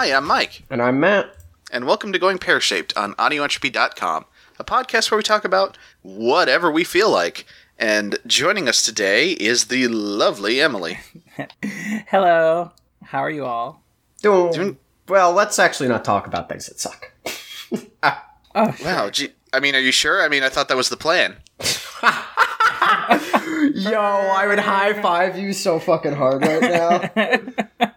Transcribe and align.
Hi, 0.00 0.14
I'm 0.16 0.26
Mike, 0.26 0.62
And 0.70 0.80
I'm 0.80 0.98
Matt. 0.98 1.30
and 1.70 1.84
welcome 1.86 2.10
to 2.14 2.18
Going 2.18 2.38
Pear 2.38 2.58
Shaped 2.58 2.96
on 2.96 3.12
AudioEntropy.com, 3.16 4.24
a 4.58 4.64
podcast 4.64 5.10
where 5.10 5.18
we 5.18 5.22
talk 5.22 5.44
about 5.44 5.76
whatever 6.00 6.70
we 6.70 6.84
feel 6.84 7.10
like. 7.10 7.44
And 7.78 8.16
joining 8.26 8.66
us 8.66 8.82
today 8.82 9.32
is 9.32 9.66
the 9.66 9.88
lovely 9.88 10.58
Emily. 10.58 11.00
Hello. 12.08 12.70
How 13.04 13.18
are 13.18 13.28
you 13.28 13.44
all? 13.44 13.82
Doing, 14.22 14.52
Doing- 14.54 14.78
well. 15.06 15.32
Let's 15.34 15.58
actually 15.58 15.90
not 15.90 16.02
talk 16.02 16.26
about 16.26 16.48
things 16.48 16.64
that 16.68 16.80
suck. 16.80 17.12
Oh, 18.54 18.74
Wow, 18.82 19.10
gee, 19.10 19.28
I 19.52 19.60
mean, 19.60 19.74
are 19.74 19.80
you 19.80 19.92
sure? 19.92 20.22
I 20.22 20.28
mean, 20.30 20.42
I 20.42 20.48
thought 20.48 20.68
that 20.68 20.78
was 20.78 20.88
the 20.88 20.96
plan. 20.96 21.36
Yo, 23.74 24.00
I 24.00 24.46
would 24.48 24.58
high 24.60 25.00
five 25.02 25.38
you 25.38 25.52
so 25.52 25.78
fucking 25.78 26.14
hard 26.14 26.40
right 26.40 26.62
now. 27.78 27.89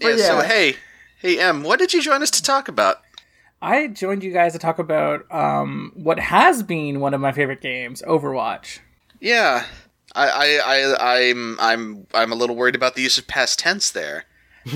Yeah, 0.00 0.16
so 0.16 0.40
hey, 0.40 0.76
hey, 1.20 1.38
Em, 1.38 1.62
what 1.62 1.78
did 1.78 1.92
you 1.92 2.02
join 2.02 2.22
us 2.22 2.30
to 2.32 2.42
talk 2.42 2.68
about? 2.68 2.98
I 3.62 3.86
joined 3.88 4.22
you 4.22 4.32
guys 4.32 4.52
to 4.52 4.58
talk 4.58 4.78
about 4.78 5.30
um, 5.32 5.92
what 5.94 6.18
has 6.18 6.62
been 6.62 7.00
one 7.00 7.14
of 7.14 7.20
my 7.20 7.32
favorite 7.32 7.60
games, 7.62 8.02
Overwatch. 8.06 8.80
Yeah, 9.20 9.64
I, 10.14 10.28
I, 10.28 10.60
I, 10.94 11.30
I'm, 11.30 11.58
I'm, 11.60 12.06
I'm 12.12 12.30
a 12.32 12.34
little 12.34 12.56
worried 12.56 12.74
about 12.74 12.94
the 12.94 13.02
use 13.02 13.16
of 13.16 13.26
past 13.26 13.58
tense 13.58 13.90
there. 13.90 14.24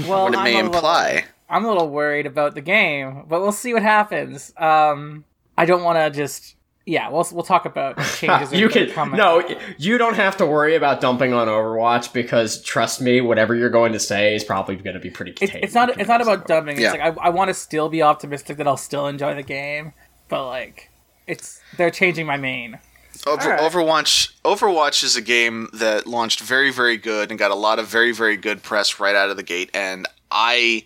Well, 0.06 0.25
What 0.25 0.34
it 0.34 0.38
I'm 0.38 0.44
may 0.44 0.52
a 0.55 0.56
little- 0.56 0.75
imply. 0.75 1.25
I'm 1.50 1.64
a 1.64 1.69
little 1.69 1.88
worried 1.88 2.27
about 2.27 2.55
the 2.55 2.60
game, 2.60 3.25
but 3.28 3.41
we'll 3.41 3.53
see 3.53 3.72
what 3.72 3.82
happens. 3.82 4.53
Um, 4.58 5.25
I 5.56 5.64
don't 5.64 5.82
want 5.82 5.97
to 5.98 6.10
just. 6.10 6.55
Yeah, 6.89 7.11
we'll 7.11 7.28
we'll 7.33 7.44
talk 7.44 7.67
about 7.67 7.98
changes. 8.17 8.50
you 8.50 8.70
can 8.70 8.91
come 8.91 9.12
no, 9.12 9.47
you 9.77 9.98
don't 9.98 10.14
have 10.14 10.39
to 10.39 10.47
worry 10.47 10.75
about 10.75 11.03
dumping 11.03 11.34
on 11.34 11.47
Overwatch 11.47 12.14
because 12.14 12.62
trust 12.62 13.03
me, 13.03 13.20
whatever 13.20 13.55
you're 13.55 13.69
going 13.69 13.92
to 13.92 14.00
say 14.00 14.34
is 14.34 14.42
probably 14.42 14.77
going 14.77 14.94
to 14.94 15.00
be 15.00 15.11
pretty. 15.11 15.34
It's, 15.39 15.53
it's 15.55 15.75
not. 15.75 16.00
It's 16.00 16.09
not 16.09 16.22
about 16.22 16.47
dumping. 16.47 16.81
Yeah. 16.81 16.94
It's 16.94 16.98
like 16.98 17.19
I, 17.19 17.27
I 17.27 17.28
want 17.28 17.48
to 17.48 17.55
still 17.55 17.91
be 17.91 18.00
optimistic 18.00 18.56
that 18.56 18.66
I'll 18.66 18.78
still 18.78 19.06
enjoy 19.06 19.34
the 19.34 19.42
game, 19.42 19.92
but 20.31 20.47
like, 20.47 20.91
it's 21.27 21.61
they're 21.77 21.91
changing 21.91 22.25
my 22.25 22.39
main. 22.39 22.78
Over, 23.27 23.53
Alright. 23.53 23.61
Overwatch 23.61 24.33
Overwatch 24.44 25.05
is 25.05 25.14
a 25.14 25.20
game 25.20 25.69
that 25.75 26.06
launched 26.06 26.41
very 26.41 26.72
very 26.72 26.97
good 26.97 27.31
and 27.31 27.39
got 27.39 27.50
a 27.50 27.56
lot 27.56 27.78
of 27.78 27.86
very 27.86 28.12
very 28.12 28.36
good 28.36 28.62
press 28.62 28.98
right 28.98 29.14
out 29.14 29.28
of 29.28 29.36
the 29.36 29.42
gate 29.42 29.70
and 29.75 30.06
I 30.31 30.84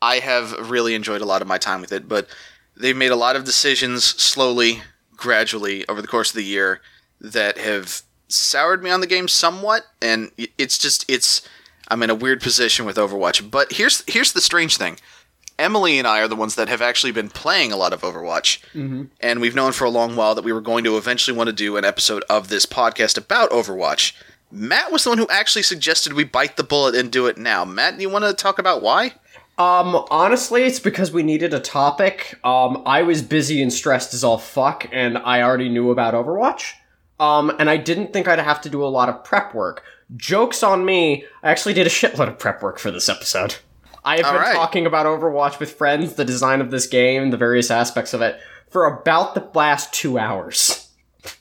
I 0.00 0.20
have 0.20 0.70
really 0.70 0.94
enjoyed 0.94 1.22
a 1.22 1.24
lot 1.24 1.42
of 1.42 1.48
my 1.48 1.58
time 1.58 1.80
with 1.80 1.90
it 1.90 2.08
but 2.08 2.28
they've 2.76 2.96
made 2.96 3.10
a 3.10 3.16
lot 3.16 3.34
of 3.34 3.42
decisions 3.42 4.04
slowly 4.04 4.80
gradually 5.22 5.86
over 5.88 6.02
the 6.02 6.08
course 6.08 6.30
of 6.30 6.36
the 6.36 6.44
year 6.44 6.80
that 7.20 7.56
have 7.56 8.02
soured 8.28 8.82
me 8.82 8.90
on 8.90 9.00
the 9.00 9.06
game 9.06 9.28
somewhat 9.28 9.86
and 10.00 10.32
it's 10.58 10.76
just 10.76 11.08
it's 11.08 11.46
I'm 11.88 12.02
in 12.02 12.10
a 12.10 12.14
weird 12.14 12.40
position 12.40 12.84
with 12.84 12.96
Overwatch 12.96 13.50
but 13.50 13.72
here's 13.72 14.02
here's 14.08 14.32
the 14.32 14.40
strange 14.40 14.76
thing 14.76 14.98
Emily 15.58 15.98
and 15.98 16.08
I 16.08 16.20
are 16.20 16.28
the 16.28 16.34
ones 16.34 16.56
that 16.56 16.68
have 16.68 16.82
actually 16.82 17.12
been 17.12 17.28
playing 17.28 17.70
a 17.70 17.76
lot 17.76 17.92
of 17.92 18.00
Overwatch. 18.00 18.60
Mm-hmm. 18.74 19.04
And 19.20 19.40
we've 19.40 19.54
known 19.54 19.70
for 19.72 19.84
a 19.84 19.90
long 19.90 20.16
while 20.16 20.34
that 20.34 20.44
we 20.44 20.52
were 20.52 20.62
going 20.62 20.82
to 20.84 20.96
eventually 20.96 21.36
want 21.36 21.48
to 21.48 21.52
do 21.52 21.76
an 21.76 21.84
episode 21.84 22.24
of 22.28 22.48
this 22.48 22.66
podcast 22.66 23.16
about 23.16 23.50
Overwatch. 23.50 24.14
Matt 24.50 24.90
was 24.90 25.04
the 25.04 25.10
one 25.10 25.18
who 25.18 25.28
actually 25.28 25.62
suggested 25.62 26.14
we 26.14 26.24
bite 26.24 26.56
the 26.56 26.64
bullet 26.64 26.94
and 26.94 27.12
do 27.12 27.26
it 27.26 27.38
now. 27.38 27.64
Matt, 27.64 27.96
do 27.96 28.02
you 28.02 28.10
want 28.10 28.24
to 28.24 28.32
talk 28.32 28.58
about 28.58 28.82
why? 28.82 29.12
Um, 29.62 30.04
honestly, 30.10 30.64
it's 30.64 30.80
because 30.80 31.12
we 31.12 31.22
needed 31.22 31.54
a 31.54 31.60
topic. 31.60 32.38
Um, 32.42 32.82
I 32.84 33.02
was 33.02 33.22
busy 33.22 33.62
and 33.62 33.72
stressed 33.72 34.12
as 34.12 34.24
all 34.24 34.38
fuck, 34.38 34.88
and 34.90 35.16
I 35.18 35.42
already 35.42 35.68
knew 35.68 35.90
about 35.90 36.14
Overwatch. 36.14 36.72
Um, 37.20 37.54
and 37.60 37.70
I 37.70 37.76
didn't 37.76 38.12
think 38.12 38.26
I'd 38.26 38.40
have 38.40 38.60
to 38.62 38.68
do 38.70 38.82
a 38.82 38.86
lot 38.86 39.08
of 39.08 39.22
prep 39.22 39.54
work. 39.54 39.84
Joke's 40.16 40.64
on 40.64 40.84
me, 40.84 41.24
I 41.44 41.50
actually 41.50 41.74
did 41.74 41.86
a 41.86 41.90
shitload 41.90 42.26
of 42.26 42.38
prep 42.38 42.60
work 42.60 42.80
for 42.80 42.90
this 42.90 43.08
episode. 43.08 43.56
I 44.04 44.16
have 44.16 44.26
All 44.26 44.32
been 44.32 44.42
right. 44.42 44.54
talking 44.54 44.84
about 44.84 45.06
Overwatch 45.06 45.60
with 45.60 45.72
friends, 45.72 46.14
the 46.14 46.24
design 46.24 46.60
of 46.60 46.72
this 46.72 46.88
game, 46.88 47.30
the 47.30 47.36
various 47.36 47.70
aspects 47.70 48.12
of 48.12 48.20
it, 48.20 48.40
for 48.68 48.86
about 48.86 49.34
the 49.34 49.48
last 49.54 49.92
two 49.92 50.18
hours. 50.18 50.88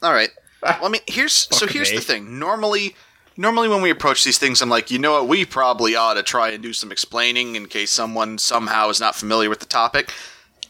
All 0.04 0.14
right. 0.14 0.30
Well, 0.62 0.86
I 0.86 0.90
mean, 0.90 1.02
here's 1.08 1.34
so 1.34 1.66
here's 1.66 1.90
me. 1.90 1.98
the 1.98 2.04
thing. 2.04 2.38
Normally, 2.38 2.96
normally 3.38 3.68
when 3.70 3.82
we 3.82 3.90
approach 3.90 4.24
these 4.24 4.38
things, 4.38 4.62
I'm 4.62 4.70
like, 4.70 4.92
you 4.92 5.00
know 5.00 5.14
what? 5.14 5.28
We 5.28 5.46
probably 5.46 5.96
ought 5.96 6.16
to 6.16 6.24
try 6.24 6.50
and 6.50 6.62
do 6.62 6.74
some 6.74 6.92
explaining 6.92 7.56
in 7.56 7.68
case 7.68 7.92
someone 7.92 8.38
somehow 8.38 8.90
is 8.90 9.00
not 9.00 9.16
familiar 9.16 9.50
with 9.50 9.60
the 9.60 9.66
topic. 9.66 10.12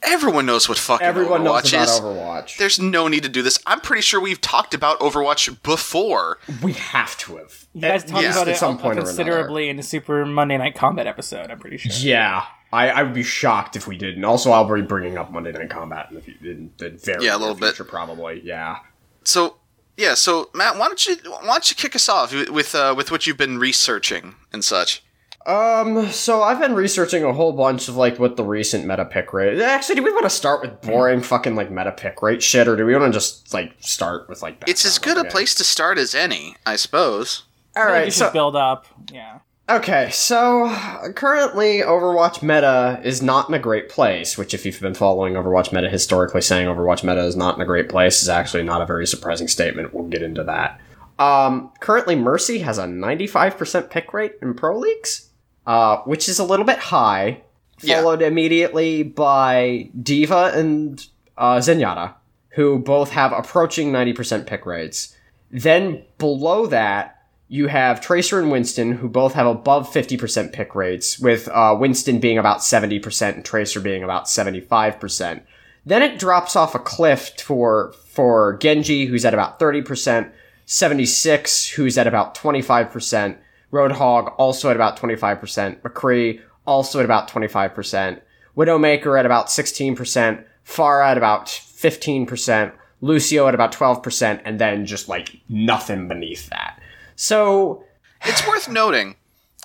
Everyone 0.03 0.47
knows 0.47 0.67
what 0.67 0.79
fucking 0.79 1.05
Everyone 1.05 1.41
Overwatch 1.41 1.73
knows 1.73 1.73
about 1.73 1.83
is. 1.83 2.00
Overwatch. 2.01 2.57
There's 2.57 2.79
no 2.79 3.07
need 3.07 3.21
to 3.21 3.29
do 3.29 3.44
this. 3.44 3.59
I'm 3.67 3.79
pretty 3.79 4.01
sure 4.01 4.19
we've 4.19 4.41
talked 4.41 4.73
about 4.73 5.00
Overwatch 5.00 5.61
before. 5.61 6.39
we 6.63 6.73
have 6.73 7.16
to 7.19 7.38
have. 7.38 7.67
You 7.73 7.81
guys 7.81 8.03
At 8.03 8.09
talked 8.09 8.23
least 8.23 8.35
about 8.38 8.47
at 8.47 8.57
some 8.57 8.79
point 8.79 8.97
considerably 8.97 9.69
in 9.69 9.77
the 9.77 9.83
Super 9.83 10.25
Monday 10.25 10.57
Night 10.57 10.73
Combat 10.73 11.05
episode. 11.05 11.51
I'm 11.51 11.59
pretty 11.59 11.77
sure. 11.77 11.91
Yeah, 12.00 12.45
I, 12.73 12.89
I 12.89 13.03
would 13.03 13.13
be 13.13 13.21
shocked 13.21 13.75
if 13.75 13.85
we 13.85 13.95
didn't. 13.95 14.23
Also, 14.25 14.50
I'll 14.50 14.73
be 14.73 14.81
bringing 14.81 15.19
up 15.19 15.31
Monday 15.31 15.51
Night 15.51 15.69
Combat 15.69 16.07
in 16.09 16.16
the, 16.16 16.21
fu- 16.21 16.31
in 16.50 16.71
the 16.77 16.89
very 16.89 17.23
Yeah, 17.25 17.35
a 17.35 17.38
near 17.38 17.47
little 17.50 17.55
bit. 17.55 17.75
probably. 17.88 18.41
Yeah. 18.44 18.77
So 19.23 19.57
yeah, 19.97 20.13
so 20.13 20.50
Matt, 20.53 20.78
why 20.78 20.88
don't 20.88 21.06
you 21.06 21.16
why 21.25 21.46
don't 21.46 21.69
you 21.69 21.75
kick 21.75 21.96
us 21.96 22.09
off 22.09 22.34
with 22.34 22.50
with, 22.50 22.75
uh, 22.75 22.94
with 22.96 23.12
what 23.12 23.28
you've 23.28 23.38
been 23.38 23.57
researching 23.59 24.35
and 24.52 24.63
such? 24.63 25.03
Um. 25.46 26.07
So 26.09 26.44
I've 26.44 26.59
been 26.59 26.75
researching 26.75 27.24
a 27.24 27.34
whole 27.34 27.53
bunch 27.53 27.88
of 27.88 27.96
like 27.96 28.19
what 28.19 28.35
the 28.35 28.44
recent 28.44 28.85
meta 28.85 29.06
pick 29.06 29.34
rate. 29.34 29.59
Actually, 29.59 29.96
do 29.96 30.03
we 30.03 30.12
want 30.12 30.24
to 30.24 30.30
start 30.30 30.62
with 30.62 30.80
boring 30.81 31.22
fucking 31.22 31.56
like 31.56 31.72
meta 31.72 31.91
pick 31.91 32.22
rate 32.22 32.44
shit, 32.44 32.68
or 32.68 32.75
do 32.75 32.85
we 32.85 32.96
want 32.96 33.12
to 33.12 33.18
just 33.18 33.51
like 33.51 33.74
start 33.80 34.30
with 34.30 34.44
like? 34.44 34.63
It's 34.68 34.85
as 34.85 35.00
background 35.00 35.16
good 35.18 35.25
a 35.25 35.28
on 35.28 35.31
place 35.31 35.56
to 35.56 35.63
start 35.63 35.97
as 35.97 36.13
any, 36.13 36.57
I 36.66 36.75
suppose. 36.75 37.44
game? 37.74 37.84
All 37.84 37.90
I 37.90 37.91
right. 37.94 38.06
you 38.06 38.12
So 38.12 38.25
should 38.25 38.34
build 38.34 38.56
up. 38.56 38.85
Yeah. 39.12 39.40
Okay, 39.69 40.09
so 40.11 40.69
currently 41.16 41.79
Overwatch 41.79 42.41
meta 42.44 42.99
is 43.05 43.22
not 43.22 43.47
in 43.47 43.53
a 43.55 43.59
great 43.59 43.88
place, 43.88 44.38
which 44.38 44.53
if 44.53 44.66
you've 44.66 44.81
been 44.81 44.94
following 44.94 45.35
Overwatch 45.35 45.72
meta 45.72 45.89
historically 45.89 46.41
saying 46.41 46.67
Overwatch 46.67 47.03
meta 47.03 47.23
is 47.23 47.38
not 47.38 47.55
in 47.55 47.61
a 47.61 47.66
great 47.66 47.88
place 47.88 48.21
is 48.21 48.27
actually 48.27 48.63
not 48.63 48.81
a 48.81 48.85
very 48.85 49.07
surprising 49.07 49.47
statement. 49.47 49.94
We'll 49.94 50.07
get 50.09 50.23
into 50.23 50.44
that. 50.44 50.81
Um, 51.19 51.71
currently 51.79 52.16
Mercy 52.16 52.59
has 52.59 52.79
a 52.79 52.83
95% 52.85 53.89
pick 53.89 54.13
rate 54.13 54.33
in 54.41 54.55
pro 54.55 54.77
leagues, 54.77 55.29
uh, 55.66 55.97
which 56.00 56.27
is 56.27 56.39
a 56.39 56.44
little 56.44 56.66
bit 56.66 56.79
high, 56.79 57.41
Yeah. 57.81 58.01
followed 58.01 58.21
immediately 58.23 59.03
by 59.03 59.89
D.Va 60.01 60.51
and 60.53 61.05
uh, 61.38 61.57
Zenyatta, 61.59 62.16
who 62.55 62.79
both 62.79 63.11
have 63.11 63.31
approaching 63.31 63.91
90% 63.94 64.47
pick 64.47 64.66
rates. 64.66 65.16
Then 65.50 66.03
below 66.17 66.66
that, 66.67 67.20
you 67.51 67.67
have 67.67 68.00
Tracer 68.00 68.39
and 68.39 68.50
Winston, 68.50 68.94
who 68.94 69.09
both 69.09 69.34
have 69.34 69.45
above 69.45 69.91
50% 69.91 70.53
pick 70.53 70.73
rates, 70.73 71.19
with 71.19 71.50
uh, 71.50 71.75
Winston 71.78 72.22
being 72.22 72.38
about 72.38 72.59
70% 72.59 73.35
and 73.35 73.44
Tracer 73.44 73.81
being 73.81 74.06
about 74.06 74.28
75%. 74.28 75.41
Then 75.85 76.01
it 76.01 76.17
drops 76.17 76.56
off 76.56 76.75
a 76.75 76.79
cliff 76.79 77.31
for 77.38 77.94
for 78.06 78.57
Genji, 78.62 79.06
who's 79.06 79.25
at 79.25 79.33
about 79.33 79.59
30%, 79.59 80.31
76, 80.65 81.68
who's 81.71 81.98
at 81.98 82.07
about 82.07 82.36
25%, 82.36 83.36
Roadhog 83.74 84.33
also 84.38 84.69
at 84.69 84.77
about 84.77 84.98
25%, 84.98 85.81
McCree 85.81 86.39
also 86.65 87.00
at 87.00 87.06
about 87.06 87.30
25%, 87.30 88.21
Widowmaker 88.56 89.19
at 89.19 89.25
about 89.25 89.48
16%, 89.48 90.45
Pharah 90.65 91.12
at 91.12 91.18
about 91.18 91.48
15%, 91.48 92.71
Lucio 93.01 93.48
at 93.50 93.56
about 93.56 93.74
12%, 93.74 94.42
and 94.45 94.57
then 94.57 94.86
just 94.86 95.09
like 95.09 95.42
nothing 95.50 96.07
beneath 96.07 96.50
that. 96.50 96.77
So, 97.16 97.84
It's 98.25 98.46
worth 98.48 98.69
noting. 98.69 99.16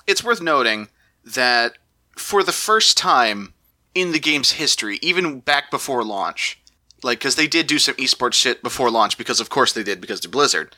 It's 0.06 0.24
worth 0.24 0.40
noting 0.40 0.88
that 1.24 1.78
for 2.16 2.42
the 2.42 2.52
first 2.52 2.96
time 2.96 3.52
in 3.94 4.12
the 4.12 4.18
game's 4.20 4.52
history, 4.52 4.98
even 5.02 5.40
back 5.40 5.70
before 5.70 6.04
launch, 6.04 6.60
like 7.02 7.18
because 7.18 7.36
they 7.36 7.46
did 7.46 7.66
do 7.66 7.78
some 7.78 7.94
esports 7.96 8.34
shit 8.34 8.62
before 8.62 8.90
launch, 8.90 9.18
because 9.18 9.40
of 9.40 9.50
course 9.50 9.72
they 9.72 9.82
did 9.82 10.00
because 10.00 10.20
they're 10.20 10.30
Blizzard. 10.30 10.74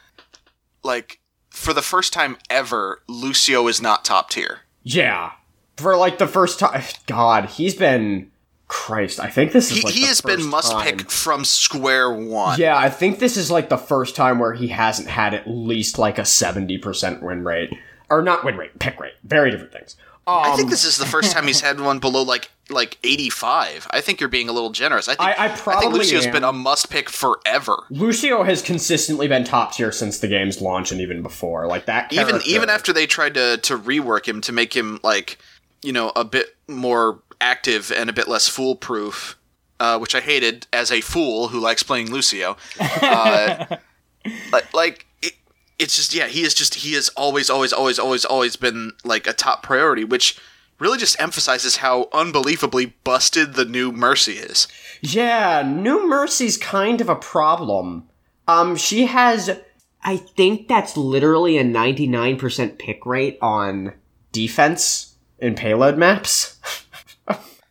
Like 0.82 1.20
for 1.50 1.72
the 1.72 1.82
first 1.82 2.12
time 2.12 2.36
ever, 2.50 3.02
Lucio 3.08 3.66
is 3.68 3.80
not 3.82 4.04
top 4.04 4.30
tier. 4.30 4.60
yeah. 4.82 5.32
For 5.76 5.96
like 5.96 6.18
the 6.18 6.26
first 6.26 6.58
time, 6.58 6.82
God, 7.06 7.50
he's 7.50 7.74
been. 7.76 8.32
Christ, 8.68 9.18
I 9.18 9.28
think 9.30 9.52
this 9.52 9.70
is 9.70 9.78
He, 9.78 9.82
like 9.82 9.94
he 9.94 10.00
the 10.02 10.06
has 10.08 10.20
been 10.20 10.36
first 10.36 10.48
must 10.48 10.72
time- 10.72 10.84
pick 10.84 11.10
from 11.10 11.44
square 11.44 12.10
one. 12.12 12.58
Yeah, 12.60 12.76
I 12.76 12.90
think 12.90 13.18
this 13.18 13.36
is 13.36 13.50
like 13.50 13.68
the 13.70 13.78
first 13.78 14.14
time 14.14 14.38
where 14.38 14.52
he 14.52 14.68
hasn't 14.68 15.08
had 15.08 15.32
at 15.34 15.48
least 15.48 15.98
like 15.98 16.18
a 16.18 16.22
70% 16.22 17.22
win 17.22 17.44
rate. 17.44 17.72
Or 18.10 18.22
not 18.22 18.44
win 18.44 18.56
rate, 18.56 18.78
pick 18.78 19.00
rate. 19.00 19.14
Very 19.24 19.50
different 19.50 19.72
things. 19.72 19.96
Um, 20.26 20.42
I 20.44 20.56
think 20.56 20.68
this 20.68 20.84
is 20.84 20.98
the 20.98 21.06
first 21.06 21.32
time 21.32 21.46
he's 21.46 21.60
had 21.62 21.80
one 21.80 21.98
below 21.98 22.22
like 22.22 22.50
like 22.70 22.98
85. 23.02 23.86
I 23.90 24.02
think 24.02 24.20
you're 24.20 24.28
being 24.28 24.50
a 24.50 24.52
little 24.52 24.68
generous. 24.70 25.08
I 25.08 25.14
think 25.14 25.20
I- 25.38 25.44
I 25.46 25.48
think 25.48 25.60
probably 25.60 25.98
Lucio's 26.00 26.26
am. 26.26 26.32
been 26.32 26.44
a 26.44 26.52
must 26.52 26.90
pick 26.90 27.08
forever. 27.08 27.84
Lucio 27.88 28.42
has 28.42 28.60
consistently 28.60 29.26
been 29.28 29.44
top 29.44 29.72
tier 29.72 29.90
since 29.90 30.18
the 30.18 30.28
game's 30.28 30.60
launch 30.60 30.92
and 30.92 31.00
even 31.00 31.22
before. 31.22 31.66
Like 31.66 31.86
that 31.86 32.12
Even 32.12 32.42
even 32.44 32.68
after 32.68 32.92
they 32.92 33.06
tried 33.06 33.32
to 33.34 33.56
to 33.56 33.78
rework 33.78 34.26
him 34.26 34.42
to 34.42 34.52
make 34.52 34.76
him 34.76 35.00
like, 35.02 35.38
you 35.80 35.92
know, 35.94 36.12
a 36.14 36.24
bit 36.26 36.54
more 36.68 37.20
active 37.40 37.92
and 37.94 38.08
a 38.10 38.12
bit 38.12 38.28
less 38.28 38.48
foolproof. 38.48 39.36
Uh, 39.80 39.96
which 39.96 40.12
I 40.12 40.20
hated 40.20 40.66
as 40.72 40.90
a 40.90 41.00
fool 41.00 41.48
who 41.48 41.60
likes 41.60 41.84
playing 41.84 42.10
Lucio. 42.10 42.56
Uh, 42.80 43.76
like, 44.52 44.74
like 44.74 45.06
it, 45.22 45.34
it's 45.78 45.94
just 45.94 46.12
yeah, 46.12 46.26
he 46.26 46.42
is 46.42 46.52
just 46.52 46.74
he 46.74 46.94
has 46.94 47.10
always 47.10 47.48
always 47.48 47.72
always 47.72 47.96
always 47.96 48.24
always 48.24 48.56
been 48.56 48.90
like 49.04 49.28
a 49.28 49.32
top 49.32 49.62
priority, 49.62 50.02
which 50.02 50.36
really 50.78 50.98
just 50.98 51.20
emphasizes 51.20 51.76
how 51.76 52.08
unbelievably 52.12 52.94
busted 53.04 53.54
the 53.54 53.64
new 53.64 53.92
Mercy 53.92 54.32
is. 54.32 54.68
Yeah, 55.00 55.62
New 55.62 56.08
Mercy's 56.08 56.56
kind 56.56 57.00
of 57.00 57.08
a 57.08 57.16
problem. 57.16 58.08
Um, 58.46 58.76
she 58.76 59.06
has, 59.06 59.58
I 60.02 60.16
think 60.16 60.68
that's 60.68 60.96
literally 60.96 61.58
a 61.58 61.64
99% 61.64 62.78
pick 62.78 63.04
rate 63.04 63.38
on 63.42 63.92
defense 64.32 65.16
in 65.38 65.54
payload 65.54 65.98
maps. 65.98 66.56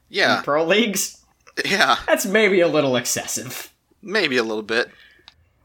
Yeah, 0.10 0.42
Pro 0.44 0.64
leagues. 0.66 1.24
yeah, 1.66 1.98
That's 2.08 2.26
maybe 2.26 2.62
a 2.62 2.68
little 2.68 2.96
excessive. 2.96 3.74
maybe 4.02 4.38
a 4.38 4.44
little 4.44 4.64
bit. 4.64 4.90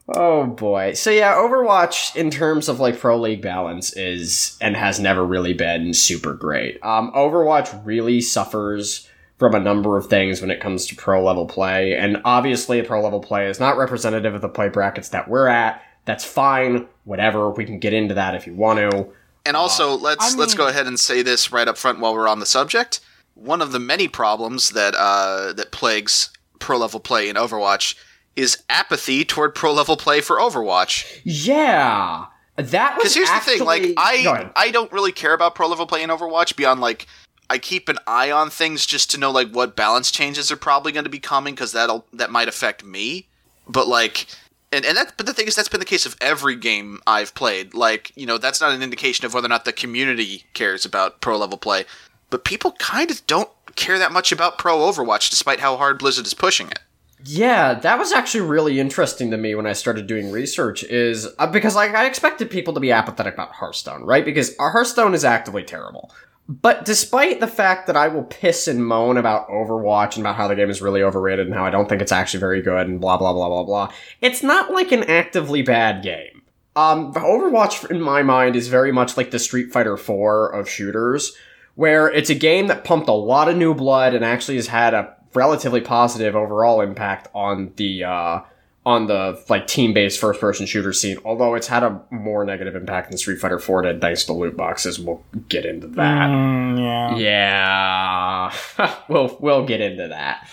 Oh 0.09 0.47
boy. 0.47 0.93
So 0.93 1.09
yeah, 1.11 1.35
Overwatch 1.35 2.15
in 2.15 2.29
terms 2.29 2.67
of 2.67 2.79
like 2.79 2.99
pro 2.99 3.17
league 3.17 3.41
balance 3.41 3.95
is 3.95 4.57
and 4.59 4.75
has 4.75 4.99
never 4.99 5.25
really 5.25 5.53
been 5.53 5.93
super 5.93 6.33
great. 6.33 6.83
Um, 6.83 7.11
Overwatch 7.13 7.85
really 7.85 8.19
suffers 8.19 9.07
from 9.39 9.55
a 9.55 9.59
number 9.61 9.97
of 9.97 10.07
things 10.07 10.41
when 10.41 10.51
it 10.51 10.59
comes 10.59 10.85
to 10.87 10.95
pro 10.95 11.23
level 11.23 11.45
play, 11.45 11.95
and 11.95 12.21
obviously 12.25 12.81
pro 12.81 13.01
level 13.01 13.21
play 13.21 13.47
is 13.47 13.59
not 13.61 13.77
representative 13.77 14.35
of 14.35 14.41
the 14.41 14.49
play 14.49 14.67
brackets 14.67 15.09
that 15.09 15.29
we're 15.29 15.47
at. 15.47 15.81
That's 16.05 16.25
fine. 16.25 16.87
Whatever. 17.05 17.49
We 17.49 17.63
can 17.63 17.79
get 17.79 17.93
into 17.93 18.13
that 18.15 18.35
if 18.35 18.45
you 18.45 18.53
want 18.55 18.79
to. 18.79 19.07
And 19.45 19.55
also, 19.55 19.95
let's 19.97 20.35
I 20.35 20.37
let's 20.37 20.53
go 20.53 20.67
ahead 20.67 20.85
and 20.85 20.99
say 20.99 21.21
this 21.21 21.51
right 21.53 21.67
up 21.67 21.77
front 21.77 21.99
while 21.99 22.13
we're 22.13 22.27
on 22.27 22.39
the 22.41 22.45
subject. 22.45 22.99
One 23.35 23.61
of 23.61 23.71
the 23.71 23.79
many 23.79 24.07
problems 24.07 24.71
that 24.71 24.95
uh, 24.95 25.53
that 25.53 25.71
plagues 25.71 26.29
pro 26.59 26.77
level 26.77 26.99
play 26.99 27.29
in 27.29 27.35
Overwatch 27.35 27.95
is 28.35 28.63
apathy 28.69 29.25
toward 29.25 29.55
pro 29.55 29.73
level 29.73 29.97
play 29.97 30.21
for 30.21 30.37
Overwatch. 30.37 31.21
Yeah. 31.23 32.25
That 32.55 32.95
was 32.97 33.03
Because 33.03 33.15
here's 33.15 33.31
the 33.31 33.39
thing, 33.39 33.65
like 33.65 33.93
I. 33.97 34.51
I 34.55 34.71
don't 34.71 34.91
really 34.91 35.11
care 35.11 35.33
about 35.33 35.55
pro 35.55 35.67
level 35.67 35.87
play 35.87 36.03
in 36.03 36.09
Overwatch 36.09 36.55
beyond 36.55 36.81
like 36.81 37.07
I 37.49 37.57
keep 37.57 37.89
an 37.89 37.97
eye 38.07 38.31
on 38.31 38.49
things 38.49 38.85
just 38.85 39.11
to 39.11 39.17
know 39.17 39.31
like 39.31 39.51
what 39.51 39.75
balance 39.75 40.11
changes 40.11 40.51
are 40.51 40.57
probably 40.57 40.91
going 40.91 41.03
to 41.03 41.09
be 41.09 41.19
coming 41.19 41.55
because 41.55 41.71
that'll 41.71 42.05
that 42.13 42.31
might 42.31 42.47
affect 42.47 42.83
me. 42.83 43.27
But 43.67 43.87
like 43.87 44.27
and, 44.71 44.85
and 44.85 44.97
that 44.97 45.13
but 45.17 45.25
the 45.25 45.33
thing 45.33 45.47
is 45.47 45.55
that's 45.55 45.69
been 45.69 45.79
the 45.79 45.85
case 45.85 46.05
of 46.05 46.15
every 46.21 46.55
game 46.55 46.99
I've 47.05 47.35
played. 47.35 47.73
Like, 47.73 48.11
you 48.15 48.25
know, 48.25 48.37
that's 48.37 48.61
not 48.61 48.71
an 48.71 48.81
indication 48.81 49.25
of 49.25 49.33
whether 49.33 49.45
or 49.45 49.49
not 49.49 49.65
the 49.65 49.73
community 49.73 50.45
cares 50.53 50.85
about 50.85 51.21
pro 51.21 51.37
level 51.37 51.57
play. 51.57 51.85
But 52.33 52.45
people 52.45 52.71
kind 52.79 53.11
of 53.11 53.23
don't 53.27 53.51
care 53.75 53.99
that 53.99 54.11
much 54.11 54.31
about 54.31 54.57
pro 54.57 54.79
Overwatch 54.79 55.29
despite 55.29 55.59
how 55.59 55.77
hard 55.77 55.99
Blizzard 55.99 56.25
is 56.25 56.33
pushing 56.33 56.65
it. 56.65 56.79
Yeah, 57.23 57.75
that 57.75 57.99
was 57.99 58.11
actually 58.11 58.41
really 58.41 58.79
interesting 58.79 59.29
to 59.29 59.37
me 59.37 59.53
when 59.53 59.67
I 59.67 59.73
started 59.73 60.07
doing 60.07 60.31
research. 60.31 60.83
Is 60.83 61.27
uh, 61.37 61.45
because 61.45 61.75
like 61.75 61.93
I 61.93 62.07
expected 62.07 62.49
people 62.49 62.73
to 62.73 62.79
be 62.79 62.91
apathetic 62.91 63.35
about 63.35 63.51
Hearthstone, 63.51 64.01
right? 64.01 64.25
Because 64.25 64.57
Hearthstone 64.57 65.13
is 65.13 65.23
actively 65.23 65.61
terrible. 65.61 66.11
But 66.49 66.85
despite 66.85 67.39
the 67.39 67.45
fact 67.45 67.85
that 67.85 67.95
I 67.95 68.07
will 68.07 68.23
piss 68.23 68.67
and 68.67 68.83
moan 68.83 69.17
about 69.17 69.47
Overwatch 69.49 70.15
and 70.15 70.25
about 70.25 70.35
how 70.35 70.47
the 70.47 70.55
game 70.55 70.71
is 70.71 70.81
really 70.81 71.03
overrated 71.03 71.45
and 71.45 71.55
how 71.55 71.65
I 71.65 71.69
don't 71.69 71.87
think 71.87 72.01
it's 72.01 72.11
actually 72.11 72.39
very 72.39 72.63
good 72.63 72.87
and 72.87 72.99
blah 72.99 73.17
blah 73.17 73.33
blah 73.33 73.47
blah 73.47 73.63
blah, 73.63 73.93
it's 74.21 74.41
not 74.41 74.71
like 74.71 74.91
an 74.91 75.03
actively 75.03 75.61
bad 75.61 76.01
game. 76.01 76.41
Um, 76.75 77.13
Overwatch 77.13 77.91
in 77.91 78.01
my 78.01 78.23
mind 78.23 78.55
is 78.55 78.69
very 78.69 78.91
much 78.91 79.17
like 79.17 79.29
the 79.29 79.37
Street 79.37 79.71
Fighter 79.71 79.97
4 79.97 80.49
of 80.49 80.67
shooters, 80.67 81.37
where 81.75 82.09
it's 82.09 82.29
a 82.29 82.35
game 82.35 82.67
that 82.67 82.83
pumped 82.83 83.09
a 83.09 83.13
lot 83.13 83.49
of 83.49 83.57
new 83.57 83.73
blood 83.73 84.13
and 84.13 84.23
actually 84.23 84.55
has 84.55 84.67
had 84.67 84.93
a 84.93 85.15
relatively 85.33 85.81
positive 85.81 86.35
overall 86.35 86.81
impact 86.81 87.27
on 87.33 87.71
the 87.77 88.03
uh, 88.03 88.41
on 88.85 89.07
the 89.07 89.41
like 89.49 89.65
team-based 89.65 90.19
first-person 90.19 90.65
shooter 90.65 90.93
scene. 90.93 91.17
Although 91.23 91.55
it's 91.55 91.67
had 91.67 91.83
a 91.83 92.01
more 92.11 92.43
negative 92.43 92.75
impact 92.75 93.09
than 93.09 93.17
Street 93.17 93.39
Fighter 93.39 93.59
4 93.59 93.83
did, 93.83 94.01
thanks 94.01 94.25
to 94.25 94.33
loot 94.33 94.57
boxes. 94.57 94.99
We'll 94.99 95.23
get 95.49 95.65
into 95.65 95.87
that. 95.87 96.29
Mm, 96.29 96.79
yeah. 96.79 98.53
Yeah, 98.77 98.95
we'll 99.07 99.37
we'll 99.39 99.65
get 99.65 99.81
into 99.81 100.09
that. 100.09 100.47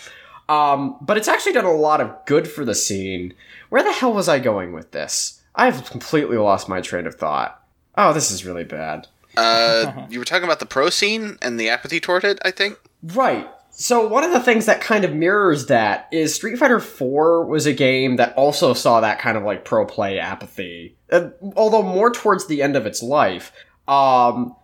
Um, 0.49 0.97
but 1.01 1.17
it's 1.17 1.29
actually 1.29 1.53
done 1.53 1.65
a 1.65 1.73
lot 1.73 2.01
of 2.01 2.25
good 2.27 2.49
for 2.49 2.65
the 2.65 2.75
scene. 2.75 3.35
Where 3.69 3.85
the 3.85 3.93
hell 3.93 4.13
was 4.13 4.29
I 4.29 4.41
going 4.41 4.73
with 4.73 4.91
this? 4.91 5.41
I've 5.55 5.89
completely 5.91 6.37
lost 6.39 6.69
my 6.69 6.81
train 6.81 7.07
of 7.07 7.15
thought. 7.15 7.63
Oh, 7.97 8.13
this 8.13 8.31
is 8.31 8.45
really 8.45 8.65
bad. 8.65 9.07
Uh, 9.37 10.07
you 10.11 10.19
were 10.19 10.25
talking 10.25 10.45
about 10.45 10.61
the 10.61 10.67
pro 10.67 10.91
scene 10.91 11.39
and 11.43 11.59
the 11.59 11.69
apathy 11.69 12.01
toward 12.01 12.25
it, 12.25 12.39
I 12.45 12.51
think. 12.51 12.79
Right. 13.03 13.49
So 13.71 14.07
one 14.07 14.25
of 14.25 14.33
the 14.33 14.41
things 14.41 14.67
that 14.67 14.81
kind 14.81 15.05
of 15.05 15.15
mirrors 15.15 15.67
that 15.67 16.09
is 16.13 16.35
Street 16.35 16.59
Fighter 16.59 16.81
4 16.81 17.47
was 17.47 17.67
a 17.67 17.73
game 17.73 18.17
that 18.17 18.35
also 18.37 18.75
saw 18.75 19.01
that 19.01 19.21
kind 19.21 19.39
of 19.39 19.45
like 19.45 19.65
pro 19.65 19.87
play 19.87 20.19
apathy. 20.19 20.97
Uh, 21.11 21.31
although 21.57 21.83
more 21.83 22.11
towards 22.11 22.47
the 22.47 22.63
end 22.63 22.77
of 22.77 22.87
its 22.87 23.03
life. 23.03 23.53
Um 23.89 24.55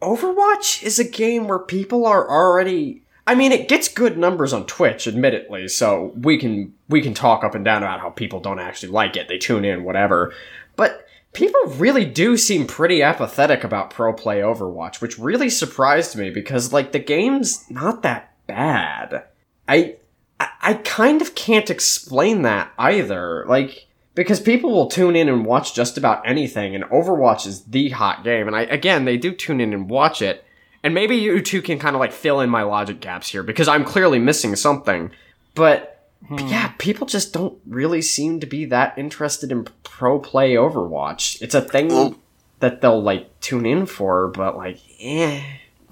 Overwatch 0.00 0.82
is 0.84 0.98
a 1.00 1.08
game 1.08 1.48
where 1.48 1.58
people 1.58 2.06
are 2.06 2.28
already 2.28 3.02
I 3.26 3.34
mean 3.34 3.50
it 3.52 3.68
gets 3.68 3.88
good 3.88 4.16
numbers 4.16 4.52
on 4.52 4.66
Twitch 4.66 5.06
admittedly, 5.06 5.68
so 5.68 6.12
we 6.16 6.38
can 6.38 6.74
we 6.88 7.00
can 7.00 7.14
talk 7.14 7.44
up 7.44 7.54
and 7.54 7.64
down 7.64 7.82
about 7.82 8.00
how 8.00 8.10
people 8.10 8.40
don't 8.40 8.60
actually 8.60 8.90
like 8.90 9.16
it. 9.16 9.28
They 9.28 9.38
tune 9.38 9.64
in 9.64 9.84
whatever. 9.84 10.32
But 10.76 11.07
people 11.32 11.60
really 11.66 12.04
do 12.04 12.36
seem 12.36 12.66
pretty 12.66 13.02
apathetic 13.02 13.64
about 13.64 13.90
pro 13.90 14.12
play 14.12 14.40
Overwatch, 14.40 15.00
which 15.00 15.18
really 15.18 15.50
surprised 15.50 16.16
me 16.16 16.30
because 16.30 16.72
like 16.72 16.92
the 16.92 16.98
game's 16.98 17.70
not 17.70 18.02
that 18.02 18.34
bad. 18.46 19.24
I 19.68 19.96
I, 20.40 20.74
kind 20.84 21.20
of 21.20 21.34
can't 21.34 21.68
explain 21.68 22.42
that 22.42 22.72
either. 22.78 23.44
Like 23.46 23.86
because 24.14 24.40
people 24.40 24.70
will 24.70 24.86
tune 24.86 25.16
in 25.16 25.28
and 25.28 25.44
watch 25.44 25.74
just 25.74 25.98
about 25.98 26.26
anything 26.26 26.74
and 26.74 26.84
Overwatch 26.84 27.46
is 27.46 27.64
the 27.64 27.90
hot 27.90 28.24
game 28.24 28.46
and 28.46 28.56
I 28.56 28.62
again 28.62 29.04
they 29.04 29.16
do 29.16 29.32
tune 29.32 29.60
in 29.60 29.72
and 29.72 29.90
watch 29.90 30.22
it. 30.22 30.44
And 30.82 30.94
maybe 30.94 31.16
you 31.16 31.42
two 31.42 31.60
can 31.60 31.78
kind 31.78 31.96
of 31.96 32.00
like 32.00 32.12
fill 32.12 32.40
in 32.40 32.50
my 32.50 32.62
logic 32.62 33.00
gaps 33.00 33.28
here 33.28 33.42
because 33.42 33.68
I'm 33.68 33.84
clearly 33.84 34.18
missing 34.18 34.54
something. 34.54 35.10
But 35.54 35.97
but 36.30 36.48
yeah, 36.48 36.72
people 36.78 37.06
just 37.06 37.32
don't 37.32 37.58
really 37.66 38.02
seem 38.02 38.40
to 38.40 38.46
be 38.46 38.64
that 38.66 38.96
interested 38.98 39.50
in 39.52 39.66
pro 39.84 40.18
play 40.18 40.54
Overwatch. 40.54 41.40
It's 41.42 41.54
a 41.54 41.60
thing 41.62 41.88
Well- 41.88 42.14
that 42.60 42.80
they'll 42.80 43.00
like 43.02 43.38
tune 43.40 43.64
in 43.66 43.86
for, 43.86 44.28
but 44.28 44.56
like, 44.56 44.78
eh. 45.00 45.42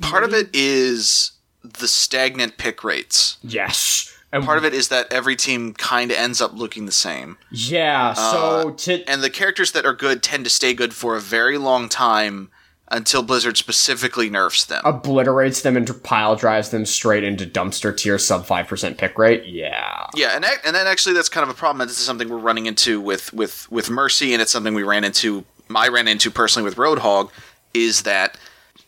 Part 0.00 0.24
of 0.24 0.34
it 0.34 0.48
is 0.52 1.32
the 1.62 1.88
stagnant 1.88 2.58
pick 2.58 2.82
rates. 2.84 3.36
Yes. 3.42 4.12
And 4.32 4.44
Part 4.44 4.58
of 4.58 4.64
it 4.64 4.74
is 4.74 4.88
that 4.88 5.10
every 5.12 5.36
team 5.36 5.72
kind 5.72 6.10
of 6.10 6.16
ends 6.18 6.40
up 6.42 6.52
looking 6.52 6.84
the 6.84 6.92
same. 6.92 7.38
yeah. 7.50 8.12
So 8.12 8.72
to 8.72 9.08
And 9.08 9.22
the 9.22 9.30
characters 9.30 9.70
that 9.72 9.86
are 9.86 9.94
good 9.94 10.22
tend 10.22 10.44
to 10.44 10.50
stay 10.50 10.74
good 10.74 10.92
for 10.92 11.16
a 11.16 11.20
very 11.20 11.56
long 11.56 11.88
time 11.88 12.50
until 12.88 13.22
Blizzard 13.22 13.56
specifically 13.56 14.30
nerfs 14.30 14.64
them. 14.64 14.80
obliterates 14.84 15.62
them 15.62 15.76
and 15.76 16.02
pile 16.04 16.36
drives 16.36 16.70
them 16.70 16.86
straight 16.86 17.24
into 17.24 17.44
dumpster 17.44 17.96
tier 17.96 18.18
sub 18.18 18.46
five 18.46 18.68
percent 18.68 18.96
pick 18.98 19.18
rate. 19.18 19.44
Yeah. 19.44 20.06
Yeah, 20.14 20.36
and 20.36 20.44
and 20.64 20.74
then 20.74 20.86
actually 20.86 21.14
that's 21.14 21.28
kind 21.28 21.42
of 21.42 21.50
a 21.50 21.58
problem. 21.58 21.86
This 21.86 21.98
is 21.98 22.04
something 22.06 22.28
we're 22.28 22.38
running 22.38 22.66
into 22.66 23.00
with 23.00 23.32
with 23.32 23.70
with 23.72 23.90
Mercy, 23.90 24.32
and 24.32 24.40
it's 24.40 24.52
something 24.52 24.74
we 24.74 24.82
ran 24.82 25.04
into. 25.04 25.44
I 25.74 25.88
ran 25.88 26.06
into 26.06 26.30
personally 26.30 26.64
with 26.64 26.76
Roadhog, 26.76 27.30
is 27.74 28.02
that 28.02 28.38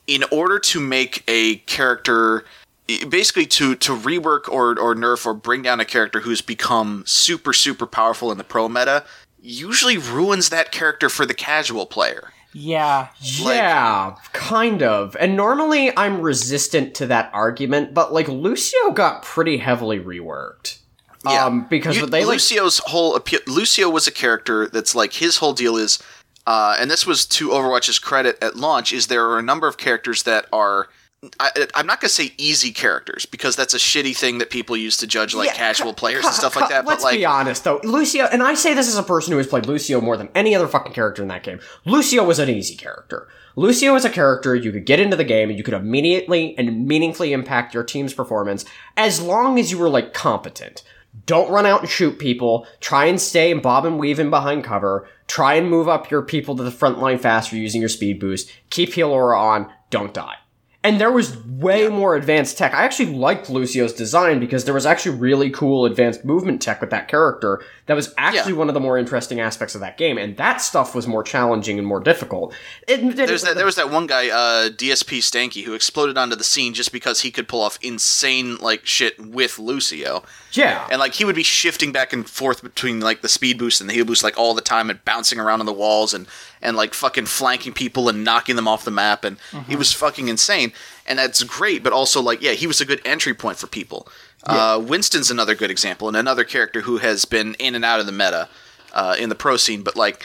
in 0.07 0.25
order 0.31 0.61
to 0.61 0.81
make 0.81 1.25
a 1.27 1.57
character, 1.57 2.45
basically 3.09 3.47
to 3.47 3.75
to 3.75 3.97
rework 3.97 4.49
or 4.49 4.79
or 4.79 4.95
nerf 4.95 5.27
or 5.27 5.35
bring 5.35 5.63
down 5.63 5.81
a 5.81 5.85
character 5.85 6.21
who's 6.21 6.41
become 6.41 7.03
super 7.05 7.53
super 7.53 7.87
powerful 7.87 8.31
in 8.31 8.39
the 8.39 8.45
pro 8.45 8.69
meta, 8.69 9.05
usually 9.43 9.99
ruins 9.99 10.51
that 10.51 10.71
character 10.71 11.09
for 11.09 11.27
the 11.27 11.35
casual 11.35 11.85
player. 11.85 12.33
Yeah. 12.53 13.09
Yeah, 13.21 14.17
kind 14.33 14.83
of. 14.83 15.17
And 15.21 15.37
normally 15.37 15.97
I'm 15.97 16.21
resistant 16.21 16.95
to 16.97 17.07
that 17.09 17.31
argument, 17.33 17.95
but 17.95 18.13
like 18.13 18.29
Lucio 18.29 18.91
got 18.93 19.23
pretty 19.23 19.59
heavily 19.59 20.01
reworked. 20.01 20.79
Yeah. 21.25 21.45
Um, 21.47 21.67
because 21.69 21.97
You- 21.99 22.07
they 22.07 22.25
like 22.25 22.35
Lucio's 22.35 22.79
whole 22.87 23.15
appeal. 23.17 23.41
Lucio 23.47 23.89
was 23.91 24.07
a 24.07 24.13
character 24.13 24.69
that's 24.69 24.95
like 24.95 25.15
his 25.15 25.39
whole 25.39 25.53
deal 25.53 25.77
is, 25.77 25.99
uh, 26.47 26.77
and 26.79 26.91
this 26.91 27.07
was 27.07 27.27
to 27.27 27.49
Overwatch's 27.51 27.99
credit 27.99 28.39
at 28.43 28.57
launch. 28.57 28.93
Is 28.93 29.09
there 29.09 29.27
are 29.27 29.39
a 29.39 29.43
number 29.43 29.67
of 29.69 29.77
characters 29.77 30.23
that 30.25 30.47
are. 30.53 30.89
I, 31.41 31.67
I'm 31.75 31.87
not 31.87 32.01
gonna 32.01 32.11
say 32.11 32.33
easy 32.39 32.71
characters 32.71 33.27
because 33.27 33.57
that's 33.57 33.75
a 33.75 33.79
shitty 33.79 34.17
thing 34.17 34.39
that 34.39 34.51
people 34.51 34.77
use 34.77 34.97
to 34.99 35.07
judge 35.07 35.35
like 35.35 35.49
Yeah, 35.49 35.55
casual 35.55 35.93
players 35.93 36.21
cu- 36.23 36.29
and 36.29 36.35
stuff 36.37 36.55
cu- 36.55 36.61
like 36.61 36.69
that. 36.69 36.85
But 36.85 36.91
let's 36.91 37.03
but 37.03 37.09
like, 37.09 37.19
be 37.19 37.25
honest, 37.25 37.65
though, 37.65 37.81
Lucio, 37.83 38.27
and 38.27 38.41
I 38.41 38.55
say 38.55 38.73
this 38.73 38.87
as 38.87 38.97
a 38.97 39.03
person 39.03 39.33
who 39.33 39.39
has 39.39 39.49
played 39.49 39.67
Lucio 39.67 40.01
more 40.01 40.17
than 40.17 40.29
any 40.35 40.55
other 40.55 40.69
fucking 40.69 40.93
character 40.93 41.23
in 41.23 41.29
that 41.29 41.43
game. 41.43 41.59
Lucio 41.85 42.23
was 42.25 42.39
an 42.39 42.49
easy 42.49 42.77
character. 42.77 43.27
Lucio 43.57 43.97
is 43.97 44.05
a 44.05 44.11
character 44.11 44.55
you 44.55 44.71
could 44.71 44.87
get 44.87 45.01
into 45.01 45.17
the 45.17 45.25
game 45.25 45.49
and 45.49 45.59
you 45.59 45.65
could 45.65 45.75
immediately 45.75 46.57
and 46.57 46.87
meaningfully 46.87 47.33
impact 47.33 47.75
your 47.75 47.83
team's 47.83 48.15
performance 48.15 48.65
as 48.97 49.21
long 49.21 49.59
as 49.59 49.73
you 49.73 49.79
were 49.79 49.89
like 49.89 50.15
competent. 50.15 50.85
Don't 51.27 51.51
run 51.51 51.67
out 51.67 51.81
and 51.81 51.91
shoot 51.91 52.21
people. 52.21 52.65
Try 52.79 53.07
and 53.07 53.21
stay 53.21 53.51
and 53.51 53.61
bob 53.61 53.85
and 53.85 53.99
weave 53.99 54.21
in 54.21 54.31
behind 54.31 54.63
cover. 54.63 55.09
Try 55.27 55.55
and 55.55 55.69
move 55.69 55.89
up 55.89 56.13
your 56.13 56.23
people 56.23 56.55
to 56.57 56.63
the 56.63 56.71
front 56.71 57.01
line 57.01 57.19
faster 57.19 57.57
using 57.57 57.81
your 57.83 57.89
speed 57.89 58.21
boost. 58.21 58.53
Keep 58.71 58.93
heal 58.93 59.11
aura 59.11 59.37
on. 59.37 59.69
Don't 59.91 60.15
die. 60.15 60.37
And 60.85 61.01
there 61.01 61.11
was 61.11 61.37
way 61.45 61.89
more 61.89 62.15
advanced 62.15 62.57
tech. 62.57 62.73
I 62.73 62.85
actually 62.85 63.13
liked 63.15 63.51
Lucio's 63.51 63.93
design 63.93 64.39
because 64.39 64.65
there 64.65 64.75
was 64.75 64.87
actually 64.87 65.17
really 65.17 65.51
cool 65.51 65.85
advanced 65.85 66.25
movement 66.25 66.63
tech 66.63 66.81
with 66.81 66.91
that 66.91 67.09
character. 67.09 67.61
That 67.89 67.95
was 67.95 68.15
actually 68.19 68.53
Yeah. 68.53 68.59
one 68.59 68.69
of 68.69 68.75
the 68.75 68.81
more 68.81 68.97
interesting 68.99 69.41
aspects 69.41 69.75
of 69.75 69.81
that 69.81 69.97
game, 69.99 70.19
and 70.19 70.37
that 70.37 70.61
stuff 70.61 70.95
was 70.95 71.07
more 71.07 71.23
challenging 71.23 71.79
and 71.79 71.87
more 71.87 72.01
difficult. 72.01 72.55
It, 72.87 73.17
There's 73.17 73.43
that, 73.43 73.57
there 73.57 73.65
was 73.65 73.75
that 73.81 73.91
one 73.91 74.07
guy, 74.07 74.29
uh, 74.29 74.69
DSP 74.69 75.19
Stanky, 75.21 75.65
who 75.65 75.73
exploded 75.75 76.17
onto 76.17 76.37
the 76.37 76.45
scene 76.45 76.75
just 76.75 76.93
because 76.93 77.23
he 77.23 77.31
could 77.31 77.49
pull 77.49 77.63
off 77.63 77.79
insane 77.83 78.57
like 78.59 78.85
shit 78.87 79.19
with 79.19 79.59
Lucio, 79.59 80.23
yeah, 80.53 80.87
and 80.91 81.01
like 81.01 81.15
he 81.15 81.25
would 81.25 81.35
be 81.35 81.43
shifting 81.43 81.91
back 81.91 82.13
and 82.13 82.29
forth 82.29 82.63
between 82.63 83.01
like 83.01 83.23
the 83.23 83.29
speed 83.29 83.59
boost 83.59 83.81
and 83.81 83.89
the 83.91 83.95
heal 83.95 84.05
boost 84.05 84.23
like 84.23 84.39
all 84.39 84.53
the 84.55 84.61
time, 84.61 84.91
and 84.91 85.03
bouncing 85.05 85.41
around 85.41 85.61
on 85.61 85.67
the 85.67 85.73
walls 85.73 86.13
and 86.15 86.27
and 86.61 86.77
like 86.77 86.93
fucking 86.93 87.25
flanking 87.27 87.73
people 87.73 88.09
and 88.09 88.23
knocking 88.23 88.57
them 88.57 88.69
off 88.69 88.85
the 88.85 88.91
map, 88.91 89.25
and 89.25 89.39
he 89.67 89.77
was 89.77 89.95
fucking 89.95 90.29
insane, 90.29 90.73
and 91.07 91.19
that's 91.19 91.43
great. 91.45 91.83
But 91.83 91.95
also 91.95 92.21
like 92.21 92.43
yeah, 92.43 92.53
he 92.53 92.67
was 92.67 92.83
a 92.83 92.85
good 92.85 93.01
entry 93.07 93.33
point 93.33 93.57
for 93.57 93.67
people. 93.67 94.07
Uh, 94.45 94.83
Winston's 94.83 95.31
another 95.31 95.55
good 95.55 95.71
example, 95.71 96.09
and 96.09 96.17
another 96.17 96.45
character 96.45 96.83
who 96.83 96.99
has 96.99 97.25
been 97.25 97.55
in 97.55 97.75
and 97.75 97.85
out 97.85 98.01
of 98.01 98.07
the 98.07 98.13
meta 98.13 98.49
uh, 98.93 99.17
in 99.19 99.29
the 99.29 99.35
pro 99.35 99.57
scene, 99.57 99.83
but 99.83 99.97
like 99.97 100.25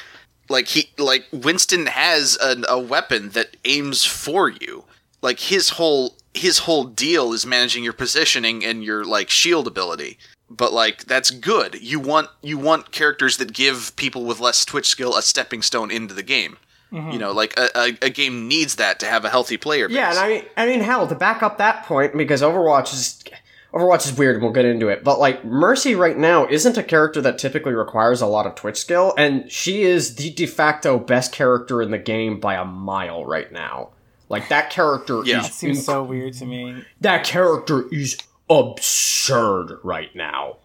like 0.49 0.67
he 0.67 0.89
like 0.97 1.25
Winston 1.31 1.87
has 1.87 2.37
an, 2.41 2.65
a 2.69 2.79
weapon 2.79 3.29
that 3.29 3.57
aims 3.65 4.05
for 4.05 4.49
you. 4.49 4.85
Like 5.21 5.39
his 5.39 5.69
whole 5.69 6.15
his 6.33 6.59
whole 6.59 6.83
deal 6.83 7.33
is 7.33 7.45
managing 7.45 7.83
your 7.83 7.93
positioning 7.93 8.63
and 8.63 8.83
your 8.83 9.03
like 9.03 9.29
shield 9.29 9.67
ability. 9.67 10.17
But 10.49 10.73
like 10.73 11.05
that's 11.05 11.31
good. 11.31 11.81
You 11.81 11.99
want 11.99 12.29
you 12.41 12.57
want 12.57 12.91
characters 12.91 13.37
that 13.37 13.53
give 13.53 13.95
people 13.95 14.25
with 14.25 14.39
less 14.39 14.63
Twitch 14.65 14.87
skill 14.87 15.15
a 15.15 15.21
stepping 15.21 15.61
stone 15.61 15.91
into 15.91 16.13
the 16.13 16.23
game. 16.23 16.57
You 16.91 17.17
know, 17.17 17.31
like 17.31 17.57
a, 17.57 17.69
a, 17.75 17.97
a 18.03 18.09
game 18.11 18.47
needs 18.47 18.75
that 18.75 18.99
to 18.99 19.07
have 19.07 19.25
a 19.25 19.29
healthy 19.31 19.57
player 19.57 19.87
base. 19.87 19.97
Yeah, 19.97 20.11
and 20.11 20.19
I 20.19 20.27
mean, 20.27 20.45
I 20.55 20.67
mean, 20.67 20.79
hell, 20.79 21.07
to 21.07 21.15
back 21.15 21.41
up 21.41 21.57
that 21.57 21.85
point, 21.85 22.15
because 22.15 22.43
Overwatch 22.43 22.93
is 22.93 23.23
Overwatch 23.73 24.05
is 24.05 24.15
weird, 24.17 24.35
and 24.35 24.43
we'll 24.43 24.53
get 24.53 24.65
into 24.65 24.89
it. 24.89 25.03
But 25.03 25.19
like, 25.19 25.43
Mercy 25.43 25.95
right 25.95 26.17
now 26.17 26.45
isn't 26.47 26.77
a 26.77 26.83
character 26.83 27.21
that 27.21 27.39
typically 27.39 27.73
requires 27.73 28.21
a 28.21 28.27
lot 28.27 28.45
of 28.45 28.53
Twitch 28.55 28.77
skill, 28.77 29.13
and 29.17 29.51
she 29.51 29.81
is 29.81 30.15
the 30.15 30.29
de 30.29 30.45
facto 30.45 30.99
best 30.99 31.31
character 31.31 31.81
in 31.81 31.89
the 31.89 31.97
game 31.97 32.39
by 32.39 32.53
a 32.55 32.65
mile 32.65 33.25
right 33.25 33.51
now. 33.51 33.89
Like 34.29 34.49
that 34.49 34.69
character 34.69 35.21
Yeah. 35.25 35.41
is 35.41 35.47
It 35.47 35.53
seems 35.53 35.79
inc- 35.79 35.85
so 35.85 36.03
weird 36.03 36.33
to 36.35 36.45
me. 36.45 36.83
that 37.01 37.23
character 37.23 37.85
is 37.91 38.17
absurd 38.49 39.77
right 39.83 40.15
now. 40.15 40.57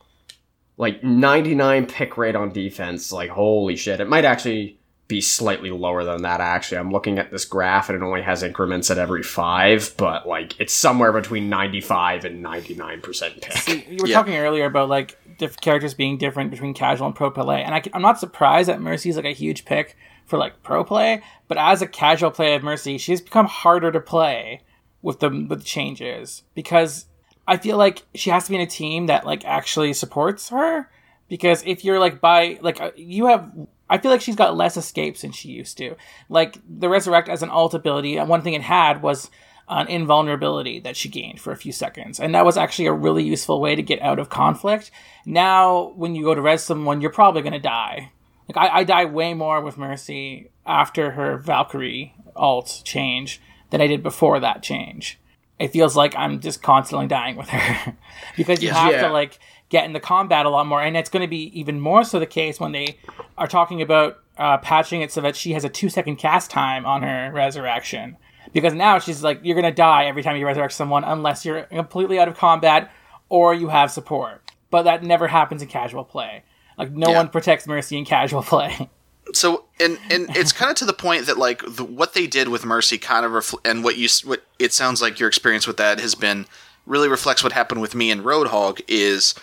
Like 0.77 1.03
99 1.03 1.87
pick 1.87 2.17
rate 2.17 2.37
on 2.37 2.53
defense, 2.53 3.11
like 3.13 3.31
holy 3.31 3.77
shit. 3.77 4.01
It 4.01 4.09
might 4.09 4.25
actually 4.25 4.78
be 5.09 5.21
slightly 5.23 5.71
lower 5.71 6.05
than 6.05 6.23
that 6.23 6.41
actually. 6.41 6.79
I'm 6.79 6.91
looking 6.93 7.19
at 7.19 7.31
this 7.31 7.47
graph 7.47 7.89
and 7.89 7.97
it 7.97 8.05
only 8.05 8.21
has 8.23 8.43
increments 8.43 8.91
at 8.91 8.99
every 8.99 9.23
5, 9.23 9.95
but 9.97 10.29
like 10.29 10.59
it's 10.61 10.75
somewhere 10.75 11.13
between 11.13 11.49
95 11.49 12.27
and 12.27 12.45
99% 12.45 13.41
pick. 13.41 13.53
See, 13.53 13.87
you 13.89 13.97
were 14.01 14.07
Yeah. 14.07 14.17
talking 14.17 14.37
earlier 14.37 14.67
about 14.67 14.89
like 14.91 15.19
diff- 15.39 15.61
characters 15.61 15.95
being 15.95 16.19
different 16.19 16.51
between 16.51 16.75
casual 16.75 17.07
and 17.07 17.17
pro 17.17 17.31
play, 17.31 17.63
and 17.63 17.75
I, 17.75 17.83
am 17.95 18.03
not 18.03 18.21
surprised 18.21 18.69
that 18.69 18.81
Mercy's 18.83 19.17
like 19.17 19.25
a 19.25 19.33
huge 19.33 19.65
pick 19.65 19.97
for 20.27 20.39
like 20.39 20.63
pro 20.63 20.85
play. 20.85 21.23
But 21.49 21.57
as 21.57 21.81
a 21.81 21.87
casual 21.87 22.31
player 22.31 22.57
of 22.57 22.63
Mercy, 22.63 22.99
she's 22.99 23.23
become 23.23 23.47
harder 23.47 23.91
to 23.91 24.01
play 24.01 24.61
with 25.01 25.21
the 25.21 25.31
with 25.49 25.65
changes 25.65 26.43
because 26.55 27.07
I 27.47 27.57
feel 27.57 27.79
like 27.79 28.03
she 28.15 28.29
has 28.29 28.45
to 28.45 28.51
be 28.51 28.57
in 28.57 28.61
a 28.63 28.67
team 28.67 29.07
that 29.07 29.25
like 29.25 29.45
actually 29.47 29.95
supports 29.95 30.51
her. 30.51 30.91
Because 31.31 31.63
if 31.67 31.83
you're 31.85 31.99
like 31.99 32.21
by 32.21 32.59
like 32.61 32.79
uh, 32.81 32.91
you 32.97 33.27
have, 33.27 33.51
I 33.91 33.99
feel 33.99 34.11
like 34.11 34.21
she's 34.21 34.37
got 34.37 34.57
less 34.57 34.77
escapes 34.77 35.23
than 35.23 35.33
she 35.33 35.49
used 35.49 35.79
to. 35.79 35.97
Like 36.29 36.59
the 36.69 36.89
resurrect 36.89 37.29
as 37.29 37.43
an 37.43 37.51
alt 37.51 37.75
ability, 37.75 38.17
and 38.17 38.29
one 38.29 38.43
thing 38.43 38.55
it 38.55 38.63
had 38.63 39.03
was 39.03 39.31
an 39.71 39.87
invulnerability 39.89 40.81
that 40.81 40.97
she 40.97 41.09
gained 41.09 41.41
for 41.41 41.53
a 41.53 41.57
few 41.57 41.73
seconds, 41.73 42.19
and 42.19 42.35
that 42.35 42.45
was 42.45 42.57
actually 42.57 42.87
a 42.87 42.93
really 42.93 43.23
useful 43.25 43.61
way 43.61 43.75
to 43.75 43.83
get 43.83 44.01
out 44.03 44.19
of 44.19 44.29
conflict. 44.31 44.91
Now, 45.27 45.93
when 45.97 46.15
you 46.15 46.25
go 46.25 46.35
to 46.35 46.41
res 46.41 46.63
someone, 46.63 47.01
you're 47.01 47.11
probably 47.11 47.43
gonna 47.43 47.59
die. 47.59 48.13
Like 48.49 48.57
I, 48.71 48.79
I 48.79 48.85
die 48.85 49.05
way 49.05 49.35
more 49.35 49.61
with 49.61 49.77
Mercy 49.77 50.51
after 50.67 51.11
her 51.13 51.37
Valkyrie 51.37 52.15
alt 52.35 52.81
change 52.85 53.41
than 53.71 53.81
I 53.83 53.87
did 53.87 54.03
before 54.03 54.41
that 54.41 54.63
change. 54.63 55.19
It 55.59 55.69
feels 55.73 55.97
like 55.97 56.15
I'm 56.17 56.41
just 56.41 56.63
constantly 56.63 57.09
dying 57.09 57.37
with 57.37 57.49
her 57.51 57.97
because 58.37 58.63
you 58.63 58.69
Yeah. 58.69 58.75
have 58.75 59.01
to 59.03 59.09
like 59.13 59.39
get 59.69 59.85
into 59.85 60.01
combat 60.01 60.47
a 60.47 60.49
lot 60.51 60.67
more, 60.67 60.81
and 60.83 60.97
it's 60.97 61.11
going 61.11 61.23
to 61.23 61.29
be 61.29 61.59
even 61.59 61.81
more 61.81 62.05
so 62.05 62.19
the 62.19 62.27
case 62.27 62.59
when 62.61 62.73
they 62.73 62.99
are 63.37 63.47
talking 63.47 63.83
about 63.83 64.19
uh, 64.39 64.57
patching 64.59 65.01
it 65.03 65.13
so 65.13 65.21
that 65.21 65.37
she 65.37 65.53
has 65.53 65.65
a 65.65 65.69
two 65.69 65.89
second 65.89 66.17
cast 66.17 66.51
time 66.51 66.87
on 66.87 67.03
her 67.03 67.31
resurrection. 67.33 68.17
Because 68.53 68.73
now 68.73 68.99
she's 68.99 69.23
like, 69.23 69.41
you're 69.43 69.57
gonna 69.57 69.71
die 69.75 70.07
every 70.07 70.23
time 70.23 70.37
you 70.37 70.47
resurrect 70.47 70.73
someone 70.73 71.05
unless 71.05 71.45
you're 71.45 71.63
completely 71.65 72.19
out 72.19 72.29
of 72.29 72.37
combat 72.39 72.91
or 73.29 73.53
you 73.53 73.69
have 73.69 73.91
support. 73.91 74.41
But 74.71 74.85
that 74.85 75.03
never 75.03 75.29
happens 75.29 75.61
in 75.61 75.69
casual 75.69 76.05
play. 76.05 76.45
Like 76.79 76.91
no 76.93 77.11
Yeah. 77.11 77.17
one 77.19 77.29
protects 77.29 77.67
Mercy 77.67 77.99
in 77.99 78.07
casual 78.07 78.43
play. 78.55 78.89
so 79.35 79.65
and 79.79 79.99
and 80.11 80.35
it's 80.35 80.53
kind 80.53 80.71
of 80.71 80.77
to 80.79 80.87
the 80.87 80.95
point 80.95 81.27
that 81.27 81.37
like 81.37 81.63
the, 81.67 81.85
what 81.85 82.15
they 82.15 82.27
did 82.27 82.49
with 82.49 82.65
Mercy 82.65 82.97
kind 82.97 83.27
of 83.27 83.33
refl- 83.33 83.61
and 83.67 83.85
what 83.85 83.99
you 83.99 84.09
what 84.25 84.45
it 84.59 84.73
sounds 84.73 85.03
like 85.03 85.19
your 85.21 85.29
experience 85.29 85.67
with 85.67 85.77
that 85.77 86.01
has 86.01 86.15
been 86.15 86.47
really 86.87 87.09
reflects 87.09 87.43
what 87.45 87.53
happened 87.53 87.83
with 87.83 87.95
me 87.95 88.11
and 88.11 88.23
Roadhog 88.23 88.81
is 88.89 89.35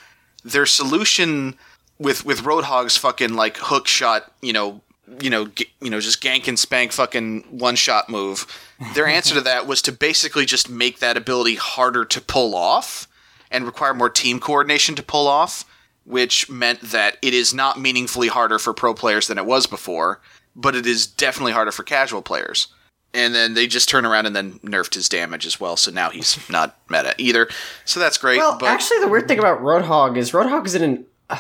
their 0.46 0.66
solution 0.66 1.58
with 2.00 2.24
with 2.24 2.44
Roadhog's 2.44 2.96
fucking 2.96 3.34
like 3.34 3.58
hook 3.58 3.88
shot, 3.88 4.32
you 4.42 4.54
know, 4.54 4.82
you 5.20 5.30
know, 5.30 5.48
g- 5.48 5.72
you 5.82 5.90
know, 5.90 6.00
just 6.00 6.22
gank 6.24 6.48
and 6.48 6.58
spank 6.58 6.92
fucking 6.92 7.42
one 7.50 7.76
shot 7.76 8.10
move. 8.10 8.46
Their 8.94 9.08
answer 9.08 9.34
to 9.36 9.42
that 9.42 9.68
was 9.68 9.82
to 9.84 9.92
basically 9.92 10.46
just 10.46 10.70
make 10.70 11.00
that 11.00 11.18
ability 11.18 11.56
harder 11.56 12.06
to 12.06 12.22
pull 12.22 12.56
off 12.56 13.08
and 13.52 13.66
require 13.66 13.94
more 13.94 14.10
team 14.10 14.40
coordination 14.40 14.96
to 14.96 15.04
pull 15.04 15.28
off, 15.28 15.66
which 16.06 16.50
meant 16.50 16.82
that 16.82 17.18
it 17.22 17.34
is 17.34 17.54
not 17.54 17.80
meaningfully 17.80 18.28
harder 18.28 18.60
for 18.60 18.74
pro 18.74 18.94
players 18.94 19.28
than 19.28 19.38
it 19.38 19.46
was 19.46 19.66
before, 19.66 20.20
but 20.56 20.76
it 20.76 20.86
is 20.86 21.08
definitely 21.08 21.54
harder 21.54 21.72
for 21.72 21.84
casual 21.84 22.22
players. 22.22 22.68
And 23.16 23.34
then 23.34 23.54
they 23.54 23.66
just 23.66 23.88
turn 23.88 24.06
around 24.06 24.26
and 24.26 24.36
then 24.36 24.60
nerfed 24.60 24.94
his 24.94 25.08
damage 25.08 25.46
as 25.46 25.60
well, 25.60 25.78
so 25.78 25.90
now 25.90 26.10
he's 26.10 26.38
not 26.50 26.78
meta 26.90 27.16
either. 27.18 27.48
So 27.86 28.00
that's 28.00 28.18
great. 28.18 28.38
Well, 28.38 28.58
but 28.60 28.68
actually, 28.68 29.00
the 29.00 29.08
weird 29.08 29.28
thing 29.28 29.40
about 29.40 29.62
Roadhog 29.62 30.18
is 30.18 30.32
Roadhog 30.32 30.66
is 30.66 30.76
in 30.76 30.84
an. 30.84 31.06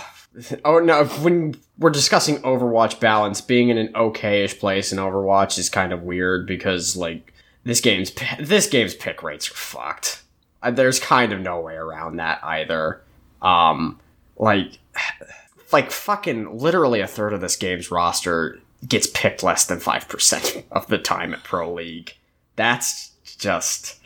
oh 0.65 0.79
no! 0.79 1.05
When 1.05 1.55
we're 1.77 1.89
discussing 1.89 2.38
Overwatch 2.38 3.00
balance, 3.00 3.41
being 3.41 3.70
in 3.70 3.77
an 3.77 3.91
okay-ish 3.94 4.58
place 4.58 4.94
in 4.94 5.00
Overwatch 5.00 5.58
is 5.58 5.70
kind 5.70 5.91
of 5.91 6.03
weird 6.03 6.48
because 6.48 6.96
like 6.96 7.34
this 7.65 7.82
game's 7.82 8.12
this 8.39 8.67
game's 8.67 8.96
pick 8.96 9.22
rates 9.22 9.51
are 9.51 9.55
fucked. 9.55 10.24
Uh, 10.63 10.72
There's 10.72 11.00
kind 11.00 11.34
of 11.34 11.41
no 11.41 11.60
way 11.60 11.75
around 11.75 12.17
that 12.17 12.39
either. 12.44 13.01
Um, 13.41 14.00
like, 14.38 14.79
like 15.74 15.91
fucking 15.91 16.58
literally 16.58 17.01
a 17.01 17.08
third 17.08 17.34
of 17.34 17.41
this 17.41 17.55
game's 17.55 17.91
roster 17.91 18.60
gets 18.88 19.08
picked 19.08 19.44
less 19.44 19.65
than 19.65 19.79
five 19.79 20.08
percent 20.08 20.65
of 20.72 20.88
the 20.88 20.98
time 20.98 21.34
at 21.34 21.44
Pro 21.44 21.74
League. 21.74 22.15
That's 22.55 23.12
just 23.38 24.00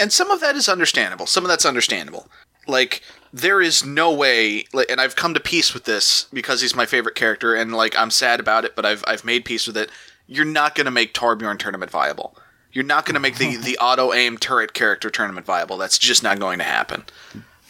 and 0.00 0.10
some 0.10 0.30
of 0.30 0.40
that 0.40 0.56
is 0.56 0.68
understandable. 0.68 1.26
Some 1.26 1.44
of 1.44 1.48
that's 1.48 1.66
understandable. 1.66 2.26
Like 2.66 3.02
there 3.32 3.60
is 3.60 3.84
no 3.84 4.12
way, 4.12 4.64
like, 4.72 4.90
and 4.90 5.00
I've 5.00 5.14
come 5.14 5.34
to 5.34 5.40
peace 5.40 5.72
with 5.74 5.84
this 5.84 6.26
because 6.32 6.62
he's 6.62 6.74
my 6.74 6.86
favorite 6.86 7.14
character, 7.14 7.54
and 7.54 7.72
like 7.72 7.96
I'm 7.96 8.10
sad 8.10 8.40
about 8.40 8.64
it, 8.64 8.74
but 8.74 8.86
I've 8.86 9.04
I've 9.06 9.24
made 9.24 9.44
peace 9.44 9.66
with 9.66 9.76
it. 9.76 9.90
You're 10.26 10.44
not 10.46 10.74
going 10.74 10.86
to 10.86 10.90
make 10.90 11.12
Torbjorn 11.12 11.58
tournament 11.58 11.90
viable. 11.90 12.36
You're 12.72 12.84
not 12.84 13.04
going 13.04 13.14
to 13.14 13.20
make 13.20 13.36
the 13.36 13.56
the 13.62 13.76
auto 13.78 14.12
aim 14.12 14.38
turret 14.38 14.72
character 14.72 15.10
tournament 15.10 15.46
viable. 15.46 15.76
That's 15.76 15.98
just 15.98 16.22
not 16.22 16.40
going 16.40 16.58
to 16.58 16.64
happen. 16.64 17.04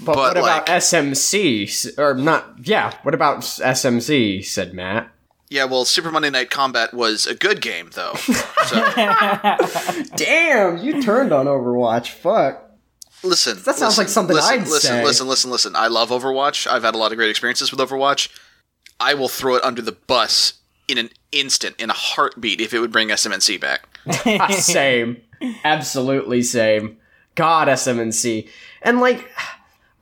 But, 0.03 0.15
But, 0.15 0.17
what 0.17 0.37
about 0.39 0.67
SMC? 0.67 1.99
Or 1.99 2.15
not, 2.15 2.55
yeah, 2.63 2.95
what 3.03 3.15
about 3.15 3.41
SMC, 3.41 4.43
said 4.45 4.73
Matt. 4.73 5.11
Yeah, 5.50 5.64
well, 5.64 5.85
Super 5.85 6.11
Monday 6.12 6.30
Night 6.30 6.49
Combat 6.49 6.95
was 6.95 7.26
a 7.26 7.35
good 7.35 7.61
game 7.61 7.90
though. 7.95 8.14
So 8.66 8.76
Damn, 10.16 10.78
you 10.78 11.02
turned 11.02 11.33
on 11.33 11.47
Overwatch, 11.47 12.09
fuck. 12.11 12.71
listen, 13.25 13.57
That 13.64 13.75
sounds 13.76 13.99
listen, 13.99 14.02
like 14.02 14.09
something 14.09 14.37
listen, 14.37 14.61
I'd 14.61 14.66
say. 14.66 14.71
listen, 14.73 14.90
say. 14.90 15.04
Listen, 15.04 15.28
listen, 15.28 15.50
listen. 15.50 15.76
I 15.76 15.88
love 15.88 16.11
Overwatch. 16.11 16.66
I've 16.71 16.85
had 16.85 16.95
a 16.95 16.99
lot 16.99 17.11
of 17.12 17.19
great 17.19 17.30
experiences 17.30 17.73
with 17.73 17.80
Overwatch. 17.80 18.28
I 19.00 19.14
will 19.14 19.28
throw 19.28 19.57
it 19.57 19.64
under 19.64 19.83
the 19.83 19.92
bus 19.92 20.54
in 20.87 20.99
an 20.99 21.11
instant, 21.33 21.75
in 21.80 21.90
a 21.90 21.95
heartbeat, 21.95 22.61
if 22.61 22.73
it 22.75 22.78
would 22.80 22.92
bring 22.92 23.09
SMNC 23.09 23.61
back. 23.61 23.88
same. 24.52 25.21
Absolutely 25.64 26.42
same. 26.42 26.99
God, 27.35 27.66
SMNC. 27.69 28.49
And 28.83 29.00
like, 29.00 29.28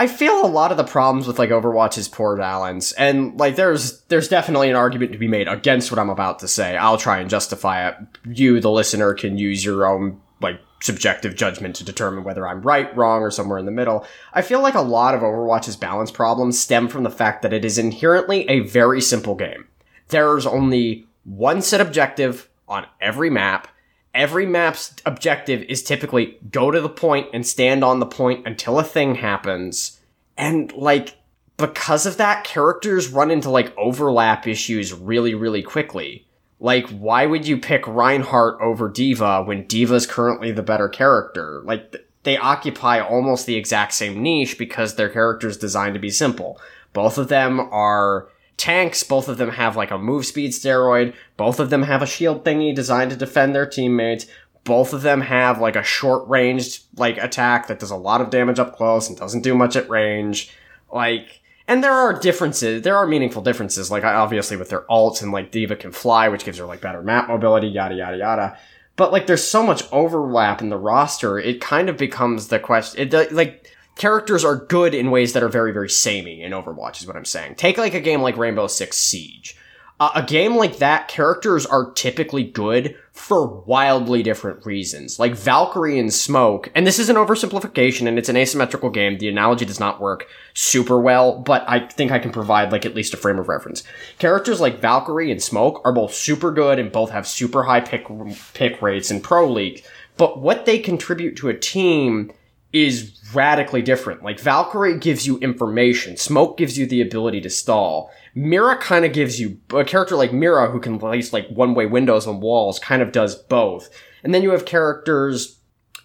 I 0.01 0.07
feel 0.07 0.45
a 0.45 0.47
lot 0.47 0.71
of 0.71 0.77
the 0.77 0.85
problems 0.85 1.27
with 1.27 1.39
like 1.39 1.51
Overwatch's 1.51 2.07
poor 2.07 2.37
balance, 2.37 2.93
and 2.93 3.39
like 3.39 3.57
there's 3.57 4.01
there's 4.03 4.29
definitely 4.29 4.71
an 4.71 4.77
argument 4.77 5.13
to 5.13 5.19
be 5.19 5.27
made 5.27 5.49
against 5.49 5.91
what 5.91 5.99
I'm 5.99 6.11
about 6.11 6.39
to 6.41 6.49
say. 6.49 6.77
I'll 6.77 6.99
try 6.99 7.19
and 7.19 7.29
justify 7.29 7.89
it. 7.89 7.97
You, 8.25 8.61
the 8.61 8.71
listener, 8.71 9.13
can 9.15 9.39
use 9.39 9.65
your 9.65 9.87
own 9.87 10.21
like 10.41 10.61
subjective 10.81 11.35
judgment 11.35 11.75
to 11.77 11.85
determine 11.85 12.23
whether 12.23 12.47
I'm 12.47 12.63
right, 12.63 12.97
wrong, 12.97 13.23
or 13.23 13.33
somewhere 13.33 13.59
in 13.59 13.67
the 13.67 13.73
middle. 13.73 14.07
I 14.33 14.43
feel 14.43 14.63
like 14.63 14.75
a 14.75 14.81
lot 14.81 15.17
of 15.17 15.23
Overwatch's 15.23 15.77
balance 15.77 16.13
problems 16.13 16.61
stem 16.61 16.87
from 16.87 17.03
the 17.03 17.11
fact 17.11 17.43
that 17.43 17.53
it 17.53 17.65
is 17.65 17.77
inherently 17.79 18.49
a 18.49 18.61
very 18.61 19.01
simple 19.01 19.35
game. 19.35 19.67
There's 20.09 20.47
only 20.47 21.07
one 21.25 21.61
set 21.61 21.81
objective 21.81 22.49
on 22.69 22.87
every 23.01 23.31
map, 23.31 23.67
every 24.15 24.47
map's 24.47 24.95
objective 25.07 25.63
is 25.63 25.83
typically 25.83 26.39
go 26.51 26.71
to 26.71 26.81
the 26.81 26.89
point 26.89 27.29
and 27.33 27.47
stand 27.47 27.85
on 27.85 28.01
the 28.01 28.07
point 28.07 28.47
until 28.47 28.79
a 28.79 28.85
thing 28.85 29.17
happens. 29.17 30.01
And 30.37 30.73
like 30.73 31.17
because 31.59 32.07
of 32.07 32.17
that, 32.17 32.45
characters 32.45 33.09
run 33.09 33.31
into 33.31 33.51
like 33.51 33.77
overlap 33.77 34.47
issues 34.47 34.95
really, 34.95 35.35
really 35.35 35.63
quickly. 35.63 36.25
Like, 36.61 36.89
why 36.89 37.27
would 37.27 37.47
you 37.47 37.59
pick 37.59 37.87
Reinhardt 37.87 38.61
over 38.61 38.89
D.Va 38.89 39.45
when 39.45 39.65
D.Va's 39.65 40.07
currently 40.07 40.51
the 40.51 40.63
better 40.63 40.89
character? 40.89 41.63
Like, 41.65 41.95
they 42.25 42.37
occupy 42.37 43.01
almost 43.01 43.47
the 43.47 43.55
exact 43.55 43.95
same 43.95 44.23
niche 44.23 44.59
because 44.59 44.95
their 44.95 45.09
character's 45.09 45.57
designed 45.57 45.95
to 45.95 46.01
be 46.01 46.11
simple. 46.11 46.61
Both 46.93 47.17
of 47.17 47.29
them 47.29 47.61
are 47.61 48.29
tanks, 48.59 49.03
both 49.03 49.29
of 49.29 49.39
them 49.39 49.51
have 49.51 49.77
like 49.77 49.91
a 49.91 49.97
move 49.97 50.27
speed 50.27 50.51
steroid, 50.51 51.15
both 51.39 51.59
of 51.59 51.71
them 51.71 51.85
have 51.85 52.03
a 52.03 52.07
shield 52.07 52.45
thingy 52.45 52.75
designed 52.75 53.11
to 53.11 53.17
defend 53.17 53.55
their 53.55 53.65
teammates, 53.65 54.27
both 54.65 54.93
of 54.93 55.01
them 55.01 55.23
have 55.23 55.61
like 55.61 55.77
a 55.77 55.83
short 55.83 56.29
ranged 56.29 56.83
like 56.97 57.17
attack 57.17 57.69
that 57.69 57.79
does 57.79 57.91
a 57.91 57.97
lot 57.97 58.21
of 58.21 58.29
damage 58.29 58.59
up 58.59 58.77
close 58.77 59.09
and 59.09 59.17
doesn't 59.17 59.41
do 59.41 59.55
much 59.55 59.77
at 59.77 59.89
range. 59.89 60.55
Like, 60.93 61.41
and 61.67 61.83
there 61.83 61.93
are 61.93 62.19
differences. 62.19 62.83
There 62.83 62.97
are 62.97 63.07
meaningful 63.07 63.43
differences, 63.43 63.91
like 63.91 64.05
obviously 64.05 64.57
with 64.57 64.69
their 64.69 64.85
ults 64.91 65.23
and 65.23 65.33
like 65.33 65.53
D.Va 65.53 65.77
can 65.77 65.93
fly, 65.93 66.29
which 66.29 66.45
gives 66.45 66.59
her 66.59 66.67
like 66.67 66.81
better 66.81 67.03
map 67.03 67.29
mobility, 67.29 67.69
yada 67.69 67.95
yada 67.95 68.19
yada. 68.19 68.59
But 68.97 69.13
like, 69.13 69.29
there's 69.29 69.45
so 69.45 69.63
much 69.63 69.85
overlap 69.93 70.61
in 70.61 70.71
the 70.71 70.77
roster, 70.77 71.39
it 71.39 71.61
kind 71.61 71.89
of 71.89 71.97
becomes 71.97 72.49
the 72.49 72.59
question. 72.59 73.09
It 73.13 73.33
like 73.33 73.71
characters 73.99 74.45
are 74.45 74.57
good 74.57 74.95
in 74.95 75.11
ways 75.11 75.35
that 75.35 75.43
are 75.43 75.49
very 75.49 75.73
very 75.73 75.91
samey 75.91 76.43
in 76.43 76.53
Overwatch 76.53 77.01
is 77.01 77.07
what 77.07 77.17
I'm 77.17 77.27
saying. 77.27 77.57
Take 77.57 77.77
like 77.77 77.95
a 77.95 78.01
game 78.01 78.23
like 78.23 78.39
Rainbow 78.39 78.67
Six 78.67 78.97
Siege. 78.97 79.57
Uh, 80.01 80.13
a 80.15 80.23
game 80.23 80.55
like 80.55 80.79
that, 80.79 81.09
characters 81.09 81.67
are 81.67 81.91
typically 81.91 82.45
good 82.45 82.97
for 83.11 83.49
wildly 83.67 84.23
different 84.23 84.65
reasons. 84.65 85.19
Like 85.19 85.35
Valkyrie 85.35 85.99
and 85.99 86.15
Smoke, 86.15 86.71
and 86.77 86.87
this 86.87 87.01
is 87.01 87.09
an 87.09 87.17
oversimplification 87.17 88.07
and 88.07 88.17
it's 88.17 88.29
an 88.29 88.37
asymmetrical 88.37 88.91
game. 88.91 89.19
The 89.19 89.29
analogy 89.29 89.65
does 89.65 89.81
not 89.81 90.01
work 90.01 90.29
super 90.55 91.01
well, 91.01 91.41
but 91.41 91.65
I 91.67 91.89
think 91.89 92.13
I 92.13 92.21
can 92.21 92.31
provide 92.31 92.71
like 92.71 92.87
at 92.87 92.95
least 92.95 93.13
a 93.13 93.17
frame 93.17 93.41
of 93.41 93.49
reference. 93.49 93.83
Characters 94.21 94.61
like 94.61 94.79
Valkyrie 94.79 95.33
and 95.33 95.43
Smoke 95.43 95.83
are 95.85 95.93
both 95.93 96.15
super 96.15 96.53
good 96.53 96.79
and 96.79 96.93
both 96.93 97.11
have 97.11 97.27
super 97.27 97.65
high 97.65 97.81
pick 97.81 98.07
pick 98.55 98.81
rates 98.81 99.11
in 99.11 99.21
Pro 99.21 99.51
League, 99.51 99.85
but 100.17 100.41
what 100.41 100.65
they 100.65 100.79
contribute 100.79 101.37
to 101.39 101.49
a 101.49 101.59
team 101.59 102.31
is 102.73 103.19
radically 103.35 103.83
different. 103.83 104.23
Like 104.23 104.41
Valkyrie 104.41 104.99
gives 104.99 105.27
you 105.27 105.39
information, 105.39 106.17
Smoke 106.17 106.59
gives 106.59 106.79
you 106.79 106.87
the 106.87 107.01
ability 107.01 107.41
to 107.43 107.51
stall. 107.51 108.11
Mira 108.35 108.77
kind 108.77 109.05
of 109.05 109.13
gives 109.13 109.41
you 109.41 109.59
a 109.75 109.85
character 109.85 110.17
like 110.17 110.33
Mira 110.33 110.71
who 110.71 110.81
can 110.81 110.99
place 110.99 111.33
like 111.33 111.49
one 111.49 111.75
way 111.75 111.87
windows 111.87 112.27
on 112.27 112.41
walls 112.41 112.79
kind 112.79 113.03
of 113.03 113.13
does 113.13 113.35
both. 113.35 113.89
And 114.23 114.35
then 114.35 114.43
you 114.43 114.51
have 114.51 114.65
characters, 114.65 115.59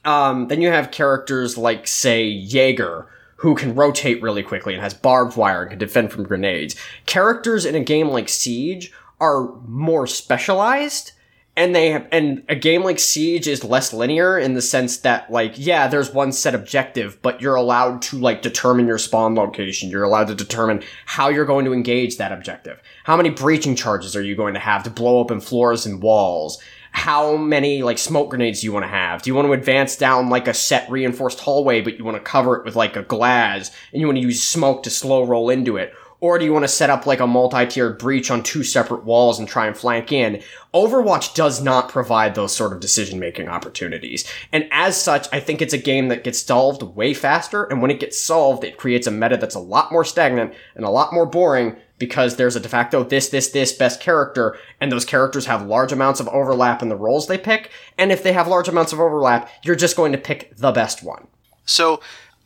um, 0.05 0.47
then 0.47 0.61
you 0.61 0.69
have 0.69 0.91
characters 0.91 1.57
like 1.57 1.87
say 1.87 2.27
Jaeger 2.27 3.07
who 3.37 3.55
can 3.55 3.75
rotate 3.75 4.21
really 4.21 4.41
quickly 4.41 4.73
and 4.73 4.81
has 4.81 4.93
barbed 4.93 5.35
wire 5.35 5.63
and 5.63 5.71
can 5.71 5.79
defend 5.79 6.11
from 6.11 6.23
grenades. 6.23 6.77
Characters 7.05 7.65
in 7.65 7.75
a 7.75 7.83
game 7.83 8.07
like 8.07 8.29
Siege 8.29 8.91
are 9.19 9.53
more 9.67 10.07
specialized 10.07 11.12
and 11.55 11.75
they 11.75 11.91
have, 11.91 12.07
and 12.11 12.43
a 12.49 12.55
game 12.55 12.83
like 12.83 12.99
Siege 12.99 13.47
is 13.47 13.63
less 13.63 13.93
linear 13.93 14.39
in 14.39 14.53
the 14.53 14.61
sense 14.61 14.97
that 14.97 15.31
like 15.31 15.53
yeah, 15.55 15.87
there's 15.87 16.11
one 16.11 16.31
set 16.31 16.55
objective, 16.55 17.21
but 17.21 17.41
you're 17.41 17.55
allowed 17.55 18.01
to 18.03 18.17
like 18.17 18.41
determine 18.41 18.87
your 18.87 18.97
spawn 18.97 19.35
location. 19.35 19.89
You're 19.89 20.03
allowed 20.03 20.27
to 20.27 20.35
determine 20.35 20.83
how 21.05 21.29
you're 21.29 21.45
going 21.45 21.65
to 21.65 21.73
engage 21.73 22.17
that 22.17 22.31
objective. 22.31 22.81
How 23.03 23.15
many 23.15 23.29
breaching 23.29 23.75
charges 23.75 24.15
are 24.15 24.23
you 24.23 24.35
going 24.35 24.55
to 24.55 24.59
have 24.59 24.83
to 24.83 24.89
blow 24.89 25.19
open 25.19 25.39
floors 25.41 25.85
and 25.85 26.01
walls? 26.01 26.61
How 26.91 27.37
many 27.37 27.83
like 27.83 27.97
smoke 27.97 28.29
grenades 28.29 28.61
do 28.61 28.67
you 28.67 28.73
want 28.73 28.83
to 28.83 28.89
have? 28.89 29.21
Do 29.21 29.29
you 29.29 29.35
want 29.35 29.47
to 29.47 29.53
advance 29.53 29.95
down 29.95 30.29
like 30.29 30.47
a 30.47 30.53
set 30.53 30.89
reinforced 30.89 31.39
hallway, 31.39 31.81
but 31.81 31.97
you 31.97 32.03
want 32.03 32.17
to 32.17 32.23
cover 32.23 32.55
it 32.55 32.65
with 32.65 32.75
like 32.75 32.95
a 32.95 33.03
glass 33.03 33.71
and 33.91 33.99
you 33.99 34.07
want 34.07 34.17
to 34.17 34.23
use 34.23 34.43
smoke 34.43 34.83
to 34.83 34.89
slow 34.89 35.23
roll 35.23 35.49
into 35.49 35.77
it? 35.77 35.93
Or 36.23 36.39
do 36.39 36.45
you 36.45 36.53
want 36.53 36.63
to 36.63 36.69
set 36.69 36.89
up 36.89 37.05
like 37.05 37.19
a 37.19 37.27
multi-tiered 37.27 37.97
breach 37.97 38.31
on 38.31 38.43
two 38.43 38.63
separate 38.63 39.03
walls 39.03 39.39
and 39.39 39.45
try 39.45 39.67
and 39.67 39.75
flank 39.75 40.13
in? 40.13 40.41
Overwatch 40.73 41.35
does 41.35 41.61
not 41.61 41.89
provide 41.89 42.33
those 42.33 42.55
sort 42.55 42.71
of 42.71 42.79
decision-making 42.79 43.49
opportunities. 43.49 44.25
And 44.53 44.65
as 44.71 44.95
such, 44.95 45.27
I 45.33 45.41
think 45.41 45.61
it's 45.61 45.73
a 45.73 45.77
game 45.77 46.07
that 46.07 46.23
gets 46.23 46.39
solved 46.39 46.81
way 46.81 47.13
faster, 47.13 47.65
and 47.65 47.81
when 47.81 47.91
it 47.91 47.99
gets 47.99 48.17
solved, 48.17 48.63
it 48.63 48.77
creates 48.77 49.05
a 49.05 49.11
meta 49.11 49.35
that's 49.35 49.53
a 49.53 49.59
lot 49.59 49.91
more 49.91 50.05
stagnant 50.05 50.53
and 50.75 50.85
a 50.85 50.89
lot 50.89 51.11
more 51.11 51.25
boring 51.25 51.75
because 51.97 52.37
there's 52.37 52.55
a 52.55 52.61
de 52.61 52.69
facto 52.69 53.03
this, 53.03 53.27
this, 53.27 53.49
this 53.49 53.73
best 53.73 53.99
character, 53.99 54.57
and 54.79 54.93
those 54.93 55.03
characters 55.03 55.47
have 55.47 55.67
large 55.67 55.91
amounts 55.91 56.21
of 56.21 56.29
overlap 56.29 56.81
in 56.81 56.87
the 56.87 56.95
roles 56.95 57.27
they 57.27 57.37
pick, 57.37 57.69
and 57.97 58.13
if 58.13 58.23
they 58.23 58.31
have 58.31 58.47
large 58.47 58.69
amounts 58.69 58.93
of 58.93 58.99
overlap, 59.01 59.49
you're 59.61 59.75
just 59.75 59.97
going 59.97 60.13
to 60.13 60.17
pick 60.17 60.55
the 60.55 60.71
best 60.71 61.03
one. 61.03 61.27
So 61.65 62.01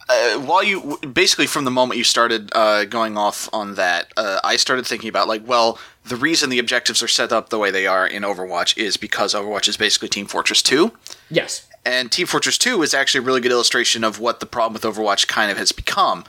uh, 0.10 0.39
while 0.39 0.63
you 0.63 0.98
basically 1.13 1.48
from 1.48 1.65
the 1.65 1.72
moment 1.72 1.98
you 1.98 2.04
started 2.04 2.50
uh, 2.56 2.86
going 2.86 3.17
off 3.17 3.50
on 3.52 3.76
that, 3.76 4.12
uh, 4.15 4.39
I 4.43 4.56
started 4.56 4.86
thinking 4.86 5.10
about 5.10 5.28
like, 5.28 5.46
well, 5.46 5.80
the 6.06 6.15
reason 6.15 6.50
the 6.50 6.60
objectives 6.60 7.04
are 7.04 7.08
set 7.08 7.32
up 7.32 7.50
the 7.50 7.60
way 7.60 7.72
they 7.72 7.88
are 7.88 8.08
in 8.08 8.24
Overwatch 8.24 8.78
is 8.78 8.96
because 8.96 9.34
Overwatch 9.34 9.67
is 9.67 9.76
basically 9.76 10.08
Team 10.08 10.26
Fortress 10.26 10.62
2. 10.62 10.91
Yes. 11.30 11.67
And 11.86 12.12
Team 12.12 12.28
Fortress 12.28 12.58
2 12.58 12.82
is 12.82 12.93
actually 12.93 13.20
a 13.20 13.24
really 13.24 13.41
good 13.41 13.52
illustration 13.52 14.04
of 14.04 14.20
what 14.20 14.39
the 14.39 14.46
problem 14.46 14.74
with 14.74 14.84
Overwatch 14.84 15.28
kind 15.28 15.52
of 15.52 15.58
has 15.58 15.72
become. 15.72 16.24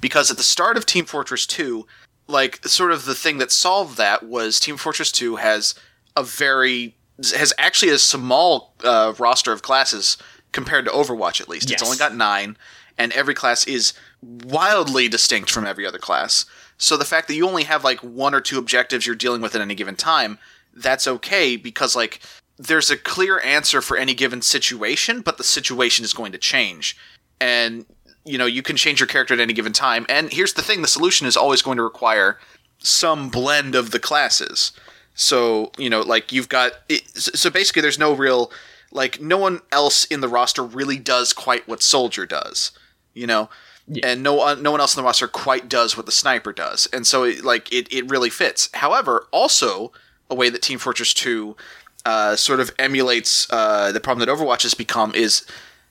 Because 0.00 0.30
at 0.30 0.36
the 0.36 0.42
start 0.42 0.76
of 0.76 0.86
Team 0.86 1.04
Fortress 1.04 1.46
2, 1.46 1.86
like, 2.26 2.64
sort 2.66 2.92
of 2.92 3.04
the 3.04 3.14
thing 3.14 3.38
that 3.38 3.50
solved 3.50 3.96
that 3.96 4.24
was 4.24 4.60
Team 4.60 4.76
Fortress 4.76 5.10
2 5.12 5.36
has 5.36 5.74
a 6.16 6.22
very. 6.22 6.96
has 7.18 7.52
actually 7.58 7.92
a 7.92 7.98
small 7.98 8.74
uh, 8.82 9.14
roster 9.18 9.52
of 9.52 9.62
classes 9.62 10.16
compared 10.52 10.84
to 10.84 10.90
Overwatch, 10.90 11.40
at 11.40 11.48
least. 11.48 11.70
Yes. 11.70 11.80
It's 11.80 11.88
only 11.88 11.98
got 11.98 12.14
nine 12.14 12.56
and 12.98 13.12
every 13.12 13.34
class 13.34 13.66
is 13.66 13.92
wildly 14.22 15.08
distinct 15.08 15.50
from 15.50 15.66
every 15.66 15.86
other 15.86 15.98
class. 15.98 16.46
So 16.78 16.96
the 16.96 17.04
fact 17.04 17.28
that 17.28 17.34
you 17.34 17.46
only 17.46 17.64
have 17.64 17.84
like 17.84 18.00
one 18.00 18.34
or 18.34 18.40
two 18.40 18.58
objectives 18.58 19.06
you're 19.06 19.14
dealing 19.14 19.40
with 19.40 19.54
at 19.54 19.60
any 19.60 19.74
given 19.74 19.96
time, 19.96 20.38
that's 20.74 21.06
okay 21.06 21.56
because 21.56 21.94
like 21.94 22.20
there's 22.56 22.90
a 22.90 22.96
clear 22.96 23.40
answer 23.40 23.80
for 23.80 23.96
any 23.96 24.14
given 24.14 24.42
situation, 24.42 25.20
but 25.20 25.38
the 25.38 25.44
situation 25.44 26.04
is 26.04 26.12
going 26.12 26.32
to 26.32 26.38
change. 26.38 26.96
And 27.40 27.86
you 28.24 28.38
know, 28.38 28.46
you 28.46 28.62
can 28.62 28.76
change 28.76 29.00
your 29.00 29.06
character 29.06 29.34
at 29.34 29.40
any 29.40 29.52
given 29.52 29.72
time. 29.72 30.06
And 30.08 30.32
here's 30.32 30.54
the 30.54 30.62
thing, 30.62 30.80
the 30.80 30.88
solution 30.88 31.26
is 31.26 31.36
always 31.36 31.60
going 31.60 31.76
to 31.76 31.82
require 31.82 32.38
some 32.78 33.28
blend 33.28 33.74
of 33.74 33.90
the 33.90 33.98
classes. 33.98 34.72
So, 35.14 35.72
you 35.76 35.90
know, 35.90 36.00
like 36.00 36.32
you've 36.32 36.48
got 36.48 36.72
it, 36.88 37.06
so 37.16 37.50
basically 37.50 37.82
there's 37.82 37.98
no 37.98 38.14
real 38.14 38.50
like 38.90 39.20
no 39.20 39.36
one 39.36 39.60
else 39.72 40.04
in 40.04 40.20
the 40.20 40.28
roster 40.28 40.62
really 40.62 40.98
does 40.98 41.32
quite 41.32 41.68
what 41.68 41.82
Soldier 41.82 42.26
does 42.26 42.72
you 43.14 43.26
know, 43.26 43.48
yeah. 43.88 44.06
and 44.06 44.22
no 44.22 44.40
uh, 44.40 44.54
no 44.54 44.70
one 44.70 44.80
else 44.80 44.96
in 44.96 45.02
the 45.02 45.06
roster 45.06 45.28
quite 45.28 45.68
does 45.68 45.96
what 45.96 46.06
the 46.06 46.12
sniper 46.12 46.52
does, 46.52 46.86
and 46.92 47.06
so 47.06 47.24
it, 47.24 47.44
like 47.44 47.72
it 47.72 47.92
it 47.92 48.08
really 48.10 48.30
fits. 48.30 48.68
However, 48.74 49.26
also 49.30 49.92
a 50.30 50.34
way 50.34 50.50
that 50.50 50.62
Team 50.62 50.78
Fortress 50.78 51.14
Two 51.14 51.56
uh, 52.04 52.36
sort 52.36 52.60
of 52.60 52.70
emulates 52.78 53.46
uh, 53.50 53.92
the 53.92 54.00
problem 54.00 54.26
that 54.26 54.32
Overwatch 54.32 54.62
has 54.62 54.74
become 54.74 55.14
is 55.14 55.46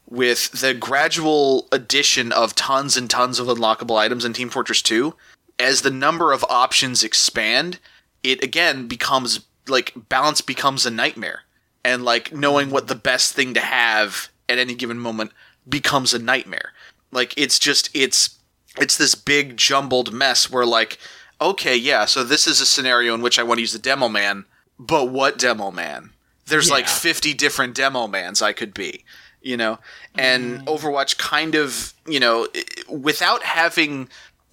with 0.10 0.52
the 0.52 0.74
gradual 0.74 1.68
addition 1.72 2.32
of 2.32 2.56
tons 2.56 2.98
and 2.98 3.10
tons 3.10 3.40
of 3.40 3.48
unlockable 3.48 3.98
items 3.98 4.26
in 4.26 4.34
Team 4.34 4.50
Fortress 4.50 4.82
2, 4.82 5.16
as 5.60 5.82
the 5.82 5.90
number 5.90 6.32
of 6.32 6.44
options 6.50 7.04
expand, 7.04 7.80
it 8.22 8.44
again 8.44 8.88
becomes 8.88 9.46
like 9.68 9.94
balance 10.10 10.42
becomes 10.42 10.86
a 10.86 10.92
nightmare. 10.92 11.44
And 11.86 12.06
like 12.06 12.32
knowing 12.32 12.70
what 12.70 12.88
the 12.88 12.96
best 12.96 13.34
thing 13.34 13.54
to 13.56 13.60
have 13.60 14.30
at 14.48 14.58
any 14.58 14.76
given 14.76 15.00
moment 15.00 15.32
becomes 15.68 16.14
a 16.14 16.20
nightmare. 16.20 16.73
Like 17.13 17.34
it's 17.38 17.60
just 17.60 17.89
it's 17.93 18.38
it's 18.78 18.97
this 18.97 19.15
big 19.15 19.56
jumbled 19.58 20.12
mess 20.12 20.49
where 20.49 20.65
like 20.65 20.97
okay, 21.43 21.76
yeah, 21.76 22.06
so 22.06 22.23
this 22.23 22.47
is 22.47 22.62
a 22.62 22.65
scenario 22.65 23.13
in 23.13 23.21
which 23.21 23.38
I 23.38 23.43
want 23.43 23.58
to 23.58 23.62
use 23.62 23.73
the 23.73 23.80
demo 23.80 24.08
man, 24.08 24.45
but 24.80 25.10
what 25.10 25.38
demo 25.38 25.71
man? 25.71 26.12
There's 26.45 26.69
yeah. 26.69 26.76
like 26.76 26.88
50 26.88 27.34
different 27.34 27.76
demo 27.76 28.08
mans 28.08 28.41
I 28.41 28.54
could 28.54 28.73
be, 28.73 29.04
you 29.41 29.58
know? 29.58 29.80
And 30.15 30.62
mm. 30.62 30.65
Overwatch 30.65 31.17
kind 31.17 31.56
of, 31.56 31.93
you 32.08 32.19
know, 32.19 32.47
without 32.89 33.43
having 33.43 34.10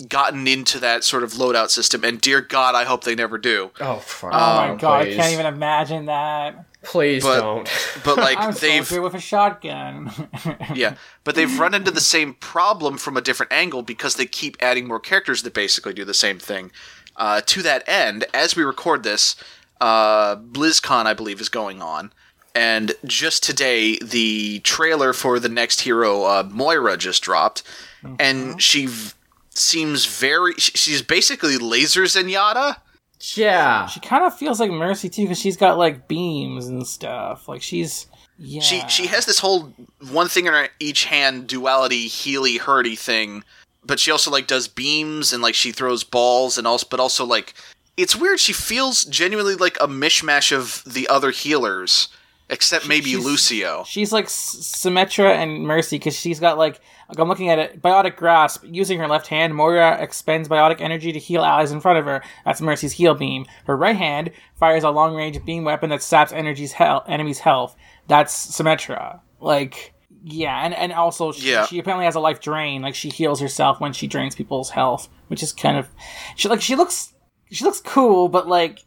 gotten 0.08 0.46
into 0.46 0.78
that 0.78 1.04
sort 1.04 1.22
of 1.22 1.32
loadout 1.32 1.68
system 1.70 2.04
and 2.04 2.20
dear 2.20 2.40
god, 2.40 2.74
I 2.74 2.84
hope 2.84 3.04
they 3.04 3.14
never 3.14 3.38
do. 3.38 3.70
Oh, 3.80 3.96
fuck. 3.96 4.32
oh 4.32 4.68
my 4.68 4.76
god, 4.76 5.04
please. 5.04 5.18
I 5.18 5.20
can't 5.20 5.32
even 5.32 5.46
imagine 5.46 6.06
that. 6.06 6.64
Please 6.82 7.22
but, 7.22 7.40
don't. 7.40 7.70
But 8.04 8.16
like 8.16 8.38
I'm 8.40 8.54
they've 8.54 8.90
with 8.90 9.14
a 9.14 9.20
shotgun. 9.20 10.10
yeah, 10.74 10.96
but 11.24 11.34
they've 11.34 11.58
run 11.58 11.74
into 11.74 11.90
the 11.90 12.00
same 12.00 12.34
problem 12.34 12.96
from 12.96 13.16
a 13.16 13.20
different 13.20 13.52
angle 13.52 13.82
because 13.82 14.14
they 14.14 14.26
keep 14.26 14.56
adding 14.60 14.88
more 14.88 15.00
characters 15.00 15.42
that 15.42 15.54
basically 15.54 15.92
do 15.92 16.04
the 16.04 16.14
same 16.14 16.38
thing. 16.38 16.70
Uh, 17.16 17.42
to 17.46 17.62
that 17.62 17.86
end, 17.86 18.24
as 18.32 18.56
we 18.56 18.62
record 18.62 19.02
this, 19.02 19.36
uh, 19.80 20.36
BlizzCon 20.36 21.04
I 21.04 21.12
believe 21.12 21.40
is 21.40 21.50
going 21.50 21.82
on, 21.82 22.12
and 22.54 22.94
just 23.04 23.42
today 23.42 23.98
the 23.98 24.60
trailer 24.60 25.12
for 25.12 25.38
the 25.38 25.48
next 25.48 25.82
hero 25.82 26.24
uh, 26.24 26.48
Moira 26.50 26.96
just 26.96 27.22
dropped, 27.22 27.62
mm-hmm. 28.02 28.16
and 28.18 28.62
she 28.62 28.86
v- 28.86 29.12
seems 29.50 30.06
very. 30.06 30.54
She's 30.54 31.02
basically 31.02 31.58
laser 31.58 32.04
Zenyatta 32.04 32.76
yeah. 33.20 33.86
She 33.86 34.00
kind 34.00 34.24
of 34.24 34.36
feels 34.36 34.60
like 34.60 34.70
Mercy 34.70 35.08
too 35.08 35.22
because 35.22 35.38
she's 35.38 35.56
got 35.56 35.78
like 35.78 36.08
beams 36.08 36.66
and 36.66 36.86
stuff. 36.86 37.48
Like 37.48 37.62
she's 37.62 38.06
Yeah. 38.38 38.62
She 38.62 38.82
she 38.88 39.06
has 39.06 39.26
this 39.26 39.38
whole 39.38 39.74
one 40.10 40.28
thing 40.28 40.46
in 40.46 40.52
her 40.52 40.68
each 40.78 41.04
hand 41.04 41.46
duality 41.46 42.06
healy 42.06 42.56
hurdy 42.56 42.96
thing, 42.96 43.44
but 43.84 44.00
she 44.00 44.10
also 44.10 44.30
like 44.30 44.46
does 44.46 44.68
beams 44.68 45.32
and 45.32 45.42
like 45.42 45.54
she 45.54 45.72
throws 45.72 46.04
balls 46.04 46.56
and 46.56 46.66
also 46.66 46.86
but 46.90 47.00
also 47.00 47.24
like 47.24 47.54
it's 47.96 48.16
weird. 48.16 48.40
She 48.40 48.54
feels 48.54 49.04
genuinely 49.04 49.56
like 49.56 49.76
a 49.80 49.86
mishmash 49.86 50.56
of 50.56 50.82
the 50.86 51.06
other 51.08 51.30
healers, 51.30 52.08
except 52.50 52.86
maybe 52.88 53.10
she's- 53.10 53.24
Lucio. 53.24 53.84
She's 53.86 54.12
like 54.12 54.26
Symmetra 54.26 55.34
and 55.34 55.62
Mercy 55.66 55.96
because 55.96 56.14
she's 56.18 56.40
got 56.40 56.58
like, 56.58 56.80
like 57.08 57.18
I'm 57.18 57.28
looking 57.28 57.48
at 57.48 57.58
it. 57.58 57.80
Biotic 57.82 58.16
grasp 58.16 58.64
using 58.66 58.98
her 58.98 59.08
left 59.08 59.26
hand. 59.28 59.54
Moira 59.54 59.96
expends 60.00 60.48
biotic 60.48 60.80
energy 60.80 61.12
to 61.12 61.18
heal 61.18 61.42
allies 61.42 61.72
in 61.72 61.80
front 61.80 61.98
of 61.98 62.04
her. 62.04 62.22
That's 62.44 62.60
Mercy's 62.60 62.92
heal 62.92 63.14
beam. 63.14 63.46
Her 63.66 63.76
right 63.76 63.96
hand 63.96 64.30
fires 64.56 64.84
a 64.84 64.90
long 64.90 65.14
range 65.16 65.42
beam 65.44 65.64
weapon 65.64 65.90
that 65.90 66.02
saps 66.02 66.32
energy's 66.32 66.72
hel- 66.72 67.04
enemy's 67.08 67.38
health. 67.38 67.74
That's 68.06 68.34
Symmetra. 68.56 69.20
Like 69.40 69.94
yeah, 70.22 70.64
and 70.64 70.74
and 70.74 70.92
also 70.92 71.32
she, 71.32 71.50
Yeah. 71.50 71.64
she 71.66 71.78
apparently 71.78 72.04
has 72.04 72.14
a 72.14 72.20
life 72.20 72.40
drain. 72.40 72.82
Like 72.82 72.94
she 72.94 73.08
heals 73.08 73.40
herself 73.40 73.80
when 73.80 73.92
she 73.94 74.06
drains 74.06 74.34
people's 74.34 74.68
health, 74.70 75.08
which 75.28 75.42
is 75.42 75.52
kind 75.52 75.78
of 75.78 75.88
she 76.36 76.48
like 76.48 76.60
she 76.60 76.76
looks 76.76 77.14
she 77.50 77.64
looks 77.64 77.80
cool, 77.80 78.28
but 78.28 78.46
like 78.46 78.80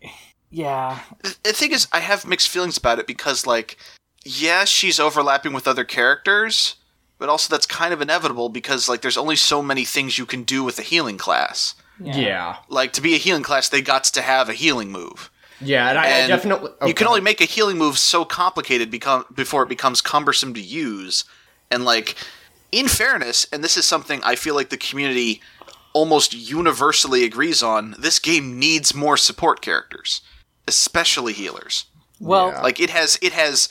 yeah, 0.54 1.00
The 1.24 1.36
the 1.44 1.54
thing 1.54 1.72
is, 1.72 1.88
I 1.92 2.00
have 2.00 2.28
mixed 2.28 2.48
feelings 2.48 2.78
about 2.78 3.00
it 3.00 3.08
because 3.08 3.48
like, 3.48 3.78
yeah, 4.24 4.66
she's 4.66 5.00
overlapping 5.00 5.52
with 5.52 5.68
other 5.68 5.84
characters, 5.84 6.76
but 7.18 7.28
also 7.28 7.54
that's 7.54 7.66
kind 7.66 7.94
of 7.94 8.02
inevitable 8.02 8.50
because 8.50 8.88
like 8.88 9.02
there's 9.02 9.18
only 9.18 9.36
so 9.36 9.64
many 9.64 9.84
things 9.84 10.18
you 10.18 10.28
can 10.28 10.44
do 10.44 10.64
with 10.64 10.78
a 10.78 10.84
healing 10.84 11.18
class. 11.18 11.74
yeah. 12.00 12.16
Yeah. 12.18 12.56
Like 12.70 12.94
to 12.94 13.02
be 13.02 13.16
a 13.16 13.18
healing 13.18 13.44
class, 13.44 13.68
they 13.68 13.82
got 13.82 14.04
to 14.06 14.22
have 14.22 14.48
a 14.48 14.54
healing 14.54 14.92
move. 14.92 15.32
Yeah, 15.60 15.90
and 15.90 15.98
I, 15.98 16.04
I 16.04 16.08
And 16.08 16.28
definitely. 16.28 16.72
Oh, 16.82 16.88
you 16.88 16.94
can 16.94 17.08
only 17.08 17.22
make 17.22 17.42
a 17.42 17.46
healing 17.46 17.78
move 17.78 17.98
so 17.98 18.24
complicated 18.24 18.92
become 18.92 19.26
before 19.34 19.64
it 19.64 19.70
becomes 19.70 20.02
cumbersome 20.02 20.54
to 20.54 20.62
use. 20.62 21.24
And 21.72 21.84
like, 21.84 22.16
in 22.72 22.88
fairness, 22.88 23.48
and 23.52 23.64
this 23.64 23.78
is 23.78 23.86
something 23.86 24.22
I 24.24 24.36
feel 24.36 24.56
like 24.56 24.70
the 24.70 24.78
community 24.78 25.42
almost 25.94 26.34
universally 26.34 27.24
agrees 27.24 27.64
on, 27.64 27.96
this 27.98 28.20
game 28.20 28.60
needs 28.60 28.94
more 28.94 29.16
support 29.16 29.62
characters, 29.62 30.22
especially 30.68 31.34
healers. 31.34 31.86
Well, 32.20 32.50
Yeah. 32.50 32.62
Like 32.62 32.80
it 32.80 32.90
has, 32.90 33.18
it 33.22 33.34
has. 33.34 33.70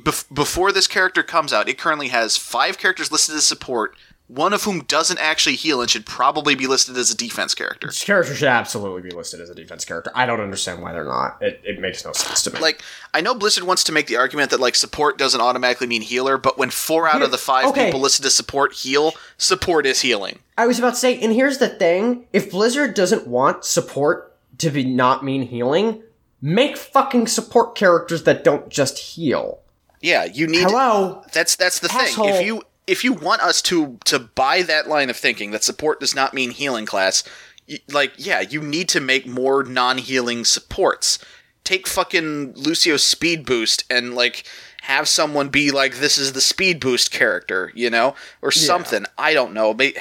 Bef- 0.00 0.32
before 0.32 0.72
this 0.72 0.86
character 0.86 1.22
comes 1.22 1.52
out, 1.52 1.68
it 1.68 1.76
currently 1.76 2.08
has 2.08 2.38
five 2.38 2.78
characters 2.78 3.12
listed 3.12 3.36
as 3.36 3.46
support, 3.46 3.94
one 4.26 4.54
of 4.54 4.62
whom 4.62 4.80
doesn't 4.84 5.18
actually 5.18 5.56
heal 5.56 5.82
and 5.82 5.90
should 5.90 6.06
probably 6.06 6.54
be 6.54 6.66
listed 6.66 6.96
as 6.96 7.10
a 7.10 7.16
defense 7.16 7.54
character. 7.54 7.88
This 7.88 8.02
character 8.02 8.34
should 8.34 8.48
absolutely 8.48 9.02
be 9.02 9.14
listed 9.14 9.42
as 9.42 9.50
a 9.50 9.54
defense 9.54 9.84
character. 9.84 10.10
I 10.14 10.24
don't 10.24 10.40
understand 10.40 10.80
why 10.80 10.94
they're 10.94 11.04
not. 11.04 11.36
It, 11.42 11.60
it 11.62 11.78
makes 11.78 12.02
no 12.06 12.12
sense 12.12 12.42
to 12.44 12.54
me. 12.54 12.58
like 12.60 12.82
I 13.12 13.20
know 13.20 13.34
Blizzard 13.34 13.64
wants 13.64 13.84
to 13.84 13.92
make 13.92 14.06
the 14.06 14.16
argument 14.16 14.50
that 14.50 14.60
like 14.60 14.74
support 14.74 15.18
doesn't 15.18 15.40
automatically 15.40 15.86
mean 15.86 16.00
healer, 16.00 16.38
but 16.38 16.56
when 16.56 16.70
four 16.70 17.06
out 17.06 17.20
of 17.20 17.30
the 17.30 17.38
five 17.38 17.66
okay. 17.66 17.86
people 17.86 18.00
listed 18.00 18.24
as 18.24 18.34
support 18.34 18.72
heal, 18.72 19.12
support 19.36 19.84
is 19.84 20.00
healing. 20.00 20.38
I 20.56 20.66
was 20.66 20.78
about 20.78 20.94
to 20.94 20.96
say, 20.96 21.20
and 21.20 21.34
here's 21.34 21.58
the 21.58 21.68
thing: 21.68 22.24
if 22.32 22.50
Blizzard 22.50 22.94
doesn't 22.94 23.26
want 23.26 23.66
support 23.66 24.34
to 24.58 24.70
be 24.70 24.84
not 24.84 25.22
mean 25.22 25.42
healing, 25.42 26.02
make 26.42 26.76
fucking 26.76 27.28
support 27.28 27.74
characters 27.74 28.24
that 28.24 28.44
don't 28.44 28.68
just 28.68 28.98
heal. 28.98 29.60
Yeah, 30.00 30.24
you 30.24 30.46
need 30.48 30.62
Hello. 30.64 31.22
that's 31.32 31.54
that's 31.56 31.78
the 31.78 31.90
Asshole. 31.90 32.26
thing. 32.26 32.34
If 32.34 32.44
you 32.44 32.62
if 32.88 33.04
you 33.04 33.12
want 33.12 33.40
us 33.42 33.62
to 33.62 33.98
to 34.06 34.18
buy 34.18 34.62
that 34.62 34.88
line 34.88 35.08
of 35.08 35.16
thinking 35.16 35.52
that 35.52 35.62
support 35.62 36.00
does 36.00 36.14
not 36.14 36.34
mean 36.34 36.50
healing 36.50 36.86
class, 36.86 37.22
y- 37.68 37.78
like 37.90 38.12
yeah, 38.16 38.40
you 38.40 38.60
need 38.60 38.88
to 38.90 39.00
make 39.00 39.26
more 39.26 39.62
non-healing 39.62 40.44
supports. 40.44 41.18
Take 41.64 41.86
fucking 41.86 42.54
Lucio's 42.54 43.04
speed 43.04 43.46
boost 43.46 43.84
and 43.88 44.14
like 44.14 44.44
have 44.82 45.06
someone 45.06 45.48
be 45.48 45.70
like 45.70 45.98
this 45.98 46.18
is 46.18 46.32
the 46.32 46.40
speed 46.40 46.80
boost 46.80 47.12
character, 47.12 47.70
you 47.76 47.88
know, 47.88 48.16
or 48.42 48.50
something. 48.50 49.06
I 49.16 49.32
don't 49.32 49.54
know. 49.54 49.72
May- 49.72 49.94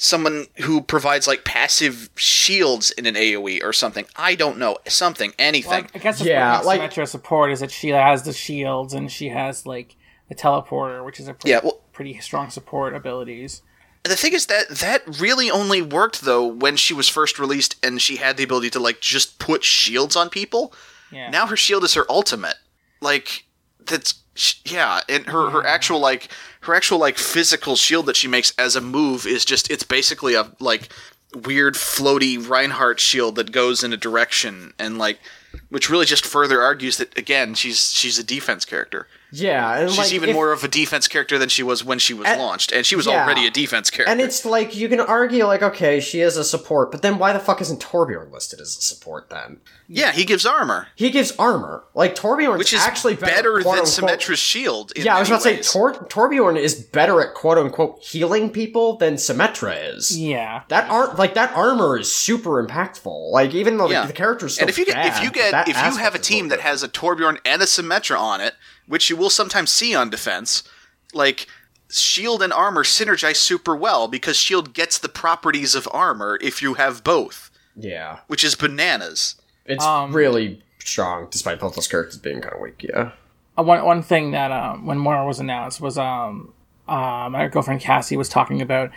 Someone 0.00 0.46
who 0.60 0.80
provides 0.80 1.26
like 1.26 1.44
passive 1.44 2.08
shields 2.14 2.92
in 2.92 3.04
an 3.04 3.16
AOE 3.16 3.62
or 3.64 3.72
something. 3.72 4.06
I 4.16 4.36
don't 4.36 4.56
know. 4.56 4.78
Something, 4.86 5.32
anything. 5.40 5.70
Well, 5.84 5.90
I 5.94 5.98
guess 5.98 6.20
the 6.20 6.26
Yeah, 6.26 6.60
yeah, 6.60 6.60
like- 6.60 6.80
Symmetra 6.80 7.08
support 7.08 7.50
is 7.50 7.58
that 7.60 7.72
she 7.72 7.88
has 7.88 8.22
the 8.22 8.32
shields 8.32 8.94
and 8.94 9.10
she 9.10 9.28
has 9.30 9.66
like 9.66 9.96
the 10.28 10.36
teleporter, 10.36 11.04
which 11.04 11.18
is 11.18 11.26
a 11.26 11.34
pretty, 11.34 11.50
Yeah, 11.50 11.60
well- 11.64 11.80
pretty 11.92 12.18
strong 12.20 12.48
support 12.48 12.94
abilities. 12.94 13.62
The 14.04 14.14
thing 14.14 14.32
is 14.34 14.46
that 14.46 14.68
that 14.68 15.02
really 15.20 15.50
only 15.50 15.82
worked 15.82 16.20
though 16.20 16.46
when 16.46 16.76
she 16.76 16.94
was 16.94 17.08
first 17.08 17.38
released 17.40 17.74
and 17.84 18.00
she 18.00 18.16
had 18.16 18.36
the 18.36 18.44
ability 18.44 18.70
to 18.70 18.78
like 18.78 19.00
just 19.00 19.40
put 19.40 19.64
shields 19.64 20.14
on 20.14 20.30
people. 20.30 20.72
Yeah. 21.10 21.28
Now 21.30 21.48
her 21.48 21.56
shield 21.56 21.82
is 21.82 21.94
her 21.94 22.06
ultimate. 22.08 22.54
Like 23.00 23.46
that's 23.84 24.12
sh- 24.38 24.60
yeah, 24.64 25.00
and 25.08 25.26
her 25.26 25.50
her 25.50 25.66
actual 25.66 25.98
like 26.00 26.28
her 26.62 26.74
actual 26.74 26.98
like 26.98 27.18
physical 27.18 27.76
shield 27.76 28.06
that 28.06 28.16
she 28.16 28.28
makes 28.28 28.52
as 28.58 28.76
a 28.76 28.80
move 28.80 29.26
is 29.26 29.44
just 29.44 29.70
it's 29.70 29.82
basically 29.82 30.34
a 30.34 30.50
like 30.60 30.88
weird 31.34 31.74
floaty 31.74 32.38
Reinhardt 32.38 33.00
shield 33.00 33.36
that 33.36 33.52
goes 33.52 33.84
in 33.84 33.92
a 33.92 33.96
direction 33.96 34.72
and 34.78 34.96
like 34.96 35.18
which 35.68 35.90
really 35.90 36.06
just 36.06 36.24
further 36.24 36.62
argues 36.62 36.96
that 36.96 37.16
again 37.18 37.54
she's 37.54 37.92
she's 37.92 38.18
a 38.18 38.24
defense 38.24 38.64
character. 38.64 39.08
Yeah, 39.30 39.76
and 39.78 39.90
She's 39.90 39.98
like, 39.98 40.12
even 40.12 40.30
if- 40.30 40.34
more 40.34 40.52
of 40.52 40.64
a 40.64 40.68
defense 40.68 41.06
character 41.06 41.38
than 41.38 41.48
she 41.48 41.62
was 41.62 41.84
when 41.84 41.98
she 41.98 42.14
was 42.14 42.26
And- 42.26 42.40
launched, 42.40 42.72
and 42.72 42.86
she 42.86 42.96
was 42.96 43.06
yeah. 43.06 43.22
already 43.24 43.46
a 43.46 43.50
defense 43.50 43.90
character. 43.90 44.10
And 44.10 44.20
it's 44.20 44.44
like 44.44 44.74
you 44.74 44.88
can 44.88 45.00
argue 45.00 45.44
like, 45.44 45.62
okay, 45.62 46.00
she 46.00 46.20
is 46.20 46.36
a 46.36 46.44
support, 46.44 46.90
but 46.90 47.02
then 47.02 47.18
why 47.18 47.32
the 47.32 47.38
fuck 47.38 47.60
isn't 47.60 47.80
Torbjorn 47.82 48.32
listed 48.32 48.60
as 48.60 48.76
a 48.76 48.80
support 48.80 49.28
then? 49.30 49.58
yeah, 49.90 50.12
he 50.12 50.24
gives 50.24 50.44
armor. 50.44 50.88
He 50.94 51.10
gives 51.10 51.32
armor. 51.38 51.84
Like 51.94 52.14
Torbjorn's 52.14 52.58
which 52.58 52.72
is 52.72 52.80
actually 52.80 53.14
better, 53.14 53.34
better, 53.34 53.58
than 53.62 53.66
unquote- 53.68 53.84
Symmetra's 53.86 54.38
shield. 54.38 54.92
in 54.96 55.04
Yeah, 55.04 55.16
I 55.16 55.20
was 55.20 55.28
about 55.28 55.38
to 55.38 55.42
say 55.44 55.56
ways. 55.56 55.72
Tor- 55.72 55.94
Torbjorn 56.08 56.58
is 56.58 56.74
better 56.74 57.20
at 57.22 57.34
quote 57.34 57.58
unquote 57.58 58.02
healing 58.02 58.50
people 58.50 58.96
than 58.96 59.14
Symmetra 59.14 59.94
is. 59.96 60.16
Yeah. 60.18 60.62
That 60.68 60.90
ar- 60.90 61.14
like 61.14 61.34
that 61.34 61.52
armor 61.54 61.98
is 61.98 62.14
super 62.14 62.62
impactful. 62.64 63.30
Like 63.32 63.54
even 63.54 63.76
though 63.78 63.90
Yeah. 63.90 64.02
the, 64.02 64.08
the 64.08 64.12
character's 64.12 64.54
still 64.54 64.64
and 64.64 64.70
if 64.70 64.78
you 64.78 64.84
get 64.84 64.94
bad, 64.94 65.06
if 65.06 65.22
you 65.22 65.30
get 65.30 65.68
if 65.68 65.76
you 65.76 65.96
have 65.98 66.14
a 66.14 66.18
team 66.18 66.48
that 66.48 66.60
has 66.60 66.82
a 66.82 66.88
Torbjorn 66.88 67.38
and 67.46 67.62
a 67.62 67.66
Symmetra 67.66 68.18
on 68.18 68.40
it, 68.42 68.54
which 68.88 69.08
you 69.10 69.16
will 69.16 69.30
sometimes 69.30 69.70
see 69.70 69.94
on 69.94 70.10
defense, 70.10 70.64
like 71.14 71.46
shield 71.90 72.42
and 72.42 72.52
armor 72.52 72.84
synergize 72.84 73.36
super 73.36 73.76
well 73.76 74.08
because 74.08 74.36
shield 74.36 74.74
gets 74.74 74.98
the 74.98 75.08
properties 75.08 75.74
of 75.74 75.88
armor 75.92 76.38
if 76.42 76.60
you 76.60 76.74
have 76.74 77.04
both, 77.04 77.50
yeah, 77.76 78.18
which 78.26 78.42
is 78.44 78.54
bananas. 78.54 79.36
it's 79.64 79.84
Um, 79.84 80.12
really 80.12 80.62
strong 80.84 81.28
despite 81.30 81.60
both 81.60 81.74
those 81.74 81.86
characters 81.88 82.18
being 82.18 82.40
kind 82.40 82.54
of 82.54 82.60
weak. 82.60 82.82
Yeah, 82.82 83.12
Uh, 83.56 83.62
one 83.62 83.84
one 83.84 84.02
thing 84.02 84.32
that 84.32 84.50
um, 84.50 84.86
when 84.86 84.98
Moira 84.98 85.24
was 85.26 85.38
announced 85.40 85.80
was 85.80 85.96
um, 85.98 86.52
uh, 86.88 87.28
my 87.30 87.48
girlfriend 87.48 87.80
Cassie 87.80 88.16
was 88.16 88.28
talking 88.28 88.60
about 88.62 88.90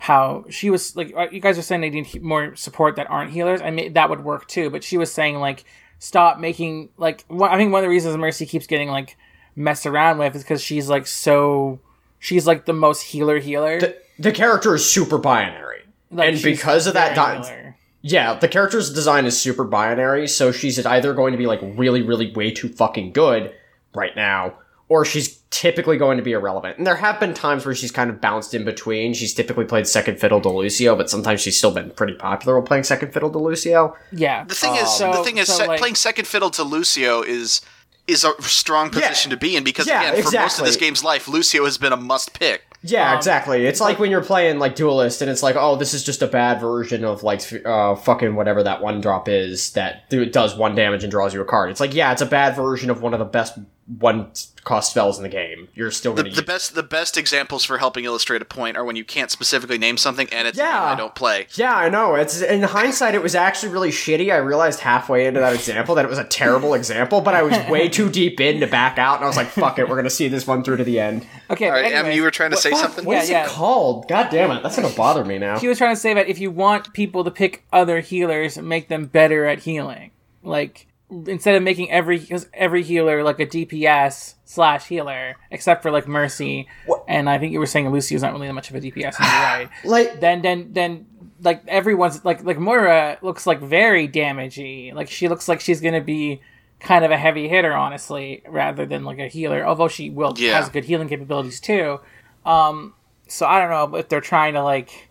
how 0.00 0.44
she 0.48 0.70
was 0.70 0.94
like 0.96 1.12
uh, 1.16 1.26
you 1.32 1.40
guys 1.40 1.58
are 1.58 1.62
saying 1.62 1.80
they 1.80 1.90
need 1.90 2.22
more 2.22 2.54
support 2.56 2.96
that 2.96 3.10
aren't 3.10 3.30
healers. 3.32 3.60
I 3.60 3.70
mean 3.70 3.92
that 3.94 4.08
would 4.10 4.22
work 4.24 4.46
too, 4.46 4.70
but 4.70 4.84
she 4.84 4.96
was 4.96 5.10
saying 5.12 5.38
like 5.38 5.64
stop 5.98 6.38
making 6.38 6.90
like 6.96 7.24
one, 7.28 7.50
I 7.50 7.56
think 7.56 7.72
one 7.72 7.80
of 7.80 7.84
the 7.84 7.88
reasons 7.90 8.16
Mercy 8.16 8.46
keeps 8.46 8.66
getting 8.66 8.88
like 8.88 9.16
messed 9.58 9.86
around 9.86 10.18
with 10.18 10.34
is 10.36 10.42
because 10.42 10.62
she's 10.62 10.88
like 10.88 11.06
so 11.06 11.80
she's 12.18 12.46
like 12.46 12.64
the 12.64 12.72
most 12.72 13.02
healer 13.02 13.38
healer. 13.38 13.80
the, 13.80 13.96
the 14.18 14.32
character 14.32 14.74
is 14.74 14.88
super 14.90 15.18
binary, 15.18 15.82
Like, 16.10 16.34
and 16.34 16.42
because 16.42 16.86
of 16.86 16.94
that, 16.94 17.14
di- 17.14 17.74
yeah, 18.02 18.34
the 18.34 18.48
character's 18.48 18.92
design 18.92 19.26
is 19.26 19.38
super 19.38 19.64
binary. 19.64 20.26
So 20.28 20.52
she's 20.52 20.84
either 20.86 21.12
going 21.14 21.32
to 21.32 21.38
be 21.38 21.46
like 21.46 21.60
really, 21.62 22.02
really 22.02 22.32
way 22.32 22.50
too 22.50 22.68
fucking 22.68 23.12
good 23.12 23.52
right 23.94 24.14
now, 24.16 24.54
or 24.88 25.04
she's 25.04 25.36
typically 25.50 25.96
going 25.96 26.16
to 26.18 26.22
be 26.22 26.32
irrelevant. 26.32 26.78
And 26.78 26.86
there 26.86 26.96
have 26.96 27.18
been 27.18 27.34
times 27.34 27.64
where 27.66 27.74
she's 27.74 27.90
kind 27.90 28.10
of 28.10 28.20
bounced 28.20 28.54
in 28.54 28.64
between. 28.64 29.14
She's 29.14 29.34
typically 29.34 29.64
played 29.64 29.86
second 29.86 30.20
fiddle 30.20 30.40
to 30.42 30.48
Lucio, 30.48 30.94
but 30.96 31.08
sometimes 31.10 31.40
she's 31.40 31.56
still 31.56 31.70
been 31.72 31.90
pretty 31.90 32.14
popular 32.14 32.58
with 32.58 32.66
playing 32.68 32.84
second 32.84 33.12
fiddle 33.12 33.30
to 33.30 33.38
Lucio. 33.38 33.96
yeah. 34.12 34.44
The 34.44 34.54
thing 34.54 34.74
is, 34.76 34.88
So- 34.96 35.12
the 35.12 35.24
thing 35.24 35.38
is, 35.38 35.48
so, 35.48 35.54
se- 35.54 35.68
like- 35.68 35.78
playing 35.80 35.94
second 35.96 36.26
fiddle 36.26 36.50
to 36.50 36.62
Lucio 36.64 37.22
is 37.22 37.60
is 38.08 38.24
a 38.24 38.32
strong 38.42 38.90
position 38.90 39.30
to 39.30 39.36
be 39.36 39.54
in 39.56 39.62
because 39.62 39.86
Yeah, 39.86 40.10
again, 40.10 40.24
for 40.24 40.32
most 40.32 40.58
of 40.58 40.64
this 40.64 40.76
game's 40.76 41.04
life, 41.04 41.28
Lucio 41.28 41.64
has 41.64 41.78
been 41.78 41.92
a 41.92 41.96
must 41.96 42.32
pick. 42.38 42.62
Yeah, 42.82 43.10
Um, 43.10 43.16
exactly. 43.16 43.66
It's 43.66 43.80
like 43.80 43.98
when 43.98 44.10
you're 44.10 44.22
playing 44.24 44.58
like 44.60 44.76
Duelyst, 44.76 45.20
and 45.20 45.28
it's 45.30 45.42
like, 45.42 45.56
oh, 45.56 45.74
this 45.76 45.94
is 45.94 46.04
just 46.04 46.22
a 46.22 46.26
bad 46.28 46.60
version 46.60 47.04
of 47.04 47.22
like 47.22 47.42
uh, 47.66 47.96
fucking 47.96 48.34
whatever 48.36 48.62
that 48.62 48.80
one 48.80 49.00
drop 49.00 49.28
is 49.28 49.72
that 49.72 50.08
do- 50.10 50.26
does 50.26 50.54
one 50.56 50.74
damage 50.74 51.02
and 51.04 51.10
draws 51.10 51.34
you 51.34 51.40
a 51.40 51.44
card. 51.44 51.70
It's 51.70 51.80
like, 51.80 51.92
yeah, 51.94 52.12
it's 52.12 52.22
a 52.22 52.26
bad 52.26 52.54
version 52.56 52.88
of 52.88 53.02
one 53.02 53.12
of 53.14 53.18
the 53.18 53.24
best 53.24 53.58
one 53.98 54.30
cost 54.64 54.90
spells 54.90 55.16
in 55.16 55.22
the 55.22 55.30
game. 55.30 55.68
You're 55.74 55.90
still 55.90 56.12
The, 56.12 56.22
gonna 56.24 56.34
the 56.34 56.40
use. 56.42 56.46
best 56.46 56.74
the 56.74 56.82
best 56.82 57.16
examples 57.16 57.64
for 57.64 57.78
helping 57.78 58.04
illustrate 58.04 58.42
a 58.42 58.44
point 58.44 58.76
are 58.76 58.84
when 58.84 58.96
you 58.96 59.04
can't 59.04 59.30
specifically 59.30 59.78
name 59.78 59.96
something 59.96 60.28
and 60.30 60.46
it's 60.46 60.58
Yeah. 60.58 60.82
I 60.84 60.94
don't 60.94 61.14
play. 61.14 61.46
Yeah, 61.54 61.74
I 61.74 61.88
know. 61.88 62.14
It's 62.14 62.42
in 62.42 62.62
hindsight, 62.62 63.14
it 63.14 63.22
was 63.22 63.34
actually 63.34 63.72
really 63.72 63.88
shitty. 63.90 64.30
I 64.30 64.36
realized 64.36 64.80
halfway 64.80 65.26
into 65.26 65.40
that 65.40 65.54
example 65.54 65.94
that 65.94 66.04
it 66.04 66.08
was 66.08 66.18
a 66.18 66.24
terrible 66.24 66.74
example, 66.74 67.22
but 67.22 67.34
I 67.34 67.42
was 67.44 67.56
way 67.70 67.88
too 67.98 68.10
deep 68.10 68.40
in 68.40 68.60
to 68.60 68.66
back 68.66 68.98
out, 68.98 69.16
and 69.16 69.24
I 69.24 69.28
was 69.28 69.38
like, 69.38 69.48
"Fuck 69.48 69.78
it, 69.78 69.88
we're 69.88 69.96
gonna 69.96 70.10
see 70.10 70.28
this 70.28 70.46
one 70.46 70.62
through 70.62 70.76
to 70.76 70.84
the 70.84 71.00
end." 71.00 71.26
Okay, 71.50 71.66
All 71.70 71.72
but 71.76 71.82
right, 71.84 71.92
Em, 71.94 72.10
you 72.12 72.22
were 72.22 72.30
trying 72.30 72.50
to 72.50 72.58
say 72.58 72.70
Fuck, 72.72 72.80
something. 72.80 73.04
What 73.06 73.14
Yeah, 73.14 73.22
is 73.22 73.30
yeah. 73.30 73.44
it 73.46 73.48
called? 73.48 74.06
God 74.06 74.28
damn 74.30 74.50
it, 74.50 74.62
that's 74.62 74.76
gonna 74.76 74.94
bother 74.94 75.24
me 75.24 75.38
now. 75.38 75.58
She 75.58 75.66
was 75.68 75.78
trying 75.78 75.94
to 75.94 76.00
say 76.00 76.12
that 76.12 76.28
if 76.28 76.38
you 76.38 76.50
want 76.50 76.92
people 76.92 77.24
to 77.24 77.30
pick 77.30 77.64
other 77.72 78.00
healers, 78.00 78.58
make 78.58 78.88
them 78.88 79.06
better 79.06 79.46
at 79.46 79.60
healing. 79.60 80.10
Like 80.42 80.86
instead 81.26 81.54
of 81.54 81.62
making 81.62 81.90
every 81.90 82.26
every 82.52 82.82
healer 82.82 83.22
like 83.22 83.40
a 83.40 83.46
DPS 83.46 84.34
slash 84.44 84.86
healer, 84.86 85.36
except 85.50 85.82
for 85.82 85.90
like 85.90 86.06
Mercy, 86.08 86.68
and 87.06 87.28
I 87.30 87.38
think 87.38 87.52
you 87.52 87.58
were 87.58 87.66
saying 87.66 87.88
Lucio's 87.90 88.22
not 88.22 88.32
really 88.32 88.46
that 88.46 88.52
much 88.54 88.70
of 88.70 88.76
a 88.76 88.80
DPS. 88.80 89.18
Right. 89.18 89.68
Like 89.84 90.20
then 90.20 90.42
then 90.42 90.72
then 90.72 91.06
like 91.42 91.62
everyone's 91.68 92.24
like 92.24 92.42
like 92.44 92.58
Moira 92.58 93.18
looks 93.22 93.46
like 93.46 93.60
very 93.60 94.08
damagey. 94.08 94.92
Like 94.92 95.08
she 95.08 95.28
looks 95.28 95.48
like 95.48 95.60
she's 95.60 95.80
gonna 95.80 96.00
be 96.02 96.40
kind 96.80 97.04
of 97.04 97.10
a 97.10 97.16
heavy 97.16 97.48
hitter, 97.48 97.72
honestly, 97.72 98.42
rather 98.46 98.86
than 98.86 99.04
like 99.04 99.18
a 99.18 99.28
healer. 99.28 99.64
Although 99.66 99.88
she 99.88 100.10
will 100.10 100.34
Yeah. 100.36 100.56
has 100.60 100.68
good 100.68 100.84
healing 100.84 101.08
capabilities 101.08 101.60
too. 101.60 102.00
Um, 102.46 102.94
so 103.28 103.46
I 103.46 103.60
don't 103.60 103.70
know 103.70 103.98
if 103.98 104.08
they're 104.08 104.20
trying 104.20 104.54
to 104.54 104.62
like 104.62 105.08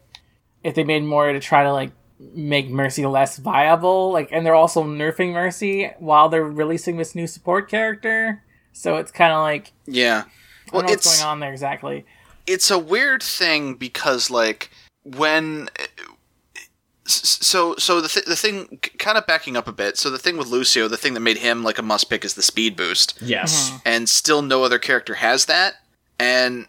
if 0.63 0.75
they 0.75 0.83
made 0.83 1.03
Moira 1.03 1.33
to 1.33 1.39
try 1.39 1.63
to 1.63 1.71
like 1.71 1.91
make 2.19 2.69
Mercy 2.69 3.05
less 3.05 3.37
viable. 3.37 4.11
Like, 4.11 4.29
and 4.31 4.45
they're 4.45 4.55
also 4.55 4.83
nerfing 4.83 5.33
Mercy 5.33 5.91
while 5.99 6.29
they're 6.29 6.43
releasing 6.43 6.97
this 6.97 7.13
new 7.15 7.27
support 7.27 7.69
character. 7.69 8.43
So 8.73 8.95
it's 8.97 9.11
kind 9.11 9.33
of 9.33 9.39
like 9.41 9.71
Yeah. 9.85 10.23
I 10.25 10.31
Well, 10.73 10.81
don't 10.81 10.87
know 10.87 10.93
what's 10.93 11.19
going 11.19 11.29
on 11.31 11.39
there 11.39 11.51
exactly. 11.51 12.05
it's 12.45 12.71
a 12.71 12.79
weird 12.79 13.21
thing 13.23 13.73
because 13.75 14.29
like 14.29 14.69
when 15.03 15.69
so 17.05 17.73
so 17.77 18.01
the 18.01 18.07
th- 18.09 18.25
the 18.25 18.35
thing 18.35 18.79
kind 18.99 19.17
of 19.17 19.25
backing 19.25 19.55
up 19.55 19.67
a 19.67 19.71
bit. 19.71 19.97
So 19.97 20.09
the 20.09 20.17
thing 20.17 20.35
with 20.37 20.47
Lucio, 20.47 20.87
the 20.89 20.97
thing 20.97 21.13
that 21.13 21.21
made 21.21 21.37
him 21.37 21.63
like 21.63 21.77
a 21.77 21.81
must 21.81 22.09
pick 22.09 22.25
is 22.25 22.33
the 22.33 22.41
speed 22.41 22.75
boost. 22.75 23.17
yes, 23.21 23.69
mm-hmm. 23.69 23.77
and 23.85 24.09
still 24.09 24.41
no 24.41 24.63
other 24.63 24.77
character 24.79 25.15
has 25.15 25.45
that. 25.45 25.75
And 26.19 26.65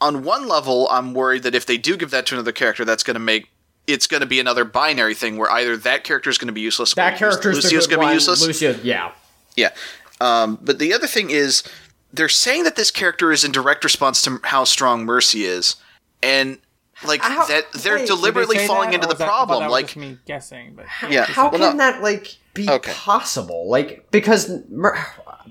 on 0.00 0.22
one 0.24 0.46
level, 0.46 0.88
I'm 0.90 1.14
worried 1.14 1.42
that 1.44 1.54
if 1.54 1.64
they 1.64 1.78
do 1.78 1.96
give 1.96 2.10
that 2.10 2.26
to 2.26 2.34
another 2.34 2.52
character, 2.52 2.84
that's 2.84 3.02
going 3.02 3.14
to 3.14 3.20
make 3.20 3.48
it's 3.88 4.06
going 4.06 4.20
to 4.20 4.26
be 4.26 4.38
another 4.38 4.64
binary 4.64 5.14
thing 5.14 5.36
where 5.36 5.50
either 5.50 5.76
that 5.78 6.04
character 6.04 6.30
is 6.30 6.38
going 6.38 6.46
to 6.46 6.52
be 6.52 6.60
useless, 6.60 6.92
or 6.92 6.96
that 6.96 7.18
character 7.18 7.52
Lucio's 7.52 7.86
the 7.86 7.90
good 7.90 7.96
going 7.96 8.06
to 8.08 8.10
be 8.12 8.14
useless. 8.14 8.46
Lucio, 8.46 8.76
yeah. 8.84 9.12
Yeah. 9.56 9.70
Um, 10.20 10.58
but 10.62 10.78
the 10.78 10.92
other 10.92 11.06
thing 11.08 11.30
is, 11.30 11.62
they're 12.12 12.28
saying 12.28 12.64
that 12.64 12.76
this 12.76 12.90
character 12.90 13.32
is 13.32 13.44
in 13.44 13.50
direct 13.52 13.82
response 13.84 14.22
to 14.22 14.40
how 14.44 14.64
strong 14.64 15.04
Mercy 15.04 15.44
is, 15.44 15.76
and 16.22 16.58
like 17.06 17.20
How- 17.22 17.46
that 17.46 17.72
they're 17.72 17.96
wait, 17.96 18.06
deliberately 18.06 18.56
they 18.58 18.66
falling 18.66 18.90
that, 18.90 18.96
into 18.96 19.08
the 19.08 19.14
that- 19.14 19.24
I 19.24 19.26
thought 19.28 19.46
problem. 19.48 19.60
that 19.60 19.66
was 19.66 19.72
Like 19.72 19.86
just 19.86 19.96
me 19.96 20.18
guessing, 20.26 20.74
but 20.76 20.86
Yeah. 21.10 21.24
How 21.24 21.44
Well, 21.50 21.52
can 21.52 21.60
no. 21.60 21.76
that 21.76 22.02
like 22.02 22.36
be 22.54 22.68
Okay. 22.68 22.92
possible? 22.92 23.68
Like 23.70 24.10
because 24.10 24.50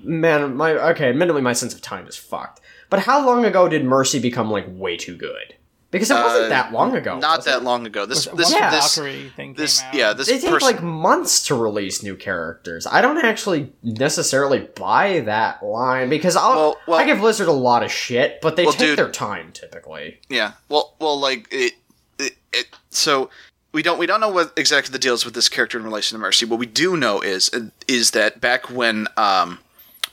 man, 0.02 0.56
my 0.56 0.72
okay, 0.90 1.08
admittedly 1.08 1.42
my 1.42 1.52
sense 1.54 1.74
of 1.74 1.80
time 1.82 2.06
is 2.06 2.16
fucked. 2.16 2.60
But 2.90 3.00
how 3.00 3.24
long 3.24 3.44
ago 3.44 3.68
did 3.68 3.84
Mercy 3.84 4.18
become 4.18 4.50
like 4.50 4.64
way 4.68 4.96
too 4.96 5.16
good? 5.16 5.54
Because 5.90 6.10
it 6.10 6.14
wasn't 6.14 6.44
Uh, 6.44 6.48
that 6.50 6.70
long 6.72 6.94
ago. 6.94 7.18
not 7.18 7.44
that 7.46 7.58
it? 7.58 7.62
long 7.64 7.86
ago. 7.86 8.04
This 8.04 8.26
once 8.26 8.36
this 8.38 8.52
Yeah. 8.52 8.70
this 8.70 8.94
thing 9.34 9.54
this 9.54 9.78
came 9.80 9.88
out. 9.88 9.94
yeah 9.94 10.12
this 10.12 10.26
They 10.26 10.38
take 10.38 10.50
person 10.50 10.66
like 10.66 10.82
months 10.82 11.42
to 11.46 11.54
release 11.54 12.02
new 12.02 12.14
characters. 12.14 12.86
I 12.86 13.00
don't 13.00 13.24
actually 13.24 13.72
necessarily 13.82 14.68
buy 14.76 15.20
that 15.20 15.62
line 15.62 16.10
because 16.10 16.36
I'll, 16.36 16.50
Well- 16.56 16.76
well- 16.86 16.98
I 17.00 17.04
give 17.04 17.20
Blizzard 17.20 17.48
a 17.48 17.52
lot 17.52 17.82
of 17.82 17.90
shit, 17.90 18.40
but 18.42 18.56
they 18.56 18.64
Well, 18.64 18.72
take 18.74 18.80
dude- 18.88 18.98
their 18.98 19.10
time 19.10 19.50
typically. 19.52 20.20
Yeah. 20.28 20.52
Well, 20.68 20.94
well, 21.00 21.18
like 21.18 21.48
it, 21.50 21.72
it, 22.18 22.36
it. 22.52 22.66
So 22.90 23.30
we 23.72 23.82
don't 23.82 23.98
we 23.98 24.04
don't 24.06 24.20
know 24.20 24.28
what 24.28 24.52
exactly 24.58 24.92
the 24.92 24.98
deal 24.98 25.14
is 25.14 25.24
with 25.24 25.32
this 25.34 25.48
character 25.48 25.78
in 25.78 25.84
relation 25.84 26.16
to 26.16 26.20
Mercy. 26.20 26.44
What 26.44 26.58
we 26.58 26.66
do 26.66 26.98
know 26.98 27.20
is 27.22 27.50
is 27.86 28.10
that 28.10 28.42
back 28.42 28.68
when 28.70 29.08
um, 29.16 29.58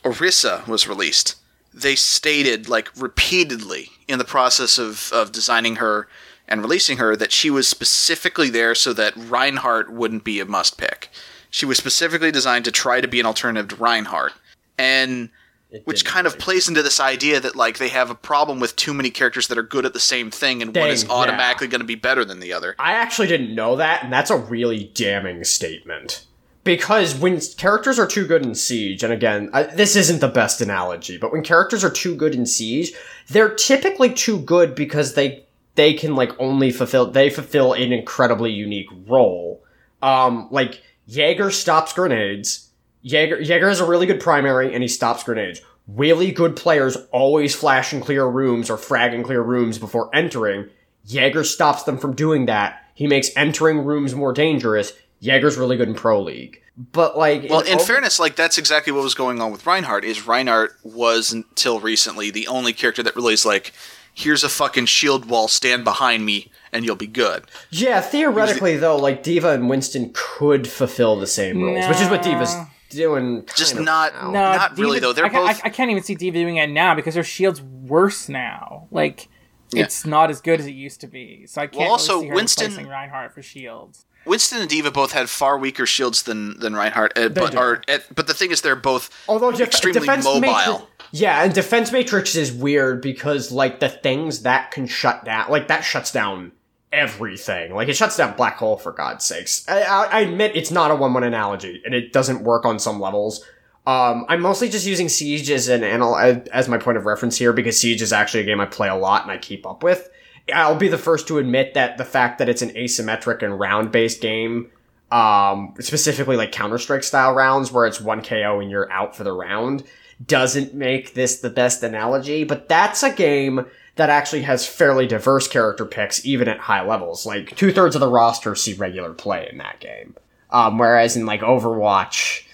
Orisa 0.06 0.66
was 0.68 0.88
released, 0.88 1.36
they 1.76 1.96
stated 1.96 2.70
like 2.70 2.90
repeatedly 2.96 3.90
in 4.08 4.18
the 4.18 4.26
process 4.26 4.78
of 4.78 5.12
of 5.12 5.32
designing 5.32 5.76
her 5.76 6.08
and 6.48 6.62
releasing 6.62 6.98
her 6.98 7.16
that 7.16 7.32
she 7.32 7.50
was 7.50 7.68
specifically 7.68 8.50
there 8.50 8.76
so 8.76 8.94
that 8.94 9.14
Reinhardt 9.16 9.92
wouldn't 9.92 10.24
be 10.24 10.40
a 10.40 10.46
must 10.46 10.78
pick. 10.78 11.10
She 11.50 11.66
was 11.66 11.78
specifically 11.78 12.32
designed 12.32 12.66
to 12.66 12.72
try 12.72 13.02
to 13.02 13.08
be 13.08 13.20
an 13.20 13.26
alternative 13.26 13.70
to 13.70 13.76
Reinhardt. 13.76 14.34
And 14.78 15.30
It 15.72 15.86
which 15.86 16.06
kind 16.06 16.28
of 16.28 16.38
plays 16.38 16.68
into 16.68 16.84
this 16.84 17.00
idea 17.00 17.40
that 17.40 17.56
like 17.56 17.78
they 17.78 17.90
have 17.90 18.10
a 18.10 18.16
problem 18.16 18.60
with 18.60 18.76
too 18.76 18.94
many 18.94 19.10
characters 19.10 19.48
that 19.48 19.58
are 19.58 19.64
good 19.64 19.86
at 19.86 19.94
the 19.94 20.00
same 20.00 20.30
thing 20.32 20.62
and 20.62 20.76
one 20.76 20.90
is 20.90 21.04
yeah. 21.04 21.12
automatically 21.12 21.68
going 21.68 21.82
to 21.82 21.86
be 21.86 21.96
better 21.96 22.24
than 22.24 22.40
the 22.40 22.54
other 22.54 22.76
I 22.78 22.94
actually 22.94 23.28
didn't 23.28 23.56
know 23.56 23.76
that, 23.78 24.04
and 24.04 24.14
that's 24.14 24.30
a 24.30 24.38
really 24.38 24.92
damning 24.94 25.44
statement. 25.44 26.26
Because 26.66 27.14
when 27.16 27.40
characters 27.40 28.00
are 28.00 28.08
too 28.08 28.26
good 28.26 28.44
in 28.44 28.56
Siege, 28.56 29.04
and 29.04 29.14
again, 29.14 29.52
I, 29.54 29.64
this 29.64 29.96
isn't 29.96 30.20
the 30.20 30.28
best 30.28 30.62
analogy, 30.62 31.18
but 31.18 31.32
when 31.32 31.44
characters 31.44 31.84
are 31.84 31.92
too 31.92 32.16
good 32.16 32.34
in 32.34 32.48
Siege, 32.48 32.92
they're 33.30 33.54
typically 33.54 34.12
too 34.12 34.40
good 34.40 34.74
because 34.74 35.14
they 35.14 35.46
they 35.76 35.94
can 35.94 36.16
like 36.16 36.32
only 36.40 36.72
fulfill 36.72 37.12
they 37.12 37.30
fulfill 37.30 37.74
an 37.74 37.94
incredibly 37.94 38.52
unique 38.52 38.90
role. 39.08 39.64
Um, 40.02 40.48
like 40.50 40.82
Jaeger 41.06 41.52
stops 41.52 41.94
grenades. 41.94 42.72
Jaeger 43.04 43.40
Jaeger 43.40 43.70
is 43.70 43.80
a 43.80 43.86
really 43.86 44.08
good 44.08 44.20
primary, 44.20 44.74
and 44.74 44.82
he 44.82 44.90
stops 44.90 45.24
grenades. 45.24 45.62
Really 45.88 46.32
good 46.32 46.56
players 46.56 46.98
always 47.12 47.54
flash 47.54 47.94
and 47.94 48.02
clear 48.02 48.26
rooms 48.26 48.72
or 48.72 48.78
frag 48.78 49.14
and 49.14 49.24
clear 49.24 49.44
rooms 49.44 49.78
before 49.78 50.10
entering. 50.16 50.72
Jaeger 51.06 51.44
stops 51.44 51.84
them 51.84 52.00
from 52.00 52.16
doing 52.16 52.48
that. 52.48 52.82
He 52.96 53.06
makes 53.06 53.30
entering 53.36 53.86
rooms 53.86 54.16
more 54.16 54.34
dangerous. 54.34 54.94
Jaeger's 55.22 55.58
really 55.58 55.78
good 55.78 55.88
in 55.88 55.96
Pro 55.96 56.22
League. 56.22 56.62
But 56.78 57.18
like 57.18 57.48
well 57.50 57.62
in 57.62 57.76
over- 57.76 57.84
fairness 57.84 58.20
like 58.20 58.36
that's 58.36 58.58
exactly 58.58 58.92
what 58.92 59.02
was 59.04 59.14
going 59.16 59.42
on 59.42 59.52
with 59.52 59.66
Reinhardt 59.66 60.04
is 60.04 60.28
Reinhardt 60.28 60.76
was 60.84 61.32
until 61.32 61.80
recently 61.80 62.32
the 62.32 62.48
only 62.48 62.74
character 62.74 63.02
that 63.04 63.16
really 63.16 63.34
is 63.34 63.46
like 63.46 63.72
here's 64.14 64.44
a 64.44 64.50
fucking 64.50 64.86
shield 64.88 65.26
wall 65.30 65.48
stand 65.48 65.86
behind 65.86 66.26
me 66.26 66.52
and 66.74 66.84
you'll 66.84 66.98
be 66.98 67.08
good 67.08 67.46
Yeah, 67.70 68.02
theoretically 68.02 68.76
though, 68.76 68.98
like 68.98 69.24
D.Va 69.24 69.52
and 69.54 69.70
Winston 69.70 70.12
could 70.14 70.68
fulfill 70.68 71.16
the 71.18 71.28
same 71.28 71.64
roles, 71.64 71.88
which 71.88 72.02
is 72.02 72.10
what 72.10 72.22
D.Va's 72.24 72.54
doing. 72.90 73.46
Just 73.56 73.74
of 73.76 73.80
not- 73.82 74.14
now. 74.14 74.32
No, 74.32 74.32
Not 74.54 74.78
really, 74.78 75.00
though. 75.00 75.14
They're 75.14 75.26
I, 75.26 75.30
ca- 75.30 75.44
I- 75.44 75.54
both- 75.54 75.62
I, 75.66 75.70
can't 75.70 75.92
even 75.92 76.04
see 76.04 76.16
D.Va 76.16 76.38
doing 76.38 76.58
it 76.58 76.70
now 76.70 76.94
because 76.94 77.16
her 77.16 77.24
shield's 77.24 77.62
worse 77.62 78.28
now. 78.30 78.88
Like, 78.92 79.28
Yeah. 79.74 79.84
it's 79.84 80.06
not 80.06 80.30
as 80.30 80.40
good 80.42 80.60
as 80.60 80.66
it 80.66 80.72
used 80.72 81.02
to 81.02 81.08
be. 81.08 81.46
So 81.48 81.62
I 81.62 81.68
can't 81.68 81.80
Well, 81.82 81.92
also, 81.92 82.14
really 82.16 82.24
see 82.24 82.28
her 82.30 82.36
Winston- 82.36 82.66
replacing 82.68 82.88
Reinhardt 82.90 83.34
for 83.34 83.42
shields. 83.42 84.06
Winston 84.26 84.60
and 84.62 84.70
D.Va 84.70 84.92
both 84.92 85.12
had 85.12 85.30
far 85.30 85.58
weaker 85.58 85.86
shields 85.86 86.24
than 86.24 86.60
than 86.60 86.76
Reinhardt 86.76 87.18
uh, 87.18 87.30
but 87.30 87.56
are 87.56 87.82
uh, 87.88 88.00
but 88.14 88.28
the 88.28 88.34
thing 88.34 88.52
is 88.52 88.62
they're 88.62 88.76
both 88.76 89.10
Although 89.28 89.52
def- 89.52 89.68
extremely 89.68 90.02
defense 90.02 90.26
mobile 90.26 90.42
Matrix, 90.42 90.84
yeah, 91.12 91.44
and 91.44 91.54
defense 91.54 91.92
matrix 91.92 92.36
is 92.36 92.52
weird 92.52 93.02
because 93.02 93.52
like 93.52 93.80
the 93.80 93.90
things 93.90 94.42
that 94.42 94.72
can 94.72 94.88
shut 94.88 95.24
down, 95.24 95.50
like 95.50 95.68
that 95.70 95.82
shuts 95.82 96.12
down 96.12 96.52
everything. 96.92 97.74
Like 97.74 97.88
it 97.88 97.96
shuts 97.96 98.18
down 98.18 98.36
black 98.36 98.58
hole 98.58 98.78
for 98.78 98.92
God's 98.92 99.26
sakes. 99.26 99.66
I, 99.68 99.82
I, 99.82 100.06
I 100.06 100.20
admit 100.22 100.56
it's 100.56 100.72
not 100.72 100.92
a 100.92 100.96
one-one 100.96 101.24
analogy, 101.24 101.82
and 101.86 101.94
it 101.94 102.12
doesn't 102.12 102.44
work 102.44 102.66
on 102.66 102.80
some 102.80 103.00
levels. 103.00 103.46
Um, 103.88 104.26
I'm 104.30 104.42
mostly 104.42 104.68
just 104.68 104.88
using 104.88 105.10
Siege 105.10 105.50
as 105.52 105.68
an 105.68 105.84
anal- 105.84 106.18
as 106.18 106.68
my 106.68 106.78
point 106.80 106.98
of 106.98 107.06
reference 107.06 107.38
here 107.38 107.54
because 107.54 107.80
Siege 107.80 108.02
is 108.02 108.12
actually 108.12 108.42
a 108.42 108.46
game 108.46 108.60
I 108.60 108.66
play 108.66 108.88
a 108.90 108.96
lot 108.96 109.22
and 109.22 109.32
I 109.32 109.38
keep 109.38 109.66
up 109.68 109.84
with. 109.84 110.10
I'll 110.54 110.76
be 110.76 110.88
the 110.88 110.98
first 110.98 111.28
to 111.28 111.38
admit 111.38 111.74
that 111.74 111.98
the 111.98 112.06
fact 112.06 112.40
that 112.40 112.50
it's 112.50 112.62
an 112.62 112.70
asymmetric 112.70 113.42
and 113.42 113.60
round-based 113.60 114.22
game 114.22 114.70
um, 115.12 115.74
specifically 115.80 116.36
like 116.36 116.52
Counter 116.52 116.78
Strike 116.78 117.04
style 117.04 117.34
rounds 117.34 117.72
where 117.72 117.86
it's 117.86 118.02
one 118.02 118.22
KO 118.22 118.60
and 118.60 118.70
you're 118.70 118.92
out 118.92 119.16
for 119.16 119.24
the 119.24 119.32
round, 119.32 119.84
doesn't 120.26 120.74
make 120.74 121.14
this 121.14 121.40
the 121.40 121.50
best 121.50 121.84
analogy. 121.84 122.44
But 122.44 122.68
that's 122.68 123.04
a 123.04 123.14
game 123.14 123.66
that 123.96 124.10
actually 124.10 124.42
has 124.42 124.68
fairly 124.68 125.08
diverse 125.08 125.48
character 125.48 125.86
picks, 125.86 126.26
even 126.26 126.48
at 126.48 126.60
high 126.60 126.86
levels. 126.86 127.26
Like 127.26 127.56
two 127.56 127.72
thirds 127.72 127.96
of 127.96 128.02
the 128.02 128.10
roster 128.10 128.56
see 128.56 128.74
regular 128.74 129.14
play 129.14 129.48
in 129.52 129.58
that 129.60 129.80
game, 129.80 130.16
um, 130.50 130.78
whereas 130.78 131.16
in 131.16 131.26
like 131.26 131.42
Overwatch. 131.42 132.45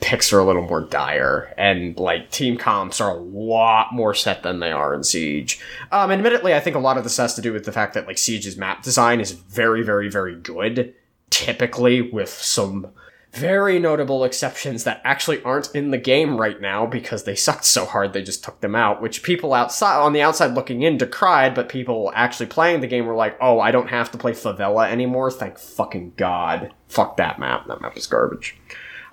Picks 0.00 0.32
are 0.32 0.40
a 0.40 0.44
little 0.44 0.62
more 0.62 0.80
dire, 0.80 1.54
and 1.56 1.96
like 1.96 2.30
team 2.30 2.56
comps 2.56 3.00
are 3.00 3.16
a 3.16 3.20
lot 3.20 3.92
more 3.92 4.14
set 4.14 4.42
than 4.42 4.60
they 4.60 4.72
are 4.72 4.94
in 4.94 5.04
Siege. 5.04 5.60
Um, 5.90 6.10
admittedly, 6.10 6.54
I 6.54 6.60
think 6.60 6.76
a 6.76 6.80
lot 6.80 6.98
of 6.98 7.04
this 7.04 7.16
has 7.18 7.34
to 7.34 7.42
do 7.42 7.52
with 7.52 7.64
the 7.64 7.72
fact 7.72 7.94
that 7.94 8.06
like 8.06 8.16
Siege's 8.18 8.56
map 8.56 8.82
design 8.82 9.20
is 9.20 9.32
very, 9.32 9.82
very, 9.82 10.08
very 10.08 10.34
good 10.34 10.94
typically 11.32 12.02
with 12.02 12.28
some 12.28 12.88
very 13.32 13.78
notable 13.78 14.24
exceptions 14.24 14.84
that 14.84 15.00
actually 15.04 15.42
aren't 15.42 15.74
in 15.74 15.90
the 15.90 15.96
game 15.96 16.36
right 16.36 16.60
now 16.60 16.84
because 16.84 17.24
they 17.24 17.34
sucked 17.34 17.64
so 17.64 17.86
hard 17.86 18.12
they 18.12 18.22
just 18.22 18.44
took 18.44 18.60
them 18.60 18.74
out 18.74 19.00
which 19.00 19.22
people 19.22 19.54
outside 19.54 19.98
on 19.98 20.12
the 20.12 20.20
outside 20.20 20.52
looking 20.52 20.82
in 20.82 20.98
decried 20.98 21.54
but 21.54 21.70
people 21.70 22.12
actually 22.14 22.44
playing 22.44 22.80
the 22.80 22.86
game 22.86 23.06
were 23.06 23.14
like 23.14 23.34
oh 23.40 23.58
i 23.58 23.70
don't 23.70 23.88
have 23.88 24.10
to 24.10 24.18
play 24.18 24.32
favela 24.32 24.86
anymore 24.90 25.30
thank 25.30 25.58
fucking 25.58 26.12
god. 26.16 26.72
Fuck 26.88 27.16
that 27.16 27.38
map. 27.38 27.66
That 27.68 27.80
map 27.80 27.96
is 27.96 28.06
garbage 28.06 28.54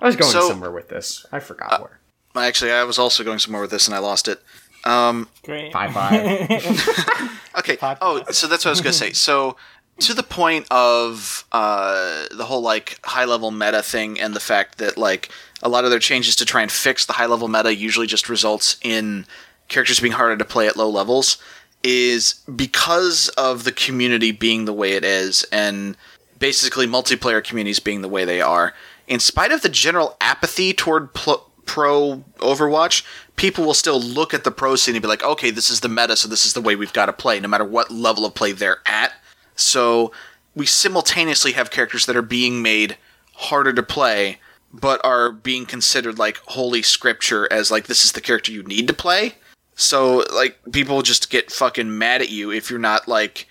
i 0.00 0.06
was 0.06 0.16
going 0.16 0.30
So- 0.32 0.48
somewhere 0.48 0.70
with 0.70 0.88
this 0.88 1.26
i 1.32 1.40
forgot 1.40 1.80
where 1.80 1.98
actually 2.36 2.70
I 2.70 2.84
was 2.84 2.98
also 2.98 3.24
going 3.24 3.40
somewhere 3.40 3.60
with 3.60 3.72
this 3.72 3.86
and 3.88 3.94
I 3.94 3.98
lost 3.98 4.28
it 4.28 4.40
um 4.84 5.28
Great. 5.44 5.72
bye 5.72 5.92
bye 5.92 6.46
Okay. 7.58 7.76
Oh, 8.00 8.22
so 8.30 8.46
that's 8.46 8.64
what 8.64 8.70
I 8.70 8.70
was 8.70 8.80
gonna 8.80 8.92
say. 8.92 9.12
So 9.12 9.56
to 9.98 10.14
the 10.14 10.22
point 10.22 10.66
of 10.70 11.44
uh, 11.52 12.26
the 12.30 12.44
whole 12.44 12.62
like 12.62 12.98
high 13.04 13.24
level 13.24 13.50
meta 13.50 13.82
thing 13.82 14.18
and 14.18 14.34
the 14.34 14.40
fact 14.40 14.78
that 14.78 14.96
like 14.96 15.28
a 15.62 15.68
lot 15.68 15.84
of 15.84 15.90
their 15.90 15.98
changes 15.98 16.36
to 16.36 16.44
try 16.46 16.62
and 16.62 16.70
fix 16.72 17.04
the 17.04 17.12
high 17.14 17.26
level 17.26 17.48
meta 17.48 17.74
usually 17.74 18.06
just 18.06 18.28
results 18.28 18.78
in 18.82 19.26
characters 19.68 20.00
being 20.00 20.12
harder 20.14 20.36
to 20.36 20.44
play 20.44 20.66
at 20.66 20.76
low 20.76 20.88
levels 20.88 21.36
is 21.82 22.34
because 22.54 23.28
of 23.30 23.64
the 23.64 23.72
community 23.72 24.32
being 24.32 24.64
the 24.64 24.72
way 24.72 24.92
it 24.92 25.04
is 25.04 25.44
and 25.52 25.96
basically 26.38 26.86
multiplayer 26.86 27.42
communities 27.44 27.80
being 27.80 28.00
the 28.00 28.08
way 28.08 28.24
they 28.24 28.40
are, 28.40 28.72
in 29.10 29.18
spite 29.18 29.50
of 29.50 29.60
the 29.60 29.68
general 29.68 30.16
apathy 30.20 30.72
toward 30.72 31.12
pl- 31.12 31.50
pro 31.66 32.24
Overwatch, 32.38 33.04
people 33.34 33.64
will 33.64 33.74
still 33.74 34.00
look 34.00 34.32
at 34.32 34.44
the 34.44 34.52
pro 34.52 34.76
scene 34.76 34.94
and 34.94 35.02
be 35.02 35.08
like, 35.08 35.24
okay, 35.24 35.50
this 35.50 35.68
is 35.68 35.80
the 35.80 35.88
meta, 35.88 36.16
so 36.16 36.28
this 36.28 36.46
is 36.46 36.54
the 36.54 36.60
way 36.60 36.76
we've 36.76 36.92
got 36.92 37.06
to 37.06 37.12
play, 37.12 37.40
no 37.40 37.48
matter 37.48 37.64
what 37.64 37.90
level 37.90 38.24
of 38.24 38.34
play 38.34 38.52
they're 38.52 38.80
at. 38.86 39.12
So 39.56 40.12
we 40.54 40.64
simultaneously 40.64 41.52
have 41.52 41.72
characters 41.72 42.06
that 42.06 42.16
are 42.16 42.22
being 42.22 42.62
made 42.62 42.96
harder 43.34 43.72
to 43.72 43.82
play, 43.82 44.38
but 44.72 45.04
are 45.04 45.32
being 45.32 45.66
considered 45.66 46.18
like 46.18 46.36
holy 46.46 46.82
scripture 46.82 47.52
as 47.52 47.70
like 47.70 47.88
this 47.88 48.04
is 48.04 48.12
the 48.12 48.20
character 48.20 48.52
you 48.52 48.62
need 48.62 48.86
to 48.86 48.94
play. 48.94 49.34
So 49.74 50.24
like 50.32 50.56
people 50.70 51.02
just 51.02 51.30
get 51.30 51.50
fucking 51.50 51.98
mad 51.98 52.22
at 52.22 52.30
you 52.30 52.52
if 52.52 52.70
you're 52.70 52.78
not 52.78 53.08
like 53.08 53.48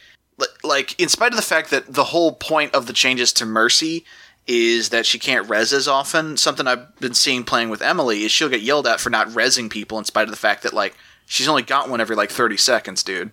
like 0.63 0.97
in 0.97 1.09
spite 1.09 1.33
of 1.33 1.35
the 1.35 1.41
fact 1.41 1.69
that 1.71 1.93
the 1.93 2.05
whole 2.05 2.31
point 2.31 2.73
of 2.73 2.87
the 2.87 2.93
changes 2.93 3.33
to 3.33 3.45
Mercy 3.45 4.05
is 4.49 4.89
that 4.89 5.05
she 5.05 5.19
can't 5.19 5.47
res 5.47 5.71
as 5.71 5.87
often. 5.87 6.35
Something 6.35 6.65
I've 6.65 6.95
been 6.97 7.13
seeing 7.13 7.43
playing 7.43 7.69
with 7.69 7.83
Emily 7.83 8.23
is 8.23 8.31
she'll 8.31 8.49
get 8.49 8.61
yelled 8.61 8.87
at 8.87 8.99
for 8.99 9.11
not 9.11 9.27
resing 9.27 9.69
people 9.69 9.99
in 9.99 10.05
spite 10.05 10.23
of 10.23 10.31
the 10.31 10.37
fact 10.37 10.63
that 10.63 10.73
like 10.73 10.97
she's 11.27 11.47
only 11.47 11.61
got 11.61 11.87
one 11.87 12.01
every 12.01 12.15
like 12.15 12.31
30 12.31 12.57
seconds, 12.57 13.03
dude. 13.03 13.31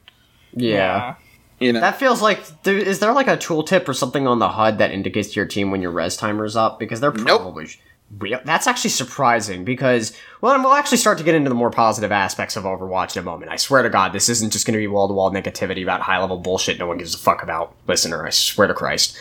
Yeah. 0.53 1.15
You 1.59 1.73
know. 1.73 1.81
That 1.81 1.99
feels 1.99 2.21
like 2.21 2.63
there, 2.65 2.77
is 2.77 2.99
there 2.99 3.15
like 3.15 3.29
a 3.29 3.39
tooltip 3.39 3.89
or 3.89 3.95
something 3.95 4.27
on 4.27 4.41
the 4.41 4.51
HUD 4.51 4.77
that 4.77 4.91
indicates 4.91 5.31
to 5.31 5.35
your 5.37 5.47
team 5.47 5.71
when 5.71 5.81
your 5.81 5.91
res 5.91 6.23
is 6.23 6.57
up 6.57 6.79
because 6.79 7.01
they're 7.01 7.13
Nope. 7.13 7.41
probably 7.41 7.69
real. 8.19 8.41
That's 8.45 8.67
actually 8.67 8.91
surprising 8.91 9.65
because 9.65 10.15
well, 10.43 10.55
and 10.55 10.63
we'll 10.63 10.75
actually 10.75 10.99
start 10.99 11.17
to 11.17 11.25
get 11.25 11.35
into 11.35 11.49
the 11.49 11.55
more 11.55 11.71
positive 11.71 12.13
aspects 12.13 12.57
of 12.57 12.65
Overwatch 12.65 13.17
in 13.17 13.21
a 13.21 13.25
moment. 13.25 13.51
I 13.51 13.57
swear 13.57 13.83
to 13.83 13.89
God, 13.89 14.13
this 14.13 14.29
isn't 14.29 14.53
just 14.53 14.67
going 14.67 14.75
to 14.75 14.79
be 14.79 14.87
wall 14.87 15.09
to 15.09 15.15
wall 15.15 15.33
negativity 15.33 15.83
about 15.83 16.03
high 16.03 16.19
level 16.21 16.37
bullshit 16.37 16.79
no 16.79 16.87
one 16.87 16.99
gives 16.99 17.15
a 17.15 17.19
fuck 17.19 17.43
about. 17.43 17.75
Listener, 17.87 18.27
I 18.27 18.31
swear 18.31 18.69
to 18.69 18.75
Christ. 18.75 19.17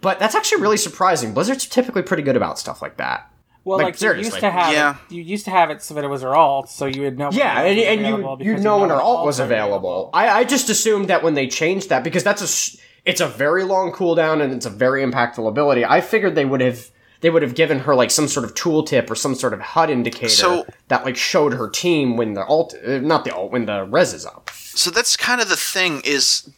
But 0.00 0.18
that's 0.18 0.34
actually 0.34 0.62
really 0.62 0.76
surprising. 0.76 1.34
Blizzard's 1.34 1.66
typically 1.66 2.02
pretty 2.02 2.22
good 2.22 2.36
about 2.36 2.58
stuff 2.58 2.80
like 2.82 2.96
that. 2.96 3.30
Well, 3.64 3.76
Like, 3.76 4.00
like, 4.00 4.16
you 4.16 4.22
used 4.24 4.38
to 4.40 4.50
have 4.50 4.72
Yeah. 4.72 4.96
it, 5.10 5.12
you 5.14 5.22
used 5.22 5.44
to 5.44 5.50
have 5.50 5.68
it 5.68 5.82
so 5.82 5.92
that 5.94 6.02
it 6.04 6.08
was 6.08 6.22
her 6.22 6.34
alt, 6.34 6.70
so 6.70 6.86
you 6.86 7.02
would 7.02 7.18
know. 7.18 7.28
when 7.28 7.36
Yeah, 7.38 7.60
and, 7.60 7.78
and 7.78 8.06
you 8.06 8.36
you 8.52 8.56
know 8.56 8.78
when 8.78 8.88
her 8.88 8.96
alt 9.00 9.26
was 9.26 9.38
available. 9.38 10.08
I, 10.14 10.28
I 10.30 10.44
just 10.44 10.70
assumed 10.70 11.08
that 11.08 11.22
when 11.22 11.34
they 11.34 11.46
changed 11.46 11.90
that 11.90 12.02
because 12.02 12.24
that's 12.24 12.40
a 12.40 12.44
s- 12.44 12.76
it's 13.04 13.20
a 13.20 13.26
very 13.28 13.64
long 13.64 13.92
cooldown 13.92 14.40
and 14.42 14.52
it's 14.54 14.64
a 14.66 14.70
very 14.70 15.04
impactful 15.04 15.46
ability. 15.46 15.84
I 15.84 16.00
figured 16.00 16.34
they 16.34 16.46
would 16.46 16.62
have 16.62 16.90
they 17.20 17.28
would 17.28 17.42
have 17.42 17.54
given 17.54 17.80
her 17.80 17.94
like 17.94 18.10
some 18.10 18.26
sort 18.28 18.46
of 18.46 18.54
tooltip 18.54 19.10
or 19.10 19.14
some 19.14 19.34
sort 19.34 19.52
of 19.52 19.60
HUD 19.60 19.90
indicator 19.90 20.30
So- 20.30 20.64
that 20.88 21.04
like 21.04 21.16
showed 21.16 21.52
her 21.52 21.68
team 21.68 22.16
when 22.16 22.32
the 22.32 22.46
alt 22.46 22.74
uh, 22.86 22.98
not 22.98 23.24
the 23.26 23.34
alt 23.34 23.52
when 23.52 23.66
the 23.66 23.84
res 23.84 24.14
is 24.14 24.24
up. 24.24 24.48
So 24.54 24.90
that's 24.90 25.18
kind 25.18 25.42
of 25.42 25.50
the 25.50 25.56
thing 25.56 26.00
is 26.02 26.48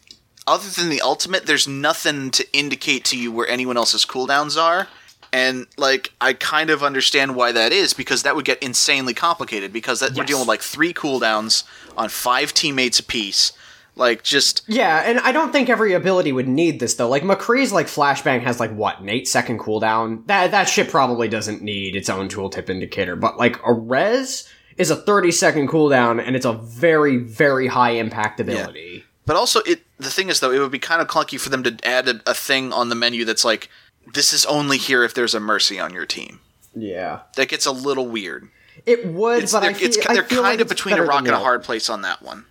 other 0.45 0.69
than 0.69 0.89
the 0.89 1.01
ultimate 1.01 1.45
there's 1.45 1.67
nothing 1.67 2.31
to 2.31 2.45
indicate 2.53 3.05
to 3.05 3.17
you 3.17 3.31
where 3.31 3.47
anyone 3.47 3.77
else's 3.77 4.05
cooldowns 4.05 4.61
are. 4.61 4.87
And 5.31 5.65
like 5.77 6.11
I 6.21 6.33
kind 6.33 6.69
of 6.69 6.83
understand 6.83 7.35
why 7.35 7.51
that 7.51 7.71
is 7.71 7.93
because 7.93 8.23
that 8.23 8.35
would 8.35 8.45
get 8.45 8.61
insanely 8.61 9.13
complicated 9.13 9.73
because 9.73 9.99
that, 9.99 10.13
we're 10.13 10.25
dealing 10.25 10.41
with 10.41 10.47
like 10.47 10.61
3 10.61 10.93
cooldowns 10.93 11.63
on 11.97 12.09
5 12.09 12.53
teammates 12.53 12.99
apiece. 12.99 13.51
Like 13.95 14.23
just 14.23 14.63
Yeah, 14.67 15.03
and 15.05 15.19
I 15.19 15.31
don't 15.31 15.51
think 15.51 15.69
every 15.69 15.93
ability 15.93 16.31
would 16.31 16.47
need 16.47 16.79
this 16.79 16.95
though. 16.95 17.09
Like 17.09 17.23
McCree's 17.23 17.71
like 17.71 17.87
flashbang 17.87 18.41
has 18.41 18.59
like 18.59 18.73
what 18.73 18.99
an 18.99 19.09
eight 19.09 19.27
second 19.27 19.59
cooldown. 19.59 20.25
That 20.27 20.51
that 20.51 20.67
shit 20.67 20.89
probably 20.89 21.27
doesn't 21.27 21.61
need 21.61 21.95
its 21.95 22.09
own 22.09 22.27
tooltip 22.27 22.69
indicator. 22.69 23.15
But 23.15 23.37
like 23.37 23.59
a 23.63 23.71
res 23.71 24.49
is 24.77 24.89
a 24.89 24.95
thirty 24.95 25.31
second 25.31 25.69
cooldown, 25.69 26.19
and 26.25 26.35
it's 26.35 26.45
a 26.45 26.53
very 26.53 27.17
very 27.17 27.67
high 27.67 27.91
impact 27.91 28.39
ability. 28.39 29.03
But 29.25 29.35
also, 29.35 29.61
it 29.61 29.83
the 29.97 30.09
thing 30.09 30.29
is 30.29 30.39
though, 30.39 30.51
it 30.51 30.59
would 30.59 30.71
be 30.71 30.79
kind 30.79 31.01
of 31.01 31.07
clunky 31.07 31.39
for 31.39 31.49
them 31.49 31.63
to 31.63 31.77
add 31.83 32.07
a, 32.07 32.21
a 32.27 32.33
thing 32.33 32.73
on 32.73 32.89
the 32.89 32.95
menu 32.95 33.23
that's 33.25 33.45
like, 33.45 33.69
this 34.13 34.33
is 34.33 34.45
only 34.45 34.77
here 34.77 35.03
if 35.03 35.13
there's 35.13 35.33
a 35.33 35.39
mercy 35.39 35.79
on 35.79 35.93
your 35.93 36.05
team. 36.05 36.39
Yeah, 36.75 37.19
That 37.35 37.49
gets 37.49 37.65
a 37.65 37.71
little 37.71 38.07
weird. 38.07 38.49
it 38.85 39.05
would, 39.07 39.43
It's, 39.43 39.53
but 39.53 39.61
they're, 39.61 39.69
I 39.69 39.73
feel, 39.73 39.87
it's, 39.87 39.97
they're 40.07 40.23
feel 40.23 40.41
kind 40.41 40.57
like 40.57 40.59
of 40.59 40.67
between 40.67 40.97
a 40.97 41.03
rock 41.03 41.19
and 41.19 41.29
a 41.29 41.39
hard 41.39 41.63
place 41.63 41.89
on 41.89 42.01
that 42.01 42.21
one. 42.23 42.45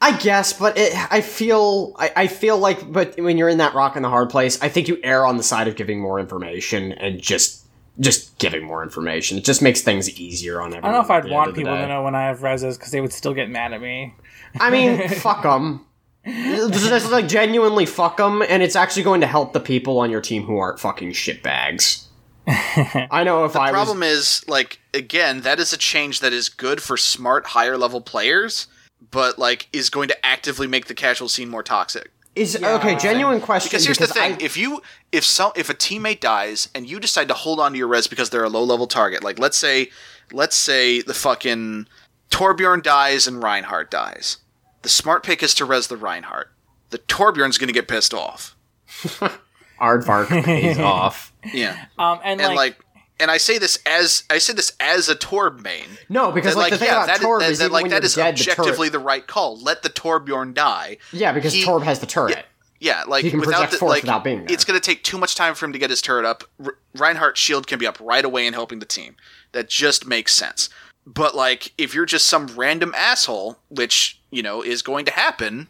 I 0.00 0.16
guess, 0.16 0.52
but 0.52 0.78
it, 0.78 0.92
I 1.12 1.20
feel, 1.20 1.94
I, 1.98 2.10
I 2.16 2.26
feel 2.28 2.56
like, 2.56 2.90
but 2.90 3.20
when 3.20 3.36
you're 3.36 3.48
in 3.48 3.58
that 3.58 3.74
rock 3.74 3.94
and 3.96 4.04
the 4.04 4.08
hard 4.08 4.30
place, 4.30 4.60
I 4.62 4.68
think 4.68 4.88
you 4.88 4.98
err 5.02 5.26
on 5.26 5.36
the 5.36 5.42
side 5.42 5.68
of 5.68 5.76
giving 5.76 6.00
more 6.00 6.18
information 6.18 6.92
and 6.92 7.20
just, 7.20 7.66
just 8.00 8.38
giving 8.38 8.64
more 8.64 8.82
information. 8.82 9.38
It 9.38 9.44
just 9.44 9.60
makes 9.60 9.82
things 9.82 10.08
easier 10.18 10.60
on 10.60 10.68
everyone. 10.68 10.84
I 10.84 10.98
don't 10.98 11.08
know 11.08 11.16
if 11.16 11.24
I'd 11.24 11.30
want 11.30 11.54
people 11.54 11.74
to 11.74 11.86
know 11.88 12.04
when 12.04 12.14
I 12.14 12.26
have 12.26 12.40
reses 12.40 12.78
because 12.78 12.92
they 12.92 13.00
would 13.00 13.12
still 13.12 13.34
get 13.34 13.50
mad 13.50 13.72
at 13.72 13.80
me. 13.80 14.14
I 14.60 14.70
mean, 14.70 15.08
fuck 15.20 15.42
them. 15.42 15.84
Just 16.28 17.10
like 17.10 17.28
genuinely 17.28 17.86
fuck 17.86 18.18
them, 18.18 18.42
and 18.42 18.62
it's 18.62 18.76
actually 18.76 19.02
going 19.02 19.20
to 19.22 19.26
help 19.26 19.52
the 19.52 19.60
people 19.60 19.98
on 19.98 20.10
your 20.10 20.20
team 20.20 20.44
who 20.44 20.58
aren't 20.58 20.78
fucking 20.78 21.12
shitbags. 21.12 22.04
I 22.46 23.24
know 23.24 23.44
if 23.44 23.54
I 23.56 23.70
was 23.70 23.72
Problem 23.72 24.02
is, 24.02 24.42
like, 24.48 24.80
again, 24.94 25.42
that 25.42 25.58
is 25.58 25.72
a 25.72 25.76
change 25.76 26.20
that 26.20 26.32
is 26.32 26.48
good 26.48 26.82
for 26.82 26.96
smart, 26.96 27.48
higher 27.48 27.76
level 27.76 28.00
players, 28.00 28.66
but 29.10 29.38
like 29.38 29.68
is 29.72 29.90
going 29.90 30.08
to 30.08 30.26
actively 30.26 30.66
make 30.66 30.86
the 30.86 30.94
casual 30.94 31.28
scene 31.28 31.48
more 31.48 31.62
toxic. 31.62 32.10
is 32.34 32.56
okay. 32.62 32.96
Genuine 32.96 33.40
question. 33.40 33.68
Because 33.68 33.84
here's 33.84 33.98
the 33.98 34.06
thing: 34.06 34.34
I- 34.34 34.38
if 34.40 34.56
you 34.56 34.82
if 35.12 35.24
some 35.24 35.52
if 35.56 35.68
a 35.70 35.74
teammate 35.74 36.20
dies 36.20 36.68
and 36.74 36.88
you 36.88 37.00
decide 37.00 37.28
to 37.28 37.34
hold 37.34 37.60
on 37.60 37.72
to 37.72 37.78
your 37.78 37.88
res 37.88 38.06
because 38.06 38.30
they're 38.30 38.44
a 38.44 38.48
low 38.48 38.62
level 38.64 38.86
target, 38.86 39.22
like 39.22 39.38
let's 39.38 39.56
say 39.58 39.90
let's 40.32 40.56
say 40.56 41.02
the 41.02 41.14
fucking 41.14 41.86
Torbjorn 42.30 42.82
dies 42.82 43.26
and 43.26 43.42
Reinhardt 43.42 43.90
dies, 43.90 44.38
the 44.82 44.88
smart 44.88 45.22
pick 45.22 45.42
is 45.42 45.54
to 45.54 45.64
res 45.64 45.86
the 45.88 45.96
Reinhardt. 45.96 46.50
The 46.90 46.98
Torbjorn's 46.98 47.58
going 47.58 47.68
to 47.68 47.74
get 47.74 47.88
pissed 47.88 48.14
off. 48.14 48.56
Aardvark 49.80 50.48
is 50.62 50.78
off. 50.78 51.32
Yeah, 51.52 51.86
Um, 51.98 52.18
and, 52.24 52.40
and 52.40 52.54
like, 52.54 52.56
like, 52.56 52.78
and 53.20 53.30
I 53.30 53.36
say 53.38 53.58
this 53.58 53.78
as 53.86 54.24
I 54.30 54.38
say 54.38 54.52
this 54.52 54.72
as 54.80 55.08
a 55.08 55.14
Torb 55.14 55.60
main. 55.62 55.84
No, 56.08 56.30
because 56.32 56.54
That, 56.54 56.60
like, 56.60 56.72
the 56.72 56.78
thing 56.78 56.88
about 56.88 57.06
that, 57.06 57.20
Torb 57.20 57.40
that- 57.40 57.50
is 57.50 57.58
that, 57.58 57.64
even 57.66 57.72
like 57.72 57.82
when 57.84 57.90
that 57.90 57.96
you're 58.02 58.06
is 58.06 58.14
dead, 58.14 58.34
objectively 58.34 58.88
turret. 58.88 58.92
the 58.92 58.98
right 58.98 59.26
call. 59.26 59.58
Let 59.60 59.82
the 59.82 59.88
Torbjorn 59.90 60.54
die. 60.54 60.98
Yeah, 61.12 61.32
because 61.32 61.52
he- 61.52 61.64
Torb 61.64 61.82
has 61.84 62.00
the 62.00 62.06
turret. 62.06 62.44
Yeah, 62.80 63.02
like 63.08 63.24
He 63.24 63.30
can 63.30 63.40
without 63.40 63.54
project 63.54 63.72
the, 63.72 63.78
force 63.78 63.90
like 63.90 64.02
without 64.04 64.22
being 64.22 64.38
there. 64.44 64.46
it's 64.54 64.64
going 64.64 64.78
to 64.80 64.84
take 64.84 65.02
too 65.02 65.18
much 65.18 65.34
time 65.34 65.56
for 65.56 65.66
him 65.66 65.72
to 65.72 65.80
get 65.80 65.90
his 65.90 66.00
turret 66.00 66.24
up. 66.24 66.44
R- 66.64 66.78
Reinhardt's 66.96 67.40
shield 67.40 67.66
can 67.66 67.80
be 67.80 67.88
up 67.88 67.98
right 68.00 68.24
away 68.24 68.46
and 68.46 68.54
helping 68.54 68.78
the 68.78 68.86
team. 68.86 69.16
That 69.50 69.68
just 69.68 70.06
makes 70.06 70.32
sense. 70.32 70.70
But 71.04 71.34
like, 71.34 71.72
if 71.76 71.92
you're 71.92 72.06
just 72.06 72.26
some 72.26 72.46
random 72.54 72.94
asshole, 72.96 73.58
which 73.68 74.17
you 74.30 74.42
know 74.42 74.62
is 74.62 74.82
going 74.82 75.04
to 75.06 75.12
happen, 75.12 75.68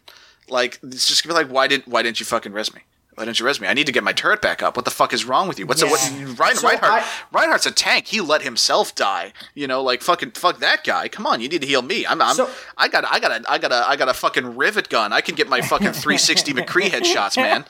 like 0.49 0.79
it's 0.83 1.07
just 1.07 1.23
gonna 1.23 1.33
be 1.39 1.43
like, 1.45 1.53
why 1.53 1.67
did 1.67 1.83
why 1.85 2.01
didn't 2.03 2.19
you 2.19 2.25
fucking 2.25 2.51
res 2.51 2.73
me? 2.73 2.81
Why 3.15 3.25
didn't 3.25 3.37
you 3.41 3.45
res 3.45 3.59
me? 3.59 3.67
I 3.67 3.73
need 3.73 3.85
to 3.87 3.91
get 3.91 4.05
my 4.05 4.13
turret 4.13 4.41
back 4.41 4.63
up. 4.63 4.77
What 4.77 4.85
the 4.85 4.91
fuck 4.91 5.11
is 5.11 5.25
wrong 5.25 5.49
with 5.49 5.59
you? 5.59 5.67
What's 5.67 5.81
Yeah. 5.81 5.89
a, 5.89 5.91
what? 5.91 6.39
Rein, 6.39 6.55
So 6.55 6.69
Reinhardt, 6.69 7.03
I- 7.03 7.05
Reinhardt's 7.33 7.65
a 7.65 7.71
tank. 7.71 8.07
He 8.07 8.21
let 8.21 8.43
himself 8.43 8.95
die. 8.95 9.33
You 9.53 9.67
know, 9.67 9.83
like 9.83 10.01
fucking 10.01 10.31
fuck 10.31 10.59
that 10.59 10.85
guy. 10.85 11.09
Come 11.09 11.27
on, 11.27 11.41
you 11.41 11.49
need 11.49 11.59
to 11.59 11.67
heal 11.67 11.81
me. 11.81 12.05
I'm, 12.07 12.21
I'm 12.21 12.35
So- 12.35 12.49
I 12.77 12.87
got 12.87 13.03
I 13.05 13.19
got 13.19 13.31
a 13.31 13.51
I 13.51 13.57
got 13.57 13.73
a 13.73 13.85
I 13.89 13.97
got 13.97 14.07
a 14.07 14.13
fucking 14.13 14.55
rivet 14.55 14.87
gun. 14.87 15.11
I 15.11 15.19
can 15.19 15.35
get 15.35 15.49
my 15.49 15.59
fucking 15.59 15.91
360 15.91 16.53
McCree 16.59 16.87
headshots, 16.89 17.35
man. 17.35 17.65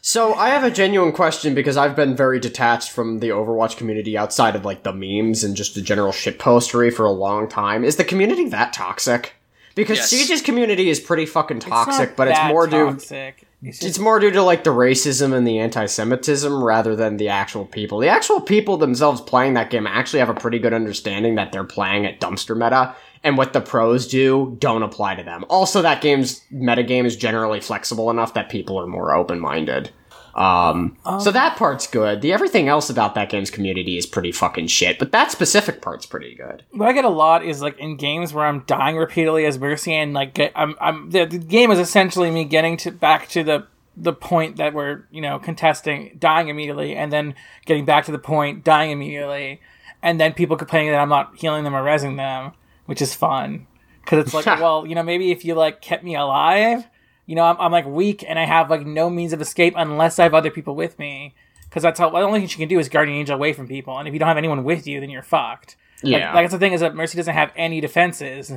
So 0.00 0.32
I 0.34 0.48
have 0.48 0.64
a 0.64 0.70
genuine 0.70 1.12
question 1.12 1.54
because 1.54 1.76
I've 1.76 1.94
been 1.96 2.16
very 2.16 2.40
detached 2.40 2.90
from 2.90 3.18
the 3.20 3.28
Overwatch 3.30 3.76
community 3.76 4.16
outside 4.16 4.56
of 4.56 4.64
like 4.64 4.82
the 4.82 4.92
memes 4.94 5.44
and 5.44 5.54
just 5.56 5.74
the 5.74 5.82
general 5.82 6.12
shitpostery 6.12 6.92
for 6.92 7.04
a 7.04 7.10
long 7.12 7.48
time. 7.48 7.84
Is 7.84 7.96
the 7.96 8.04
community 8.04 8.48
that 8.48 8.72
toxic? 8.72 9.34
Because 9.74 9.98
Yes. 9.98 10.12
Siege's 10.12 10.42
community 10.42 10.88
is 10.88 11.00
pretty 11.00 11.26
fucking 11.26 11.60
toxic, 11.60 12.10
not 12.10 12.16
but 12.16 12.28
it's 12.28 12.38
that 12.38 12.48
more 12.48 12.66
due. 12.66 12.88
It's, 12.88 13.08
just 13.08 13.82
it's 13.82 13.98
more 13.98 14.20
due 14.20 14.30
to 14.30 14.42
like 14.42 14.62
the 14.62 14.70
racism 14.70 15.32
and 15.32 15.46
the 15.46 15.58
anti-Semitism 15.58 16.62
rather 16.62 16.94
than 16.94 17.16
the 17.16 17.28
actual 17.28 17.64
people. 17.64 17.98
The 17.98 18.08
actual 18.08 18.40
people 18.40 18.76
themselves 18.76 19.20
playing 19.22 19.54
that 19.54 19.70
game 19.70 19.86
actually 19.86 20.20
have 20.20 20.28
a 20.28 20.34
pretty 20.34 20.58
good 20.58 20.74
understanding 20.74 21.36
that 21.36 21.50
they're 21.50 21.64
playing 21.64 22.04
at 22.04 22.20
dumpster 22.20 22.54
meta, 22.56 22.94
and 23.22 23.38
what 23.38 23.54
the 23.54 23.62
pros 23.62 24.06
do 24.06 24.56
don't 24.60 24.82
apply 24.82 25.14
to 25.14 25.22
them. 25.22 25.46
Also, 25.48 25.80
that 25.80 26.02
game's 26.02 26.42
metagame 26.52 27.06
is 27.06 27.16
generally 27.16 27.60
flexible 27.60 28.10
enough 28.10 28.34
that 28.34 28.50
people 28.50 28.78
are 28.78 28.86
more 28.86 29.14
open-minded. 29.14 29.90
Um, 30.34 30.96
so 31.20 31.30
that 31.30 31.56
part's 31.56 31.86
good. 31.86 32.20
The 32.20 32.32
everything 32.32 32.68
else 32.68 32.90
about 32.90 33.14
that 33.14 33.30
game's 33.30 33.50
community 33.50 33.96
is 33.96 34.04
pretty 34.04 34.32
fucking 34.32 34.66
shit, 34.66 34.98
but 34.98 35.12
that 35.12 35.30
specific 35.30 35.80
part's 35.80 36.06
pretty 36.06 36.34
good. 36.34 36.64
what 36.72 36.88
I 36.88 36.92
get 36.92 37.04
a 37.04 37.08
lot 37.08 37.44
is 37.44 37.62
like 37.62 37.78
in 37.78 37.96
games 37.96 38.32
where 38.32 38.44
I'm 38.44 38.60
dying 38.66 38.96
repeatedly 38.96 39.46
as 39.46 39.58
Mercy 39.58 39.92
and 39.94 40.12
like 40.12 40.34
get, 40.34 40.50
I'm 40.56 40.74
I'm 40.80 41.10
the, 41.10 41.24
the 41.24 41.38
game 41.38 41.70
is 41.70 41.78
essentially 41.78 42.30
me 42.30 42.44
getting 42.44 42.76
to 42.78 42.90
back 42.90 43.28
to 43.28 43.44
the 43.44 43.66
the 43.96 44.12
point 44.12 44.56
that 44.56 44.74
we're 44.74 45.04
you 45.12 45.20
know 45.20 45.38
contesting, 45.38 46.16
dying 46.18 46.48
immediately, 46.48 46.96
and 46.96 47.12
then 47.12 47.34
getting 47.64 47.84
back 47.84 48.04
to 48.06 48.12
the 48.12 48.18
point, 48.18 48.64
dying 48.64 48.90
immediately, 48.90 49.60
and 50.02 50.20
then 50.20 50.32
people 50.32 50.56
complaining 50.56 50.90
that 50.90 51.00
I'm 51.00 51.08
not 51.08 51.36
healing 51.36 51.62
them 51.62 51.76
or 51.76 51.82
resing 51.84 52.16
them, 52.16 52.52
which 52.86 53.00
is 53.00 53.14
fun 53.14 53.68
because 54.00 54.24
it's 54.24 54.34
like 54.34 54.46
well 54.60 54.86
you 54.86 54.94
know 54.96 55.02
maybe 55.02 55.30
if 55.30 55.44
you 55.44 55.54
like 55.54 55.80
kept 55.80 56.02
me 56.02 56.16
alive, 56.16 56.86
you 57.26 57.34
know 57.34 57.44
I'm, 57.44 57.56
I'm 57.60 57.72
like 57.72 57.86
weak 57.86 58.24
and 58.26 58.38
I 58.38 58.44
have 58.44 58.70
like 58.70 58.86
no 58.86 59.08
means 59.10 59.32
of 59.32 59.40
escape 59.40 59.74
unless 59.76 60.18
I 60.18 60.24
have 60.24 60.34
other 60.34 60.50
people 60.50 60.74
with 60.74 60.98
me. 60.98 61.34
Because 61.64 61.82
that's 61.82 61.98
how 61.98 62.10
the 62.10 62.18
only 62.18 62.38
thing 62.38 62.48
she 62.48 62.58
can 62.58 62.68
do 62.68 62.78
is 62.78 62.88
guardian 62.88 63.18
angel 63.18 63.34
away 63.34 63.52
from 63.52 63.66
people, 63.66 63.98
and 63.98 64.06
if 64.06 64.14
you 64.14 64.20
don't 64.20 64.28
have 64.28 64.36
anyone 64.36 64.62
with 64.62 64.86
you, 64.86 65.00
then 65.00 65.10
you're 65.10 65.22
fucked. 65.22 65.76
Like, 66.04 66.12
Yeah. 66.12 66.32
like 66.32 66.44
that's 66.44 66.52
the 66.52 66.58
thing 66.60 66.72
is 66.72 66.80
that 66.80 66.94
Mercy 66.94 67.16
doesn't 67.16 67.34
have 67.34 67.50
any 67.56 67.80
defenses 67.80 68.52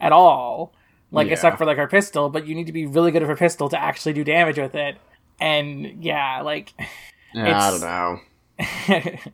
at 0.00 0.12
all. 0.12 0.72
Like 1.10 1.26
Yeah. 1.26 1.32
except 1.32 1.58
for 1.58 1.64
like 1.66 1.78
her 1.78 1.88
pistol, 1.88 2.28
but 2.28 2.46
you 2.46 2.54
need 2.54 2.66
to 2.68 2.72
be 2.72 2.86
really 2.86 3.10
good 3.10 3.22
at 3.22 3.28
her 3.28 3.34
pistol 3.36 3.68
to 3.70 3.80
actually 3.80 4.12
do 4.12 4.22
damage 4.22 4.58
with 4.58 4.74
it. 4.76 4.96
and 5.40 6.04
yeah, 6.04 6.42
like 6.42 6.72
Yeah, 7.34 7.58
I 7.60 7.70
don't 7.70 7.80
know. 7.80 8.20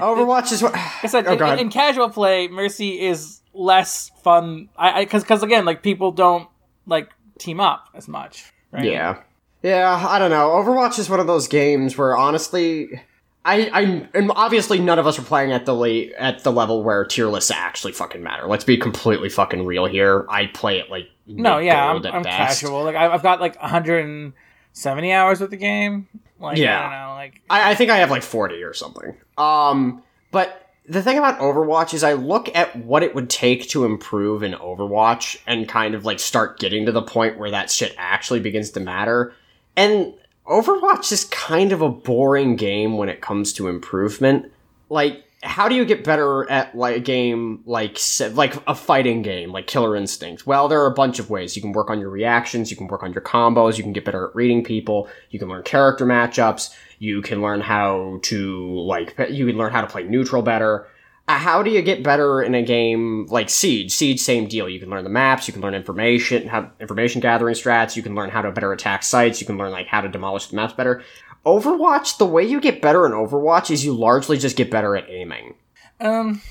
Overwatch 0.00 0.52
is 0.52 0.62
what 0.62 0.72
I 1.02 1.06
said, 1.06 1.26
Oh, 1.26 1.52
in, 1.52 1.58
in 1.58 1.70
casual 1.70 2.10
play, 2.10 2.48
Mercy 2.48 3.00
is 3.00 3.40
less 3.54 4.10
fun. 4.22 4.68
I 4.76 5.04
because 5.04 5.22
because 5.22 5.42
again, 5.42 5.64
like 5.64 5.82
people 5.82 6.12
don't 6.12 6.48
like 6.86 7.10
team 7.38 7.60
up 7.60 7.88
as 7.94 8.08
much. 8.08 8.52
Right? 8.72 8.84
Yeah. 8.84 9.18
Yeah, 9.62 10.06
I 10.08 10.18
don't 10.18 10.30
know. 10.30 10.50
Overwatch 10.50 10.98
is 10.98 11.08
one 11.10 11.18
of 11.18 11.26
those 11.26 11.48
games 11.48 11.96
where 11.98 12.16
honestly 12.16 13.00
I, 13.44 13.70
I 13.72 14.08
and 14.12 14.30
obviously 14.34 14.80
none 14.80 14.98
of 14.98 15.06
us 15.06 15.18
are 15.18 15.22
playing 15.22 15.52
at 15.52 15.66
the 15.66 15.74
late, 15.74 16.12
at 16.18 16.42
the 16.42 16.52
level 16.52 16.82
where 16.82 17.04
tier 17.04 17.28
lists 17.28 17.50
actually 17.50 17.92
fucking 17.92 18.22
matter. 18.22 18.46
Let's 18.46 18.64
be 18.64 18.76
completely 18.76 19.28
fucking 19.28 19.64
real 19.64 19.86
here. 19.86 20.26
I 20.28 20.46
play 20.46 20.78
it 20.78 20.90
like 20.90 21.08
No, 21.26 21.58
yeah, 21.58 21.92
I'm, 21.92 22.04
I'm 22.04 22.24
casual. 22.24 22.84
Like 22.84 22.96
I've 22.96 23.22
got 23.22 23.40
like 23.40 23.60
170 23.60 25.12
hours 25.12 25.40
with 25.40 25.50
the 25.50 25.56
game. 25.56 26.08
Like 26.38 26.58
Yeah. 26.58 26.78
I 26.78 26.82
don't 26.82 26.90
know, 26.90 27.14
like 27.14 27.40
I, 27.48 27.70
I 27.70 27.74
think 27.76 27.90
I 27.90 27.98
have 27.98 28.10
like 28.10 28.24
40 28.24 28.62
or 28.62 28.74
something. 28.74 29.16
Um, 29.38 30.02
but 30.32 30.65
the 30.88 31.02
thing 31.02 31.18
about 31.18 31.40
Overwatch 31.40 31.94
is 31.94 32.04
I 32.04 32.12
look 32.12 32.54
at 32.54 32.76
what 32.76 33.02
it 33.02 33.14
would 33.14 33.28
take 33.28 33.68
to 33.70 33.84
improve 33.84 34.42
in 34.42 34.52
Overwatch 34.52 35.38
and 35.46 35.68
kind 35.68 35.94
of 35.94 36.04
like 36.04 36.20
start 36.20 36.58
getting 36.58 36.86
to 36.86 36.92
the 36.92 37.02
point 37.02 37.38
where 37.38 37.50
that 37.50 37.70
shit 37.70 37.94
actually 37.98 38.40
begins 38.40 38.70
to 38.72 38.80
matter. 38.80 39.32
And 39.76 40.14
Overwatch 40.46 41.10
is 41.10 41.24
kind 41.24 41.72
of 41.72 41.82
a 41.82 41.88
boring 41.88 42.56
game 42.56 42.96
when 42.96 43.08
it 43.08 43.20
comes 43.20 43.52
to 43.54 43.68
improvement. 43.68 44.52
Like, 44.88 45.24
how 45.42 45.68
do 45.68 45.74
you 45.74 45.84
get 45.84 46.04
better 46.04 46.48
at 46.50 46.74
like 46.76 46.96
a 46.96 47.00
game 47.00 47.62
like 47.66 47.98
like 48.32 48.54
a 48.66 48.74
fighting 48.74 49.22
game 49.22 49.50
like 49.52 49.66
Killer 49.66 49.96
Instinct? 49.96 50.46
Well, 50.46 50.68
there 50.68 50.80
are 50.82 50.90
a 50.90 50.94
bunch 50.94 51.18
of 51.18 51.30
ways. 51.30 51.56
You 51.56 51.62
can 51.62 51.72
work 51.72 51.90
on 51.90 52.00
your 52.00 52.10
reactions, 52.10 52.70
you 52.70 52.76
can 52.76 52.86
work 52.86 53.02
on 53.02 53.12
your 53.12 53.22
combos, 53.22 53.76
you 53.76 53.82
can 53.82 53.92
get 53.92 54.04
better 54.04 54.28
at 54.28 54.36
reading 54.36 54.62
people, 54.62 55.08
you 55.30 55.38
can 55.38 55.48
learn 55.48 55.62
character 55.64 56.06
matchups, 56.06 56.74
you 56.98 57.22
can 57.22 57.42
learn 57.42 57.60
how 57.60 58.20
to 58.22 58.80
like 58.80 59.14
you 59.30 59.46
can 59.46 59.56
learn 59.56 59.72
how 59.72 59.80
to 59.80 59.86
play 59.86 60.04
neutral 60.04 60.42
better. 60.42 60.86
Uh, 61.28 61.38
How 61.38 61.60
do 61.60 61.70
you 61.70 61.82
get 61.82 62.04
better 62.04 62.40
in 62.40 62.54
a 62.54 62.62
game 62.62 63.26
like 63.26 63.50
Siege? 63.50 63.90
Siege, 63.90 64.20
same 64.20 64.46
deal. 64.46 64.68
You 64.68 64.78
can 64.78 64.88
learn 64.90 65.02
the 65.02 65.10
maps, 65.10 65.48
you 65.48 65.52
can 65.52 65.60
learn 65.60 65.74
information, 65.74 66.46
have 66.46 66.70
information 66.78 67.20
gathering 67.20 67.56
strats, 67.56 67.96
you 67.96 68.02
can 68.04 68.14
learn 68.14 68.30
how 68.30 68.42
to 68.42 68.52
better 68.52 68.72
attack 68.72 69.02
sites, 69.02 69.40
you 69.40 69.46
can 69.46 69.58
learn 69.58 69.72
like 69.72 69.88
how 69.88 70.00
to 70.00 70.08
demolish 70.08 70.46
the 70.46 70.54
maps 70.54 70.74
better. 70.74 71.02
Overwatch, 71.44 72.18
the 72.18 72.26
way 72.26 72.44
you 72.44 72.60
get 72.60 72.80
better 72.80 73.06
in 73.06 73.12
Overwatch 73.12 73.72
is 73.72 73.84
you 73.84 73.92
largely 73.92 74.38
just 74.38 74.56
get 74.56 74.70
better 74.70 74.94
at 74.96 75.10
aiming. 75.10 75.54
um. 76.00 76.42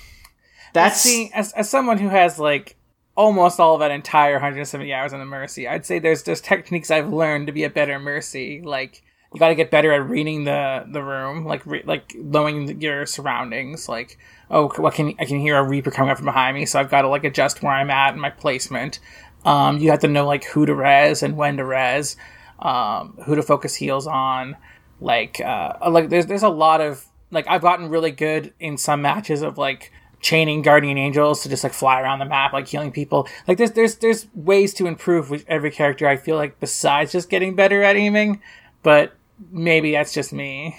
That's 0.73 0.99
See, 0.99 1.31
as 1.33 1.53
as 1.53 1.69
someone 1.69 1.97
who 1.99 2.09
has 2.09 2.37
like 2.37 2.75
almost 3.15 3.61
all 3.61 3.75
of 3.75 3.79
that 3.79 3.91
entire 3.91 4.33
170 4.33 4.91
hours 4.91 5.13
on 5.13 5.19
the 5.19 5.25
Mercy, 5.25 5.69
I'd 5.69 5.85
say 5.85 5.99
there's 5.99 6.23
there's 6.23 6.41
techniques 6.41 6.91
I've 6.91 7.13
learned 7.13 7.47
to 7.47 7.53
be 7.53 7.63
a 7.63 7.69
better 7.69 7.97
Mercy. 7.97 8.61
Like 8.61 9.01
you 9.35 9.39
got 9.39 9.49
to 9.49 9.55
get 9.55 9.69
better 9.69 9.91
at 9.91 10.07
reading 10.09 10.45
the 10.45 10.85
the 10.89 11.03
room, 11.03 11.43
like 11.43 11.65
re- 11.65 11.83
like 11.85 12.15
knowing 12.15 12.79
your 12.81 13.05
surroundings. 13.05 13.89
Like 13.89 14.17
oh, 14.49 14.69
what 14.77 14.93
can 14.93 15.13
I 15.19 15.25
can 15.25 15.41
hear 15.41 15.57
a 15.57 15.63
Reaper 15.63 15.91
coming 15.91 16.09
up 16.09 16.17
from 16.17 16.25
behind 16.25 16.55
me, 16.55 16.65
so 16.65 16.79
I've 16.79 16.89
got 16.89 17.01
to 17.01 17.09
like 17.09 17.25
adjust 17.25 17.61
where 17.61 17.73
I'm 17.73 17.89
at 17.89 18.13
and 18.13 18.21
my 18.21 18.29
placement. 18.29 18.99
Um, 19.43 19.79
you 19.79 19.91
have 19.91 19.99
to 19.99 20.07
know 20.07 20.25
like 20.25 20.45
who 20.45 20.65
to 20.65 20.73
res 20.73 21.21
and 21.21 21.35
when 21.35 21.57
to 21.57 21.65
res, 21.65 22.15
um, 22.59 23.17
who 23.25 23.35
to 23.35 23.43
focus 23.43 23.75
heals 23.75 24.07
on. 24.07 24.55
Like 25.01 25.41
uh, 25.41 25.73
like 25.89 26.07
there's 26.07 26.27
there's 26.27 26.43
a 26.43 26.49
lot 26.49 26.79
of 26.79 27.05
like 27.29 27.45
I've 27.49 27.61
gotten 27.61 27.89
really 27.89 28.11
good 28.11 28.53
in 28.57 28.77
some 28.77 29.01
matches 29.01 29.41
of 29.41 29.57
like 29.57 29.91
chaining 30.21 30.61
guardian 30.61 30.97
angels 30.97 31.43
to 31.43 31.49
just 31.49 31.63
like 31.63 31.73
fly 31.73 32.01
around 32.01 32.19
the 32.19 32.25
map 32.25 32.51
like 32.51 32.67
healing 32.67 32.91
people 32.91 33.27
like 33.47 33.59
there's 33.59 33.73
there's 33.73 33.97
there's 33.97 34.27
ways 34.33 34.73
to 34.73 34.87
improve 34.87 35.29
with 35.29 35.45
every 35.47 35.69
character 35.69 36.07
i 36.07 36.17
feel 36.17 36.35
like 36.35 36.59
besides 36.59 37.11
just 37.11 37.29
getting 37.29 37.53
better 37.53 37.83
at 37.83 37.95
aiming 37.95 38.41
but 38.81 39.14
maybe 39.51 39.91
that's 39.91 40.13
just 40.13 40.33
me 40.33 40.77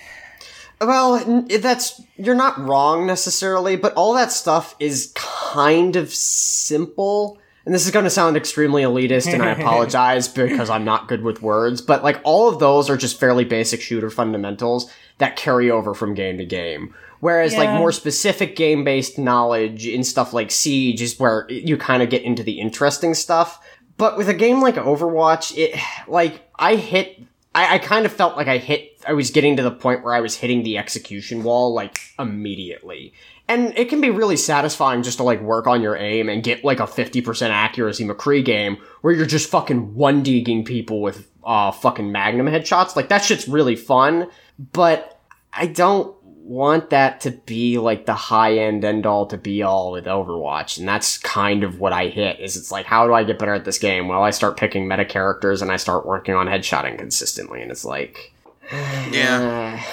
well, 0.80 1.46
that's 1.46 2.02
you're 2.16 2.34
not 2.34 2.58
wrong 2.58 3.06
necessarily, 3.06 3.76
but 3.76 3.94
all 3.94 4.14
that 4.14 4.30
stuff 4.30 4.74
is 4.78 5.12
kind 5.14 5.96
of 5.96 6.12
simple. 6.12 7.38
And 7.64 7.74
this 7.74 7.84
is 7.84 7.90
going 7.90 8.04
to 8.04 8.10
sound 8.10 8.36
extremely 8.36 8.82
elitist, 8.82 9.32
and 9.32 9.42
I 9.42 9.50
apologize 9.58 10.28
because 10.28 10.70
I'm 10.70 10.84
not 10.84 11.08
good 11.08 11.22
with 11.22 11.42
words. 11.42 11.80
But 11.80 12.04
like 12.04 12.20
all 12.24 12.48
of 12.48 12.58
those 12.58 12.90
are 12.90 12.96
just 12.96 13.18
fairly 13.18 13.44
basic 13.44 13.80
shooter 13.80 14.10
fundamentals 14.10 14.90
that 15.18 15.36
carry 15.36 15.70
over 15.70 15.94
from 15.94 16.14
game 16.14 16.38
to 16.38 16.44
game. 16.44 16.94
Whereas 17.20 17.56
like 17.56 17.70
more 17.70 17.92
specific 17.92 18.54
game 18.54 18.84
based 18.84 19.18
knowledge 19.18 19.86
in 19.86 20.04
stuff 20.04 20.34
like 20.34 20.50
Siege 20.50 21.00
is 21.00 21.18
where 21.18 21.50
you 21.50 21.78
kind 21.78 22.02
of 22.02 22.10
get 22.10 22.22
into 22.22 22.42
the 22.42 22.60
interesting 22.60 23.14
stuff. 23.14 23.58
But 23.96 24.18
with 24.18 24.28
a 24.28 24.34
game 24.34 24.60
like 24.60 24.74
Overwatch, 24.74 25.56
it 25.56 25.80
like 26.06 26.42
I 26.56 26.76
hit 26.76 27.24
I, 27.56 27.76
I 27.76 27.78
kind 27.78 28.04
of 28.04 28.12
felt 28.12 28.36
like 28.36 28.48
I 28.48 28.58
hit 28.58 29.02
I 29.08 29.14
was 29.14 29.30
getting 29.30 29.56
to 29.56 29.62
the 29.62 29.70
point 29.70 30.04
where 30.04 30.12
I 30.12 30.20
was 30.20 30.36
hitting 30.36 30.62
the 30.62 30.76
execution 30.76 31.42
wall 31.42 31.72
like 31.72 31.98
immediately. 32.18 33.14
And 33.48 33.72
it 33.78 33.88
can 33.88 34.00
be 34.00 34.10
really 34.10 34.36
satisfying 34.36 35.02
just 35.02 35.18
to 35.18 35.22
like 35.22 35.40
work 35.40 35.66
on 35.66 35.80
your 35.80 35.96
aim 35.96 36.28
and 36.28 36.42
get 36.42 36.64
like 36.64 36.80
a 36.80 36.86
50% 36.86 37.48
accuracy 37.48 38.04
McCree 38.04 38.44
game 38.44 38.76
where 39.00 39.14
you're 39.14 39.24
just 39.24 39.48
fucking 39.48 39.94
one 39.94 40.22
digging 40.22 40.64
people 40.64 41.00
with 41.00 41.30
uh 41.44 41.70
fucking 41.70 42.12
magnum 42.12 42.46
headshots. 42.46 42.94
Like 42.94 43.08
that 43.08 43.24
shit's 43.24 43.48
really 43.48 43.76
fun, 43.76 44.28
but 44.72 45.18
I 45.50 45.66
don't 45.66 46.14
want 46.48 46.90
that 46.90 47.20
to 47.22 47.32
be 47.32 47.76
like 47.78 48.06
the 48.06 48.14
high 48.14 48.56
end 48.58 48.84
end 48.84 49.04
all 49.04 49.26
to 49.26 49.36
be 49.36 49.62
all 49.62 49.92
with 49.92 50.04
Overwatch, 50.04 50.78
and 50.78 50.88
that's 50.88 51.18
kind 51.18 51.64
of 51.64 51.80
what 51.80 51.92
I 51.92 52.06
hit. 52.06 52.38
Is 52.40 52.56
it's 52.56 52.70
like, 52.70 52.86
how 52.86 53.06
do 53.06 53.14
I 53.14 53.24
get 53.24 53.38
better 53.38 53.54
at 53.54 53.64
this 53.64 53.78
game? 53.78 54.06
Well, 54.08 54.22
I 54.22 54.30
start 54.30 54.56
picking 54.56 54.86
meta 54.86 55.04
characters 55.04 55.60
and 55.62 55.72
I 55.72 55.76
start 55.76 56.06
working 56.06 56.34
on 56.34 56.46
headshotting 56.46 56.98
consistently, 56.98 57.62
and 57.62 57.70
it's 57.70 57.84
like, 57.84 58.32
Yeah. 58.72 59.78
eh, 59.78 59.84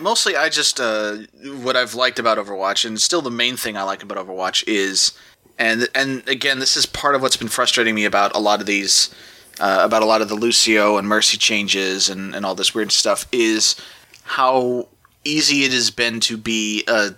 Mostly, 0.00 0.36
I 0.36 0.48
just 0.48 0.78
uh, 0.80 1.16
what 1.62 1.76
I've 1.76 1.94
liked 1.94 2.18
about 2.18 2.38
Overwatch, 2.38 2.84
and 2.84 3.00
still 3.00 3.20
the 3.20 3.30
main 3.32 3.56
thing 3.56 3.76
I 3.76 3.82
like 3.82 4.02
about 4.02 4.16
Overwatch 4.24 4.62
is, 4.66 5.12
and 5.58 5.88
and 5.94 6.26
again, 6.28 6.60
this 6.60 6.76
is 6.76 6.86
part 6.86 7.16
of 7.16 7.22
what's 7.22 7.36
been 7.36 7.48
frustrating 7.48 7.94
me 7.96 8.04
about 8.04 8.34
a 8.34 8.38
lot 8.38 8.60
of 8.60 8.66
these, 8.66 9.12
uh, 9.58 9.80
about 9.82 10.02
a 10.02 10.06
lot 10.06 10.22
of 10.22 10.28
the 10.28 10.36
Lucio 10.36 10.96
and 10.98 11.08
Mercy 11.08 11.36
changes 11.36 12.08
and 12.08 12.32
and 12.34 12.46
all 12.46 12.54
this 12.54 12.74
weird 12.76 12.92
stuff 12.92 13.26
is 13.32 13.74
how 14.22 14.86
easy 15.24 15.64
it 15.64 15.72
has 15.72 15.90
been 15.90 16.20
to 16.20 16.36
be 16.36 16.84
uh, 16.88 17.10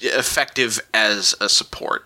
effective 0.00 0.80
as 0.94 1.34
a 1.40 1.48
support. 1.48 2.04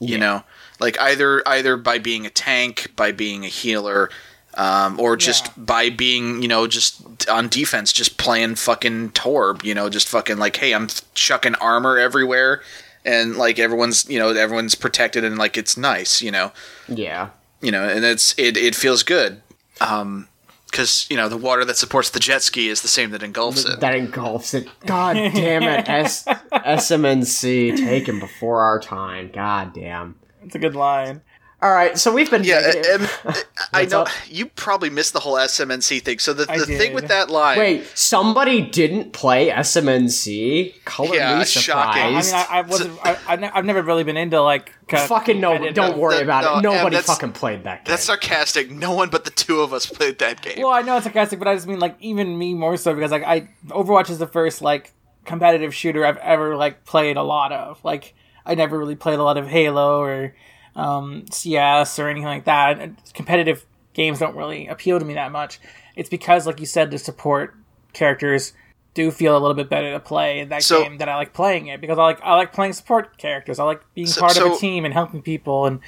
You 0.00 0.18
know, 0.18 0.42
like 0.80 1.00
either 1.00 1.42
either 1.48 1.76
by 1.78 1.98
being 1.98 2.26
a 2.26 2.30
tank, 2.30 2.92
by 2.94 3.10
being 3.12 3.44
a 3.44 3.48
healer, 3.48 4.10
um, 4.54 5.00
or 5.00 5.16
just 5.16 5.46
Yeah. 5.46 5.52
by 5.56 5.88
being 5.88 6.42
you 6.42 6.48
know 6.48 6.66
just 6.66 7.26
on 7.28 7.48
defense, 7.48 7.90
just 7.90 8.18
playing 8.18 8.56
fucking 8.56 9.12
Torb. 9.12 9.64
You 9.64 9.74
know, 9.74 9.88
just 9.88 10.08
fucking 10.08 10.36
like, 10.36 10.56
hey, 10.56 10.74
I'm 10.74 10.88
chucking 11.14 11.54
armor 11.54 11.96
everywhere, 11.96 12.60
and 13.04 13.36
like 13.36 13.58
everyone's 13.58 14.06
you 14.10 14.18
know 14.18 14.28
everyone's 14.30 14.74
protected 14.74 15.24
and 15.24 15.38
like 15.38 15.56
it's 15.56 15.76
nice. 15.78 16.20
You 16.20 16.32
know, 16.32 16.52
yeah, 16.88 17.30
you 17.62 17.70
know, 17.70 17.88
and 17.88 18.04
it's 18.04 18.34
it 18.36 18.58
it 18.58 18.74
feels 18.74 19.02
good. 19.02 19.40
Um, 19.80 20.28
because 20.74 21.06
you 21.08 21.16
know 21.16 21.28
the 21.28 21.36
water 21.36 21.64
that 21.64 21.76
supports 21.76 22.10
the 22.10 22.18
jet 22.18 22.42
ski 22.42 22.68
is 22.68 22.82
the 22.82 22.88
same 22.88 23.10
that 23.10 23.22
engulfs 23.22 23.64
it. 23.64 23.78
that 23.78 23.94
engulfs 23.94 24.54
it. 24.54 24.68
God 24.84 25.14
damn 25.14 25.62
it, 25.62 25.88
S 25.88 26.24
SMNC 26.24 27.76
taken 27.76 28.18
before 28.18 28.62
our 28.62 28.80
time. 28.80 29.30
God 29.32 29.72
damn. 29.72 30.16
it's 30.42 30.56
a 30.56 30.58
good 30.58 30.74
line 30.74 31.22
All 31.64 31.72
right, 31.72 31.96
so 31.96 32.12
we've 32.12 32.30
been 32.30 32.44
Yeah, 32.44 32.60
negative- 32.60 33.20
um, 33.24 33.34
I 33.72 33.86
know 33.86 34.02
up? 34.02 34.08
you 34.28 34.44
probably 34.46 34.90
missed 34.90 35.14
the 35.14 35.20
whole 35.20 35.36
SMNC 35.36 36.02
thing. 36.02 36.18
So 36.18 36.34
the, 36.34 36.44
the 36.44 36.66
thing 36.66 36.92
with 36.92 37.08
that 37.08 37.30
line, 37.30 37.56
Wait, 37.56 37.86
somebody 37.94 38.60
didn't 38.60 39.14
play 39.14 39.48
SMNC? 39.48 40.84
Color 40.84 41.14
Yeah, 41.16 41.38
me 41.38 41.44
shocking. 41.46 42.20
surprised. 42.20 42.34
i 42.34 42.38
mean 42.38 42.46
i, 42.50 42.58
I 42.58 42.60
wasn't 42.62 42.98
I, 43.02 43.18
I 43.26 43.36
ne- 43.36 43.50
i've 43.54 43.64
never 43.64 43.80
really 43.82 44.04
been 44.04 44.18
into 44.18 44.42
like 44.42 44.72
fucking 44.90 45.40
no, 45.40 45.70
don't 45.72 45.96
worry 45.96 46.16
No, 46.16 46.22
about 46.22 46.62
no, 46.62 46.72
it. 46.72 46.74
Nobody 46.76 46.96
fucking 46.98 47.32
played 47.32 47.64
that 47.64 47.84
game. 47.86 47.92
that's 47.92 48.04
sarcastic. 48.04 48.70
No 48.70 48.92
one 48.94 49.08
but 49.08 49.24
the 49.24 49.30
two 49.30 49.60
of 49.62 49.72
us 49.72 49.86
played 49.86 50.18
that 50.18 50.42
game. 50.42 50.56
Well, 50.58 50.70
I 50.72 50.82
know 50.82 50.96
it's 50.96 51.04
sarcastic, 51.04 51.38
but 51.38 51.48
I 51.48 51.54
just 51.54 51.66
mean 51.66 51.78
like 51.80 51.96
even 52.00 52.36
me 52.38 52.52
more 52.52 52.76
so 52.76 52.94
because 52.94 53.10
like 53.10 53.24
I 53.24 53.48
Overwatch 53.68 54.10
is 54.10 54.18
the 54.18 54.26
first 54.26 54.60
like 54.60 54.92
competitive 55.24 55.74
shooter 55.74 56.04
I've 56.04 56.18
ever 56.18 56.56
like 56.56 56.84
played 56.84 57.16
a 57.16 57.22
lot 57.22 57.52
of. 57.52 57.82
Like 57.82 58.12
I 58.44 58.54
never 58.54 58.78
really 58.78 58.96
played 58.96 59.18
a 59.18 59.22
lot 59.22 59.38
of 59.38 59.48
Halo 59.48 60.00
or 60.02 60.34
um, 60.76 61.24
CS 61.30 61.98
or 61.98 62.08
anything 62.08 62.26
like 62.26 62.44
that. 62.44 63.12
Competitive 63.14 63.64
games 63.94 64.18
don't 64.18 64.36
really 64.36 64.66
appeal 64.66 64.98
to 64.98 65.04
me 65.04 65.14
that 65.14 65.32
much. 65.32 65.60
It's 65.96 66.08
because, 66.08 66.46
like 66.46 66.60
you 66.60 66.66
said, 66.66 66.90
the 66.90 66.98
support 66.98 67.54
characters 67.92 68.52
do 68.94 69.10
feel 69.10 69.36
a 69.36 69.40
little 69.40 69.54
bit 69.54 69.68
better 69.68 69.92
to 69.92 70.00
play 70.00 70.38
in 70.40 70.48
that 70.50 70.62
So- 70.62 70.82
game 70.82 70.98
that 70.98 71.08
I 71.08 71.16
like 71.16 71.32
playing 71.32 71.66
it 71.68 71.80
because 71.80 71.98
I 71.98 72.02
like 72.02 72.20
I 72.22 72.34
like 72.36 72.52
playing 72.52 72.72
support 72.74 73.18
characters. 73.18 73.58
I 73.58 73.64
like 73.64 73.82
being 73.94 74.06
So- 74.06 74.20
part 74.20 74.36
of 74.36 74.52
a 74.52 74.56
team 74.56 74.84
and 74.84 74.94
helping 74.94 75.22
people 75.22 75.66
and 75.66 75.80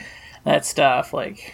that 0.45 0.65
stuff. 0.67 1.13
Like 1.13 1.53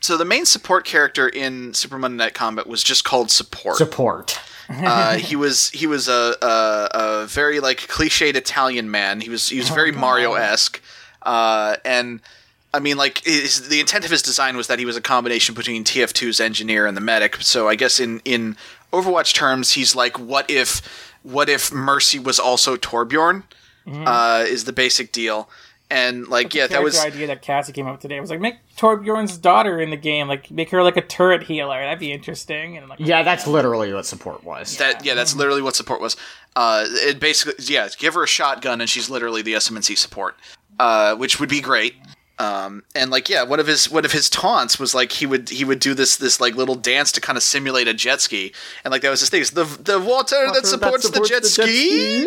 so 0.00 0.16
the 0.16 0.24
main 0.24 0.46
support 0.46 0.84
character 0.84 1.28
in 1.28 1.74
Super 1.74 1.98
Monday 1.98 2.16
Night 2.24 2.34
Combat 2.34 2.66
was 2.66 2.82
just 2.82 3.04
called 3.04 3.30
support. 3.30 3.76
support. 3.76 4.38
uh, 4.68 5.14
he 5.18 5.36
was 5.36 5.70
he 5.70 5.86
was 5.86 6.08
a, 6.08 6.34
a 6.42 6.88
a 7.22 7.26
very 7.26 7.60
like 7.60 7.78
cliched 7.88 8.34
Italian 8.34 8.90
man. 8.90 9.20
He 9.20 9.28
was 9.30 9.48
he 9.48 9.58
was 9.58 9.68
very 9.68 9.92
Mario 9.92 10.34
esque, 10.34 10.80
uh, 11.22 11.76
and 11.84 12.20
I 12.72 12.78
mean, 12.78 12.96
like 12.96 13.24
his, 13.24 13.68
the 13.68 13.80
intent 13.80 14.04
of 14.04 14.10
his 14.10 14.22
design 14.22 14.56
was 14.56 14.68
that 14.68 14.78
he 14.78 14.84
was 14.84 14.96
a 14.96 15.00
combination 15.00 15.54
between 15.54 15.84
TF2's 15.84 16.40
engineer 16.40 16.86
and 16.86 16.96
the 16.96 17.00
medic. 17.00 17.36
So 17.36 17.68
I 17.68 17.74
guess 17.74 17.98
in 17.98 18.20
in 18.24 18.56
Overwatch 18.92 19.34
terms, 19.34 19.72
he's 19.72 19.96
like, 19.96 20.18
what 20.18 20.48
if 20.50 20.82
what 21.22 21.48
if 21.48 21.72
Mercy 21.72 22.18
was 22.18 22.38
also 22.38 22.76
Torbjorn? 22.76 23.44
Uh, 23.86 24.44
is 24.46 24.64
the 24.64 24.72
basic 24.72 25.10
deal. 25.10 25.48
And 25.92 26.28
like, 26.28 26.54
yeah, 26.54 26.68
that 26.68 26.80
was 26.80 26.94
the 26.94 27.08
idea 27.08 27.26
that 27.26 27.42
Cassie 27.42 27.72
came 27.72 27.88
up 27.88 27.94
with 27.94 28.02
today. 28.02 28.18
It 28.18 28.20
was 28.20 28.30
like 28.30 28.38
make 28.38 28.54
Torbjorn's 28.76 29.36
daughter 29.36 29.80
in 29.80 29.90
the 29.90 29.96
game, 29.96 30.28
like 30.28 30.48
make 30.48 30.70
her 30.70 30.84
like 30.84 30.96
a 30.96 31.00
turret 31.00 31.42
healer. 31.42 31.80
That'd 31.80 31.98
be 31.98 32.12
interesting. 32.12 32.76
And 32.76 32.88
like, 32.88 33.00
Yeah, 33.00 33.24
that's 33.24 33.48
literally 33.48 33.92
what 33.92 34.06
support 34.06 34.44
was. 34.44 34.76
that. 34.76 35.04
Yeah, 35.04 35.14
that's 35.14 35.34
literally 35.34 35.62
what 35.62 35.74
support 35.74 36.00
was. 36.00 36.16
Uh, 36.54 36.84
it 36.86 37.18
basically, 37.18 37.64
yeah, 37.66 37.88
give 37.98 38.14
her 38.14 38.22
a 38.22 38.28
shotgun 38.28 38.80
and 38.80 38.88
she's 38.88 39.10
literally 39.10 39.42
the 39.42 39.54
SMNC 39.54 39.98
support, 39.98 40.36
uh, 40.78 41.16
which 41.16 41.40
would 41.40 41.48
be 41.48 41.60
great. 41.60 41.96
Um, 42.40 42.84
and 42.94 43.10
like, 43.10 43.28
yeah, 43.28 43.42
one 43.42 43.60
of 43.60 43.66
his 43.66 43.90
one 43.90 44.06
of 44.06 44.12
his 44.12 44.30
taunts 44.30 44.78
was 44.78 44.94
like 44.94 45.12
he 45.12 45.26
would 45.26 45.50
he 45.50 45.62
would 45.62 45.78
do 45.78 45.92
this 45.92 46.16
this 46.16 46.40
like 46.40 46.54
little 46.54 46.74
dance 46.74 47.12
to 47.12 47.20
kind 47.20 47.36
of 47.36 47.42
simulate 47.42 47.86
a 47.86 47.92
jet 47.92 48.22
ski, 48.22 48.54
and 48.82 48.90
like 48.90 49.02
that 49.02 49.10
was 49.10 49.20
his 49.20 49.28
thing. 49.28 49.42
It's 49.42 49.50
the 49.50 49.64
the 49.64 50.00
water, 50.00 50.46
that, 50.54 50.64
supports 50.64 51.10
the 51.10 51.20
jet, 51.20 51.44
ski 51.44 52.26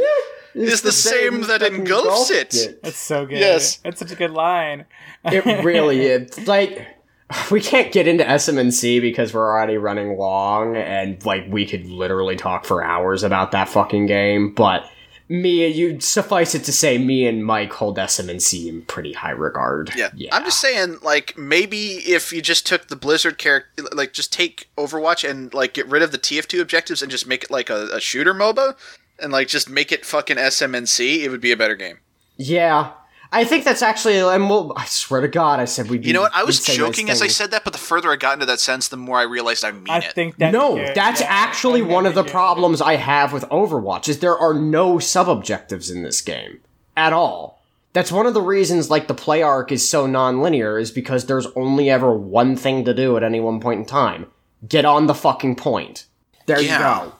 is 0.53 0.83
the 0.83 0.91
same 0.91 1.41
that 1.47 1.63
engulfs 1.63 2.29
it. 2.29 2.79
that's 2.83 2.99
so 2.99 3.25
good. 3.25 3.39
Yes. 3.39 3.77
that's 3.77 3.99
such 3.99 4.11
a 4.11 4.15
good 4.15 4.29
line. 4.29 4.85
It 5.25 5.45
really 5.63 6.01
is. 6.01 6.47
Like, 6.47 6.85
we 7.51 7.59
can't 7.59 7.91
get 7.91 8.07
into 8.07 8.23
SMNC 8.23 9.01
because 9.01 9.33
we're 9.33 9.51
already 9.51 9.77
running 9.77 10.15
long, 10.15 10.75
and 10.75 11.25
like 11.25 11.45
we 11.49 11.65
could 11.65 11.87
literally 11.87 12.35
talk 12.35 12.65
for 12.65 12.83
hours 12.83 13.23
about 13.23 13.51
that 13.53 13.67
fucking 13.67 14.05
game. 14.05 14.53
But 14.53 14.87
me, 15.29 15.67
you 15.67 15.99
suffice 15.99 16.53
it 16.53 16.63
to 16.65 16.71
say, 16.71 16.97
me 16.97 17.25
and 17.25 17.45
Mike 17.45 17.73
hold 17.73 17.97
SMNC 17.97 18.67
in 18.67 18.81
pretty 18.83 19.13
high 19.13 19.31
regard. 19.31 19.91
Yeah. 19.95 20.09
I'm 20.31 20.43
just 20.43 20.59
saying, 20.59 20.97
like, 21.01 21.37
maybe 21.37 21.95
if 21.95 22.33
you 22.33 22.41
just 22.41 22.65
took 22.65 22.87
the 22.87 22.95
Blizzard 22.95 23.37
character, 23.37 23.83
like, 23.93 24.13
just 24.13 24.33
take 24.33 24.69
Overwatch 24.77 25.27
and, 25.27 25.53
like, 25.53 25.73
get 25.73 25.87
rid 25.87 26.03
of 26.03 26.11
the 26.11 26.17
TF2 26.17 26.61
objectives 26.61 27.01
and 27.01 27.09
just 27.09 27.27
make 27.27 27.43
it, 27.43 27.51
like, 27.51 27.69
a, 27.69 27.87
a 27.93 27.99
shooter 27.99 28.33
MOBA, 28.33 28.75
and, 29.19 29.31
like, 29.31 29.47
just 29.47 29.69
make 29.69 29.91
it 29.91 30.05
fucking 30.05 30.37
SMNC, 30.37 31.23
it 31.23 31.29
would 31.29 31.41
be 31.41 31.51
a 31.51 31.57
better 31.57 31.75
game. 31.75 31.99
Yeah. 32.35 32.91
I 33.33 33.43
think 33.45 33.65
that's 33.65 33.81
actually, 33.81 34.17
and 34.19 34.49
we'll, 34.49 34.71
I 34.77 34.85
swear 34.85 35.19
to 35.21 35.27
God, 35.27 35.59
I 35.59 35.65
said 35.65 35.89
we'd. 35.89 36.01
Be. 36.01 36.07
You 36.07 36.13
know 36.13 36.21
what? 36.21 36.31
I 36.35 36.43
was 36.43 36.59
we'd 36.61 36.67
nice 36.69 36.77
joking 36.77 37.09
as 37.09 37.21
I 37.21 37.27
said 37.27 37.51
that, 37.51 37.63
but 37.63 37.73
the 37.73 37.79
further 37.79 38.11
I 38.11 38.15
got 38.15 38.33
into 38.35 38.45
that 38.45 38.59
sense, 38.59 38.87
the 38.87 38.97
more 38.97 39.17
I 39.17 39.23
realized 39.23 39.65
I 39.65 39.71
mean 39.71 39.89
I 39.89 39.97
it. 39.99 40.13
think 40.13 40.37
that 40.37 40.53
No, 40.53 40.75
yeah, 40.77 40.93
that's 40.93 41.19
yeah, 41.21 41.27
actually 41.29 41.81
I 41.81 41.85
one 41.85 42.05
of 42.05 42.13
the 42.15 42.23
think- 42.23 42.31
problems 42.31 42.79
I 42.81 42.95
have 42.95 43.33
with 43.33 43.43
Overwatch 43.49 44.07
is 44.07 44.19
there 44.19 44.37
are 44.37 44.53
no 44.53 44.99
sub-objectives 44.99 45.89
in 45.89 46.03
this 46.03 46.21
game 46.21 46.59
at 46.95 47.11
all. 47.11 47.59
That's 47.93 48.11
one 48.11 48.25
of 48.25 48.33
the 48.33 48.41
reasons 48.41 48.89
like 48.89 49.07
the 49.07 49.13
play 49.13 49.41
arc 49.41 49.71
is 49.71 49.87
so 49.87 50.05
non-linear 50.07 50.77
is 50.79 50.91
because 50.91 51.25
there's 51.25 51.47
only 51.55 51.89
ever 51.89 52.13
one 52.13 52.55
thing 52.55 52.85
to 52.85 52.93
do 52.93 53.17
at 53.17 53.23
any 53.23 53.39
one 53.39 53.59
point 53.59 53.79
in 53.81 53.85
time. 53.85 54.27
Get 54.67 54.85
on 54.85 55.07
the 55.07 55.13
fucking 55.13 55.55
point. 55.57 56.05
There 56.45 56.59
Yeah. 56.61 56.73
you 57.03 57.11
go. 57.11 57.13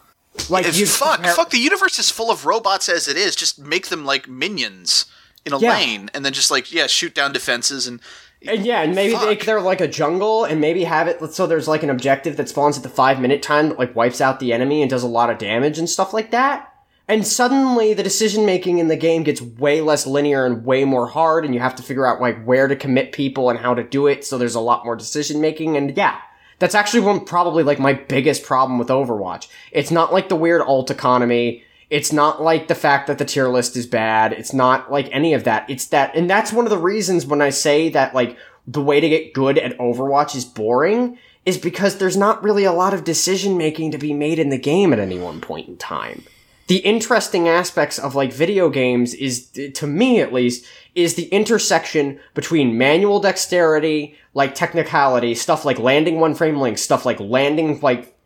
Like 0.49 0.66
If- 0.66 0.78
you 0.78 0.86
fuck, 0.88 1.16
compare- 1.18 1.34
fuck, 1.34 1.49
the 1.51 1.59
universe 1.59 1.99
is 1.99 2.09
full 2.09 2.32
of 2.32 2.45
robots 2.45 2.89
as 2.89 3.07
it 3.07 3.18
is. 3.18 3.36
Just 3.36 3.59
make 3.59 3.88
them, 3.89 4.03
like, 4.03 4.28
minions 4.28 5.05
in 5.45 5.53
a 5.53 5.59
Yeah. 5.59 5.73
lane, 5.73 6.09
and 6.13 6.23
then 6.25 6.33
just, 6.33 6.51
like, 6.51 6.71
yeah, 6.71 6.87
shoot 6.87 7.13
down 7.13 7.33
defenses 7.33 7.87
and. 7.87 7.99
And 8.45 8.65
yeah, 8.65 8.81
and 8.81 8.93
maybe 8.93 9.15
they, 9.15 9.35
they're 9.37 9.61
like 9.61 9.79
a 9.79 9.87
jungle, 9.87 10.43
and 10.43 10.59
maybe 10.59 10.83
have 10.83 11.07
it 11.07 11.33
so 11.33 11.47
there's 11.47 11.67
like 11.69 11.81
an 11.81 11.89
objective 11.89 12.35
that 12.35 12.49
spawns 12.49 12.75
at 12.75 12.83
the 12.83 12.89
five 12.89 13.21
minute 13.21 13.41
time 13.41 13.69
that 13.69 13.79
like 13.79 13.95
wipes 13.95 14.19
out 14.19 14.41
the 14.41 14.51
enemy 14.51 14.81
and 14.81 14.89
does 14.89 15.03
a 15.03 15.07
lot 15.07 15.29
of 15.29 15.37
damage 15.37 15.79
and 15.79 15.89
stuff 15.89 16.11
like 16.13 16.31
that. 16.31 16.69
And 17.07 17.25
suddenly 17.25 17.93
the 17.93 18.03
decision 18.03 18.45
making 18.45 18.79
in 18.79 18.89
the 18.89 18.97
game 18.97 19.23
gets 19.23 19.41
way 19.41 19.79
less 19.79 20.05
linear 20.05 20.45
and 20.45 20.65
way 20.65 20.83
more 20.83 21.07
hard, 21.07 21.45
and 21.45 21.53
you 21.53 21.61
have 21.61 21.75
to 21.75 21.83
figure 21.83 22.05
out 22.05 22.19
like 22.19 22.43
where 22.43 22.67
to 22.67 22.75
commit 22.75 23.13
people 23.13 23.49
and 23.49 23.59
how 23.59 23.73
to 23.73 23.83
do 23.83 24.07
it. 24.07 24.25
So 24.25 24.37
there's 24.37 24.55
a 24.55 24.59
lot 24.59 24.83
more 24.83 24.97
decision 24.97 25.39
making, 25.39 25.77
and 25.77 25.95
yeah, 25.95 26.17
that's 26.59 26.75
actually 26.75 27.01
one 27.01 27.23
probably 27.23 27.63
like 27.63 27.79
my 27.79 27.93
biggest 27.93 28.43
problem 28.43 28.77
with 28.77 28.89
Overwatch. 28.89 29.47
It's 29.71 29.91
not 29.91 30.11
like 30.11 30.27
the 30.27 30.35
weird 30.35 30.61
alt 30.61 30.91
economy. 30.91 31.63
It's 31.93 32.11
not 32.11 32.41
like 32.41 32.69
the 32.69 32.73
fact 32.73 33.05
that 33.05 33.19
the 33.19 33.25
tier 33.25 33.49
list 33.49 33.77
is 33.77 33.85
bad. 33.85 34.33
It's 34.33 34.51
not 34.51 34.91
like 34.91 35.07
any 35.11 35.35
of 35.35 35.43
that. 35.43 35.69
It's 35.69 35.85
that, 35.89 36.15
and 36.15 36.27
that's 36.27 36.51
one 36.51 36.65
of 36.65 36.71
the 36.71 36.77
reasons 36.79 37.27
when 37.27 37.39
I 37.39 37.51
say 37.51 37.89
that 37.89 38.15
like 38.15 38.35
the 38.65 38.81
way 38.81 38.99
to 38.99 39.07
get 39.07 39.35
good 39.35 39.59
at 39.59 39.77
Overwatch 39.77 40.35
is 40.35 40.43
boring 40.43 41.19
is 41.45 41.59
because 41.59 41.99
there's 41.99 42.17
not 42.17 42.43
really 42.43 42.63
a 42.63 42.71
lot 42.71 42.95
of 42.95 43.03
decision 43.03 43.57
making 43.59 43.91
to 43.91 43.99
be 43.99 44.11
made 44.11 44.39
in 44.39 44.49
the 44.49 44.57
game 44.57 44.91
at 44.91 44.97
any 44.97 45.19
one 45.19 45.39
point 45.39 45.67
in 45.67 45.77
time. 45.77 46.23
The 46.65 46.77
interesting 46.77 47.47
aspects 47.47 47.99
of 47.99 48.15
like 48.15 48.33
video 48.33 48.71
games 48.71 49.13
is, 49.13 49.49
to 49.49 49.85
me 49.85 50.19
at 50.19 50.33
least, 50.33 50.65
is 50.95 51.13
the 51.13 51.27
intersection 51.27 52.19
between 52.33 52.75
manual 52.75 53.19
dexterity, 53.19 54.17
like 54.33 54.55
technicality, 54.55 55.35
stuff 55.35 55.63
like 55.63 55.77
landing 55.77 56.19
one 56.19 56.33
frame 56.33 56.57
links, 56.57 56.81
stuff 56.81 57.05
like 57.05 57.19
landing 57.19 57.79
like 57.81 58.17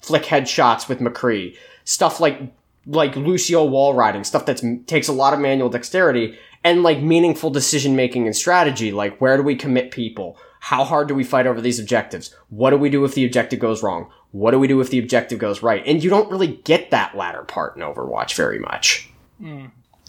flick 0.00 0.24
headshots 0.24 0.88
with 0.88 0.98
McCree, 0.98 1.56
stuff 1.84 2.18
like 2.18 2.52
like 2.86 3.14
Lucio 3.16 3.64
wall 3.64 3.94
riding, 3.94 4.24
stuff 4.24 4.46
that 4.46 4.62
takes 4.86 5.08
a 5.08 5.12
lot 5.12 5.34
of 5.34 5.40
manual 5.40 5.68
dexterity, 5.68 6.36
and 6.64 6.82
like 6.82 7.00
meaningful 7.00 7.50
decision 7.50 7.96
making 7.96 8.26
and 8.26 8.36
strategy, 8.36 8.92
like 8.92 9.20
where 9.20 9.36
do 9.36 9.42
we 9.42 9.54
commit 9.56 9.90
people? 9.90 10.36
How 10.60 10.84
hard 10.84 11.08
do 11.08 11.14
we 11.14 11.24
fight 11.24 11.46
over 11.46 11.60
these 11.60 11.80
objectives? 11.80 12.34
What 12.48 12.70
do 12.70 12.76
we 12.76 12.88
do 12.90 13.04
if 13.04 13.14
the 13.14 13.24
objective 13.24 13.58
goes 13.58 13.82
wrong? 13.82 14.10
What 14.30 14.52
do 14.52 14.58
we 14.60 14.68
do 14.68 14.80
if 14.80 14.90
the 14.90 14.98
objective 15.00 15.38
goes 15.38 15.62
right? 15.62 15.82
And 15.86 16.02
you 16.02 16.08
don't 16.08 16.30
really 16.30 16.46
get 16.64 16.90
that 16.92 17.16
latter 17.16 17.42
part 17.42 17.76
in 17.76 17.82
Overwatch 17.82 18.34
very 18.34 18.58
much. 18.60 19.10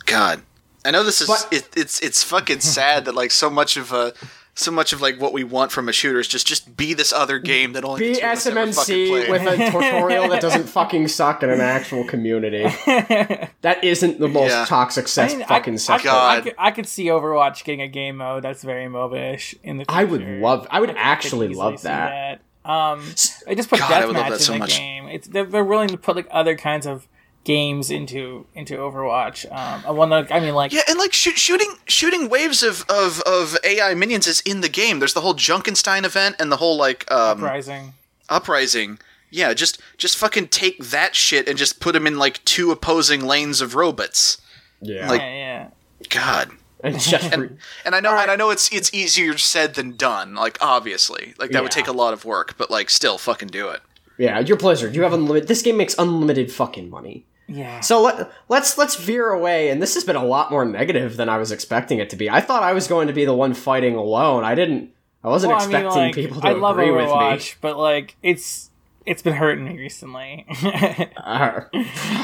God, 0.05 0.41
I 0.85 0.91
know 0.91 1.03
this 1.03 1.21
is 1.21 1.27
But- 1.27 1.47
it, 1.51 1.69
it's 1.75 1.99
it's 2.01 2.23
fucking 2.23 2.59
sad 2.59 3.05
that 3.05 3.15
like 3.15 3.31
so 3.31 3.49
much 3.49 3.77
of 3.77 3.91
uh 3.93 4.11
so 4.55 4.71
much 4.71 4.93
of 4.93 5.01
like 5.01 5.19
what 5.19 5.33
we 5.33 5.43
want 5.43 5.71
from 5.71 5.89
a 5.89 5.91
shooter 5.91 6.19
is 6.19 6.27
just 6.27 6.45
just 6.45 6.77
be 6.77 6.93
this 6.93 7.11
other 7.11 7.39
game 7.39 7.73
that 7.73 7.83
only 7.83 7.99
Be 8.01 8.13
the 8.13 8.19
two 8.19 8.25
of 8.27 8.31
us 8.33 8.45
ever 8.45 8.59
SMNC 8.59 9.29
with 9.29 9.41
a 9.47 9.55
tutorial 9.71 10.29
that 10.29 10.41
doesn't 10.41 10.65
fucking 10.65 11.07
suck 11.07 11.41
in 11.41 11.49
an 11.49 11.61
actual 11.61 12.03
community. 12.05 12.63
That 13.61 13.81
isn't 13.81 14.19
the 14.19 14.27
most 14.27 14.49
Yeah. 14.51 14.65
toxic 14.65 15.07
sex 15.07 15.33
I 15.33 15.37
mean, 15.37 15.47
fucking 15.47 15.73
I, 15.75 15.77
sex. 15.77 16.01
I, 16.01 16.03
God. 16.03 16.37
I, 16.37 16.41
could, 16.41 16.55
I 16.57 16.71
could 16.71 16.85
see 16.85 17.05
Overwatch 17.05 17.63
getting 17.63 17.81
a 17.81 17.87
game 17.87 18.17
mode 18.17 18.43
that's 18.43 18.61
very 18.61 18.85
MOBA-ish 18.87 19.55
in 19.63 19.77
the 19.77 19.85
future. 19.85 19.99
I 19.99 20.03
would 20.03 20.21
love. 20.21 20.67
I 20.69 20.81
would 20.81 20.89
could 20.89 20.97
actually 20.99 21.47
love 21.47 21.81
that. 21.83 22.41
that. 22.65 22.69
Um, 22.69 23.01
I 23.47 23.55
just 23.55 23.69
put 23.69 23.79
God, 23.79 23.91
I 23.91 24.05
would 24.05 24.15
love 24.15 24.25
deathmatch 24.25 24.31
in 24.33 24.39
so 24.39 24.53
the 24.53 24.59
much. 24.59 24.77
game. 24.77 25.07
It's 25.07 25.27
they're, 25.29 25.45
they're 25.45 25.63
willing 25.63 25.87
to 25.89 25.97
put 25.97 26.17
like 26.17 26.27
other 26.29 26.57
kinds 26.57 26.85
of 26.85 27.07
games 27.43 27.89
into 27.91 28.45
into 28.55 28.75
Overwatch. 28.77 29.45
Um, 29.51 29.83
I 29.85 29.91
want 29.91 30.11
to. 30.11 30.33
I 30.33 30.39
mean, 30.39 30.53
like 30.55 30.71
Yeah, 30.71 30.81
and 30.89 30.97
like 30.97 31.13
shoot, 31.13 31.37
shooting 31.37 31.75
shooting 31.85 32.29
waves 32.29 32.63
of, 32.63 32.85
of, 32.89 33.21
of 33.21 33.57
AI 33.63 33.93
minions 33.93 34.27
is 34.27 34.41
in 34.41 34.61
the 34.61 34.69
game. 34.69 34.99
There's 34.99 35.13
the 35.13 35.21
whole 35.21 35.33
Junkenstein 35.35 36.03
event 36.05 36.35
and 36.39 36.51
the 36.51 36.57
whole 36.57 36.77
like 36.77 37.09
um, 37.11 37.39
Uprising. 37.43 37.93
uprising. 38.29 38.99
Yeah, 39.29 39.53
just 39.53 39.81
just 39.97 40.17
fucking 40.17 40.49
take 40.49 40.77
that 40.85 41.15
shit 41.15 41.47
and 41.47 41.57
just 41.57 41.79
put 41.79 41.93
them 41.93 42.05
in 42.07 42.17
like 42.17 42.43
two 42.45 42.71
opposing 42.71 43.25
lanes 43.25 43.61
of 43.61 43.75
robots. 43.75 44.39
Yeah, 44.81 45.09
like- 45.09 45.21
yeah, 45.21 45.33
yeah. 45.35 45.69
God. 46.09 46.51
and 46.83 47.57
And 47.85 47.95
I 47.95 48.01
know 48.01 48.17
and 48.17 48.29
I 48.29 48.35
know 48.35 48.49
it's 48.49 48.69
it's 48.73 48.93
easier 48.93 49.37
said 49.37 49.75
than 49.75 49.95
done. 49.95 50.35
Like 50.35 50.57
obviously, 50.59 51.33
like 51.39 51.51
that 51.51 51.63
would 51.63 51.71
take 51.71 51.87
a 51.87 51.93
lot 51.93 52.13
of 52.13 52.25
work, 52.25 52.57
but 52.57 52.69
like 52.69 52.89
still, 52.89 53.17
fucking 53.17 53.47
do 53.47 53.69
it. 53.69 53.79
yeah, 54.17 54.39
your 54.39 54.57
pleasure. 54.57 54.89
You 54.89 55.03
have 55.03 55.13
unlimited. 55.13 55.47
This 55.47 55.61
game 55.61 55.77
makes 55.77 55.95
unlimited 55.97 56.51
fucking 56.51 56.89
money. 56.89 57.25
Yeah. 57.53 57.79
So 57.81 58.01
let 58.01 58.31
let's 58.49 58.77
let's 58.77 58.95
veer 58.95 59.29
away. 59.29 59.69
And 59.69 59.81
this 59.81 59.93
has 59.93 60.03
been 60.03 60.15
a 60.15 60.25
lot 60.25 60.49
more 60.51 60.65
negative 60.65 61.17
than 61.17 61.29
I 61.29 61.37
was 61.37 61.51
expecting 61.51 61.99
it 61.99 62.09
to 62.11 62.15
be. 62.15 62.29
I 62.29 62.41
thought 62.41 62.63
I 62.63 62.73
was 62.73 62.87
going 62.87 63.07
to 63.07 63.13
be 63.13 63.25
the 63.25 63.33
one 63.33 63.53
fighting 63.53 63.95
alone. 63.95 64.43
I 64.43 64.55
didn't. 64.55 64.91
I 65.23 65.29
wasn't 65.29 65.51
Well, 65.53 65.61
I 65.61 65.67
mean, 65.67 65.75
expecting 65.75 66.01
like, 66.03 66.15
people 66.15 66.41
to 66.41 66.47
I 66.47 66.51
love 66.53 66.77
agree 66.77 66.91
with 66.91 67.05
me. 67.05 67.11
Overwatch, 67.11 67.55
but 67.61 67.77
like 67.77 68.15
it's 68.23 68.69
it's 69.05 69.21
been 69.21 69.33
hurting 69.33 69.65
me 69.65 69.77
recently. 69.77 70.45
Uh, 71.17 71.61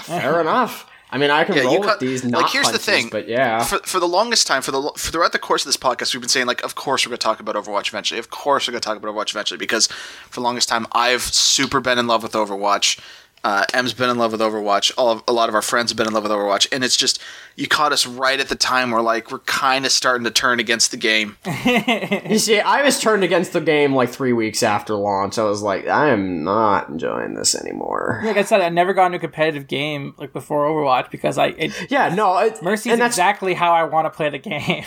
fair 0.04 0.42
enough. 0.42 0.90
I 1.12 1.18
mean, 1.18 1.32
I 1.32 1.44
can 1.44 1.56
Yeah, 1.56 1.64
roll 1.64 1.74
you 1.74 1.80
with 1.80 1.90
cut- 1.90 2.00
these. 2.00 2.24
like, 2.24 2.32
Not 2.32 2.52
here's 2.52 2.72
the 2.72 2.78
thing. 2.78 3.10
but 3.10 3.28
yeah, 3.28 3.64
For, 3.64 3.80
for 3.80 4.00
the 4.00 4.08
longest 4.08 4.46
time, 4.46 4.62
for 4.62 4.70
the 4.72 4.82
for 4.96 5.12
throughout 5.12 5.32
the 5.32 5.40
course 5.40 5.64
of 5.64 5.68
this 5.70 5.78
podcast, 5.78 6.14
we've 6.14 6.22
been 6.22 6.30
saying 6.30 6.46
like, 6.46 6.64
of 6.64 6.76
course 6.76 7.04
we're 7.06 7.10
going 7.10 7.18
to 7.18 7.24
talk 7.24 7.40
about 7.40 7.56
Overwatch 7.56 7.88
eventually. 7.88 8.20
Of 8.20 8.30
course 8.30 8.68
we're 8.68 8.74
going 8.74 8.82
to 8.82 8.86
talk 8.88 8.98
about 8.98 9.12
Overwatch 9.16 9.32
eventually 9.32 9.58
because 9.58 9.88
for 9.88 10.40
the 10.40 10.44
longest 10.44 10.70
time 10.70 10.86
I've 10.92 11.22
super 11.24 11.80
been 11.80 11.98
in 11.98 12.06
love 12.08 12.22
with 12.22 12.34
Overwatch. 12.34 13.00
Uh, 13.44 13.66
M's 13.74 13.94
been 13.94 14.10
in 14.10 14.18
love 14.18 14.32
with 14.32 14.42
Overwatch. 14.42 14.92
All 14.98 15.12
of, 15.12 15.24
a 15.28 15.34
lot 15.34 15.50
of 15.50 15.56
our 15.56 15.62
friends 15.62 15.92
have 15.92 15.98
been 15.98 16.08
in 16.08 16.14
love 16.14 16.24
with 16.24 16.32
Overwatch, 16.32 16.68
and 16.72 16.84
it's 16.84 16.98
just 16.98 17.22
you 17.56 17.68
caught 17.68 17.92
us 17.94 18.06
right 18.06 18.40
at 18.40 18.50
the 18.50 18.56
time 18.56 18.92
where 18.92 19.02
like 19.02 19.32
we're 19.32 19.40
kind 19.40 19.86
of 19.86 19.92
starting 19.92 20.26
to 20.26 20.32
turn 20.32 20.60
against 20.60 20.92
the 20.92 20.98
game. 20.98 21.38
you 21.66 22.40
see, 22.40 22.60
I 22.60 22.84
was 22.84 23.00
turned 23.00 23.24
against 23.24 23.54
the 23.54 23.62
game 23.62 23.96
like 23.96 24.10
three 24.10 24.34
weeks 24.34 24.62
after 24.64 24.96
launch. 24.96 25.38
I 25.38 25.44
was 25.44 25.62
like, 25.62 25.88
I 25.88 26.10
am 26.10 26.44
not 26.44 26.90
enjoying 26.90 27.34
this 27.36 27.56
anymore. 27.56 28.22
like 28.24 28.38
I 28.38 28.44
said, 28.44 28.62
I 28.62 28.70
never 28.70 28.94
got 28.94 29.08
into 29.08 29.18
a 29.18 29.22
competitive 29.22 29.68
game 29.68 30.14
like 30.18 30.34
before 30.34 30.66
Overwatch 30.68 31.10
because 31.10 31.38
I 31.38 31.48
it, 31.48 31.92
Yeah, 31.92 32.14
no, 32.14 32.38
it, 32.40 32.62
Mercy 32.62 32.90
is 32.90 32.94
and 32.94 33.02
that's 33.02 33.16
exactly 33.16 33.54
how 33.54 33.72
I 33.72 33.84
want 33.84 34.06
to 34.06 34.10
play 34.10 34.30
the 34.30 34.38
game. 34.40 34.84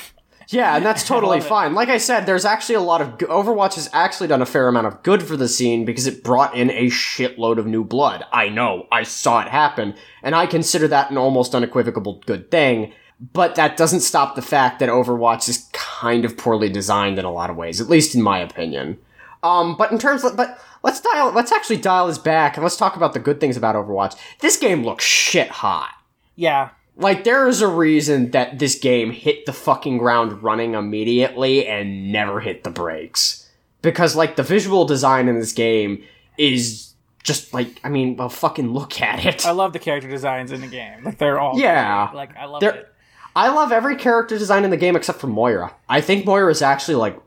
Yeah, 0.52 0.76
and 0.76 0.84
that's 0.84 1.04
totally 1.06 1.40
fine. 1.40 1.74
Like 1.74 1.88
I 1.88 1.98
said, 1.98 2.26
there's 2.26 2.44
actually 2.44 2.76
a 2.76 2.80
lot 2.80 3.00
of 3.00 3.18
go- 3.18 3.26
Overwatch 3.26 3.74
has 3.74 3.88
actually 3.92 4.28
done 4.28 4.42
a 4.42 4.46
fair 4.46 4.68
amount 4.68 4.86
of 4.86 5.02
good 5.02 5.22
for 5.22 5.36
the 5.36 5.48
scene 5.48 5.84
because 5.84 6.06
it 6.06 6.22
brought 6.22 6.54
in 6.54 6.70
a 6.70 6.86
shitload 6.86 7.58
of 7.58 7.66
new 7.66 7.84
blood. 7.84 8.24
I 8.32 8.48
know, 8.48 8.86
I 8.92 9.02
saw 9.02 9.40
it 9.40 9.48
happen, 9.48 9.94
and 10.22 10.34
I 10.34 10.46
consider 10.46 10.88
that 10.88 11.10
an 11.10 11.18
almost 11.18 11.54
unequivocal 11.54 12.22
good 12.26 12.50
thing. 12.50 12.92
But 13.32 13.54
that 13.54 13.76
doesn't 13.76 14.00
stop 14.00 14.34
the 14.34 14.42
fact 14.42 14.80
that 14.80 14.88
Overwatch 14.88 15.48
is 15.48 15.70
kind 15.72 16.24
of 16.24 16.36
poorly 16.36 16.68
designed 16.68 17.20
in 17.20 17.24
a 17.24 17.30
lot 17.30 17.50
of 17.50 17.56
ways, 17.56 17.80
at 17.80 17.88
least 17.88 18.16
in 18.16 18.22
my 18.22 18.40
opinion. 18.40 18.98
Um, 19.44 19.76
but 19.76 19.92
in 19.92 19.98
terms 19.98 20.24
of, 20.24 20.36
but 20.36 20.58
let's 20.82 21.00
dial, 21.00 21.30
let's 21.30 21.52
actually 21.52 21.76
dial 21.76 22.08
this 22.08 22.18
back 22.18 22.56
and 22.56 22.64
let's 22.64 22.76
talk 22.76 22.96
about 22.96 23.12
the 23.12 23.20
good 23.20 23.38
things 23.38 23.56
about 23.56 23.76
Overwatch. 23.76 24.16
This 24.40 24.56
game 24.56 24.84
looks 24.84 25.04
shit 25.04 25.48
hot. 25.48 25.94
Yeah, 26.34 26.70
Like, 26.96 27.24
there 27.24 27.48
is 27.48 27.60
a 27.62 27.68
reason 27.68 28.30
that 28.32 28.58
this 28.58 28.78
game 28.78 29.10
hit 29.12 29.46
the 29.46 29.52
fucking 29.52 29.98
ground 29.98 30.42
running 30.42 30.74
immediately 30.74 31.66
and 31.66 32.12
never 32.12 32.40
hit 32.40 32.64
the 32.64 32.70
brakes. 32.70 33.48
Because, 33.80 34.14
like, 34.14 34.36
the 34.36 34.42
visual 34.42 34.84
design 34.84 35.26
in 35.28 35.38
this 35.40 35.52
game 35.52 36.04
is 36.38 36.92
just 37.24 37.54
like, 37.54 37.80
I 37.82 37.88
mean, 37.88 38.16
well, 38.16 38.28
fucking 38.28 38.72
look 38.72 39.00
at 39.00 39.24
it. 39.24 39.46
I 39.46 39.52
love 39.52 39.72
the 39.72 39.78
character 39.78 40.08
designs 40.08 40.52
in 40.52 40.60
the 40.60 40.66
game. 40.66 41.04
Like 41.04 41.18
they're 41.18 41.38
all 41.40 41.58
Yeah. 41.58 42.08
great. 42.08 42.16
Like 42.16 42.36
I 42.36 42.44
love 42.46 42.60
They're- 42.60 42.70
it. 42.74 42.88
I 43.34 43.48
love 43.48 43.70
every 43.72 43.96
character 43.96 44.36
design 44.36 44.64
in 44.64 44.70
the 44.70 44.76
game 44.76 44.94
except 44.96 45.18
for 45.20 45.28
Moira. 45.28 45.72
I 45.88 46.00
think 46.02 46.26
Moira 46.26 46.50
is 46.50 46.60
actually, 46.62 46.96
like, 46.96 47.18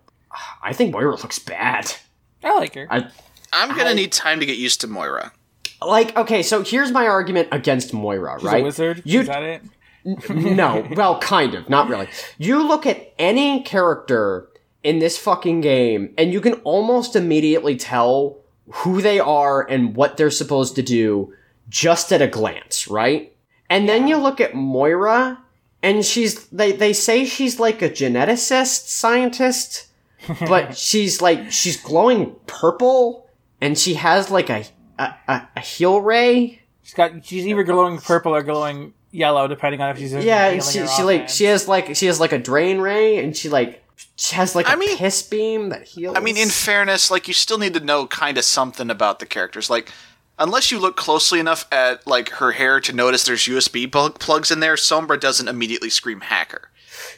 I 0.61 0.73
think 0.73 0.91
Moira 0.91 1.15
looks 1.15 1.39
bad. 1.39 1.91
I 2.43 2.53
like 2.55 2.75
her. 2.75 2.87
I, 2.91 3.07
I'm 3.53 3.69
gonna 3.69 3.91
I- 3.91 3.93
need 3.93 4.11
time 4.11 4.39
to 4.41 4.45
get 4.45 4.57
used 4.57 4.81
to 4.81 4.87
Moira. 4.87 5.31
Like, 5.81 6.15
okay, 6.17 6.43
so 6.43 6.63
here's 6.63 6.91
my 6.91 7.07
argument 7.07 7.49
against 7.51 7.93
Moira, 7.93 8.39
She's 8.39 8.45
right? 8.45 8.63
wizard. 8.63 9.01
You, 9.05 9.21
Is 9.21 9.27
that 9.27 9.43
it? 9.43 9.61
no, 10.29 10.87
well, 10.95 11.19
kind 11.19 11.55
of, 11.55 11.67
not 11.67 11.89
really. 11.89 12.07
You 12.37 12.65
look 12.67 12.85
at 12.85 13.13
any 13.17 13.63
character 13.63 14.47
in 14.83 14.99
this 14.99 15.17
fucking 15.17 15.61
game, 15.61 16.13
and 16.17 16.31
you 16.31 16.39
can 16.39 16.53
almost 16.63 17.15
immediately 17.15 17.75
tell 17.75 18.37
who 18.69 19.01
they 19.01 19.19
are 19.19 19.67
and 19.67 19.95
what 19.95 20.17
they're 20.17 20.29
supposed 20.29 20.75
to 20.75 20.83
do 20.83 21.33
just 21.69 22.11
at 22.13 22.21
a 22.21 22.27
glance, 22.27 22.87
right? 22.87 23.35
And 23.69 23.89
then 23.89 24.07
you 24.07 24.17
look 24.17 24.39
at 24.39 24.53
Moira, 24.53 25.39
and 25.81 26.05
she's 26.05 26.45
they 26.47 26.71
they 26.71 26.93
say 26.93 27.25
she's 27.25 27.59
like 27.59 27.81
a 27.81 27.89
geneticist 27.89 28.87
scientist, 28.87 29.87
but 30.47 30.77
she's 30.77 31.21
like 31.21 31.51
she's 31.51 31.81
glowing 31.81 32.35
purple, 32.45 33.27
and 33.59 33.77
she 33.77 33.95
has 33.95 34.29
like 34.29 34.51
a 34.51 34.65
a, 34.99 35.13
a, 35.27 35.47
a 35.57 35.59
heal 35.59 36.01
ray. 36.01 36.61
She's 36.83 36.93
got. 36.93 37.25
She's 37.25 37.45
either 37.47 37.63
glowing 37.63 37.97
purple 37.99 38.35
or 38.35 38.43
glowing 38.43 38.93
yellow, 39.11 39.47
depending 39.47 39.81
on 39.81 39.89
if 39.91 39.97
she's 39.97 40.13
Yeah, 40.13 40.49
healing 40.51 40.61
she, 40.61 40.79
or 40.81 40.87
she 40.87 41.03
like 41.03 41.29
she 41.29 41.43
has 41.45 41.67
like 41.67 41.95
she 41.95 42.05
has 42.05 42.19
like 42.19 42.31
a 42.31 42.39
drain 42.39 42.79
ray, 42.79 43.23
and 43.23 43.35
she 43.35 43.49
like 43.49 43.83
she 44.17 44.35
has 44.35 44.55
like 44.55 44.67
a 44.67 44.71
I 44.71 44.75
mean- 44.75 44.97
piss 44.97 45.21
beam 45.23 45.69
that 45.69 45.83
heals. 45.83 46.15
I 46.17 46.19
mean, 46.19 46.37
in 46.37 46.49
fairness, 46.49 47.09
like 47.09 47.27
you 47.27 47.33
still 47.33 47.57
need 47.57 47.73
to 47.73 47.79
know 47.79 48.07
kind 48.07 48.37
of 48.37 48.43
something 48.43 48.89
about 48.89 49.19
the 49.19 49.25
characters. 49.25 49.69
Like, 49.69 49.91
unless 50.37 50.69
you 50.71 50.79
look 50.79 50.95
closely 50.95 51.39
enough 51.39 51.65
at 51.71 52.05
like 52.05 52.29
her 52.29 52.51
hair 52.51 52.79
to 52.81 52.93
notice 52.93 53.23
there's 53.25 53.41
USB 53.45 53.91
plug- 53.91 54.19
plugs 54.19 54.51
in 54.51 54.59
there, 54.59 54.75
Sombra 54.75 55.19
doesn't 55.19 55.47
immediately 55.47 55.89
scream 55.89 56.21
hacker. 56.21 56.69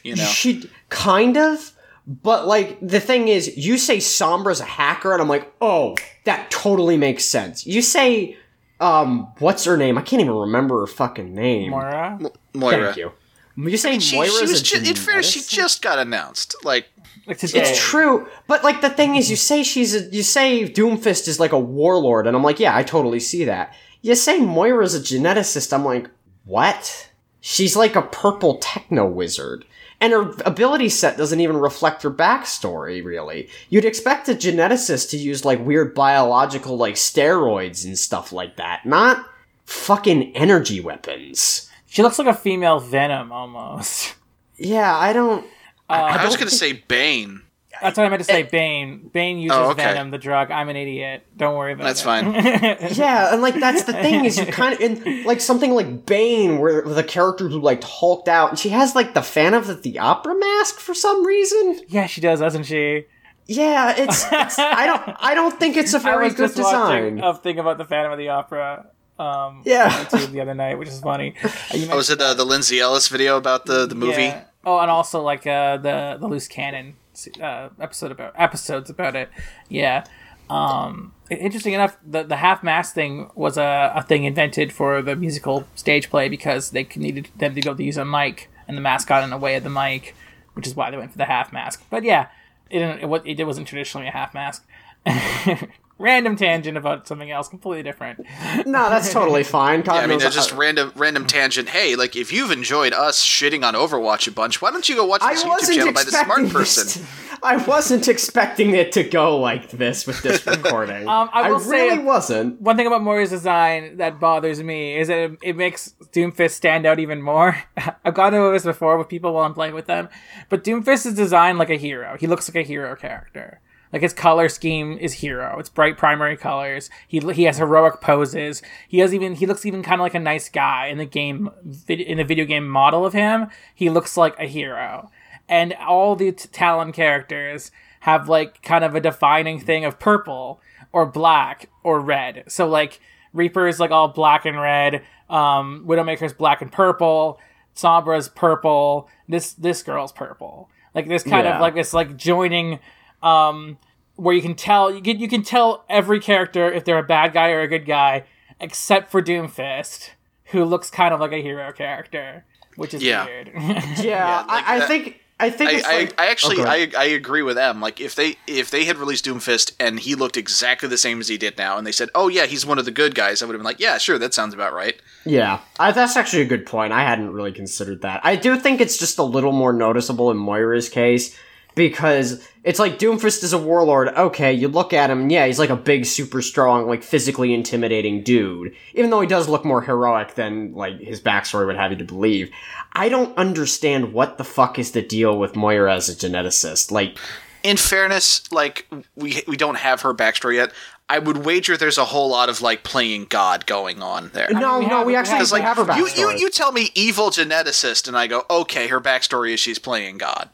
You 0.02 0.16
know, 0.16 0.24
she 0.24 0.70
kind 0.88 1.36
of, 1.36 1.72
but 2.08 2.46
like 2.46 2.78
the 2.80 3.00
thing 3.00 3.28
is, 3.28 3.56
you 3.56 3.76
say 3.76 3.98
Sombra's 3.98 4.60
a 4.60 4.64
hacker, 4.64 5.12
and 5.12 5.20
I'm 5.20 5.28
like, 5.28 5.52
oh, 5.60 5.94
that 6.24 6.50
totally 6.50 6.96
makes 6.96 7.24
sense. 7.24 7.66
You 7.66 7.82
say, 7.82 8.36
um, 8.80 9.30
what's 9.38 9.64
her 9.64 9.76
name? 9.76 9.98
I 9.98 10.02
can't 10.02 10.20
even 10.22 10.34
remember 10.34 10.80
her 10.80 10.86
fucking 10.86 11.34
name. 11.34 11.70
Moira. 11.70 12.18
Moira. 12.54 12.86
Thank 12.86 12.96
you. 12.96 13.12
You 13.56 13.76
say 13.76 13.98
She, 13.98 14.16
Moira's 14.16 14.36
she 14.36 14.42
was 14.42 14.60
a 14.60 14.64
ju- 14.64 14.88
in 14.90 14.94
fairness, 14.94 15.30
she 15.30 15.40
just 15.40 15.82
got 15.82 15.98
announced. 15.98 16.54
Like, 16.64 16.86
Like. 17.26 17.42
It's 17.42 17.78
true, 17.78 18.28
but 18.46 18.62
like 18.64 18.80
the 18.80 18.90
thing 18.90 19.16
is, 19.16 19.28
you 19.28 19.36
say 19.36 19.62
she's 19.62 19.94
a, 19.94 20.02
you 20.14 20.22
say 20.22 20.64
Doomfist 20.70 21.28
is 21.28 21.38
like 21.40 21.52
a 21.52 21.58
warlord, 21.58 22.26
and 22.26 22.36
I'm 22.36 22.42
like, 22.42 22.60
yeah, 22.60 22.74
I 22.74 22.84
totally 22.84 23.20
see 23.20 23.44
that. 23.44 23.74
You 24.00 24.14
say 24.14 24.38
Moira's 24.38 24.94
a 24.94 25.00
geneticist, 25.00 25.72
I'm 25.72 25.84
like, 25.84 26.08
what? 26.44 27.10
She's 27.40 27.74
like 27.76 27.96
a 27.96 28.02
purple 28.02 28.58
techno 28.58 29.06
wizard, 29.06 29.64
and 30.00 30.12
her 30.12 30.32
ability 30.44 30.88
set 30.88 31.16
doesn't 31.16 31.40
even 31.40 31.56
reflect 31.56 32.02
her 32.02 32.10
backstory. 32.10 33.04
Really, 33.04 33.48
you'd 33.68 33.84
expect 33.84 34.28
a 34.28 34.34
geneticist 34.34 35.10
to 35.10 35.16
use 35.16 35.44
like 35.44 35.64
weird 35.64 35.94
biological 35.94 36.76
like 36.76 36.94
steroids 36.94 37.84
and 37.84 37.98
stuff 37.98 38.32
like 38.32 38.56
that, 38.56 38.86
not 38.86 39.26
fucking 39.64 40.36
energy 40.36 40.80
weapons. 40.80 41.68
She 41.86 42.02
looks 42.02 42.18
like 42.18 42.28
a 42.28 42.34
female 42.34 42.80
Venom 42.80 43.32
almost. 43.32 44.14
Yeah, 44.56 44.96
I 44.96 45.12
don't. 45.12 45.44
Uh, 45.88 45.92
I, 45.92 46.24
was 46.24 46.34
don't 46.34 46.40
gonna 46.40 46.50
say 46.50 46.72
Bane. 46.72 47.42
That's 47.82 47.96
what 47.98 48.06
I 48.06 48.08
meant 48.08 48.20
to 48.20 48.24
say. 48.24 48.42
Bane. 48.44 49.10
Bane 49.12 49.38
uses 49.38 49.56
Oh, 49.56 49.70
okay. 49.70 49.84
Venom, 49.84 50.10
the 50.10 50.18
drug. 50.18 50.50
I'm 50.50 50.68
an 50.68 50.76
idiot. 50.76 51.24
Don't 51.36 51.54
worry 51.56 51.74
about 51.74 51.84
That's 51.84 52.02
it. 52.02 52.06
That's 52.06 52.80
fine. 52.82 52.92
Yeah, 52.98 53.32
and 53.32 53.42
like 53.42 53.54
that's 53.60 53.84
the 53.84 53.92
thing 53.92 54.24
is 54.24 54.38
you 54.38 54.46
kind 54.46 54.74
of 54.74 54.80
in 54.80 55.24
like 55.24 55.40
something 55.40 55.72
like 55.74 56.06
Bane, 56.06 56.58
where 56.58 56.82
the 56.82 57.04
character 57.04 57.48
who 57.48 57.60
like 57.60 57.84
hulked 57.84 58.26
out, 58.28 58.48
and 58.50 58.58
she 58.58 58.70
has 58.70 58.94
like 58.94 59.14
the 59.14 59.22
Phantom 59.22 59.68
of 59.68 59.82
the 59.82 59.98
Opera 59.98 60.34
mask 60.34 60.80
for 60.80 60.94
some 60.94 61.24
reason. 61.26 61.80
yeah, 61.88 62.06
she 62.06 62.20
does, 62.20 62.40
doesn't 62.40 62.64
she? 62.64 63.04
Yeah, 63.46 63.94
it's, 63.96 64.24
it's 64.30 64.58
I 64.58 64.86
don't 64.86 65.16
I 65.20 65.34
don't 65.34 65.58
think 65.58 65.76
it's 65.76 65.94
a 65.94 65.98
I 66.00 66.02
very 66.02 66.24
was 66.26 66.34
good 66.34 66.42
just 66.48 66.56
design. 66.56 67.20
a 67.22 67.34
thing 67.34 67.58
about 67.58 67.78
the 67.78 67.84
Phantom 67.84 68.12
of 68.12 68.18
the 68.18 68.28
Opera. 68.30 68.86
Um, 69.18 69.62
Yeah. 69.64 70.06
on 70.12 70.32
the 70.32 70.40
other 70.40 70.54
night, 70.54 70.78
which 70.78 70.88
is 70.88 71.00
funny. 71.00 71.34
You 71.74 71.88
Oh, 71.90 71.96
was 71.96 72.08
it 72.10 72.20
uh, 72.20 72.34
the 72.34 72.44
Lindsay 72.44 72.78
Ellis 72.80 73.08
video 73.08 73.36
about 73.36 73.66
the 73.66 73.86
the 73.86 73.94
movie? 73.94 74.22
Yeah. 74.24 74.44
Oh, 74.64 74.78
and 74.80 74.90
also 74.90 75.22
like 75.22 75.46
uh, 75.46 75.76
the 75.78 76.16
the 76.20 76.26
loose 76.26 76.46
cannon 76.48 76.96
uh, 77.40 77.70
episode 77.80 78.12
about 78.12 78.34
episodes 78.36 78.90
about 78.90 79.16
it. 79.16 79.30
Yeah. 79.68 80.04
Um, 80.50 81.12
interesting 81.30 81.74
enough, 81.74 81.98
the 82.06 82.22
the 82.22 82.36
half 82.36 82.62
mask 82.62 82.94
thing 82.94 83.30
was 83.34 83.56
a, 83.58 83.92
a 83.94 84.02
thing 84.02 84.24
invented 84.24 84.72
for 84.72 85.02
the 85.02 85.16
musical 85.16 85.66
stage 85.74 86.08
play 86.10 86.28
because 86.28 86.70
they 86.70 86.86
needed 86.96 87.28
them 87.36 87.54
to 87.54 87.60
be 87.60 87.68
able 87.68 87.76
to 87.76 87.84
use 87.84 87.96
a 87.96 88.04
mic, 88.04 88.50
and 88.66 88.76
the 88.76 88.80
mask 88.80 89.08
got 89.08 89.24
in 89.24 89.30
the 89.30 89.36
way 89.36 89.56
of 89.56 89.64
the 89.64 89.70
mic, 89.70 90.14
which 90.54 90.66
is 90.66 90.74
why 90.74 90.90
they 90.90 90.96
went 90.96 91.12
for 91.12 91.18
the 91.18 91.26
half 91.26 91.52
mask. 91.52 91.84
But 91.90 92.02
yeah, 92.04 92.28
it 92.70 92.80
it, 92.80 93.40
it 93.40 93.44
wasn't 93.44 93.68
traditionally 93.68 94.08
a 94.08 94.12
half 94.12 94.32
mask. 94.34 94.66
Random 96.00 96.36
tangent 96.36 96.78
about 96.78 97.08
something 97.08 97.28
else 97.30 97.48
completely 97.48 97.82
different. 97.82 98.20
No, 98.66 98.88
that's 98.88 99.12
totally 99.12 99.42
fine. 99.42 99.82
Yeah, 99.84 99.94
I 99.94 100.00
mean, 100.02 100.10
knows 100.10 100.22
they're 100.22 100.30
just 100.30 100.52
random 100.52 100.92
random 100.94 101.26
tangent. 101.26 101.68
Hey, 101.68 101.96
like 101.96 102.14
if 102.14 102.32
you've 102.32 102.52
enjoyed 102.52 102.92
us 102.92 103.24
shitting 103.24 103.64
on 103.64 103.74
Overwatch 103.74 104.28
a 104.28 104.30
bunch, 104.30 104.62
why 104.62 104.70
don't 104.70 104.88
you 104.88 104.94
go 104.94 105.04
watch 105.04 105.22
I 105.22 105.34
this 105.34 105.42
YouTube 105.42 105.48
wasn't 105.48 105.76
channel 105.78 105.92
by 105.92 106.04
the 106.04 106.10
smart 106.12 106.40
expecting 106.44 106.50
person? 106.50 106.84
this. 106.84 106.94
to- 106.94 107.28
I 107.40 107.56
wasn't 107.56 108.08
expecting 108.08 108.74
it 108.74 108.92
to 108.92 109.04
go 109.04 109.38
like 109.38 109.70
this 109.70 110.06
with 110.06 110.22
this 110.22 110.44
recording. 110.46 111.08
Um, 111.18 111.30
I 111.32 111.50
will 111.50 111.60
say- 111.60 111.88
really 111.88 111.98
wasn't. 112.02 112.60
One 112.60 112.76
thing 112.76 112.86
about 112.86 113.02
Moira's 113.02 113.30
design 113.30 113.96
that 113.96 114.20
bothers 114.20 114.62
me 114.62 114.96
is 114.98 115.08
that 115.08 115.18
it, 115.18 115.38
it 115.42 115.56
makes 115.56 115.94
Doomfist 116.12 116.50
stand 116.50 116.86
out 116.86 116.98
even 116.98 117.22
more. 117.22 117.56
I've 118.04 118.14
gone 118.14 118.34
over 118.34 118.52
this 118.52 118.64
before 118.64 118.98
with 118.98 119.08
people 119.08 119.32
while 119.34 119.44
I'm 119.44 119.54
playing 119.54 119.74
with 119.74 119.86
them, 119.86 120.08
but 120.48 120.62
Doomfist 120.64 121.06
is 121.06 121.14
designed 121.14 121.58
like 121.58 121.70
a 121.70 121.76
hero. 121.76 122.16
He 122.20 122.26
looks 122.26 122.48
like 122.48 122.64
a 122.64 122.66
hero 122.66 122.94
character. 122.96 123.60
Like 123.92 124.02
his 124.02 124.12
color 124.12 124.48
scheme 124.48 124.98
is 124.98 125.14
hero. 125.14 125.58
It's 125.58 125.68
bright 125.70 125.96
primary 125.96 126.36
colors. 126.36 126.90
He 127.06 127.20
he 127.32 127.44
has 127.44 127.58
heroic 127.58 128.00
poses. 128.00 128.62
He 128.86 128.98
has 128.98 129.14
even 129.14 129.34
he 129.36 129.46
looks 129.46 129.64
even 129.64 129.82
kind 129.82 130.00
of 130.00 130.04
like 130.04 130.14
a 130.14 130.18
nice 130.20 130.48
guy 130.48 130.86
in 130.86 130.98
the 130.98 131.06
game 131.06 131.50
in 131.88 132.18
the 132.18 132.24
video 132.24 132.44
game 132.44 132.68
model 132.68 133.06
of 133.06 133.12
him. 133.14 133.46
He 133.74 133.88
looks 133.90 134.16
like 134.16 134.38
a 134.38 134.46
hero. 134.46 135.10
And 135.48 135.72
all 135.74 136.14
the 136.16 136.32
t- 136.32 136.48
Talon 136.52 136.92
characters 136.92 137.70
have 138.00 138.28
like 138.28 138.62
kind 138.62 138.84
of 138.84 138.94
a 138.94 139.00
defining 139.00 139.58
thing 139.58 139.84
of 139.84 139.98
purple 139.98 140.60
or 140.92 141.06
black 141.06 141.70
or 141.82 142.00
red. 142.00 142.44
So 142.48 142.68
like 142.68 143.00
Reaper 143.32 143.66
is 143.66 143.80
like 143.80 143.90
all 143.90 144.08
black 144.08 144.44
and 144.44 144.60
red. 144.60 145.02
Um, 145.30 145.84
Widowmaker's 145.86 146.32
black 146.34 146.60
and 146.62 146.70
purple. 146.70 147.38
Sombra's 147.74 148.28
purple. 148.28 149.08
This 149.28 149.52
this 149.54 149.82
girl's 149.82 150.12
purple. 150.12 150.68
Like 150.94 151.08
this 151.08 151.22
kind 151.22 151.46
Yeah. 151.46 151.54
of 151.56 151.60
like 151.60 151.74
this 151.74 151.94
like 151.94 152.16
joining 152.16 152.80
um 153.22 153.78
where 154.16 154.34
you 154.34 154.42
can 154.42 154.54
tell 154.54 154.92
you 154.92 155.00
can 155.00 155.18
you 155.18 155.28
can 155.28 155.42
tell 155.42 155.84
every 155.88 156.20
character 156.20 156.70
if 156.70 156.84
they're 156.84 156.98
a 156.98 157.02
bad 157.02 157.32
guy 157.32 157.50
or 157.50 157.60
a 157.60 157.68
good 157.68 157.86
guy 157.86 158.24
except 158.60 159.10
for 159.10 159.22
Doomfist 159.22 160.10
who 160.46 160.64
looks 160.64 160.90
kind 160.90 161.12
of 161.14 161.20
like 161.20 161.32
a 161.32 161.42
hero 161.42 161.72
character 161.72 162.44
which 162.76 162.94
is 162.94 163.02
Yeah. 163.02 163.24
weird. 163.24 163.50
Yeah, 163.98 164.44
like 164.48 164.64
I, 164.68 164.76
I 164.76 164.86
think 164.86 165.20
I 165.40 165.50
think 165.50 165.70
I, 165.70 165.74
it's 165.74 165.86
I, 165.86 165.98
like, 166.00 166.20
I 166.20 166.30
actually 166.30 166.56
Oh, 166.58 166.64
go 166.64 166.70
I. 166.70 166.90
I 166.98 167.04
agree 167.04 167.42
with 167.42 167.54
them. 167.56 167.80
Like 167.80 168.00
if 168.00 168.14
they 168.16 168.36
if 168.48 168.70
they 168.72 168.84
had 168.84 168.96
released 168.98 169.24
Doomfist 169.24 169.72
and 169.78 170.00
he 170.00 170.14
looked 170.16 170.36
exactly 170.36 170.88
the 170.88 170.98
same 170.98 171.20
as 171.20 171.28
he 171.28 171.36
did 171.38 171.56
now, 171.58 171.76
and 171.78 171.86
they 171.86 171.92
said, 171.92 172.08
"Oh 172.14 172.26
yeah, 172.28 172.46
he's 172.46 172.66
one 172.66 172.78
of 172.78 172.84
the 172.84 172.90
good 172.90 173.14
guys," 173.14 173.40
I 173.40 173.46
would 173.46 173.52
have 173.54 173.60
been 173.60 173.64
like, 173.64 173.78
"Yeah, 173.80 173.98
sure, 173.98 174.18
that 174.18 174.34
sounds 174.34 174.52
about 174.54 174.72
right." 174.74 175.00
Yeah, 175.24 175.60
I, 175.78 175.92
that's 175.92 176.16
actually 176.16 176.42
a 176.42 176.46
good 176.46 176.66
point. 176.66 176.92
I 176.92 177.02
hadn't 177.02 177.32
really 177.32 177.52
considered 177.52 178.02
that. 178.02 178.20
I 178.24 178.34
do 178.36 178.56
think 178.58 178.80
it's 178.80 178.96
just 178.98 179.18
a 179.18 179.22
little 179.24 179.52
more 179.52 179.72
noticeable 179.72 180.30
in 180.32 180.36
Moira's 180.36 180.88
case 180.88 181.36
because 181.78 182.44
it's 182.64 182.80
like 182.80 182.98
Doomfist 182.98 183.44
is 183.44 183.52
a 183.52 183.58
warlord. 183.58 184.08
Okay, 184.08 184.52
you 184.52 184.66
look 184.66 184.92
at 184.92 185.10
him, 185.10 185.30
yeah, 185.30 185.46
he's 185.46 185.60
like 185.60 185.70
a 185.70 185.76
big, 185.76 186.04
super 186.04 186.42
strong, 186.42 186.88
like 186.88 187.04
physically 187.04 187.54
intimidating 187.54 188.22
dude. 188.22 188.74
Even 188.94 189.10
though 189.10 189.20
he 189.20 189.28
does 189.28 189.48
look 189.48 189.64
more 189.64 189.80
heroic 189.80 190.34
than 190.34 190.74
like 190.74 190.98
his 190.98 191.20
backstory 191.20 191.66
would 191.66 191.76
have 191.76 191.92
you 191.92 191.96
to 191.96 192.04
believe. 192.04 192.50
I 192.92 193.08
don't 193.08 193.34
understand 193.38 194.12
what 194.12 194.38
the 194.38 194.44
fuck 194.44 194.78
is 194.78 194.90
the 194.90 195.02
deal 195.02 195.38
with 195.38 195.54
Moira 195.54 195.94
as 195.94 196.08
a 196.08 196.14
geneticist. 196.14 196.90
Like, 196.90 197.16
in 197.62 197.76
fairness, 197.76 198.50
like 198.52 198.86
we 199.14 199.42
we 199.46 199.56
don't 199.56 199.76
have 199.78 200.02
her 200.02 200.12
backstory 200.12 200.56
yet. 200.56 200.72
I 201.08 201.20
would 201.20 201.38
wager 201.46 201.76
there's 201.76 201.96
a 201.96 202.04
whole 202.04 202.28
lot 202.28 202.48
of 202.50 202.60
like 202.60 202.82
playing 202.82 203.26
God 203.26 203.66
going 203.66 204.02
on 204.02 204.30
there. 204.34 204.48
no, 204.50 204.80
we 204.80 204.86
no, 204.86 204.98
have- 204.98 205.06
we 205.06 205.12
we 205.12 205.16
actually 205.16 205.30
have- 205.30 205.38
Because 205.38 205.52
like 205.52 205.62
have 205.62 205.76
her 205.76 205.84
you, 205.96 206.06
backstory. 206.06 206.18
you 206.18 206.38
you 206.38 206.50
tell 206.50 206.72
me 206.72 206.90
evil 206.94 207.30
geneticist, 207.30 208.08
and 208.08 208.18
I 208.18 208.26
go 208.26 208.44
okay. 208.50 208.88
Her 208.88 209.00
backstory 209.00 209.52
is 209.54 209.60
she's 209.60 209.78
playing 209.78 210.18
God. 210.18 210.50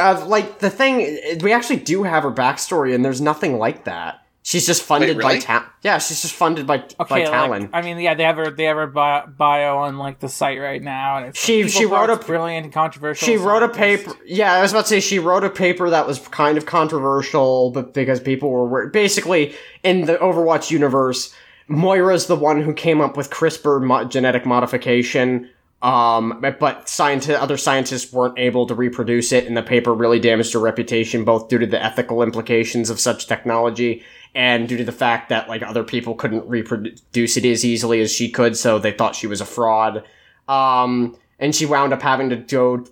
Uh, 0.00 0.24
like 0.26 0.58
the 0.60 0.70
thing, 0.70 1.18
we 1.42 1.52
actually 1.52 1.76
do 1.76 2.02
have 2.04 2.22
her 2.22 2.30
backstory, 2.32 2.94
and 2.94 3.04
there's 3.04 3.20
nothing 3.20 3.58
like 3.58 3.84
that. 3.84 4.16
She's 4.42 4.66
just 4.66 4.82
funded 4.82 5.18
Wait, 5.18 5.22
by 5.22 5.28
really? 5.34 5.40
Ta- 5.42 5.70
Yeah, 5.82 5.98
she's 5.98 6.22
just 6.22 6.32
funded 6.34 6.66
by 6.66 6.78
by 6.78 6.84
Okay, 7.20 7.24
Talon. 7.26 7.60
like, 7.62 7.70
I 7.74 7.82
mean, 7.82 8.00
yeah, 8.00 8.14
they 8.14 8.24
have 8.24 8.36
her 8.36 8.50
they 8.50 8.64
have 8.64 8.76
her 8.78 8.86
bio, 8.86 9.26
bio 9.26 9.76
on 9.78 9.98
like 9.98 10.18
the 10.18 10.30
site 10.30 10.58
right 10.58 10.82
now, 10.82 11.18
and 11.18 11.26
it's 11.26 11.38
She- 11.38 11.58
people 11.64 11.68
she 11.80 11.84
wrote 11.84 12.08
a- 12.10 12.16
brilliant 12.16 12.64
and 12.64 12.72
controversial. 12.72 13.26
she 13.26 13.36
wrote 13.36 13.62
a 13.62 13.68
paper. 13.68 14.12
Yeah, 14.24 14.52
I 14.54 14.62
was 14.62 14.72
about 14.72 14.84
to 14.84 14.88
say 14.88 15.00
she 15.00 15.18
wrote 15.18 15.44
a 15.44 15.50
paper 15.50 15.90
that 15.90 16.06
was 16.06 16.18
kind 16.28 16.56
of 16.56 16.64
controversial, 16.64 17.70
but 17.70 17.92
because 17.92 18.18
people 18.18 18.50
were 18.50 18.86
basically 18.88 19.54
in 19.82 20.06
the 20.06 20.16
Overwatch 20.16 20.70
universe, 20.70 21.34
Moira's 21.68 22.26
the 22.26 22.34
one 22.36 22.62
who 22.62 22.72
came 22.72 23.00
up 23.02 23.16
with 23.18 23.30
CRISPR 23.30 23.82
mo- 23.82 24.04
genetic 24.04 24.46
modification. 24.46 25.48
Um, 25.82 26.38
but- 26.42 26.58
but 26.60 26.86
scienti- 26.86 27.40
other 27.40 27.56
scientists 27.56 28.12
weren't 28.12 28.38
able 28.38 28.66
to 28.66 28.74
reproduce 28.74 29.32
it, 29.32 29.46
and 29.46 29.56
the 29.56 29.62
paper 29.62 29.94
really 29.94 30.20
damaged 30.20 30.52
her 30.52 30.58
reputation, 30.58 31.24
both 31.24 31.48
due 31.48 31.58
to 31.58 31.66
the 31.66 31.82
ethical 31.82 32.22
implications 32.22 32.90
of 32.90 33.00
such 33.00 33.26
technology 33.26 34.02
and 34.34 34.68
due 34.68 34.76
to 34.76 34.84
the 34.84 34.92
fact 34.92 35.30
that 35.30 35.48
like 35.48 35.62
other 35.62 35.82
people 35.82 36.14
couldn't 36.14 36.46
reproduce 36.46 37.36
it 37.38 37.44
as 37.46 37.64
easily 37.64 38.00
as 38.02 38.12
she 38.12 38.30
could, 38.30 38.56
so 38.56 38.78
they 38.78 38.92
thought 38.92 39.16
she 39.16 39.26
was 39.26 39.40
a 39.40 39.46
fraud. 39.46 40.04
Um, 40.48 41.16
and 41.38 41.54
she 41.54 41.64
wound 41.64 41.92
up 41.94 42.02
having 42.02 42.28
to 42.30 42.36
go. 42.36 42.84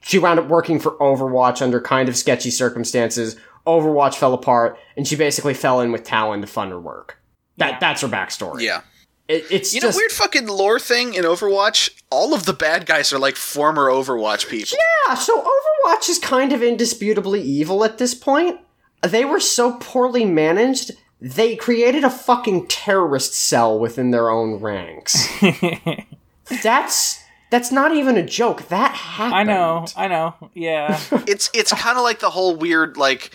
She 0.00 0.18
wound 0.18 0.40
up 0.40 0.48
working 0.48 0.80
for 0.80 0.92
Overwatch 0.98 1.62
under 1.62 1.80
kind 1.80 2.08
of 2.08 2.16
sketchy 2.16 2.50
circumstances. 2.50 3.36
Overwatch 3.68 4.16
fell 4.16 4.34
apart, 4.34 4.76
and 4.96 5.06
she 5.06 5.14
basically 5.14 5.54
fell 5.54 5.80
in 5.80 5.92
with 5.92 6.02
Talon 6.02 6.40
to 6.40 6.48
fund 6.48 6.72
her 6.72 6.80
work. 6.80 7.18
That 7.58 7.72
Yeah. 7.74 7.78
that's 7.78 8.00
her 8.02 8.08
backstory. 8.08 8.62
Yeah. 8.62 8.80
It, 9.28 9.44
it's 9.50 9.72
You 9.74 9.80
just 9.80 9.96
know, 9.96 10.00
weird 10.00 10.12
fucking 10.12 10.46
lore 10.46 10.78
thing 10.78 11.14
in 11.14 11.24
Overwatch. 11.24 11.90
All 12.10 12.34
of 12.34 12.44
the 12.44 12.52
bad 12.52 12.86
guys 12.86 13.12
are 13.12 13.18
like 13.18 13.36
former 13.36 13.88
Overwatch 13.88 14.48
people. 14.48 14.76
yeah. 15.06 15.14
So 15.14 15.40
Overwatch 15.40 16.08
is 16.08 16.18
kind 16.18 16.52
of 16.52 16.62
indisputably 16.62 17.40
evil 17.40 17.84
at 17.84 17.98
this 17.98 18.14
point. 18.14 18.60
They 19.02 19.24
were 19.24 19.40
so 19.40 19.78
poorly 19.80 20.24
managed. 20.24 20.92
They 21.20 21.56
created 21.56 22.04
a 22.04 22.10
fucking 22.10 22.66
terrorist 22.66 23.34
cell 23.34 23.78
within 23.78 24.10
their 24.10 24.28
own 24.28 24.60
ranks. 24.60 25.28
that's 26.62 27.22
that's 27.50 27.70
not 27.70 27.94
even 27.94 28.16
a 28.16 28.24
joke. 28.24 28.68
That 28.68 28.94
happened. 28.94 29.34
I 29.34 29.42
know, 29.44 29.86
I 29.96 30.08
know, 30.08 30.34
yeah. 30.54 31.00
It's 31.26 31.50
it's 31.54 31.72
kind 31.72 31.96
of 31.98 32.04
like 32.04 32.20
the 32.20 32.30
whole 32.30 32.56
weird 32.56 32.96
like. 32.96 33.30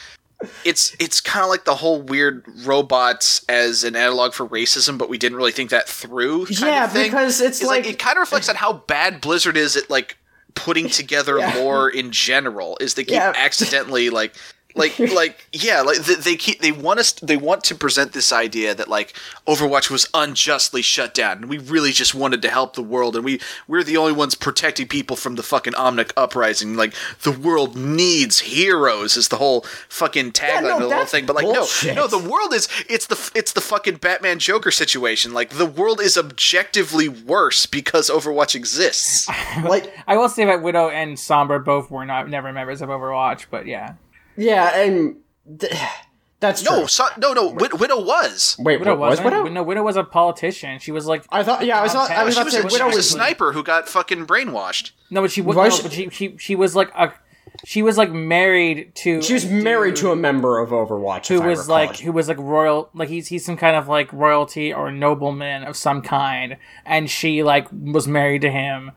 It's 0.63 0.95
it's 0.99 1.19
kind 1.19 1.43
of 1.43 1.49
like 1.49 1.65
the 1.65 1.75
whole 1.75 2.01
weird 2.01 2.45
robots 2.65 3.43
as 3.49 3.83
an 3.83 3.95
analog 3.95 4.33
for 4.33 4.47
racism, 4.47 4.97
but 4.97 5.09
we 5.09 5.17
didn't 5.17 5.37
really 5.37 5.51
think 5.51 5.71
that 5.71 5.89
through. 5.89 6.45
kind 6.45 6.59
Yeah, 6.59 6.85
of 6.85 6.91
thing. 6.91 7.09
because 7.09 7.41
it's 7.41 7.61
like, 7.63 7.85
like- 7.85 7.93
it 7.93 7.99
kind 7.99 8.17
of 8.17 8.21
reflects 8.21 8.47
on 8.49 8.55
how 8.55 8.73
bad 8.73 9.19
Blizzard 9.19 9.57
is 9.57 9.75
at 9.75 9.89
like 9.89 10.17
putting 10.53 10.89
together 10.89 11.39
Yeah. 11.39 11.55
lore 11.55 11.89
in 11.89 12.11
general. 12.11 12.77
Is 12.79 12.93
they 12.93 13.03
keep 13.03 13.13
Yeah. 13.13 13.33
accidentally 13.35 14.09
like. 14.11 14.35
Like, 14.77 14.97
like, 15.13 15.47
yeah, 15.51 15.81
like 15.81 15.97
they, 15.97 16.15
they 16.15 16.35
keep 16.35 16.61
they 16.61 16.71
want 16.71 16.99
us 16.99 17.13
they 17.13 17.37
want 17.37 17.63
to 17.65 17.75
present 17.75 18.13
this 18.13 18.31
idea 18.31 18.73
that 18.75 18.87
like 18.87 19.13
Overwatch 19.47 19.89
was 19.89 20.07
unjustly 20.13 20.81
shut 20.81 21.13
down, 21.13 21.37
and 21.37 21.49
we 21.49 21.57
really 21.57 21.91
just 21.91 22.13
wanted 22.13 22.41
to 22.41 22.49
help 22.49 22.75
the 22.75 22.83
world, 22.83 23.15
and 23.15 23.25
we 23.25 23.39
we're 23.67 23.83
the 23.83 23.97
only 23.97 24.13
ones 24.13 24.35
protecting 24.35 24.87
people 24.87 25.15
from 25.15 25.35
the 25.35 25.43
fucking 25.43 25.73
Omnic 25.73 26.11
uprising. 26.15 26.75
Like 26.75 26.93
the 27.23 27.31
world 27.31 27.75
needs 27.75 28.39
heroes 28.39 29.17
is 29.17 29.29
the 29.29 29.37
whole 29.37 29.61
fucking 29.89 30.31
tagline 30.31 30.63
no, 30.63 30.77
of 30.77 30.89
the 30.89 30.95
whole 30.95 31.05
thing. 31.05 31.25
But 31.25 31.35
like, 31.35 31.45
bullshit. 31.45 31.95
no, 31.95 32.01
no, 32.01 32.07
the 32.07 32.29
world 32.29 32.53
is 32.53 32.67
it's 32.89 33.07
the 33.07 33.31
it's 33.35 33.53
the 33.53 33.61
fucking 33.61 33.97
Batman 33.97 34.39
Joker 34.39 34.71
situation. 34.71 35.33
Like 35.33 35.49
the 35.51 35.65
world 35.65 35.99
is 36.01 36.17
objectively 36.17 37.09
worse 37.09 37.65
because 37.65 38.09
Overwatch 38.09 38.55
exists. 38.55 39.27
like 39.63 39.93
I 40.07 40.17
will 40.17 40.29
say 40.29 40.45
that 40.45 40.61
Widow 40.61 40.89
and 40.89 41.17
Sombra 41.17 41.63
both 41.63 41.91
were 41.91 42.05
not 42.05 42.29
never 42.29 42.51
members 42.51 42.81
of 42.81 42.89
Overwatch, 42.89 43.47
but 43.49 43.65
yeah, 43.65 43.95
yeah, 44.37 44.79
and 44.79 45.17
th- 45.59 45.73
that's 46.39 46.61
true. 46.61 46.77
no, 46.81 46.85
so, 46.85 47.05
no, 47.17 47.33
no. 47.33 47.49
Wid- 47.49 47.79
Widow 47.79 48.01
was. 48.03 48.55
Wait, 48.59 48.79
Widow 48.79 48.95
was 48.95 49.19
wasn't. 49.19 49.25
Widow? 49.25 49.43
No, 49.49 49.63
Widow 49.63 49.83
was 49.83 49.95
a 49.97 50.03
politician. 50.03 50.79
She 50.79 50.91
was 50.91 51.05
like 51.05 51.25
I 51.29 51.43
thought. 51.43 51.65
Yeah, 51.65 51.79
I 51.79 51.83
was. 51.83 51.93
Not, 51.93 52.11
I 52.11 52.23
was 52.23 52.35
She 52.35 52.43
was, 52.43 52.53
to 52.53 52.59
a, 52.59 52.61
say 52.63 52.69
she 52.69 52.73
Widow 52.75 52.85
was 52.87 52.97
a 52.97 53.03
sniper 53.03 53.53
who 53.53 53.63
got 53.63 53.89
fucking 53.89 54.27
brainwashed. 54.27 54.91
no, 55.09 55.21
but 55.21 55.31
she 55.31 55.41
was 55.41 55.55
Why 55.55 55.65
no, 55.69 55.75
she- 55.75 55.83
but 55.83 55.91
she, 55.91 56.09
she 56.09 56.37
she 56.37 56.55
was 56.55 56.75
like 56.75 56.89
a 56.95 57.13
she 57.65 57.81
was 57.81 57.97
like 57.97 58.11
married 58.11 58.93
to 58.93 59.19
She 59.23 59.33
was 59.33 59.45
married 59.47 59.95
to 59.97 60.11
a 60.11 60.15
member 60.15 60.59
of 60.59 60.69
Overwatch. 60.69 61.27
who 61.29 61.39
if 61.39 61.43
was 61.45 61.59
recall. 61.61 61.75
like 61.75 61.97
who 61.97 62.11
was 62.11 62.27
like 62.27 62.37
royal 62.37 62.89
like 62.93 63.09
he's 63.09 63.27
he's 63.29 63.43
some 63.43 63.57
kind 63.57 63.75
of 63.75 63.87
like 63.87 64.13
royalty 64.13 64.71
or 64.71 64.91
nobleman 64.91 65.63
of 65.63 65.75
some 65.75 66.03
kind 66.03 66.57
and 66.85 67.09
she 67.09 67.41
like 67.41 67.67
was 67.71 68.07
married 68.07 68.41
to 68.43 68.51
him 68.51 68.91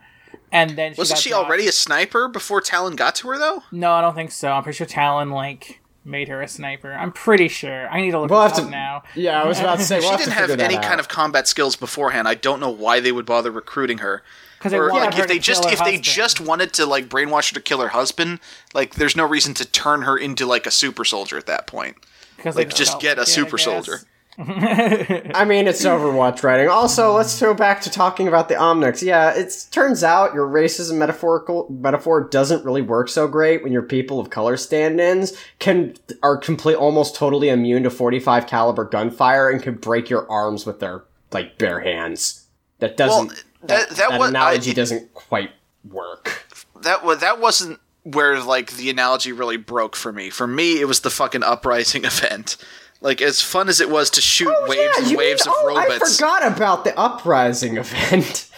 and 0.51 0.71
then 0.77 0.93
she 0.93 0.99
Wasn't 0.99 1.17
got 1.17 1.21
she 1.23 1.29
dropped. 1.29 1.47
already 1.47 1.67
a 1.67 1.71
sniper 1.71 2.27
before 2.27 2.61
Talon 2.61 2.95
got 2.95 3.15
to 3.15 3.27
her 3.29 3.37
though? 3.37 3.63
no 3.71 3.91
i 3.93 4.01
don't 4.01 4.15
think 4.15 4.31
so 4.31 4.51
i'm 4.51 4.63
pretty 4.63 4.77
sure 4.77 4.87
talon 4.87 5.29
like 5.31 5.79
made 6.03 6.27
her 6.27 6.41
a 6.41 6.47
sniper 6.47 6.91
i'm 6.93 7.11
pretty 7.11 7.47
sure 7.47 7.87
i 7.89 8.01
need 8.01 8.11
to 8.11 8.19
look 8.19 8.29
We'll 8.31 8.41
this 8.43 8.53
have 8.53 8.59
up 8.59 8.65
to- 8.65 8.71
now 8.71 9.03
Yeah, 9.15 9.41
I 9.41 9.47
was 9.47 9.59
about 9.59 9.77
to 9.79 9.83
say. 9.85 9.99
We'll 9.99 10.07
She 10.07 10.09
have 10.11 10.19
didn't 10.19 10.33
to 10.33 10.39
have 10.39 10.59
any 10.59 10.75
that 10.75 10.83
kind 10.83 10.99
of 10.99 11.07
combat 11.07 11.47
skills 11.47 11.75
beforehand. 11.75 12.27
I 12.27 12.33
don't 12.35 12.59
know 12.59 12.69
why 12.71 12.99
they 12.99 13.11
would 13.11 13.25
bother 13.25 13.51
recruiting 13.51 13.99
her. 13.99 14.23
'Cause 14.59 14.71
they 14.71 14.77
Or 14.77 14.89
wanted 14.91 15.05
like 15.05 15.13
her 15.15 15.21
if 15.23 15.27
they 15.27 15.39
just 15.39 15.61
kill 15.63 15.69
her 15.71 15.73
if 15.73 15.83
they 15.83 15.97
just 15.99 16.39
wanted 16.39 16.71
to 16.73 16.85
like 16.85 17.07
brainwash 17.09 17.49
her 17.49 17.55
to 17.55 17.61
kill 17.61 17.79
her 17.81 17.89
husband, 17.89 18.39
like 18.73 18.95
there's 18.95 19.15
no 19.15 19.25
reason 19.25 19.53
to 19.55 19.65
turn 19.65 20.03
her 20.03 20.17
into 20.17 20.45
like 20.45 20.65
a 20.67 20.71
super 20.71 21.03
soldier 21.05 21.37
at 21.37 21.45
that 21.47 21.65
point. 21.67 21.97
because 22.37 22.55
like, 22.55 22.73
just 22.73 22.99
get 22.99 23.17
a 23.19 23.25
super 23.25 23.57
soldier. 23.57 24.01
I 24.37 25.45
mean, 25.45 25.67
it's 25.67 25.83
Overwatch 25.83 26.43
writing. 26.43 26.67
Also, 26.69 27.13
let's 27.13 27.39
go 27.39 27.53
back 27.53 27.81
to 27.81 27.89
talking 27.89 28.27
about 28.27 28.47
the 28.49 28.55
Omnics. 28.55 29.01
Yeah, 29.01 29.31
it 29.33 29.67
turns 29.71 30.03
out 30.03 30.33
your 30.33 30.47
racism 30.47 30.97
metaphorical 30.97 31.67
metaphor 31.69 32.21
doesn't 32.21 32.63
really 32.65 32.81
work 32.81 33.09
so 33.09 33.27
great 33.27 33.63
when 33.63 33.71
your 33.73 33.81
people 33.81 34.19
of 34.19 34.29
color 34.29 34.57
stand-ins 34.57 35.33
can 35.59 35.95
are 36.23 36.37
complete 36.37 36.75
almost 36.75 37.15
totally 37.15 37.49
immune 37.49 37.83
to 37.83 37.89
45 37.89 38.47
caliber 38.47 38.85
gunfire 38.85 39.49
and 39.49 39.61
can 39.61 39.75
break 39.75 40.09
your 40.09 40.29
arms 40.31 40.65
with 40.65 40.79
their 40.79 41.03
like 41.31 41.57
bare 41.57 41.81
hands. 41.81 42.45
That 42.79 42.97
doesn't 42.97 43.27
Well, 43.27 43.37
that- 43.63 43.89
that 43.91 44.19
was- 44.19 44.29
analogy 44.29 44.71
I- 44.71 44.75
doesn't 44.75 45.13
quite 45.13 45.51
work. 45.89 46.45
That 46.81 47.03
was 47.05 47.19
that 47.19 47.39
wasn't 47.39 47.79
where 48.03 48.39
like 48.41 48.71
the 48.71 48.89
analogy 48.89 49.31
really 49.31 49.57
broke 49.57 49.95
for 49.95 50.11
me. 50.11 50.29
For 50.31 50.47
me, 50.47 50.79
it 50.81 50.85
was 50.87 51.01
the 51.01 51.11
fucking 51.11 51.43
uprising 51.43 52.05
event. 52.05 52.57
Like 53.01 53.21
as 53.21 53.41
fun 53.41 53.67
as 53.67 53.81
it 53.81 53.89
was 53.89 54.09
to 54.11 54.21
shoot 54.21 54.53
waves 54.67 54.95
Oh, 54.97 55.01
Yeah, 55.01 55.07
and 55.09 55.17
waves 55.17 55.45
mean- 55.45 55.55
of 55.55 55.61
oh, 55.63 55.75
I 55.75 55.83
robots. 55.87 56.15
forgot 56.17 56.47
about 56.55 56.83
the 56.83 56.97
uprising 56.97 57.77
event. 57.83 58.49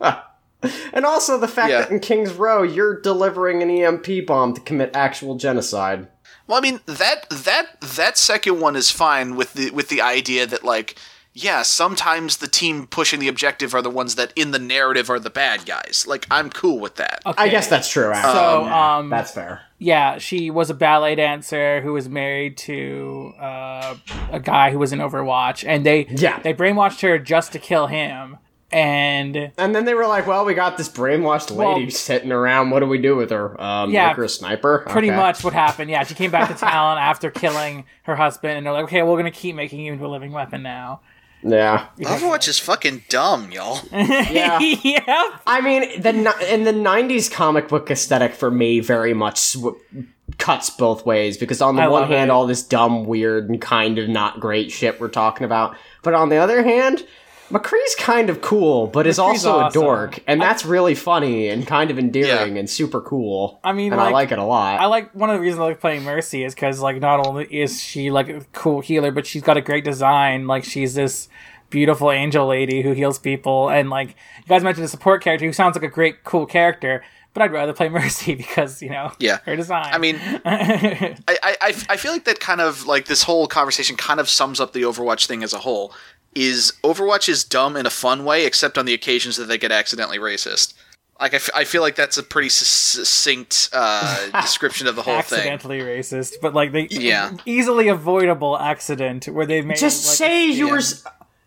and 0.00 1.04
also 1.04 1.38
the 1.38 1.48
fact 1.48 1.70
Yeah. 1.70 1.80
that 1.82 1.90
in 1.90 2.00
King's 2.00 2.32
Row 2.32 2.62
you're 2.62 3.00
delivering 3.00 3.62
an 3.62 3.70
EMP 3.70 4.26
bomb 4.26 4.54
to 4.54 4.60
commit 4.60 4.94
actual 4.96 5.34
genocide. 5.36 6.08
Well, 6.46 6.58
I 6.58 6.60
mean 6.60 6.80
that 6.86 7.28
that 7.30 7.80
that 7.80 8.18
second 8.18 8.60
one 8.60 8.76
is 8.76 8.90
fine 8.90 9.36
with 9.36 9.54
the 9.54 9.70
with 9.70 9.88
the 9.88 10.00
idea 10.00 10.46
that 10.46 10.64
like 10.64 10.96
yeah, 11.34 11.62
sometimes 11.62 12.36
the 12.38 12.46
team 12.46 12.86
pushing 12.86 13.18
the 13.18 13.28
objective 13.28 13.74
are 13.74 13.80
the 13.80 13.88
ones 13.88 14.16
that 14.16 14.34
in 14.36 14.50
the 14.50 14.58
narrative 14.58 15.08
are 15.08 15.18
the 15.18 15.30
bad 15.30 15.64
guys. 15.64 16.04
Like 16.06 16.26
I'm 16.30 16.50
cool 16.50 16.78
with 16.78 16.96
that. 16.96 17.22
I 17.24 17.48
guess 17.48 17.68
that's 17.68 17.88
true. 17.90 18.10
Actually. 18.12 18.32
So, 18.34 18.64
Yeah, 18.66 18.96
um, 18.98 19.08
that's 19.10 19.30
fair. 19.32 19.62
Yeah 19.82 20.18
she 20.18 20.50
was 20.50 20.70
a 20.70 20.74
ballet 20.74 21.14
dancer 21.14 21.80
who 21.82 21.92
was 21.92 22.08
married 22.08 22.56
to 22.56 23.32
uh, 23.40 23.94
a 24.30 24.40
guy 24.40 24.70
who 24.70 24.78
was 24.78 24.92
in 24.92 24.98
overwatch 25.00 25.66
and 25.66 25.84
they 25.84 26.06
Yeah. 26.08 26.38
they 26.40 26.54
brainwashed 26.54 27.00
her 27.02 27.18
just 27.18 27.52
to 27.52 27.58
kill 27.58 27.86
him 27.88 28.38
and 28.70 29.52
And 29.58 29.74
then 29.74 29.84
they 29.84 29.92
were 29.92 30.06
like, 30.06 30.26
"Well, 30.26 30.46
we 30.46 30.54
got 30.54 30.78
this 30.78 30.88
brainwashed 30.88 31.50
lady 31.54 31.82
Well- 31.82 31.90
sitting 31.90 32.32
around. 32.32 32.70
What 32.70 32.80
do 32.80 32.86
we 32.86 32.96
do 32.96 33.14
with 33.14 33.28
her? 33.30 33.60
Um, 33.60 33.90
Yeah, 33.90 34.06
make 34.08 34.16
her 34.16 34.24
a 34.24 34.28
sniper? 34.30 34.86
pretty 34.88 35.10
Okay. 35.10 35.16
much 35.16 35.44
what 35.44 35.52
happened. 35.52 35.90
Yeah, 35.90 36.04
she 36.04 36.14
came 36.14 36.30
back 36.30 36.48
to 36.48 36.54
town 36.72 36.96
after 36.96 37.30
killing 37.30 37.84
her 38.04 38.16
husband, 38.16 38.56
and 38.56 38.64
they're 38.64 38.72
like, 38.72 38.84
"Okay, 38.84 39.02
we're 39.02 39.18
gonna 39.18 39.30
keep 39.30 39.54
making 39.56 39.80
you 39.80 39.92
into 39.92 40.06
a 40.06 40.08
living 40.08 40.32
weapon 40.32 40.62
now." 40.62 41.02
Yeah, 41.44 41.88
Overwatch 41.98 42.46
is 42.48 42.58
fucking 42.58 43.04
dumb, 43.08 43.50
y'all. 43.50 43.80
yeah. 43.92 44.58
yeah, 44.60 45.38
I 45.46 45.60
mean, 45.60 46.00
the 46.00 46.10
in 46.52 46.64
the 46.64 46.72
'90s 46.72 47.30
comic 47.30 47.68
book 47.68 47.90
aesthetic 47.90 48.34
for 48.34 48.50
me 48.50 48.80
very 48.80 49.12
much 49.12 49.38
sw- 49.38 49.76
cuts 50.38 50.70
both 50.70 51.04
ways 51.04 51.36
because 51.36 51.60
on 51.60 51.76
the 51.76 51.82
I 51.82 51.88
one 51.88 52.08
hand, 52.08 52.28
it. 52.28 52.32
all 52.32 52.46
this 52.46 52.62
dumb, 52.62 53.04
weird, 53.06 53.50
and 53.50 53.60
kind 53.60 53.98
of 53.98 54.08
not 54.08 54.40
great 54.40 54.70
shit 54.70 55.00
we're 55.00 55.08
talking 55.08 55.44
about, 55.44 55.76
but 56.02 56.14
on 56.14 56.28
the 56.28 56.36
other 56.36 56.62
hand, 56.62 57.04
McCree's 57.52 57.94
kind 57.96 58.30
of 58.30 58.40
cool, 58.40 58.86
but 58.86 59.06
is 59.06 59.18
McCree's 59.18 59.44
also 59.46 59.66
a 59.66 59.70
dork, 59.70 60.20
and 60.26 60.40
that's 60.40 60.64
really 60.64 60.94
funny 60.94 61.48
and 61.48 61.66
kind 61.66 61.90
of 61.90 61.98
endearing 61.98 62.56
and 62.58 62.68
super 62.68 63.00
cool. 63.00 63.60
I 63.62 63.72
mean, 63.72 63.92
and 63.92 64.00
I 64.00 64.04
like- 64.06 64.12
like 64.14 64.32
it 64.32 64.38
a 64.38 64.44
lot. 64.44 64.80
I 64.80 64.86
like 64.86 65.14
one 65.14 65.28
of 65.30 65.36
the 65.36 65.40
reasons 65.40 65.60
I 65.60 65.64
like 65.64 65.80
playing 65.80 66.02
Mercy 66.04 66.44
is 66.44 66.54
because 66.54 66.80
like 66.80 67.00
not 67.00 67.26
only 67.26 67.44
is 67.44 67.80
she 67.80 68.10
like 68.10 68.28
a 68.28 68.40
cool 68.52 68.80
healer, 68.80 69.10
but 69.10 69.26
she's 69.26 69.42
got 69.42 69.56
a 69.56 69.60
great 69.60 69.84
design. 69.84 70.46
Like 70.46 70.64
she's 70.64 70.94
this 70.94 71.28
beautiful 71.70 72.10
angel 72.10 72.46
lady 72.46 72.82
who 72.82 72.92
heals 72.92 73.18
people, 73.18 73.68
and 73.68 73.90
like 73.90 74.08
you 74.08 74.48
guys 74.48 74.62
mentioned 74.64 74.84
a 74.84 74.88
support 74.88 75.22
character 75.22 75.46
who 75.46 75.52
sounds 75.52 75.76
like 75.76 75.84
a 75.84 75.88
great 75.88 76.24
cool 76.24 76.46
character. 76.46 77.04
But 77.34 77.40
I'd 77.40 77.52
rather 77.52 77.72
play 77.72 77.88
Mercy 78.00 78.34
because 78.34 78.82
you 78.82 78.90
know 78.90 79.10
Yeah. 79.18 79.38
her 79.46 79.56
design. 79.56 79.88
I 79.90 79.96
mean, 79.96 80.16
I, 80.44 81.18
I, 81.28 81.56
I 81.62 81.74
I 81.88 81.96
feel 81.96 82.12
like 82.12 82.24
that 82.24 82.40
kind 82.40 82.60
of 82.60 82.86
like 82.86 83.06
this 83.06 83.22
whole 83.22 83.46
conversation 83.46 83.96
kind 83.96 84.20
of 84.20 84.28
sums 84.28 84.60
up 84.60 84.74
the 84.74 84.82
Overwatch 84.82 85.26
thing 85.26 85.42
as 85.42 85.54
a 85.54 85.58
whole. 85.58 85.94
Is 86.34 86.72
Overwatch 86.82 87.28
is 87.28 87.44
dumb 87.44 87.76
in 87.76 87.84
a 87.84 87.90
fun 87.90 88.24
way, 88.24 88.46
except 88.46 88.78
on 88.78 88.86
the 88.86 88.94
occasions 88.94 89.36
that 89.36 89.44
they 89.44 89.58
get 89.58 89.70
accidentally 89.70 90.18
racist. 90.18 90.72
Like 91.20 91.34
I, 91.34 91.36
f- 91.36 91.50
I 91.54 91.64
feel 91.64 91.82
like 91.82 91.94
that's 91.94 92.16
a 92.18 92.22
pretty 92.22 92.48
succinct 92.48 93.68
uh, 93.72 94.28
description 94.40 94.86
of 94.86 94.96
the 94.96 95.02
whole 95.02 95.20
thing. 95.22 95.38
accidentally 95.40 95.78
racist, 95.80 96.34
but 96.40 96.54
like 96.54 96.72
they 96.72 96.88
Yeah. 96.90 97.32
easily 97.44 97.88
avoidable 97.88 98.58
accident 98.58 99.26
where 99.28 99.46
they 99.46 99.60
made 99.62 99.76
just 99.76 100.06
like, 100.06 100.16
say 100.16 100.46
you 100.50 100.66
yeah. 100.68 100.72
were. 100.72 100.80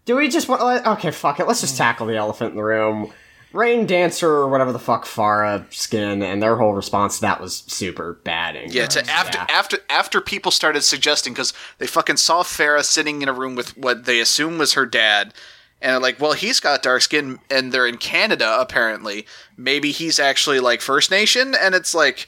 Do 0.06 0.16
we 0.18 0.30
just 0.30 0.48
want? 0.48 0.62
like, 0.62 0.86
Okay, 0.86 1.12
fuck 1.12 1.40
it. 1.40 1.48
Let's 1.48 1.62
just 1.62 1.78
tackle 1.78 2.06
the 2.06 2.16
elephant 2.16 2.52
in 2.52 2.58
the 2.58 2.64
room. 2.64 3.12
Rain 3.56 3.86
Dancer 3.86 4.30
or 4.30 4.50
whatever 4.50 4.72
the 4.74 4.80
fuck 4.80 5.06
Pharah 5.06 5.72
skin 5.74 6.22
and 6.22 6.44
their 6.44 6.58
whole 6.58 6.74
response 6.74 7.16
to 7.16 7.22
that 7.22 7.40
was 7.40 7.64
super 7.68 8.14
bad. 8.24 8.56
and 8.56 8.74
Yeah, 8.74 8.88
to 8.88 9.10
after 9.10 9.38
yeah. 9.38 9.48
after 9.50 9.78
after 9.90 10.20
people 10.22 10.52
started 10.52 10.82
suggesting 10.82 11.34
because 11.34 11.54
they 11.78 11.88
fucking 11.88 12.18
saw 12.18 12.44
Pharah 12.44 12.84
sitting 12.84 13.22
in 13.22 13.30
a 13.30 13.34
room 13.34 13.56
with 13.56 13.78
what 13.78 14.06
they 14.06 14.20
assume 14.20 14.58
was 14.58 14.74
her 14.74 14.86
dad, 14.86 15.34
and 15.82 15.92
they're 15.92 16.00
like, 16.00 16.20
well, 16.20 16.34
he's 16.34 16.60
got 16.60 16.84
dark 16.84 17.02
skin, 17.02 17.40
and 17.50 17.72
they're 17.72 17.88
in 17.88 17.98
Canada 17.98 18.58
apparently. 18.60 19.26
Maybe 19.58 19.92
he's 19.92 20.20
actually 20.20 20.60
like 20.60 20.82
First 20.82 21.12
Nation, 21.12 21.56
and 21.60 21.76
it's 21.76 21.94
like, 21.94 22.28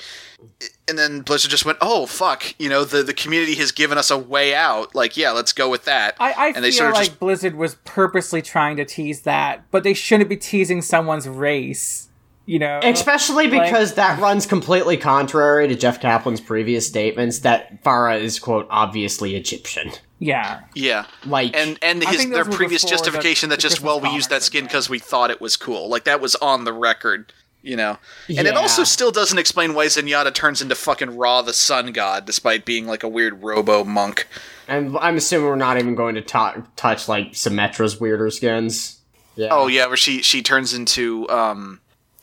and 0.88 0.98
then 0.98 1.22
Blizzard 1.22 1.52
just 1.52 1.66
went, 1.66 1.78
oh 1.82 2.06
fuck, 2.06 2.54
you 2.60 2.70
know, 2.70 2.84
the 2.84 3.04
the 3.04 3.14
community 3.14 3.56
has 3.56 3.72
given 3.72 3.98
us 3.98 4.12
a 4.12 4.18
way 4.18 4.54
out. 4.54 4.94
Like, 4.94 5.18
yeah, 5.18 5.32
let's 5.32 5.54
go 5.54 5.70
with 5.70 5.86
that. 5.86 6.16
I, 6.20 6.34
I 6.34 6.48
and 6.48 6.64
they 6.64 6.72
feel 6.72 6.78
sort 6.78 6.90
of 6.90 6.96
like 6.96 7.08
just 7.08 7.20
Blizzard 7.20 7.56
was 7.56 7.76
purposely 7.86 8.42
trying 8.42 8.78
to 8.78 8.86
tease 8.86 9.22
that, 9.22 9.64
but 9.72 9.84
they 9.84 9.94
shouldn't 9.94 10.30
be 10.30 10.38
teasing 10.38 10.82
someone's 10.82 11.28
race. 11.28 12.07
You 12.48 12.60
know, 12.60 12.80
Especially 12.82 13.48
because 13.48 13.96
that 13.96 14.20
runs 14.22 14.46
completely 14.46 14.96
contrary 14.98 15.68
to 15.68 15.76
Jeff 15.76 16.00
Kaplan's 16.02 16.40
previous 16.42 16.88
statements 16.88 17.40
that 17.40 17.84
Pharah 17.84 18.20
is 18.22 18.40
quote 18.40 18.66
obviously 18.70 19.36
Egyptian. 19.36 19.92
yeah. 20.18 20.62
yeah. 20.74 21.06
Like 21.26 21.54
And 21.56 21.78
and 21.82 22.02
his 22.02 22.30
their 22.30 22.46
previous 22.46 22.84
before 22.84 22.98
the- 22.98 23.04
justification 23.04 23.50
that 23.50 23.58
the 23.58 23.62
just 23.62 23.82
well 23.82 24.00
we 24.00 24.10
used 24.10 24.30
that 24.30 24.44
skin 24.44 24.64
because 24.64 24.90
we 24.90 24.98
thought 24.98 25.30
it 25.30 25.42
was 25.42 25.58
cool 25.58 25.90
like 25.90 26.06
that 26.06 26.22
was 26.22 26.36
on 26.36 26.64
the 26.64 26.72
record 26.74 27.34
you 27.64 27.76
know 27.76 27.98
and 28.30 28.48
it 28.48 28.56
also 28.56 28.84
still 28.86 29.12
doesn't 29.12 29.38
explain 29.40 29.74
why 29.74 29.88
Zenyatta 29.88 30.34
turns 30.34 30.62
into 30.62 30.74
fucking 30.76 31.18
Ra 31.18 31.42
the 31.42 31.54
sun 31.54 31.92
god 31.92 32.26
despite 32.26 32.64
being 32.64 32.88
like 32.88 33.04
a 33.04 33.10
weird 33.10 33.44
robo 33.44 33.84
monk 33.84 34.26
and 34.70 34.98
I'm 35.00 35.18
assuming 35.18 35.48
we're 35.50 35.56
not 35.58 35.78
even 35.78 35.96
going 35.96 36.16
to 36.16 36.22
ta- 36.22 36.64
touch 36.78 37.10
like 37.10 37.32
Symmetra's 37.34 38.00
weirder 38.00 38.30
skins. 38.32 39.02
Yeah. 39.36 39.50
oh 39.52 39.68
yeah 39.68 39.88
where 39.88 39.98
she 39.98 40.22
she 40.22 40.42
turns 40.42 40.74
into 40.74 41.28
um 41.30 41.82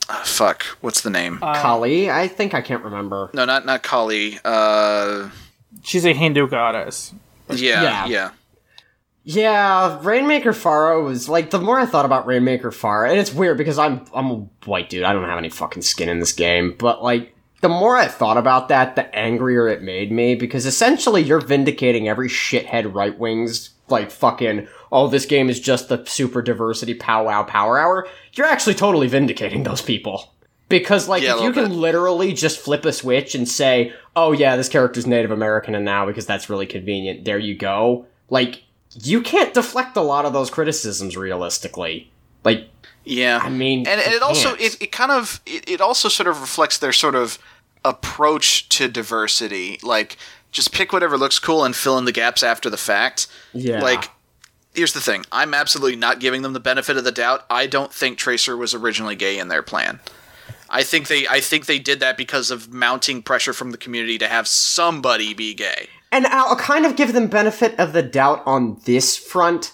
ah, 0.09 0.23
fuck 0.25 0.63
what's 0.81 1.01
the 1.03 1.11
name 1.11 1.39
Uh, 1.43 1.61
Kali, 1.61 2.11
I 2.11 2.29
think 2.29 2.55
I 2.55 2.61
can't 2.61 2.83
remember. 2.85 3.31
no 3.35 3.45
not 3.45 3.67
not 3.67 3.83
Kali 3.83 4.39
uh 4.45 5.29
She's 5.83 6.05
a 6.07 6.13
Hindu 6.13 6.49
goddess. 6.49 7.13
yeah 7.51 7.83
Yeah. 7.83 8.07
yeah 8.07 8.31
Yeah, 9.25 9.99
Rainmaker 10.03 10.53
Pharah 10.53 11.03
was 11.05 11.29
like 11.29 11.51
the 11.51 11.59
more 11.61 11.79
I 11.79 11.87
thought 11.87 12.05
about 12.05 12.27
Rainmaker 12.27 12.71
Pharah, 12.71 13.11
and 13.11 13.19
it's 13.19 13.33
weird 13.33 13.57
because 13.59 13.79
I'm 13.79 14.05
I'm 14.15 14.31
a 14.31 14.37
white 14.67 14.91
dude. 14.91 15.03
I 15.05 15.13
don't 15.13 15.25
have 15.25 15.39
any 15.39 15.49
fucking 15.49 15.83
skin 15.83 16.09
in 16.09 16.21
this 16.21 16.33
game, 16.33 16.75
but 16.79 17.03
like 17.03 17.35
the 17.63 17.69
more 17.71 17.97
I 17.97 18.07
thought 18.09 18.37
about 18.37 18.69
that, 18.69 18.95
the 18.97 19.15
angrier 19.17 19.67
it 19.69 19.81
made 19.83 20.13
me 20.13 20.35
because 20.35 20.67
essentially 20.67 21.23
you're 21.23 21.41
vindicating 21.41 22.07
every 22.09 22.29
shithead 22.29 22.95
right 22.95 23.19
wings 23.19 23.71
like 23.89 24.11
fucking 24.11 24.69
oh 24.93 25.09
this 25.09 25.27
game 25.27 25.49
is 25.49 25.61
just 25.61 25.89
the 25.89 26.05
super 26.07 26.43
diversity 26.43 26.95
powwow 26.95 27.43
power 27.43 27.79
hour. 27.79 28.09
You're 28.35 28.47
actually 28.47 28.75
totally 28.75 29.09
vindicating 29.09 29.63
those 29.63 29.83
people. 29.83 30.33
Because 30.69 31.09
like 31.09 31.23
Yeah, 31.23 31.37
if 31.37 31.43
you 31.43 31.53
can 31.53 31.69
bit. 31.69 31.77
literally 31.77 32.33
just 32.33 32.59
flip 32.59 32.85
a 32.85 32.93
switch 32.93 33.35
and 33.35 33.49
say, 33.49 33.93
"Oh 34.17 34.33
yeah, 34.33 34.57
this 34.57 34.69
character's 34.69 35.07
Native 35.07 35.31
American 35.31 35.75
and 35.75 35.85
now 35.85 36.07
because 36.07 36.27
that's 36.27 36.49
really 36.49 36.67
convenient." 36.67 37.25
There 37.25 37.39
you 37.39 37.55
go. 37.55 38.07
Like 38.31 38.63
you 39.03 39.21
can't 39.21 39.53
deflect 39.53 39.97
a 39.97 40.01
lot 40.01 40.25
of 40.25 40.33
those 40.33 40.51
criticisms 40.51 41.17
realistically. 41.17 42.11
Like 42.45 42.69
yeah 43.05 43.41
I 43.43 43.51
mean, 43.51 43.81
and, 43.81 44.01
and 44.01 44.15
it 44.15 44.23
also 44.23 44.55
it, 44.55 44.81
it 44.81 44.93
kind 44.93 45.13
of 45.13 45.41
it, 45.45 45.69
it 45.69 45.81
also 45.81 46.09
sort 46.09 46.27
of 46.27 46.41
reflects 46.41 46.79
their 46.79 46.93
sort 46.93 47.15
of 47.15 47.39
approach 47.85 48.69
to 48.71 48.89
diversity 48.89 49.79
like 49.83 50.17
just 50.51 50.73
pick 50.73 50.93
whatever 50.93 51.19
looks 51.19 51.39
cool 51.39 51.65
and 51.65 51.77
fill 51.77 51.99
in 51.99 52.07
the 52.07 52.13
gaps 52.13 52.43
after 52.43 52.71
the 52.71 52.79
fact 52.79 53.27
yeah. 53.53 53.81
like 53.81 54.11
here's 54.75 54.93
the 54.93 55.01
thing. 55.01 55.25
I'm 55.33 55.55
absolutely 55.55 55.97
not 55.97 56.21
giving 56.21 56.43
them 56.43 56.53
the 56.53 56.61
benefit 56.61 56.97
of 56.97 57.05
the 57.05 57.13
doubt. 57.13 57.45
I 57.49 57.67
don't 57.67 57.93
think 57.93 58.19
tracer 58.19 58.57
was 58.57 58.75
originally 58.75 59.17
gay 59.17 59.39
in 59.39 59.49
their 59.49 59.63
plan. 59.63 60.01
I 60.69 60.83
think 60.83 61.09
they 61.09 61.29
i 61.29 61.41
think 61.41 61.67
they 61.67 61.79
did 61.79 62.01
that 62.01 62.17
because 62.17 62.51
of 62.51 62.73
mounting 62.73 63.23
pressure 63.23 63.53
from 63.53 63.71
the 63.71 63.79
community 63.79 64.19
to 64.19 64.29
have 64.29 64.49
somebody 64.49 65.33
be 65.33 65.55
gay. 65.55 65.89
And 66.11 66.27
I'll 66.27 66.57
kind 66.57 66.87
of 66.87 66.97
give 66.97 67.13
them 67.13 67.29
benefit 67.29 67.79
of 67.79 67.93
the 67.93 68.03
doubt 68.03 68.43
on 68.47 68.81
this 68.85 69.17
front. 69.17 69.73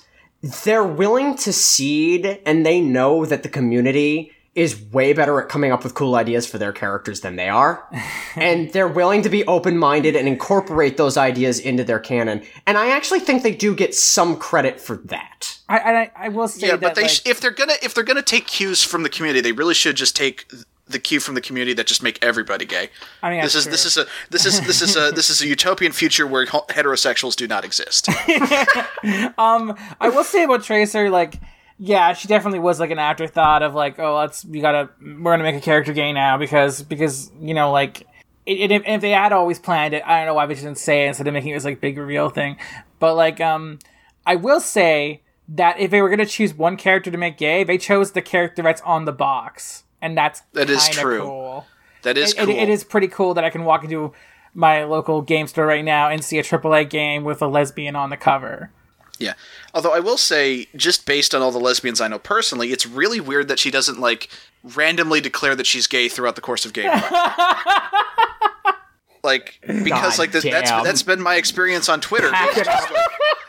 They're 0.64 0.84
willing 0.84 1.36
to 1.36 1.52
cede 1.52 2.40
and 2.46 2.64
they 2.64 2.80
know 2.80 3.24
that 3.26 3.42
the 3.42 3.48
community 3.48 4.32
is 4.60 4.80
way 4.92 5.12
better 5.12 5.40
at 5.40 5.48
coming 5.48 5.72
up 5.72 5.82
with 5.82 5.94
cool 5.94 6.14
ideas 6.14 6.46
for 6.46 6.58
their 6.58 6.72
characters 6.72 7.20
than 7.22 7.36
they 7.36 7.48
are. 7.48 7.88
and 8.36 8.70
they're 8.72 8.88
willing 8.88 9.22
to 9.22 9.28
be 9.28 9.44
open-minded 9.46 10.14
and 10.14 10.28
incorporate 10.28 10.96
those 10.96 11.16
ideas 11.16 11.58
into 11.58 11.82
their 11.82 11.98
canon. 11.98 12.42
And 12.66 12.76
I 12.76 12.90
actually 12.90 13.20
think 13.20 13.42
they 13.42 13.54
do 13.54 13.74
get 13.74 13.94
some 13.94 14.36
credit 14.36 14.80
for 14.80 14.96
that. 15.06 15.58
I 15.68 15.78
I, 15.78 16.10
I 16.26 16.28
will 16.28 16.48
say 16.48 16.66
yeah 16.66 16.72
that 16.76 16.80
but 16.80 16.94
they 16.94 17.02
like, 17.02 17.10
sh- 17.10 17.22
if 17.24 17.40
they're 17.40 17.50
gonna 17.50 17.74
if 17.82 17.94
they're 17.94 18.04
gonna 18.04 18.22
take 18.22 18.46
cues 18.46 18.82
from 18.82 19.02
the 19.04 19.08
community 19.08 19.40
they 19.40 19.52
really 19.52 19.74
should 19.74 19.96
just 19.96 20.16
take 20.16 20.50
the 20.88 20.98
cue 20.98 21.20
from 21.20 21.36
the 21.36 21.40
community 21.40 21.72
that 21.74 21.86
just 21.86 22.02
make 22.02 22.18
everybody 22.22 22.64
gay 22.64 22.90
I 23.22 23.30
mean 23.30 23.42
this 23.42 23.54
is 23.54 23.66
that's 23.66 23.84
this 23.84 23.96
is 23.96 23.96
a 23.96 24.06
this 24.30 24.46
is 24.46 24.60
this 24.66 24.82
is 24.82 24.96
a 24.96 25.12
this 25.12 25.30
is 25.30 25.40
a 25.40 25.46
utopian 25.46 25.92
future 25.92 26.26
where 26.26 26.44
heterosexuals 26.46 27.36
do 27.36 27.46
not 27.46 27.64
exist 27.64 28.08
Um, 29.38 29.76
I 30.00 30.08
will 30.08 30.24
say 30.24 30.42
about 30.44 30.62
Tracer, 30.64 31.08
like, 31.08 31.40
yeah, 31.82 32.12
she 32.12 32.28
definitely 32.28 32.58
was 32.58 32.78
like 32.78 32.90
an 32.90 32.98
afterthought 32.98 33.62
of 33.62 33.74
like, 33.74 33.98
oh, 33.98 34.18
let's 34.18 34.44
we 34.44 34.60
gotta 34.60 34.90
we're 35.00 35.32
gonna 35.32 35.42
make 35.42 35.56
a 35.56 35.60
character 35.62 35.94
gay 35.94 36.12
now 36.12 36.36
because 36.36 36.82
because 36.82 37.32
you 37.40 37.54
know 37.54 37.72
like. 37.72 38.06
It, 38.46 38.72
it, 38.72 38.82
if 38.86 39.00
they 39.02 39.10
had 39.10 39.32
always 39.32 39.58
planned 39.58 39.94
it, 39.94 40.02
I 40.04 40.18
don't 40.18 40.26
know 40.26 40.34
why 40.34 40.46
they 40.46 40.54
didn't 40.54 40.76
say 40.76 41.04
it 41.04 41.08
instead 41.08 41.28
of 41.28 41.34
making 41.34 41.50
it 41.50 41.54
this 41.54 41.64
like 41.64 41.80
big 41.80 41.98
reveal 41.98 42.30
thing. 42.30 42.56
But 42.98 43.14
like, 43.14 43.40
um, 43.40 43.78
I 44.26 44.34
will 44.36 44.60
say 44.60 45.20
that 45.50 45.78
if 45.78 45.90
they 45.90 46.00
were 46.02 46.08
gonna 46.08 46.26
choose 46.26 46.54
one 46.54 46.76
character 46.76 47.10
to 47.10 47.18
make 47.18 47.36
gay, 47.36 47.64
they 47.64 47.78
chose 47.78 48.12
the 48.12 48.22
character 48.22 48.62
that's 48.62 48.80
on 48.80 49.04
the 49.04 49.12
box, 49.12 49.84
and 50.02 50.16
that's 50.16 50.42
That 50.54 50.68
is 50.70 50.88
true. 50.88 51.20
Cool. 51.20 51.66
that 52.02 52.16
is 52.16 52.32
It- 52.32 52.38
cool 52.38 52.48
it, 52.48 52.62
it 52.62 52.68
is 52.70 52.82
pretty 52.82 53.08
cool 53.08 53.34
that 53.34 53.44
I 53.44 53.50
can 53.50 53.64
walk 53.64 53.84
into 53.84 54.12
my 54.54 54.84
local 54.84 55.22
game 55.22 55.46
store 55.46 55.66
right 55.66 55.84
now 55.84 56.08
and 56.08 56.24
see 56.24 56.38
a 56.38 56.42
AAA 56.42 56.88
game 56.88 57.24
with 57.24 57.40
a 57.42 57.46
lesbian 57.46 57.94
on 57.94 58.10
the 58.10 58.16
cover. 58.16 58.72
Yeah. 59.20 59.34
Although 59.74 59.92
I 59.92 60.00
will 60.00 60.16
say, 60.16 60.66
just 60.74 61.06
based 61.06 61.34
on 61.34 61.42
all 61.42 61.52
the 61.52 61.60
lesbians 61.60 62.00
I 62.00 62.08
know 62.08 62.18
personally, 62.18 62.72
it's 62.72 62.86
really 62.86 63.20
weird 63.20 63.48
that 63.48 63.58
she 63.58 63.70
doesn't 63.70 64.00
like 64.00 64.28
randomly 64.64 65.20
declare 65.20 65.54
that 65.54 65.66
she's 65.66 65.86
gay 65.86 66.08
throughout 66.08 66.34
the 66.34 66.40
course 66.40 66.64
of 66.64 66.72
gameplay. 66.72 67.10
like 69.22 69.60
because 69.66 70.16
God 70.16 70.18
like 70.18 70.32
th- 70.32 70.44
that's 70.44 70.70
that's 70.70 71.02
been 71.02 71.20
my 71.20 71.36
experience 71.36 71.88
on 71.88 72.00
Twitter. 72.00 72.30
Pack 72.30 72.56
it 72.56 72.66
up. 72.66 72.88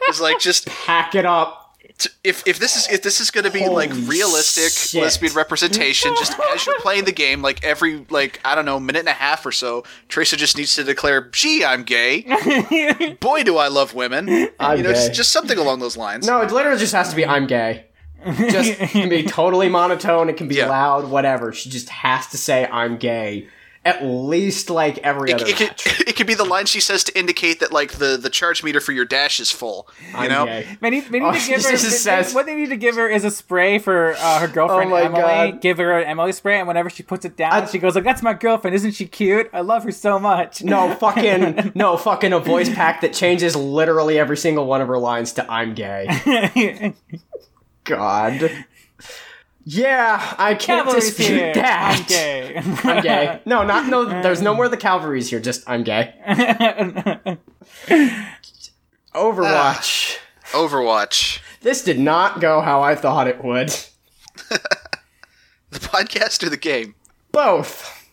It's 0.07 0.19
like 0.19 0.39
just 0.39 0.67
Pack 0.67 1.15
it 1.15 1.25
up. 1.25 1.60
If 2.23 2.47
if 2.47 2.59
this 2.59 2.75
is 2.75 2.87
if 2.93 3.01
this 3.03 3.19
is 3.19 3.31
going 3.31 3.43
to 3.45 3.51
be 3.51 3.67
like 3.67 3.89
realistic 4.07 4.71
shit. 4.71 5.01
lesbian 5.01 5.33
representation, 5.33 6.13
just 6.17 6.37
as 6.53 6.65
you're 6.65 6.79
playing 6.79 7.05
the 7.05 7.11
game, 7.11 7.41
like 7.41 7.63
every 7.63 8.05
like 8.09 8.39
I 8.45 8.55
don't 8.55 8.65
know 8.65 8.79
minute 8.79 8.99
and 8.99 9.07
a 9.09 9.13
half 9.13 9.45
or 9.45 9.51
so, 9.51 9.83
Tracer 10.07 10.35
just 10.37 10.57
needs 10.57 10.75
to 10.75 10.83
declare, 10.83 11.29
"Gee, 11.31 11.63
I'm 11.65 11.83
gay. 11.83 12.21
Boy, 13.19 13.43
do 13.43 13.57
I 13.57 13.67
love 13.67 13.93
women." 13.93 14.29
I'm 14.59 14.77
you 14.77 14.83
know, 14.83 14.89
just, 14.93 15.13
just 15.13 15.31
something 15.31 15.57
along 15.57 15.79
those 15.79 15.97
lines. 15.97 16.25
No, 16.27 16.41
it 16.41 16.51
literally 16.51 16.79
just 16.79 16.93
has 16.93 17.09
to 17.09 17.15
be 17.15 17.25
I'm 17.25 17.47
gay. 17.47 17.85
Just 18.25 18.79
it 18.79 18.89
can 18.89 19.09
be 19.09 19.23
totally 19.27 19.67
monotone, 19.69 20.29
it 20.29 20.37
can 20.37 20.47
be 20.47 20.55
Yeah. 20.55 20.69
loud, 20.69 21.09
whatever. 21.09 21.53
She 21.53 21.69
just 21.69 21.89
has 21.89 22.27
to 22.27 22.37
say 22.37 22.67
I'm 22.67 22.97
gay. 22.97 23.47
At 23.83 24.05
least 24.05 24.69
like 24.69 24.99
every 24.99 25.33
other 25.33 25.43
it 25.47 25.59
match. 25.59 25.83
could 25.85 26.07
it 26.07 26.15
could 26.15 26.27
be 26.27 26.35
the 26.35 26.43
line 26.45 26.67
she 26.67 26.79
says 26.79 27.03
to 27.05 27.17
indicate 27.17 27.59
that 27.61 27.71
like 27.71 27.93
the 27.93 28.15
the 28.15 28.29
charge 28.29 28.63
meter 28.63 28.79
for 28.79 28.91
your 28.91 29.05
dash 29.05 29.39
is 29.39 29.49
full. 29.49 29.87
You 30.11 30.17
I'm 30.17 30.29
know, 30.29 30.45
gay. 30.45 30.77
They 30.79 30.89
need, 30.91 31.05
they 31.05 31.19
need 31.19 31.25
Oh, 31.25 31.31
to 31.31 31.39
give 31.47 31.63
her. 31.63 31.71
they- 31.71 31.77
says- 31.77 32.35
what 32.35 32.45
they 32.45 32.53
need 32.53 32.69
to 32.69 32.77
give 32.77 32.93
her 32.95 33.09
is 33.09 33.23
a 33.25 33.31
spray 33.31 33.79
for 33.79 34.13
uh, 34.19 34.39
her 34.39 34.47
girlfriend 34.47 34.91
Oh 34.91 34.93
my 34.93 35.01
Emily. 35.05 35.21
God. 35.53 35.61
Give 35.61 35.79
her 35.79 35.97
an 35.97 36.07
Emily 36.07 36.31
spray, 36.31 36.59
and 36.59 36.67
whenever 36.67 36.91
she 36.91 37.01
puts 37.01 37.25
it 37.25 37.35
down, 37.35 37.53
I- 37.53 37.65
she 37.65 37.79
goes 37.79 37.95
like, 37.95 38.03
"That's 38.03 38.21
my 38.21 38.33
girlfriend. 38.35 38.75
Isn't 38.75 38.91
she 38.91 39.07
cute? 39.07 39.49
I 39.51 39.61
love 39.61 39.83
her 39.85 39.91
so 39.91 40.19
much." 40.19 40.61
No 40.63 40.93
fucking 40.93 41.71
no 41.75 41.97
fucking 41.97 42.33
a 42.33 42.39
voice 42.39 42.69
pack 42.71 43.01
that 43.01 43.13
changes 43.13 43.55
literally 43.55 44.19
every 44.19 44.37
single 44.37 44.67
one 44.67 44.81
of 44.81 44.89
her 44.89 44.99
lines 44.99 45.33
to 45.33 45.51
I'm 45.51 45.73
gay. 45.73 46.93
God. 47.83 48.65
Yeah, 49.63 50.35
I 50.37 50.55
can't 50.55 50.85
Cavalry's 50.85 51.15
dispute 51.15 51.37
here. 51.37 51.53
that. 51.53 51.99
I'm 51.99 52.05
gay. 52.07 52.55
I'm 52.83 53.03
gay. 53.03 53.41
No, 53.45 53.63
not 53.63 53.87
no. 53.87 54.05
There's 54.05 54.41
no 54.41 54.55
more 54.55 54.67
the 54.67 54.77
cavalry's 54.77 55.29
here. 55.29 55.39
Just 55.39 55.63
I'm 55.69 55.83
gay. 55.83 56.15
Overwatch. 59.13 60.17
Overwatch, 60.51 61.39
this 61.61 61.83
did 61.83 61.99
not 61.99 62.41
go 62.41 62.61
how 62.61 62.81
I 62.81 62.95
thought 62.95 63.27
it 63.27 63.43
would. 63.43 63.69
the 64.49 65.79
podcast 65.79 66.43
or 66.43 66.49
the 66.49 66.57
game? 66.57 66.95
Both. 67.31 68.09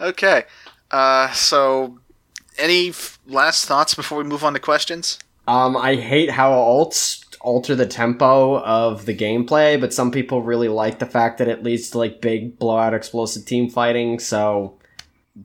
Okay. 0.00 0.44
Uh, 0.90 1.30
so, 1.32 1.98
any 2.58 2.88
f- 2.90 3.18
last 3.26 3.66
thoughts 3.66 3.94
before 3.94 4.18
we 4.18 4.24
move 4.24 4.42
on 4.42 4.54
to 4.54 4.58
questions? 4.58 5.18
Um, 5.46 5.76
I 5.76 5.96
hate 5.96 6.30
how 6.30 6.52
alts 6.52 7.24
alter 7.40 7.74
the 7.74 7.86
tempo 7.86 8.58
of 8.60 9.06
the 9.06 9.16
gameplay, 9.16 9.80
but 9.80 9.94
some 9.94 10.10
people 10.10 10.42
really 10.42 10.68
like 10.68 10.98
the 10.98 11.06
fact 11.06 11.38
that 11.38 11.48
it 11.48 11.62
leads 11.62 11.90
to 11.90 11.98
like 11.98 12.20
big 12.20 12.58
blowout 12.58 12.94
explosive 12.94 13.44
team 13.46 13.68
fighting, 13.70 14.18
so 14.18 14.76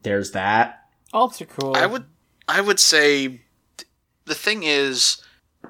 there's 0.03 0.31
that. 0.31 0.87
Alts 1.13 1.41
are 1.41 1.45
cool. 1.45 1.75
I 1.75 1.85
would, 1.85 2.05
I 2.47 2.59
would 2.61 2.79
say, 2.79 3.27
th- 3.77 3.87
the 4.25 4.35
thing 4.35 4.63
is, 4.63 5.21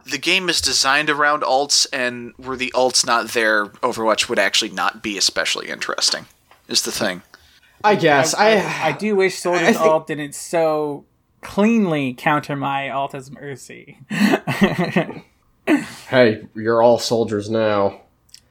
the 0.06 0.18
game 0.18 0.50
is 0.50 0.62
designed 0.62 1.10
around 1.10 1.44
alts, 1.44 1.86
and 1.94 2.34
were 2.38 2.58
the 2.58 2.72
alts 2.76 3.06
not 3.06 3.30
there, 3.30 3.68
Overwatch 3.68 4.28
would 4.28 4.40
actually 4.40 4.72
not 4.72 5.04
be 5.04 5.18
especially 5.18 5.70
interesting. 5.70 6.26
Is 6.68 6.82
the 6.82 6.92
thing. 6.92 7.22
I 7.84 7.94
guess. 7.96 8.34
I, 8.34 8.56
I 8.88 8.92
do 8.94 9.16
wish 9.16 9.34
I 9.34 9.36
Soldier's 9.36 9.78
think- 9.78 9.80
alt 9.82 10.08
didn't 10.08 10.34
so 10.34 11.06
cleanly 11.42 12.16
counter 12.16 12.56
my 12.56 12.90
alt 12.90 13.14
as 13.14 13.30
Mercy. 13.30 14.00
hey, 15.68 16.48
you're 16.56 16.82
all 16.82 16.98
soldiers 17.00 17.50
now. 17.50 18.02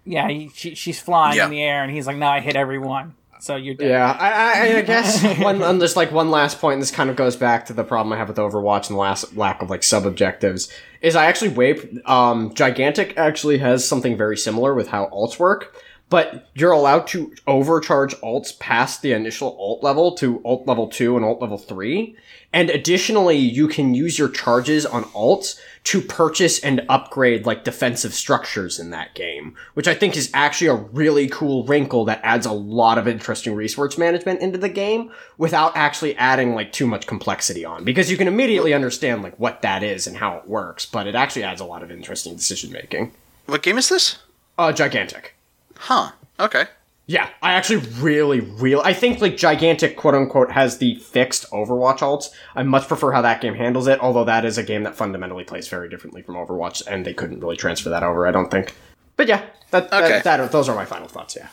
yeah, 0.04 0.28
he, 0.28 0.50
she, 0.54 0.74
she's 0.74 1.00
flying 1.00 1.36
Yeah. 1.36 1.44
in 1.46 1.50
the 1.50 1.62
air, 1.62 1.82
and 1.82 1.92
he's 1.92 2.06
like, 2.06 2.16
"No, 2.16 2.26
I 2.26 2.40
hit 2.40 2.56
everyone." 2.56 3.14
So 3.40 3.56
you're 3.56 3.74
dead. 3.74 3.90
Yeah, 3.90 4.10
I, 4.18 4.30
I, 4.30 4.78
I 4.78 4.82
guess 4.82 5.22
one, 5.38 5.60
and 5.62 5.78
just 5.80 5.96
like 5.96 6.10
one 6.12 6.30
last 6.30 6.60
point, 6.60 6.74
and 6.74 6.82
this 6.82 6.90
kind 6.90 7.10
of 7.10 7.16
goes 7.16 7.36
back 7.36 7.66
to 7.66 7.72
the 7.72 7.84
problem 7.84 8.12
I 8.12 8.16
have 8.16 8.28
with 8.28 8.38
Overwatch 8.38 8.88
and 8.88 8.96
the 8.96 9.00
last 9.00 9.36
lack 9.36 9.60
of 9.60 9.68
like 9.70 9.82
sub 9.82 10.06
objectives. 10.06 10.70
Is 11.02 11.14
I 11.16 11.26
actually 11.26 11.50
way 11.50 12.00
um, 12.06 12.54
Gigantic 12.54 13.14
actually 13.18 13.58
has 13.58 13.86
something 13.86 14.16
very 14.16 14.36
similar 14.38 14.72
with 14.74 14.88
how 14.88 15.06
alts 15.06 15.38
work, 15.38 15.76
but 16.08 16.48
you're 16.54 16.72
allowed 16.72 17.06
to 17.08 17.34
overcharge 17.46 18.14
alts 18.22 18.58
past 18.58 19.02
the 19.02 19.12
initial 19.12 19.54
alt 19.58 19.82
level 19.82 20.12
to 20.16 20.40
alt 20.44 20.66
level 20.66 20.88
two 20.88 21.16
and 21.16 21.24
alt 21.24 21.42
level 21.42 21.58
three, 21.58 22.16
and 22.52 22.70
additionally, 22.70 23.36
you 23.36 23.68
can 23.68 23.92
use 23.94 24.18
your 24.18 24.28
charges 24.30 24.86
on 24.86 25.04
alts 25.06 25.60
to 25.84 26.00
purchase 26.00 26.58
and 26.60 26.84
upgrade 26.88 27.44
like 27.44 27.62
defensive 27.62 28.14
structures 28.14 28.78
in 28.78 28.90
that 28.90 29.14
game, 29.14 29.54
which 29.74 29.86
I 29.86 29.94
think 29.94 30.16
is 30.16 30.30
actually 30.32 30.68
a 30.68 30.74
really 30.74 31.28
cool 31.28 31.64
wrinkle 31.64 32.06
that 32.06 32.20
adds 32.22 32.46
a 32.46 32.52
lot 32.52 32.96
of 32.96 33.06
interesting 33.06 33.54
resource 33.54 33.98
management 33.98 34.40
into 34.40 34.56
the 34.56 34.70
game 34.70 35.10
without 35.36 35.76
actually 35.76 36.16
adding 36.16 36.54
like 36.54 36.72
too 36.72 36.86
much 36.86 37.06
complexity 37.06 37.66
on 37.66 37.84
because 37.84 38.10
you 38.10 38.16
can 38.16 38.28
immediately 38.28 38.72
understand 38.72 39.22
like 39.22 39.38
what 39.38 39.60
that 39.60 39.82
is 39.82 40.06
and 40.06 40.16
how 40.16 40.36
it 40.38 40.48
works, 40.48 40.86
but 40.86 41.06
it 41.06 41.14
actually 41.14 41.42
adds 41.42 41.60
a 41.60 41.66
lot 41.66 41.82
of 41.82 41.90
interesting 41.90 42.34
decision 42.34 42.72
making. 42.72 43.12
What 43.44 43.62
game 43.62 43.76
is 43.76 43.90
this? 43.90 44.18
Uh 44.56 44.72
gigantic. 44.72 45.34
Huh. 45.76 46.12
Okay. 46.40 46.64
Yeah, 47.06 47.28
I 47.42 47.52
actually 47.52 47.86
really, 48.00 48.40
really, 48.40 48.82
I 48.82 48.94
think 48.94 49.20
like 49.20 49.36
gigantic 49.36 49.96
quote 49.96 50.14
unquote 50.14 50.50
has 50.52 50.78
the 50.78 50.94
fixed 50.96 51.50
Overwatch 51.50 51.98
alts. 51.98 52.30
I 52.54 52.62
much 52.62 52.88
prefer 52.88 53.12
how 53.12 53.20
that 53.20 53.42
game 53.42 53.54
handles 53.54 53.86
it, 53.88 54.00
although 54.00 54.24
that 54.24 54.46
is 54.46 54.56
a 54.56 54.62
game 54.62 54.84
that 54.84 54.94
fundamentally 54.96 55.44
plays 55.44 55.68
very 55.68 55.90
differently 55.90 56.22
from 56.22 56.36
Overwatch, 56.36 56.82
and 56.86 57.04
they 57.04 57.12
couldn't 57.12 57.40
really 57.40 57.56
transfer 57.58 57.90
that 57.90 58.02
over, 58.02 58.26
I 58.26 58.30
don't 58.30 58.50
think. 58.50 58.74
But 59.16 59.28
yeah, 59.28 59.42
that, 59.70 59.90
that, 59.90 60.04
Okay. 60.04 60.20
that 60.24 60.50
those 60.50 60.68
are 60.68 60.74
my 60.74 60.86
final 60.86 61.06
thoughts. 61.08 61.36
Yeah. 61.36 61.48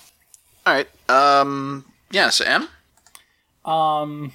All 0.66 0.74
right. 0.74 0.88
Um. 1.10 1.84
Yeah. 2.12 2.30
So 2.30 2.46
M. 2.46 2.70
Um, 3.66 4.32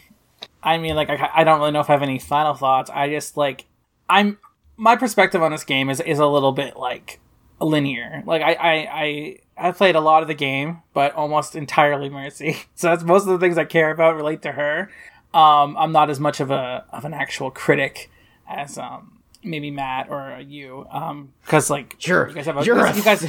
I 0.63 0.79
mean, 0.79 0.97
like, 0.97 1.09
I, 1.09 1.31
I 1.35 1.45
don't 1.45 1.59
really 1.61 1.73
know 1.73 1.81
if 1.81 1.89
I 1.89 1.95
have 1.95 2.03
any 2.03 2.19
final 2.19 2.55
thoughts. 2.55 2.91
I 2.93 3.09
just 3.09 3.37
like, 3.37 3.65
I'm 4.09 4.39
my 4.77 4.97
perspective 4.97 5.43
on 5.43 5.51
this 5.51 5.65
game 5.65 5.89
is 5.89 6.01
is 6.01 6.19
a 6.19 6.27
little 6.27 6.53
bit 6.53 6.77
like 6.77 7.21
linear. 7.61 8.23
Like, 8.27 8.43
I 8.43 8.53
I 8.55 8.75
I 8.75 9.39
I've 9.69 9.77
played 9.77 9.97
a 9.97 10.01
lot 10.01 10.23
of 10.23 10.29
the 10.29 10.35
game, 10.35 10.83
but 10.93 11.15
almost 11.15 11.57
entirely 11.57 12.11
Mercy. 12.11 12.57
So 12.75 12.89
that's 12.89 13.05
most 13.05 13.23
of 13.23 13.29
the 13.29 13.39
things 13.39 13.57
I 13.59 13.65
care 13.65 13.91
about 13.91 14.17
relate 14.17 14.43
to 14.43 14.53
her. 14.53 14.91
Um, 15.35 15.77
I'm 15.79 15.93
not 15.93 16.11
as 16.11 16.21
much 16.21 16.41
of 16.41 16.51
a 16.51 16.85
of 16.91 17.05
an 17.05 17.15
actual 17.15 17.51
critic 17.51 18.11
as 18.49 18.79
um 18.79 19.13
maybe 19.43 19.71
Matt 19.71 20.09
or 20.11 20.41
you. 20.47 20.87
Um, 20.91 21.33
because 21.45 21.71
like 21.71 22.07
You're- 22.07 22.29
you 22.31 22.35
guys 22.35 22.47
have 22.47 22.59
a, 22.59 22.65
you're 22.65 22.87
you 22.89 23.03
guys 23.03 23.23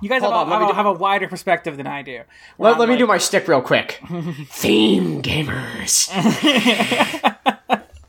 you 0.00 0.08
guys 0.08 0.22
have, 0.22 0.32
on, 0.32 0.46
a, 0.46 0.50
me 0.50 0.52
have, 0.52 0.62
a, 0.62 0.66
do- 0.68 0.72
have 0.74 0.86
a 0.86 0.92
wider 0.92 1.28
perspective 1.28 1.76
than 1.76 1.86
I 1.86 2.02
do. 2.02 2.22
Let, 2.58 2.78
let 2.78 2.88
me 2.88 2.94
like- 2.94 2.98
do 3.00 3.06
my 3.06 3.18
stick 3.18 3.46
real 3.46 3.62
quick. 3.62 4.00
Theme 4.48 5.22
gamers. 5.22 6.08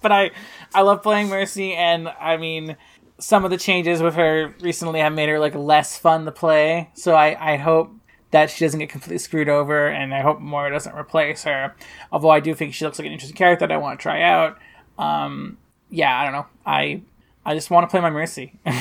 but 0.01 0.12
I 0.12 0.32
I 0.74 0.82
love 0.82 1.03
playing 1.03 1.30
Mercy, 1.30 1.74
and 1.74 2.07
I 2.07 2.38
mean 2.38 2.76
some 3.22 3.46
of 3.46 3.52
the 3.52 3.58
changes 3.58 4.02
with 4.02 4.16
her 4.16 4.54
recently 4.60 5.00
have 5.00 5.14
made 5.14 5.30
her 5.30 5.40
like 5.40 5.56
less 5.56 5.98
fun 5.98 6.26
to 6.26 6.32
play. 6.32 6.90
So 6.94 7.16
I 7.16 7.54
I 7.54 7.58
hope 7.58 7.92
that 8.32 8.50
she 8.50 8.66
doesn't 8.66 8.80
get 8.80 8.90
completely 8.90 9.20
screwed 9.20 9.50
over, 9.50 9.88
and 9.88 10.14
I 10.14 10.22
hope 10.22 10.40
Moira 10.40 10.72
doesn't 10.72 10.96
replace 10.96 11.44
her. 11.44 11.76
Although 12.12 12.30
I 12.30 12.40
do 12.40 12.54
think 12.56 12.74
she 12.74 12.86
looks 12.86 12.98
like 12.98 13.06
an 13.06 13.12
interesting 13.14 13.38
character 13.38 13.68
that 13.68 13.74
I 13.74 13.78
want 13.78 14.00
to 14.00 14.04
try 14.04 14.22
out. 14.22 14.58
Um, 14.98 15.58
yeah, 15.90 16.20
I 16.20 16.24
don't 16.24 16.34
know. 16.34 16.46
I 16.66 17.02
I 17.46 17.54
just 17.54 17.70
want 17.70 17.84
to 17.84 17.92
play 17.92 18.02
my 18.02 18.10
Mercy. 18.10 18.54
All 18.66 18.74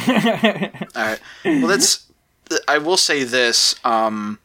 right. 0.96 1.20
Well, 1.44 1.66
that's. 1.66 2.06
I 2.66 2.78
will 2.78 2.96
say 2.96 3.22
this. 3.22 3.76
Um, 3.84 4.38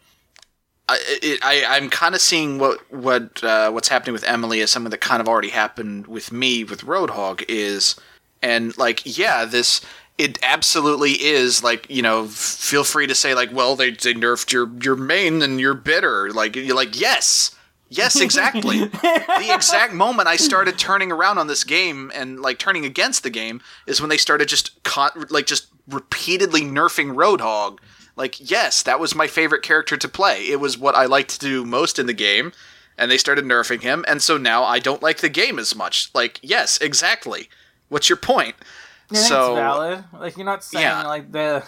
I, 0.88 1.00
it, 1.24 1.40
I 1.44 1.64
I'm 1.68 1.90
kind 1.90 2.14
of 2.16 2.22
seeing 2.22 2.60
what 2.60 2.80
what 2.92 3.44
uh, 3.44 3.72
what's 3.72 3.88
happening 3.88 4.14
with 4.14 4.24
Emily 4.26 4.62
as 4.62 4.72
something 4.72 4.92
that 4.92 5.02
kind 5.02 5.22
of 5.22 5.28
already 5.28 5.50
happened 5.50 6.08
with 6.08 6.32
me 6.32 6.64
with 6.64 6.82
Roadhog 6.82 7.44
is, 7.48 7.96
and 8.46 8.78
like 8.78 9.02
yeah, 9.06 9.44
this 9.46 9.82
it 10.18 10.38
absolutely 10.44 11.12
is 11.12 11.64
like 11.64 11.90
you 11.90 12.02
know 12.02 12.28
feel 12.28 12.84
free 12.84 13.08
to 13.08 13.16
say 13.16 13.34
like 13.34 13.52
well 13.52 13.76
they 13.76 13.90
they 13.90 14.14
nerfed 14.14 14.52
your 14.52 14.70
your 14.82 14.96
main 14.96 15.42
and 15.42 15.60
you're 15.60 15.74
bitter 15.74 16.32
like 16.32 16.56
you're 16.56 16.76
like 16.76 17.00
yes. 17.00 17.52
Yes, 17.88 18.20
exactly. 18.20 18.80
the 18.86 19.52
exact 19.54 19.94
moment 19.94 20.28
I 20.28 20.38
started 20.38 20.78
turning 20.78 21.12
around 21.12 21.38
on 21.38 21.46
this 21.46 21.64
game 21.64 22.12
and 22.16 22.40
like 22.40 22.58
turning 22.58 22.84
against 22.84 23.22
the 23.22 23.30
game 23.30 23.62
is 23.86 24.02
when 24.02 24.10
they 24.10 24.18
started 24.18 24.48
just 24.50 24.84
con- 24.84 25.28
like 25.30 25.46
just 25.46 25.68
repeatedly 25.88 26.62
nerfing 26.62 27.14
Roadhog. 27.14 27.78
Like, 28.16 28.50
yes, 28.50 28.82
that 28.84 29.00
was 29.00 29.14
my 29.14 29.28
favorite 29.28 29.62
character 29.62 29.98
to 29.98 30.10
play. 30.10 30.48
It 30.48 30.60
was 30.60 30.80
what 30.80 30.96
I 30.96 31.06
liked 31.06 31.30
to 31.32 31.40
do 31.40 31.64
most 31.64 32.00
in 32.00 32.08
the 32.08 32.14
game, 32.14 32.54
and 32.98 33.12
they 33.12 33.20
started 33.20 33.46
nerfing 33.46 33.84
him, 33.84 34.04
and 34.08 34.22
so 34.22 34.36
now 34.36 34.64
I 34.64 34.80
don't 34.80 35.04
like 35.04 35.20
the 35.20 35.30
game 35.30 35.60
as 35.60 35.76
much. 35.76 36.10
Like, 36.16 36.40
yes, 36.42 36.80
exactly. 36.80 37.50
What's 37.90 38.10
your 38.10 38.18
point? 38.18 38.56
Think 39.10 39.24
so 39.26 39.52
it's 39.52 39.60
valid. 39.60 40.04
Like 40.14 40.38
you're 40.38 40.46
not 40.46 40.64
saying 40.64 40.84
Yeah. 40.84 41.04
like 41.08 41.32
the 41.32 41.64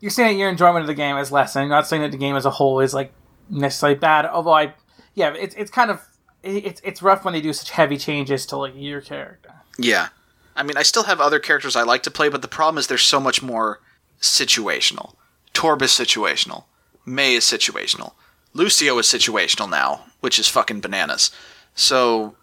you're 0.00 0.10
saying 0.10 0.38
your 0.38 0.48
enjoyment 0.48 0.82
of 0.82 0.86
the 0.88 0.94
game 0.94 1.16
is 1.16 1.30
less, 1.32 1.54
and 1.56 1.62
you're 1.64 1.74
not 1.74 1.86
saying 1.86 2.02
that 2.02 2.10
the 2.10 2.16
game 2.18 2.36
as 2.36 2.44
a 2.44 2.50
whole 2.50 2.80
is 2.80 2.92
like 2.92 3.12
necessarily 3.48 3.98
bad. 3.98 4.26
Although 4.26 4.52
I, 4.54 4.74
yeah, 5.14 5.32
it's 5.34 5.54
it's 5.54 5.70
kind 5.70 5.90
of 5.90 6.00
it's 6.42 6.80
it's 6.84 7.02
rough 7.02 7.24
when 7.24 7.32
they 7.34 7.40
do 7.40 7.52
such 7.52 7.70
heavy 7.70 7.96
changes 7.96 8.44
to 8.46 8.56
like 8.56 8.72
your 8.76 9.00
character. 9.00 9.52
Yeah. 9.78 10.08
I 10.54 10.62
mean, 10.62 10.76
I 10.76 10.82
still 10.82 11.04
have 11.04 11.20
other 11.20 11.38
characters 11.38 11.76
I 11.76 11.82
like 11.82 12.02
to 12.02 12.10
play, 12.10 12.28
but 12.28 12.42
the 12.42 12.48
problem 12.48 12.76
is 12.78 12.86
there's 12.88 13.02
so 13.06 13.20
much 13.20 13.42
more 13.42 13.80
situational. 14.20 15.14
Torb 15.54 15.80
is 15.82 15.90
situational. 15.92 16.64
Mei 17.06 17.34
is 17.34 17.44
situational. 17.44 18.12
Lucio 18.52 18.98
is 18.98 19.06
situational 19.06 19.70
now, 19.70 20.04
which 20.20 20.38
is 20.38 20.48
fucking 20.48 20.80
bananas. 20.80 21.30
So, 21.74 22.34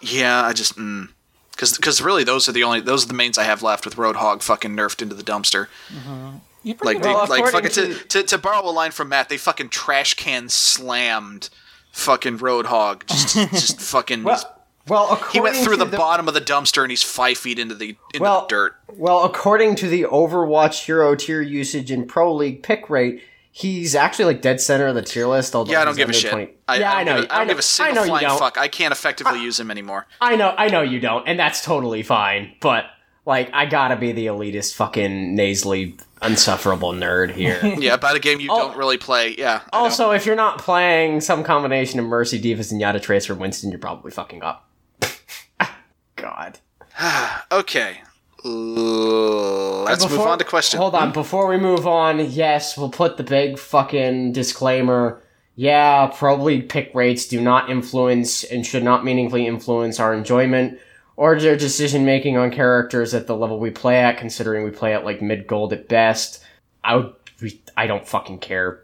yeah, 0.00 0.42
I 0.42 0.52
just 0.54 0.74
because 0.76 1.08
because 1.54 2.02
really 2.02 2.24
those 2.24 2.48
are 2.48 2.52
the 2.52 2.62
only 2.64 2.80
those 2.80 3.04
are 3.04 3.08
the 3.08 3.14
mains 3.14 3.38
I 3.38 3.44
have 3.44 3.62
left 3.62 3.84
with 3.84 3.96
Roadhog 3.96 4.42
fucking 4.42 4.74
nerfed 4.76 5.02
into 5.02 5.14
the 5.14 5.22
dumpster. 5.22 5.68
Mm-hmm. 5.88 6.36
You 6.62 6.76
Like 6.82 7.02
they 7.02 7.10
well, 7.12 7.26
like 7.28 7.46
fucking 7.52 7.70
to, 7.72 7.94
to 7.94 8.22
to 8.22 8.38
borrow 8.38 8.68
a 8.68 8.70
line 8.70 8.90
from 8.90 9.10
Matt, 9.10 9.28
they 9.28 9.36
fucking 9.36 9.68
trash 9.68 10.14
can 10.14 10.48
slammed 10.48 11.50
fucking 11.92 12.38
Roadhog. 12.38 13.06
Just 13.06 13.34
just 13.52 13.80
fucking. 13.80 14.24
well, 14.24 14.50
well, 14.88 15.16
he 15.32 15.40
went 15.40 15.56
through 15.56 15.78
to 15.78 15.84
the, 15.84 15.96
bottom 15.96 16.28
of 16.28 16.34
the 16.34 16.40
dumpster 16.40 16.82
and 16.82 16.90
he's 16.90 17.02
five 17.02 17.38
feet 17.38 17.58
into 17.58 17.74
the 17.74 17.96
into 18.12 18.22
Well- 18.22 18.42
the 18.42 18.48
dirt. 18.48 18.76
Well, 18.96 19.24
according 19.24 19.74
to 19.76 19.88
the 19.88 20.04
Overwatch 20.04 20.84
Hero 20.84 21.16
tier 21.16 21.42
usage 21.42 21.90
and 21.90 22.08
Pro 22.08 22.32
League 22.32 22.62
pick 22.62 22.88
rate, 22.88 23.22
he's 23.56 23.94
actually 23.94 24.24
like 24.24 24.42
dead 24.42 24.60
center 24.60 24.88
of 24.88 24.96
the 24.96 25.02
tier 25.02 25.26
list. 25.26 25.54
Although 25.54 25.72
Yeah, 25.72 25.82
I 25.82 25.84
don't 25.84 25.96
give 25.96 26.10
a 26.10 26.12
shit. 26.12 26.32
20 26.32 26.50
I, 26.66 26.78
yeah, 26.78 26.92
I, 26.92 27.00
I, 27.00 27.04
know. 27.04 27.20
Give 27.20 27.30
a, 27.30 27.34
I 27.34 27.38
don't 27.38 27.46
know, 27.46 27.52
give 27.52 27.56
a 27.56 27.58
I 27.58 27.62
single 27.62 27.94
know 27.94 28.08
flying 28.08 28.38
fuck. 28.38 28.58
I 28.58 28.68
can't 28.68 28.92
effectively 28.92 29.40
use 29.40 29.58
him 29.58 29.70
anymore. 29.70 30.06
I 30.20 30.36
know, 30.36 30.54
I 30.58 30.68
know 30.68 30.82
you 30.82 31.00
don't, 31.00 31.26
and 31.26 31.38
that's 31.38 31.64
totally 31.64 32.02
fine. 32.02 32.52
But 32.60 32.86
like, 33.24 33.50
I 33.54 33.66
gotta 33.66 33.96
be 33.96 34.12
the 34.12 34.26
elitist, 34.26 34.74
fucking 34.74 35.34
nasally, 35.36 35.96
unsufferable 36.20 36.92
nerd 36.92 37.30
here. 37.32 37.60
Yeah, 37.78 37.94
about 37.94 38.16
a 38.16 38.20
game 38.20 38.40
you 38.40 38.48
don't 38.48 38.76
really 38.76 38.98
play. 38.98 39.36
Yeah. 39.38 39.62
I 39.72 39.78
also, 39.78 40.10
if 40.10 40.26
you're 40.26 40.36
not 40.36 40.58
playing 40.58 41.20
some 41.20 41.44
combination 41.44 42.00
of 42.00 42.06
Mercy, 42.06 42.40
Divas, 42.40 42.72
and 42.72 42.80
Yada 42.80 42.98
Tracer 42.98 43.34
Winston, 43.34 43.70
you're 43.70 43.78
probably 43.78 44.10
fucking 44.10 44.42
up. 44.42 44.68
God. 46.16 46.58
okay, 47.52 48.00
Uh, 48.44 49.82
let's 49.84 50.08
move 50.08 50.20
on 50.20 50.38
to 50.38 50.44
question. 50.44 50.78
Hold 50.78 50.94
on, 50.94 51.12
before 51.12 51.46
we 51.46 51.56
move 51.56 51.86
on, 51.86 52.30
yes, 52.30 52.76
we'll 52.76 52.90
put 52.90 53.16
the 53.16 53.22
big 53.22 53.58
fucking 53.58 54.32
disclaimer. 54.32 55.22
Yeah, 55.56 56.08
probably 56.08 56.62
pick 56.62 56.92
rates 56.94 57.26
do 57.26 57.40
not 57.40 57.70
influence 57.70 58.42
and 58.44 58.66
should 58.66 58.82
not 58.82 59.04
meaningfully 59.04 59.46
influence 59.46 60.00
our 60.00 60.12
enjoyment 60.12 60.78
or 61.16 61.38
their 61.38 61.56
decision 61.56 62.04
making 62.04 62.36
on 62.36 62.50
characters 62.50 63.14
at 63.14 63.26
the 63.28 63.36
level 63.36 63.60
we 63.60 63.70
play 63.70 64.00
at, 64.00 64.18
considering 64.18 64.64
we 64.64 64.70
play 64.70 64.92
at 64.94 65.04
like 65.04 65.22
mid 65.22 65.46
gold 65.46 65.72
at 65.72 65.88
best. 65.88 66.42
I 66.82 66.96
would, 66.96 67.14
we- 67.40 67.62
I 67.76 67.86
don't 67.86 68.06
fucking 68.06 68.40
care. 68.40 68.82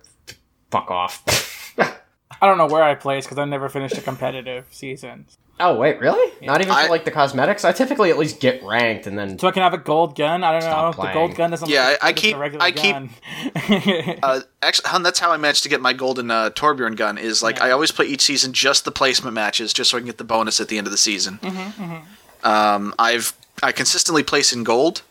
Fuck 0.70 0.90
off. 0.90 1.74
I 1.78 2.46
don't 2.46 2.56
know 2.56 2.68
where 2.68 2.84
I 2.84 2.94
place 2.94 3.24
because 3.26 3.36
I've 3.38 3.48
never 3.48 3.68
finished 3.68 3.98
a 3.98 4.00
competitive 4.00 4.66
season. 4.70 5.26
Oh 5.60 5.76
wait, 5.76 6.00
really? 6.00 6.32
Not 6.42 6.60
even 6.60 6.72
I- 6.72 6.84
for 6.84 6.90
like 6.90 7.04
the 7.04 7.10
cosmetics. 7.10 7.64
I 7.64 7.72
typically 7.72 8.10
at 8.10 8.18
least 8.18 8.40
get 8.40 8.62
ranked 8.64 9.06
and 9.06 9.16
then 9.18 9.38
So 9.38 9.46
I 9.46 9.52
can 9.52 9.62
have 9.62 9.74
a 9.74 9.78
gold 9.78 10.16
gun. 10.16 10.42
I 10.42 10.58
don't 10.58 10.68
know. 10.68 10.88
If 10.88 10.96
the 10.96 11.12
gold 11.12 11.34
gun 11.36 11.50
doesn't. 11.50 11.68
Yeah, 11.68 11.90
look 11.90 12.04
I- 12.04 12.08
I 12.08 12.12
keep- 12.12 12.34
a 12.36 12.38
regular 12.38 12.64
I 12.64 12.70
keep- 12.72 12.96
Uh, 14.22 14.40
actually, 14.62 14.88
hun, 14.88 15.02
that's 15.02 15.20
how 15.20 15.30
I 15.32 15.36
managed 15.36 15.62
to 15.62 15.68
get 15.68 15.80
my 15.80 15.92
golden 15.92 16.30
uh, 16.30 16.50
Torbjorn 16.50 16.96
gun. 16.96 17.18
Is 17.18 17.42
like 17.42 17.58
Yeah. 17.58 17.66
I 17.66 17.70
always 17.70 17.92
play 17.92 18.06
each 18.06 18.22
season 18.22 18.52
just 18.52 18.84
the 18.84 18.90
placement 18.92 19.34
matches, 19.34 19.72
just 19.72 19.90
so 19.90 19.96
I 19.96 20.00
can 20.00 20.06
get 20.06 20.18
the 20.18 20.24
bonus 20.24 20.60
at 20.60 20.68
the 20.68 20.78
end 20.78 20.86
of 20.86 20.90
the 20.90 20.98
season. 20.98 21.38
Mm-hmm, 21.42 22.48
Um, 22.48 22.94
I've 22.98 23.32
I 23.62 23.72
consistently 23.72 24.22
place 24.22 24.52
in 24.52 24.64
gold. 24.64 25.02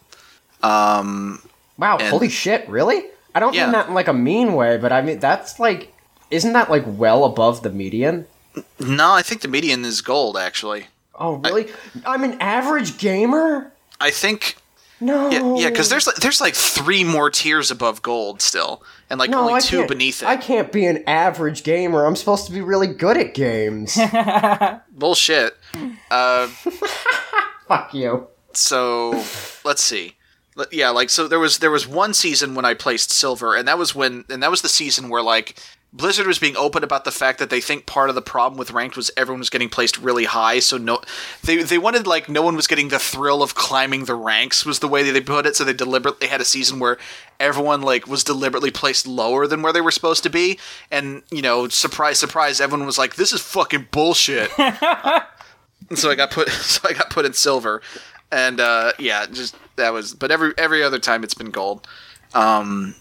Um, 0.64 1.42
Wow, 1.78 1.98
And- 1.98 2.10
holy 2.10 2.30
shit, 2.30 2.68
really? 2.68 3.04
I 3.34 3.40
don't 3.40 3.54
Yeah. 3.54 3.66
mean 3.66 3.72
that 3.74 3.88
in 3.88 3.94
like 3.94 4.08
a 4.08 4.14
mean 4.14 4.54
way, 4.54 4.78
but 4.78 4.92
I 4.92 5.02
mean 5.02 5.20
that's 5.20 5.60
like 5.60 5.94
isn't 6.32 6.54
that 6.54 6.70
like 6.70 6.84
well 6.86 7.24
above 7.26 7.64
the 7.64 7.70
median? 7.70 8.26
No, 8.80 9.12
I 9.12 9.22
think 9.22 9.42
the 9.42 9.48
median 9.48 9.86
is 9.86 10.02
gold. 10.02 10.38
Actually, 10.38 10.88
Oh, 11.16 11.36
really? 11.36 11.68
I, 12.06 12.14
am 12.14 12.24
an 12.24 12.38
average 12.40 12.98
gamer? 12.98 13.72
I 14.00 14.10
think 14.12 14.56
No. 15.02 15.30
yeah, 15.30 15.56
yeah, 15.64 15.70
because 15.70 15.90
there's 15.90 16.08
like, 16.08 16.16
there's 16.18 16.40
like 16.42 16.56
three 16.56 17.04
more 17.04 17.30
tiers 17.30 17.72
above 17.72 18.02
gold 18.02 18.42
still, 18.42 18.82
and 19.10 19.20
like 19.20 19.30
no, 19.30 19.42
only 19.42 19.54
I 19.56 19.60
two 19.60 19.86
beneath 19.88 20.22
it. 20.24 20.28
I 20.28 20.38
can't 20.38 20.72
be 20.72 20.86
an 20.86 21.04
average 21.08 21.64
gamer. 21.64 22.06
I'm 22.06 22.16
supposed 22.16 22.46
to 22.48 22.52
be 22.52 22.62
really 22.62 22.88
good 22.88 23.18
at 23.18 23.34
games. 23.34 23.98
Bullshit. 24.92 25.58
Uh, 26.10 26.48
Fuck 27.68 27.94
you. 27.94 28.28
so 28.54 29.12
let's 29.64 29.84
see 29.84 30.16
yeah 30.72 30.90
like 30.90 31.10
so 31.10 31.28
there 31.28 31.40
was 31.40 31.60
there 31.60 31.72
was 31.72 31.88
one 31.88 32.14
season 32.14 32.54
when 32.56 32.66
i 32.66 32.74
placed 32.74 33.12
silver 33.12 33.56
and 33.56 33.66
that 33.68 33.78
was 33.78 33.96
when 33.96 34.26
and 34.30 34.44
that 34.44 34.52
was 34.52 34.62
the 34.62 34.68
season 34.68 35.08
where 35.08 35.22
like 35.22 35.56
blizzard 35.92 36.28
was 36.28 36.40
being 36.40 36.56
open 36.56 36.84
about 36.84 37.04
the 37.04 37.12
fact 37.12 37.40
that 37.40 37.50
they 37.50 37.60
think 37.60 37.86
part 37.86 38.10
of 38.10 38.16
the 38.16 38.22
problem 38.22 38.58
with 38.60 38.72
ranked 38.72 38.96
was 38.96 39.10
everyone 39.18 39.40
was 39.40 39.50
getting 39.50 39.70
placed 39.70 39.98
really 39.98 40.26
high 40.26 40.60
so 40.60 40.78
no 40.78 41.02
they 41.44 41.64
they 41.64 41.78
wanted 41.78 42.06
like 42.06 42.30
no 42.30 42.42
one 42.42 42.56
was 42.56 42.68
getting 42.68 42.90
the 42.90 43.00
thrill 43.00 43.42
of 43.42 43.56
climbing 43.56 44.06
the 44.06 44.16
ranks 44.16 44.66
was 44.66 44.80
the 44.80 44.88
way 44.88 45.04
that 45.04 45.14
they 45.14 45.22
put 45.22 45.46
it 45.46 45.56
so 45.56 45.64
they 45.64 45.74
deliberately 45.74 46.28
had 46.28 46.42
a 46.42 46.46
season 46.46 46.80
where 46.80 46.98
everyone 47.40 47.82
like 47.82 48.08
was 48.08 48.24
deliberately 48.24 48.70
placed 48.70 49.08
lower 49.08 49.48
than 49.48 49.62
where 49.62 49.74
they 49.74 49.82
were 49.82 49.92
supposed 49.92 50.24
to 50.24 50.30
be 50.30 50.60
and 50.92 51.24
you 51.32 51.42
know 51.42 51.68
surprise 51.68 52.20
surprise 52.20 52.62
everyone 52.62 52.86
was 52.86 52.98
like 52.98 53.16
this 53.16 53.34
is 53.34 53.42
fucking 53.42 53.88
bullshit 53.92 54.52
so 55.96 56.10
I 56.10 56.16
got 56.16 56.32
put 56.32 56.50
so 56.50 56.88
I 56.88 56.94
got 56.94 57.10
put 57.10 57.26
in 57.26 57.34
silver, 57.34 57.82
and 58.32 58.60
uh, 58.60 58.94
yeah, 59.00 59.26
just 59.26 59.56
that 59.76 59.94
was. 59.94 60.14
But 60.14 60.32
every 60.32 60.54
every 60.58 60.84
other 60.84 61.00
time 61.00 61.24
it's 61.24 61.34
been 61.34 61.52
gold. 61.52 61.88
Um, 62.34 62.96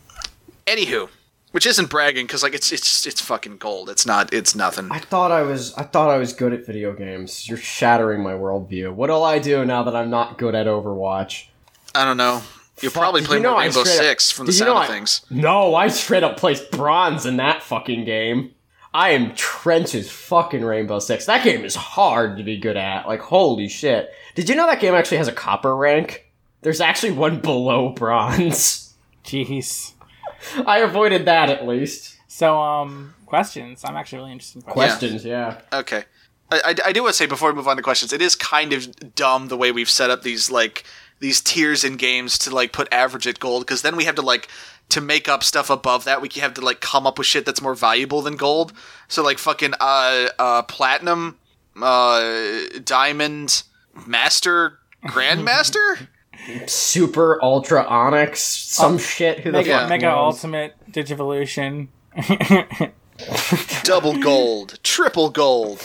anywho, 0.66 1.08
which 1.52 1.66
isn't 1.66 1.90
bragging 1.90 2.26
because 2.26 2.42
like 2.42 2.54
it's 2.54 2.70
it's 2.72 3.06
it's 3.06 3.20
fucking 3.20 3.56
gold. 3.58 3.88
It's 3.90 4.06
not. 4.06 4.32
It's 4.32 4.54
nothing. 4.54 4.88
I 4.90 4.98
thought 4.98 5.30
I 5.32 5.42
was 5.42 5.74
I 5.74 5.82
thought 5.84 6.10
I 6.10 6.18
was 6.18 6.32
good 6.32 6.52
at 6.52 6.66
video 6.66 6.92
games. 6.92 7.48
You're 7.48 7.58
shattering 7.58 8.22
my 8.22 8.32
worldview. 8.32 8.92
What'll 8.94 9.24
I 9.24 9.38
do 9.38 9.64
now 9.64 9.82
that 9.84 9.96
I'm 9.96 10.10
not 10.10 10.38
good 10.38 10.54
at 10.54 10.66
Overwatch? 10.66 11.46
I 11.94 12.04
don't 12.04 12.16
know. 12.16 12.42
You'll 12.80 12.92
probably 12.92 13.22
Did 13.22 13.26
play 13.28 13.36
you 13.38 13.42
know 13.42 13.52
more 13.52 13.60
Rainbow 13.60 13.82
straight 13.82 13.98
up- 13.98 14.04
Six 14.04 14.30
from 14.30 14.46
the 14.46 14.52
sound 14.52 14.70
of 14.70 14.76
I- 14.76 14.86
things. 14.86 15.22
No, 15.30 15.74
I 15.74 15.88
straight 15.88 16.22
up 16.22 16.36
placed 16.36 16.70
bronze 16.70 17.26
in 17.26 17.38
that 17.38 17.62
fucking 17.62 18.04
game. 18.04 18.52
I 18.94 19.10
am 19.10 19.34
trenches 19.34 20.10
fucking 20.10 20.64
Rainbow 20.64 20.98
Six. 20.98 21.26
That 21.26 21.44
game 21.44 21.64
is 21.64 21.74
hard 21.74 22.36
to 22.38 22.42
be 22.44 22.56
good 22.56 22.76
at. 22.76 23.06
Like, 23.06 23.20
holy 23.20 23.68
shit. 23.68 24.10
Did 24.34 24.48
you 24.48 24.54
know 24.54 24.66
that 24.66 24.80
game 24.80 24.94
actually 24.94 25.16
has 25.18 25.28
a 25.28 25.32
copper 25.32 25.76
rank? 25.76 26.30
There's 26.62 26.80
actually 26.80 27.12
one 27.12 27.40
below 27.42 27.90
bronze. 27.90 28.94
Jeez. 29.24 29.92
I 30.66 30.78
avoided 30.78 31.24
that 31.26 31.50
at 31.50 31.66
least. 31.66 32.16
So, 32.28 32.60
um, 32.60 33.14
questions. 33.26 33.82
I'm 33.84 33.96
actually 33.96 34.18
really 34.18 34.32
interested 34.32 34.58
in 34.58 34.62
questions. 34.62 34.98
Questions, 34.98 35.24
yeah. 35.24 35.60
Okay. 35.72 36.04
I, 36.50 36.60
I, 36.64 36.74
I 36.86 36.92
do 36.92 37.02
want 37.02 37.14
to 37.14 37.16
say 37.16 37.26
before 37.26 37.50
we 37.50 37.56
move 37.56 37.68
on 37.68 37.76
to 37.76 37.82
questions, 37.82 38.12
it 38.12 38.22
is 38.22 38.34
kind 38.34 38.72
of 38.72 39.14
dumb 39.14 39.48
the 39.48 39.56
way 39.56 39.72
we've 39.72 39.90
set 39.90 40.10
up 40.10 40.22
these 40.22 40.50
like 40.50 40.84
these 41.20 41.40
tiers 41.40 41.84
in 41.84 41.96
games 41.96 42.38
to 42.38 42.54
like 42.54 42.72
put 42.72 42.92
average 42.92 43.26
at 43.26 43.40
gold 43.40 43.66
because 43.66 43.82
then 43.82 43.96
we 43.96 44.04
have 44.04 44.14
to 44.14 44.22
like 44.22 44.48
to 44.90 45.00
make 45.00 45.28
up 45.28 45.44
stuff 45.44 45.68
above 45.68 46.04
that 46.04 46.22
we 46.22 46.28
have 46.36 46.54
to 46.54 46.60
like 46.62 46.80
come 46.80 47.06
up 47.06 47.18
with 47.18 47.26
shit 47.26 47.44
that's 47.44 47.60
more 47.60 47.74
valuable 47.74 48.22
than 48.22 48.36
gold. 48.36 48.72
So 49.08 49.22
like 49.22 49.38
fucking 49.38 49.74
uh 49.80 50.28
uh 50.38 50.62
platinum, 50.62 51.38
uh 51.80 52.60
diamond, 52.84 53.62
master, 54.06 54.78
grandmaster. 55.04 56.08
Super 56.66 57.42
Ultra 57.42 57.84
Onyx, 57.84 58.40
some 58.40 58.94
oh, 58.94 58.98
shit. 58.98 59.40
Who 59.40 59.50
the 59.50 59.58
Mega, 59.58 59.70
fuck 59.80 59.88
Mega 59.88 60.06
knows? 60.06 60.34
Ultimate 60.34 60.74
Digivolution. 60.90 61.88
double 63.84 64.18
gold, 64.18 64.78
triple 64.82 65.30
gold. 65.30 65.82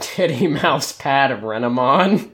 Titty 0.00 0.46
Mouse 0.46 0.92
Pad 0.92 1.30
of 1.30 1.40
Renamon. 1.40 2.30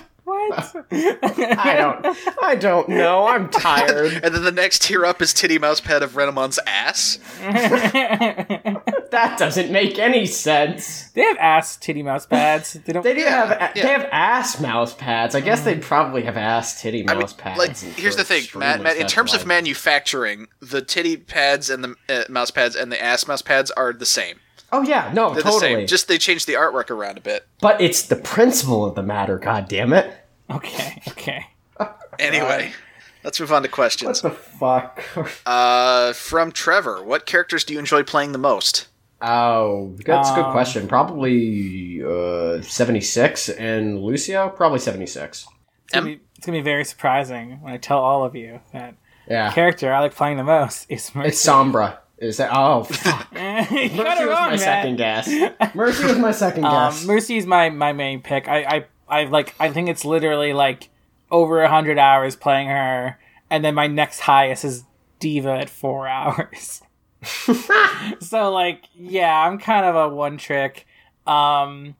what? 0.28 0.86
I 0.92 1.74
don't. 1.76 2.18
I 2.42 2.54
don't 2.54 2.88
know. 2.90 3.26
I'm 3.26 3.48
tired. 3.50 4.12
And 4.22 4.34
then 4.34 4.44
the 4.44 4.52
next 4.52 4.82
tier 4.82 5.04
up 5.06 5.22
is 5.22 5.32
Titty 5.32 5.58
Mouse 5.58 5.80
Pad 5.80 6.02
of 6.02 6.12
Renamon's 6.12 6.58
ass. 6.66 7.18
that 7.40 9.36
doesn't 9.38 9.70
make 9.72 9.98
any 9.98 10.26
sense. 10.26 11.08
they 11.12 11.22
have 11.22 11.38
ass 11.38 11.76
titty 11.76 12.02
mouse 12.02 12.26
pads. 12.26 12.74
They 12.74 12.92
don't. 12.92 13.02
They 13.02 13.14
do 13.14 13.24
have 13.24 13.50
yeah. 13.50 13.82
they 13.82 13.88
have 13.88 14.08
ass 14.12 14.60
mouse 14.60 14.94
pads. 14.94 15.34
I 15.34 15.40
guess 15.40 15.62
they'd 15.62 15.82
probably 15.82 16.22
have 16.22 16.36
ass 16.36 16.80
titty 16.80 17.08
I 17.08 17.12
mean, 17.12 17.20
mouse 17.20 17.32
pads. 17.32 17.58
like, 17.58 17.70
and 17.82 17.94
here's 17.94 18.16
the 18.16 18.24
thing, 18.24 18.42
Matt. 18.54 18.76
extremely 18.76 18.84
Matt 18.84 18.96
in 18.98 19.06
terms 19.06 19.34
of 19.34 19.40
sexualized- 19.40 19.46
manufacturing, 19.46 20.48
the 20.60 20.82
titty 20.82 21.16
pads 21.16 21.70
and 21.70 21.82
the 21.82 21.94
uh, 22.08 22.24
mouse 22.28 22.50
pads 22.50 22.76
and 22.76 22.92
the 22.92 23.02
ass 23.02 23.26
mouse 23.26 23.42
pads 23.42 23.70
are 23.72 23.92
the 23.92 24.06
same. 24.06 24.40
Oh 24.70 24.82
yeah, 24.82 25.10
no, 25.14 25.32
They're 25.32 25.42
totally. 25.42 25.74
the 25.74 25.78
same. 25.80 25.86
Just 25.86 26.08
they 26.08 26.18
changed 26.18 26.46
the 26.46 26.54
artwork 26.54 26.90
around 26.90 27.16
a 27.18 27.20
bit. 27.22 27.46
but 27.60 27.80
it's 27.80 28.02
the 28.02 28.16
principle 28.16 28.84
of 28.84 28.94
the 28.94 29.02
matter. 29.02 29.38
God 29.38 29.68
damn 29.68 29.92
it! 29.92 30.12
Okay. 30.50 31.02
Okay. 31.08 31.46
Anyway, 32.18 32.72
let's 33.22 33.38
move 33.38 33.52
on 33.52 33.62
to 33.62 33.68
questions. 33.68 34.24
What 34.24 34.32
the 34.32 34.36
fuck? 34.38 35.04
Uh, 35.46 36.12
from 36.14 36.50
Trevor, 36.50 37.04
what 37.04 37.26
characters 37.26 37.62
do 37.62 37.72
you 37.74 37.78
enjoy 37.78 38.02
playing 38.02 38.32
the 38.32 38.38
most? 38.38 38.88
oh, 39.22 39.94
that's 40.04 40.30
a 40.30 40.34
good 40.34 40.44
Um, 40.46 40.52
question. 40.52 40.88
Probably 40.88 42.02
uh, 42.04 42.60
seventy 42.62 43.00
six 43.00 43.48
and 43.48 44.00
Lucio. 44.02 44.48
Probably 44.48 44.80
seventy 44.80 45.06
six. 45.06 45.46
It's 45.84 45.94
gonna, 45.94 46.06
be, 46.06 46.20
it's 46.36 46.44
gonna 46.46 46.58
be 46.58 46.62
very 46.62 46.84
surprising 46.84 47.60
when 47.62 47.72
I 47.72 47.76
tell 47.78 47.98
all 47.98 48.24
of 48.24 48.34
you 48.34 48.60
that 48.72 48.94
Yeah, 49.28 49.52
character 49.52 49.92
I 49.92 50.00
like 50.00 50.14
playing 50.14 50.36
the 50.36 50.44
most 50.44 50.86
is 50.88 51.14
Mercy. 51.14 51.28
it's 51.28 51.44
Sombra. 51.46 51.98
Is 52.18 52.38
that? 52.38 52.50
Oh, 52.52 52.82
fuck. 52.84 53.32
Mercy 53.32 53.94
was 53.94 53.98
my 53.98 54.48
man. 54.50 54.58
second 54.58 54.96
guess. 54.96 55.30
Mercy 55.74 56.04
was 56.04 56.18
my 56.18 56.32
second 56.32 56.64
Um, 56.64 56.72
guess. 56.72 57.04
Mercy's 57.06 57.46
my 57.46 57.70
my 57.70 57.92
main 57.92 58.20
pick. 58.22 58.48
I, 58.48 58.62
I 59.08 59.20
I 59.20 59.24
like 59.24 59.54
I 59.60 59.70
think 59.70 59.88
it's 59.88 60.04
literally 60.04 60.52
like 60.52 60.88
over 61.30 61.62
a 61.62 61.68
hundred 61.68 61.98
hours 61.98 62.34
playing 62.36 62.68
her, 62.68 63.18
and 63.50 63.64
then 63.64 63.74
my 63.74 63.86
next 63.86 64.20
highest 64.20 64.64
is 64.64 64.84
D.Va 65.20 65.50
at 65.50 65.70
four 65.70 66.08
hours. 66.08 66.82
so 68.20 68.50
like 68.50 68.84
yeah, 68.96 69.46
I'm 69.46 69.58
kind 69.58 69.84
of 69.86 69.94
a 69.94 70.08
one 70.14 70.38
trick. 70.38 70.86
Um, 71.26 71.94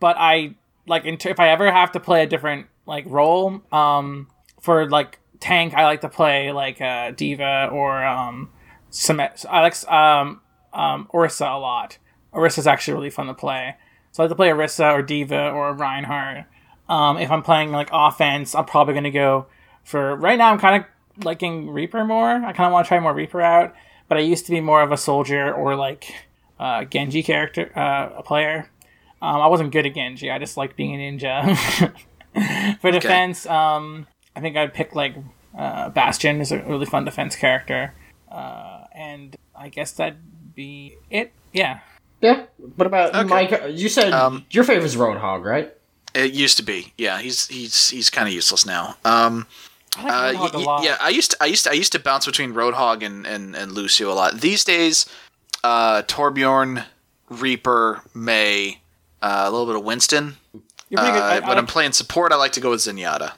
but 0.00 0.16
I 0.18 0.54
like 0.86 1.04
in 1.04 1.18
if 1.24 1.40
I 1.40 1.50
ever 1.50 1.70
have 1.70 1.92
to 1.92 2.00
play 2.00 2.22
a 2.22 2.26
different 2.26 2.66
like 2.86 3.04
role, 3.06 3.62
um, 3.72 4.28
for 4.60 4.88
like 4.88 5.18
tank, 5.40 5.74
I 5.74 5.84
like 5.84 6.00
to 6.02 6.08
play 6.08 6.52
like 6.52 6.80
uh, 6.80 7.12
D.Va 7.12 7.68
or 7.72 8.04
um, 8.04 8.50
some 8.96 9.20
I 9.20 9.62
like 9.62 9.90
um 9.90 10.40
um 10.72 11.08
Orisa 11.12 11.54
a 11.54 11.58
lot. 11.58 11.98
Orisa's 12.32 12.66
actually 12.66 12.94
really 12.94 13.10
fun 13.10 13.26
to 13.26 13.34
play. 13.34 13.76
So 14.12 14.22
I 14.22 14.26
like 14.26 14.30
to 14.30 14.36
play 14.36 14.48
Orisa 14.48 14.92
or 14.92 15.02
D.Va 15.02 15.50
or 15.50 15.72
Reinhardt. 15.72 16.44
Um, 16.88 17.18
if 17.18 17.30
I'm 17.30 17.42
playing 17.42 17.72
like 17.72 17.88
offense, 17.92 18.54
I'm 18.54 18.64
probably 18.64 18.94
gonna 18.94 19.10
go 19.10 19.46
for 19.84 20.16
right 20.16 20.38
now. 20.38 20.52
I'm 20.52 20.58
kind 20.58 20.82
of 20.82 21.24
liking 21.24 21.70
Reaper 21.70 22.04
more. 22.04 22.30
I 22.30 22.52
kind 22.52 22.66
of 22.66 22.72
want 22.72 22.86
to 22.86 22.88
try 22.88 23.00
more 23.00 23.14
Reaper 23.14 23.40
out, 23.40 23.74
but 24.08 24.18
I 24.18 24.20
used 24.20 24.46
to 24.46 24.52
be 24.52 24.60
more 24.60 24.82
of 24.82 24.92
a 24.92 24.96
soldier 24.96 25.52
or 25.52 25.76
like 25.76 26.12
uh, 26.58 26.84
Genji 26.84 27.22
character 27.22 27.70
uh, 27.76 28.10
a 28.18 28.22
player. 28.22 28.70
Um, 29.22 29.40
I 29.40 29.46
wasn't 29.46 29.72
good 29.72 29.86
at 29.86 29.94
Genji. 29.94 30.30
I 30.30 30.38
just 30.38 30.56
liked 30.56 30.76
being 30.76 30.94
a 30.94 30.98
ninja. 30.98 31.92
for 32.80 32.90
defense, 32.90 33.46
um, 33.46 34.06
I 34.34 34.40
think 34.40 34.56
I'd 34.56 34.74
pick 34.74 34.94
like 34.94 35.16
uh, 35.56 35.88
Bastion 35.88 36.40
is 36.40 36.52
a 36.52 36.58
really 36.58 36.86
fun 36.86 37.04
defense 37.04 37.34
character, 37.34 37.94
uh, 38.30 38.75
and 38.96 39.36
I 39.54 39.68
guess 39.68 39.92
that'd 39.92 40.54
be 40.54 40.96
it. 41.10 41.32
Yeah. 41.52 41.80
yeah. 42.20 42.46
What 42.76 42.86
about 42.86 43.14
Okay. 43.14 43.28
Mike? 43.28 43.62
You 43.70 43.88
said 43.88 44.12
Um, 44.12 44.44
your 44.50 44.64
favorite's 44.64 44.96
Roadhog, 44.96 45.44
right? 45.44 45.72
It 46.14 46.32
used 46.32 46.56
to 46.56 46.62
be. 46.62 46.92
Yeah, 46.96 47.18
he's 47.20 47.46
he's 47.48 47.90
he's 47.90 48.08
kind 48.10 48.26
of 48.26 48.32
useless 48.34 48.64
now. 48.64 48.96
Um, 49.04 49.46
I 49.98 50.02
like 50.02 50.12
uh, 50.12 50.32
Roadhog 50.32 50.40
y- 50.40 50.50
a 50.52 50.58
y- 50.58 50.64
lot. 50.64 50.84
yeah, 50.84 50.96
I 51.00 51.08
used 51.10 51.30
to 51.32 51.36
I 51.40 51.46
used 51.46 51.64
to 51.64 51.70
I 51.70 51.74
used 51.74 51.92
to 51.92 51.98
bounce 51.98 52.24
between 52.26 52.54
Roadhog 52.54 53.02
and 53.04 53.26
and, 53.26 53.54
and 53.54 53.72
Lucio 53.72 54.10
a 54.10 54.14
lot. 54.14 54.40
These 54.40 54.64
days, 54.64 55.04
uh, 55.62 56.02
Torbjorn, 56.02 56.84
Reaper, 57.28 58.02
Mei, 58.14 58.80
uh, 59.22 59.44
a 59.46 59.50
little 59.50 59.66
bit 59.66 59.76
of 59.76 59.84
Winston. 59.84 60.36
You're 60.88 61.00
pretty 61.02 61.12
good. 61.14 61.22
Uh, 61.22 61.26
I- 61.26 61.36
I 61.38 61.48
when 61.48 61.58
I'm 61.58 61.66
playing 61.66 61.92
support, 61.92 62.32
I 62.32 62.36
like 62.36 62.52
to 62.52 62.60
go 62.60 62.70
with 62.70 62.80
Zenyatta. 62.80 63.32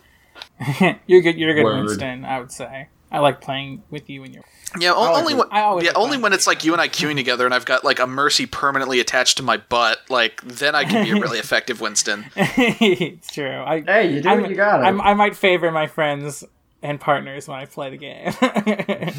you're 1.06 1.20
good. 1.22 1.36
You're 1.36 1.50
a 1.50 1.54
good 1.54 1.64
Word. 1.64 1.86
Winston. 1.86 2.24
I 2.24 2.38
would 2.40 2.52
say. 2.52 2.88
I 3.10 3.20
like 3.20 3.40
playing 3.40 3.82
with 3.90 4.10
you 4.10 4.20
when 4.22 4.34
you're. 4.34 4.44
Yeah, 4.78 4.92
o- 4.94 5.14
only 5.16 5.34
when 5.34 5.46
yeah, 5.50 5.70
like 5.70 5.96
only 5.96 6.18
when 6.18 6.32
it's 6.34 6.46
like 6.46 6.62
you 6.62 6.72
and 6.74 6.80
I 6.82 6.88
queuing 6.88 7.16
together, 7.16 7.46
and 7.46 7.54
I've 7.54 7.64
got 7.64 7.84
like 7.84 7.98
a 8.00 8.06
Mercy 8.06 8.44
permanently 8.44 9.00
attached 9.00 9.38
to 9.38 9.42
my 9.42 9.56
butt. 9.56 9.98
Like 10.10 10.42
then 10.42 10.74
I 10.74 10.84
can 10.84 11.04
be 11.04 11.10
a 11.12 11.14
really 11.20 11.38
effective 11.38 11.80
Winston. 11.80 12.26
it's 12.36 13.32
true. 13.32 13.48
I, 13.66 13.80
Hey, 13.80 14.12
you 14.12 14.20
do 14.20 14.28
I'm- 14.28 14.40
what 14.42 14.50
you 14.50 14.56
got. 14.56 14.84
I'm, 14.84 15.00
I 15.00 15.14
might 15.14 15.34
favor 15.36 15.70
my 15.70 15.86
friends 15.86 16.44
and 16.82 17.00
partners 17.00 17.48
when 17.48 17.58
I 17.58 17.64
play 17.64 17.90
the 17.90 17.96
game. 17.96 18.28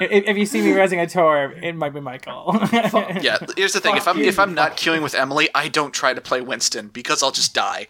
if, 0.00 0.28
if 0.28 0.36
you 0.36 0.46
see 0.46 0.60
me 0.62 0.72
raising 0.72 1.00
a 1.00 1.06
tour, 1.06 1.52
it 1.62 1.74
might 1.74 1.92
be 1.94 2.00
Michael. 2.00 2.56
Yeah, 2.72 3.38
here's 3.56 3.72
the 3.72 3.80
thing: 3.80 3.96
if 3.96 4.06
I'm 4.06 4.18
you, 4.18 4.26
if 4.26 4.38
I'm 4.38 4.54
not 4.54 4.76
queuing 4.76 5.02
with 5.02 5.14
Emily, 5.14 5.48
I 5.54 5.68
don't 5.68 5.92
try 5.92 6.14
to 6.14 6.20
play 6.20 6.40
Winston 6.40 6.88
because 6.88 7.22
I'll 7.22 7.32
just 7.32 7.54
die. 7.54 7.88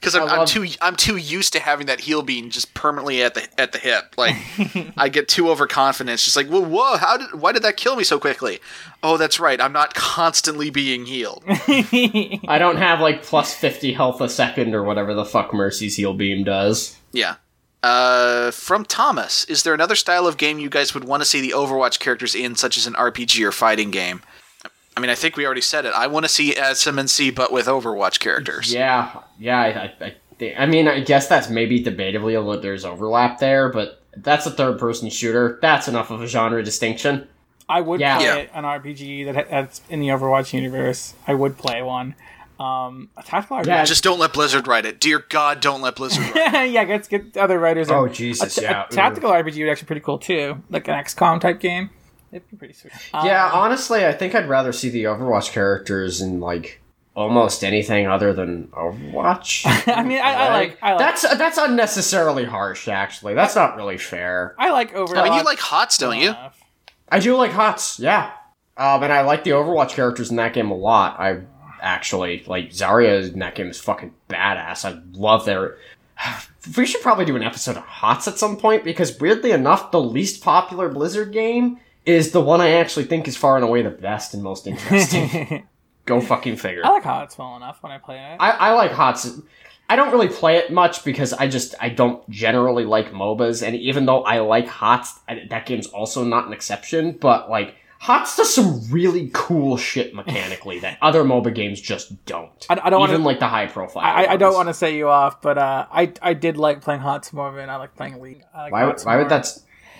Because 0.00 0.14
I'm, 0.14 0.22
I 0.22 0.38
I'm 0.38 0.46
too 0.46 0.66
I'm 0.80 0.96
too 0.96 1.16
used 1.16 1.52
to 1.52 1.60
having 1.60 1.86
that 1.86 2.00
heal 2.00 2.22
beam 2.22 2.48
just 2.48 2.72
permanently 2.72 3.22
at 3.22 3.34
the 3.34 3.46
at 3.60 3.72
the 3.72 3.78
hip. 3.78 4.14
Like 4.16 4.34
I 4.96 5.10
get 5.10 5.28
too 5.28 5.50
overconfident. 5.50 6.14
It's 6.14 6.24
just 6.24 6.36
like, 6.36 6.48
whoa, 6.48 6.62
whoa, 6.64 6.96
how 6.96 7.18
did 7.18 7.34
why 7.38 7.52
did 7.52 7.62
that 7.64 7.76
kill 7.76 7.96
me 7.96 8.04
so 8.04 8.18
quickly? 8.18 8.60
Oh, 9.02 9.18
that's 9.18 9.38
right. 9.38 9.60
I'm 9.60 9.72
not 9.72 9.94
constantly 9.94 10.70
being 10.70 11.04
healed. 11.04 11.44
I 11.48 12.56
don't 12.58 12.78
have 12.78 13.00
like 13.00 13.22
plus 13.22 13.54
50 13.54 13.92
health 13.92 14.22
a 14.22 14.28
second 14.28 14.74
or 14.74 14.82
whatever 14.82 15.12
the 15.12 15.26
fuck 15.26 15.52
Mercy's 15.52 15.96
heal 15.96 16.14
beam 16.14 16.44
does. 16.44 16.96
Yeah. 17.12 17.36
Uh, 17.82 18.50
from 18.50 18.84
Thomas, 18.84 19.44
is 19.46 19.62
there 19.62 19.72
another 19.72 19.94
style 19.94 20.26
of 20.26 20.36
game 20.36 20.58
you 20.58 20.68
guys 20.68 20.92
would 20.92 21.04
want 21.04 21.22
to 21.22 21.28
see 21.28 21.40
the 21.40 21.54
Overwatch 21.56 21.98
characters 21.98 22.34
in, 22.34 22.54
such 22.54 22.76
as 22.76 22.86
an 22.86 22.92
RPG 22.92 23.42
or 23.42 23.52
fighting 23.52 23.90
game? 23.90 24.22
I 24.96 25.00
mean, 25.00 25.08
I 25.08 25.14
think 25.14 25.36
we 25.38 25.46
already 25.46 25.62
said 25.62 25.86
it. 25.86 25.94
I 25.94 26.06
want 26.06 26.24
to 26.24 26.28
see 26.28 26.52
SMNC, 26.52 27.34
but 27.34 27.50
with 27.52 27.66
Overwatch 27.66 28.20
characters. 28.20 28.72
Yeah, 28.72 29.22
yeah. 29.40 29.58
I, 29.58 29.66
I, 29.66 30.06
I, 30.06 30.14
thi- 30.38 30.54
I 30.54 30.66
mean, 30.66 30.86
I 30.86 31.00
guess 31.00 31.26
that's 31.26 31.48
maybe 31.50 31.82
debatably 31.82 32.36
a 32.36 32.40
little, 32.40 32.60
there's 32.60 32.84
overlap 32.84 33.40
there, 33.40 33.68
but 33.70 34.02
that's 34.16 34.46
a 34.46 34.50
third 34.50 34.78
person 34.78 35.10
shooter. 35.10 35.58
That's 35.62 35.88
enough 35.88 36.10
of 36.10 36.20
a 36.22 36.26
genre 36.28 36.62
distinction. 36.62 37.26
I 37.68 37.80
would 37.80 38.00
Yeah. 38.00 38.16
play 38.18 38.48
Yeah. 38.52 38.58
an 38.58 38.64
RPG 38.64 39.32
that 39.32 39.48
that's 39.50 39.80
in 39.88 40.00
the 40.00 40.08
Overwatch 40.08 40.52
universe. 40.52 41.14
I 41.26 41.34
would 41.34 41.56
play 41.56 41.82
one. 41.82 42.14
Um, 42.58 43.08
a 43.16 43.22
tactical 43.22 43.56
RPG. 43.58 43.66
Yeah, 43.68 43.84
Just 43.84 44.04
don't 44.04 44.18
let 44.18 44.32
Blizzard 44.34 44.66
write 44.66 44.84
it. 44.84 45.00
Dear 45.00 45.24
God, 45.30 45.60
don't 45.60 45.80
let 45.80 45.96
Blizzard 45.96 46.24
write 46.34 46.54
it. 46.66 46.70
yeah, 46.72 46.84
get 46.84 47.08
get 47.08 47.36
other 47.38 47.58
writers. 47.58 47.88
in. 47.88 47.94
Oh, 47.94 48.06
Jesus, 48.08 48.58
a, 48.58 48.60
t- 48.60 48.66
yeah. 48.66 48.84
A 48.90 48.92
tactical 48.92 49.30
RPG 49.30 49.60
would 49.60 49.70
actually 49.70 49.84
be 49.84 49.86
pretty 49.86 50.00
cool 50.02 50.18
too, 50.18 50.62
like 50.68 50.86
an 50.88 50.94
XCOM 50.94 51.40
type 51.40 51.58
game. 51.60 51.88
It'd 52.32 52.48
be 52.50 52.56
pretty 52.56 52.74
sweet. 52.74 52.92
Yeah, 53.14 53.46
Um, 53.46 53.52
honestly, 53.60 54.04
I 54.04 54.12
think 54.12 54.34
I'd 54.34 54.48
rather 54.48 54.72
see 54.72 54.90
the 54.90 55.04
Overwatch 55.04 55.52
characters 55.52 56.20
in 56.20 56.38
like 56.40 56.79
almost 57.20 57.62
anything 57.64 58.06
other 58.06 58.32
than 58.32 58.68
Overwatch. 58.68 59.64
I 59.94 60.02
mean, 60.02 60.18
I, 60.18 60.32
I 60.32 60.50
like 60.50 60.78
I 60.82 60.92
like 60.92 60.98
that's 60.98 61.22
that's 61.36 61.58
unnecessarily 61.58 62.44
harsh. 62.44 62.88
Actually, 62.88 63.34
that's 63.34 63.54
not 63.54 63.76
really 63.76 63.98
fair. 63.98 64.54
I 64.58 64.70
like 64.70 64.94
Overwatch. 64.94 65.16
I 65.16 65.24
mean, 65.24 65.34
you 65.34 65.44
like 65.44 65.58
HOTS, 65.58 65.98
don't 65.98 66.18
you? 66.18 66.34
I 67.08 67.18
do 67.18 67.36
like 67.36 67.50
HOTS, 67.50 67.98
yeah, 68.00 68.32
um, 68.76 69.02
and 69.02 69.12
I 69.12 69.22
like 69.22 69.44
the 69.44 69.50
Overwatch 69.50 69.90
characters 69.90 70.30
in 70.30 70.36
that 70.36 70.54
game 70.54 70.70
a 70.70 70.76
lot. 70.76 71.18
I 71.20 71.40
actually 71.80 72.44
like 72.46 72.70
Zarya 72.70 73.32
in 73.32 73.38
that 73.40 73.54
game 73.54 73.68
is 73.68 73.78
fucking 73.78 74.14
badass. 74.28 74.84
I 74.84 75.00
love 75.12 75.44
their. 75.44 75.76
We 76.76 76.84
should 76.84 77.00
probably 77.00 77.24
do 77.24 77.36
an 77.36 77.42
episode 77.42 77.78
of 77.78 77.84
HOTS 77.84 78.28
at 78.28 78.38
some 78.38 78.58
point 78.58 78.84
because 78.84 79.18
weirdly 79.18 79.52
enough, 79.52 79.92
the 79.92 80.00
least 80.00 80.44
popular 80.44 80.90
Blizzard 80.90 81.32
game 81.32 81.78
is 82.04 82.32
the 82.32 82.40
one 82.42 82.60
I 82.60 82.72
actually 82.72 83.06
think 83.06 83.26
is 83.26 83.34
far 83.34 83.56
and 83.56 83.64
away 83.64 83.80
the 83.80 83.88
best 83.88 84.34
and 84.34 84.42
most 84.42 84.66
interesting. 84.66 85.66
Go 86.10 86.20
fucking 86.20 86.56
figure. 86.56 86.82
I 86.84 86.90
like 86.90 87.04
how 87.04 87.22
it's 87.22 87.38
well 87.38 87.54
enough 87.56 87.82
when 87.82 87.92
I 87.92 87.98
play 87.98 88.16
it. 88.16 88.36
I, 88.40 88.50
I 88.50 88.72
like 88.72 88.90
HOTS. 88.90 89.40
I 89.88 89.94
don't 89.96 90.10
really 90.12 90.28
play 90.28 90.56
it 90.56 90.72
much 90.72 91.04
because 91.04 91.32
I 91.32 91.46
just 91.46 91.74
I 91.80 91.88
don't 91.88 92.28
generally 92.28 92.84
like 92.84 93.12
MOBAs, 93.12 93.64
and 93.66 93.76
even 93.76 94.06
though 94.06 94.22
I 94.24 94.40
like 94.40 94.66
HOTS, 94.66 95.20
I- 95.28 95.46
that 95.50 95.66
game's 95.66 95.86
also 95.86 96.24
not 96.24 96.46
an 96.48 96.52
exception. 96.52 97.12
But 97.20 97.48
like 97.48 97.76
HOTS 98.00 98.36
does 98.38 98.52
some 98.54 98.80
really 98.90 99.30
cool 99.32 99.76
shit 99.76 100.14
mechanically 100.14 100.80
that 100.80 100.98
other 101.00 101.22
MOBA 101.22 101.54
games 101.54 101.80
just 101.80 102.24
don't. 102.24 102.66
I, 102.68 102.80
I 102.82 102.90
don't 102.90 103.02
even 103.08 103.20
to. 103.20 103.26
like 103.26 103.38
the 103.38 103.46
high 103.48 103.66
profile. 103.66 104.02
I, 104.04 104.26
I 104.26 104.36
don't 104.36 104.54
want 104.54 104.68
to 104.68 104.74
set 104.74 104.92
you 104.94 105.08
off, 105.08 105.40
but 105.42 105.58
uh, 105.58 105.86
I 105.92 106.12
I 106.22 106.34
did 106.34 106.56
like 106.56 106.80
playing 106.80 107.02
HOTS 107.02 107.32
more 107.32 107.52
than 107.52 107.70
I 107.70 107.76
like 107.76 107.94
playing 107.94 108.20
League. 108.20 108.42
I 108.52 108.62
like 108.64 108.72
Why, 108.72 108.84
would- 108.84 108.92
HOTS 108.92 109.04
why 109.04 109.16
would 109.16 109.28
that? 109.28 109.46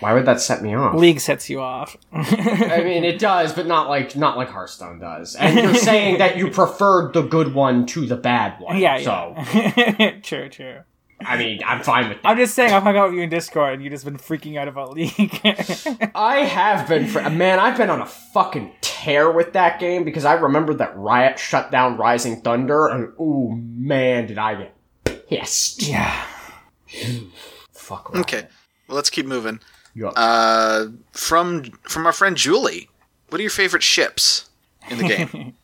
Why 0.01 0.13
would 0.13 0.25
that 0.25 0.41
set 0.41 0.61
me 0.61 0.73
off? 0.75 0.95
League 0.95 1.19
sets 1.19 1.49
you 1.49 1.61
off? 1.61 1.95
I 2.11 2.81
mean, 2.83 3.03
it 3.03 3.19
does, 3.19 3.53
but 3.53 3.67
not 3.67 3.87
like 3.87 4.15
not 4.15 4.35
like 4.35 4.49
Hearthstone 4.49 4.99
does. 4.99 5.35
And 5.35 5.57
you're 5.57 5.75
saying 5.91 6.17
that 6.17 6.37
you 6.37 6.49
preferred 6.49 7.13
the 7.13 7.21
good 7.21 7.53
one 7.53 7.85
to 7.87 8.05
the 8.05 8.17
bad 8.17 8.59
one. 8.59 8.77
yeah, 8.77 8.99
So 8.99 9.33
yeah. 9.53 10.19
true, 10.23 10.49
true. 10.49 10.79
I 11.23 11.37
mean, 11.37 11.61
I'm 11.63 11.83
fine 11.83 12.09
with 12.09 12.19
that. 12.23 12.29
I'm 12.29 12.37
just 12.37 12.55
saying, 12.55 12.73
I've 12.73 12.81
hung 12.81 12.97
out 12.97 13.09
with 13.09 13.17
you 13.17 13.21
in 13.21 13.29
Discord, 13.29 13.75
and 13.75 13.83
you've 13.83 13.91
just 13.91 14.05
been 14.05 14.17
freaking 14.17 14.57
out 14.57 14.67
about 14.67 14.93
League. 14.93 15.39
I 16.15 16.37
have 16.37 16.89
been, 16.89 17.05
fr- 17.05 17.29
man. 17.29 17.59
I've 17.59 17.77
been 17.77 17.91
on 17.91 18.01
a 18.01 18.07
fucking 18.07 18.71
tear 18.81 19.29
with 19.29 19.53
that 19.53 19.79
game 19.79 20.03
because 20.03 20.25
I 20.25 20.33
remember 20.33 20.73
that 20.73 20.97
Riot 20.97 21.37
shut 21.37 21.69
down 21.69 21.95
Rising 21.97 22.41
Thunder, 22.41 22.87
and 22.87 23.13
ooh 23.19 23.51
man, 23.55 24.25
did 24.25 24.39
I 24.39 24.55
get 24.55 25.27
pissed! 25.29 25.83
yeah. 25.87 26.25
Fuck. 27.71 28.13
Riot. 28.13 28.25
Okay, 28.25 28.47
well, 28.87 28.95
let's 28.95 29.11
keep 29.11 29.27
moving. 29.27 29.59
Yup. 29.93 30.13
Uh, 30.15 30.87
from 31.11 31.63
from 31.83 32.05
our 32.05 32.13
friend 32.13 32.37
Julie, 32.37 32.89
what 33.29 33.39
are 33.39 33.41
your 33.43 33.51
favorite 33.51 33.83
ships 33.83 34.49
in 34.89 34.97
the 34.97 35.03
game? 35.07 35.53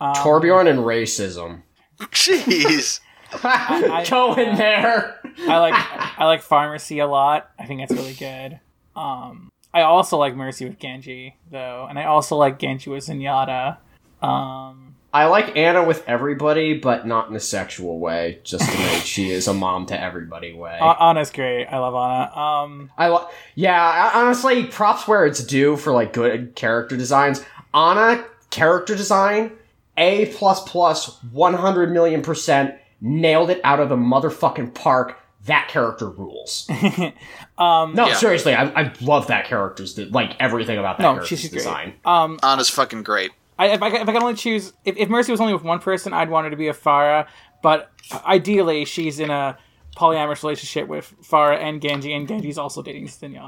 Um, 0.00 0.14
Torbjorn 0.14 0.68
and 0.68 0.80
racism. 0.80 1.62
Jeez. 1.98 3.00
I- 3.42 4.04
Go 4.10 4.34
in 4.34 4.54
there. 4.56 5.18
I 5.48 5.58
like 5.58 5.74
I 6.20 6.24
like 6.26 6.42
Pharmercy 6.42 7.02
a 7.02 7.06
lot. 7.06 7.50
I 7.58 7.64
think 7.66 7.80
that's 7.80 7.98
really 7.98 8.12
good. 8.14 8.60
Um, 8.94 9.50
I 9.74 9.80
also 9.82 10.16
like 10.18 10.36
Mercy 10.36 10.66
with 10.66 10.78
Genji 10.78 11.36
though, 11.50 11.86
and 11.88 11.98
I 11.98 12.04
also 12.04 12.36
like 12.36 12.58
Genji 12.58 12.90
with 12.90 13.06
Zenyatta. 13.06 13.78
Um, 14.22 14.87
I 15.12 15.24
like 15.26 15.56
Ana 15.56 15.84
with 15.84 16.04
everybody, 16.06 16.74
but 16.78 17.06
not 17.06 17.30
in 17.30 17.36
a 17.36 17.40
sexual 17.40 17.98
way. 17.98 18.40
Just 18.44 18.68
in 18.68 18.80
a 18.80 19.00
she 19.00 19.30
is 19.30 19.48
a 19.48 19.54
mom 19.54 19.86
to 19.86 19.98
everybody 20.00 20.52
way. 20.52 20.78
A- 20.80 21.02
Ana's 21.02 21.30
great. 21.30 21.66
I 21.66 21.78
love 21.78 21.94
Ana. 21.94 22.36
Um, 22.36 22.90
I 22.98 23.08
li- 23.08 23.26
yeah, 23.54 23.80
I- 23.82 24.20
honestly, 24.20 24.64
props 24.66 25.08
where 25.08 25.24
it's 25.24 25.42
due 25.42 25.76
for 25.76 25.92
like 25.92 26.12
good 26.12 26.54
character 26.54 26.96
designs. 26.96 27.42
Ana 27.72 28.22
character 28.50 28.94
design, 28.94 29.52
A 29.96 30.26
plus 30.26 30.62
plus, 30.68 31.22
one 31.32 31.54
hundred 31.54 31.90
million 31.90 32.20
percent, 32.22 32.74
nailed 33.00 33.48
it 33.50 33.60
out 33.64 33.80
of 33.80 33.88
the 33.88 33.96
motherfucking 33.96 34.74
park. 34.74 35.18
That 35.46 35.68
character 35.68 36.10
rules. 36.10 36.68
um, 37.58 37.94
No, 37.94 38.08
Yeah. 38.08 38.14
seriously, 38.14 38.54
I, 38.54 38.64
I 38.64 38.92
love 39.00 39.28
that 39.28 39.46
character's 39.46 39.94
de- 39.94 40.04
like 40.06 40.36
everything 40.40 40.78
about 40.78 40.98
that 40.98 41.04
no, 41.04 41.12
character's 41.14 41.40
she's 41.40 41.48
great. 41.50 41.58
design. 41.58 41.94
Um, 42.04 42.38
Ana's 42.42 42.68
fucking 42.68 43.02
great. 43.04 43.30
I, 43.58 43.68
if, 43.68 43.82
I, 43.82 43.90
could- 43.90 44.00
if 44.02 44.08
I 44.08 44.12
could 44.12 44.22
only 44.22 44.34
choose, 44.34 44.72
if, 44.84 44.96
if 44.96 45.08
Mercy 45.08 45.32
was 45.32 45.40
only 45.40 45.52
with 45.52 45.62
one 45.64 45.78
person, 45.80 46.12
I'd 46.12 46.30
want 46.30 46.44
her 46.44 46.50
to 46.50 46.56
be 46.56 46.68
a 46.68 46.74
Pharah. 46.74 47.26
But 47.62 47.90
ideally, 48.24 48.84
she's 48.84 49.18
in 49.20 49.30
a 49.30 49.58
polyamorous 49.96 50.42
relationship 50.44 50.86
with 50.88 51.12
Pharah 51.22 51.58
and 51.58 51.82
Genji, 51.82 52.12
and 52.12 52.28
Genji's 52.28 52.56
also 52.58 52.82
dating. 52.82 53.08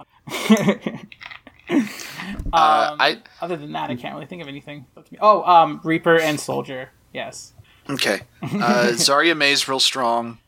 Uh, 2.52 2.88
Um, 2.92 2.96
I 3.00 3.18
Other 3.40 3.56
than 3.56 3.72
that, 3.72 3.90
I 3.90 3.94
can't 3.94 4.14
really 4.14 4.26
think 4.26 4.42
of 4.42 4.48
anything. 4.48 4.86
Oh, 5.20 5.44
um, 5.44 5.80
Reaper 5.84 6.18
and 6.18 6.38
Soldier. 6.40 6.90
Yes. 7.14 7.52
okay. 7.88 8.20
Uh, 8.42 8.48
Zarya 8.94 9.36
Mei's 9.36 9.68
real 9.68 9.78
strong. 9.78 10.38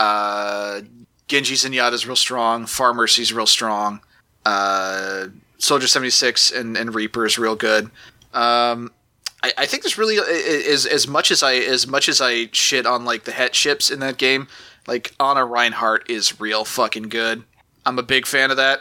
Uh, 0.00 0.80
Genji 1.28 1.54
Zenyatta's 1.54 2.06
real 2.06 2.16
strong. 2.16 2.64
Far 2.66 2.94
Mercy's 2.94 3.32
real 3.34 3.46
strong. 3.46 4.00
Uh, 4.46 5.26
Soldier 5.58 5.86
seventy 5.86 6.10
six 6.10 6.50
and, 6.50 6.76
and 6.76 6.94
Reaper 6.94 7.26
is 7.26 7.38
real 7.38 7.54
good. 7.54 7.90
Um, 8.32 8.90
I, 9.42 9.52
I 9.58 9.66
think 9.66 9.82
there's 9.82 9.98
really 9.98 10.18
as 10.18 10.86
as 10.86 11.08
much 11.08 11.30
as 11.30 11.42
I 11.42 11.54
as 11.54 11.86
much 11.86 12.08
as 12.08 12.20
I 12.20 12.48
shit 12.52 12.86
on 12.86 13.04
like 13.04 13.24
the 13.24 13.32
het 13.32 13.54
ships 13.54 13.90
in 13.90 14.00
that 14.00 14.16
game. 14.18 14.48
Like 14.86 15.14
Ana 15.20 15.44
Reinhardt 15.44 16.10
is 16.10 16.40
real 16.40 16.64
fucking 16.64 17.04
good. 17.04 17.44
I'm 17.86 17.98
a 17.98 18.02
big 18.02 18.26
fan 18.26 18.50
of 18.50 18.56
that. 18.56 18.80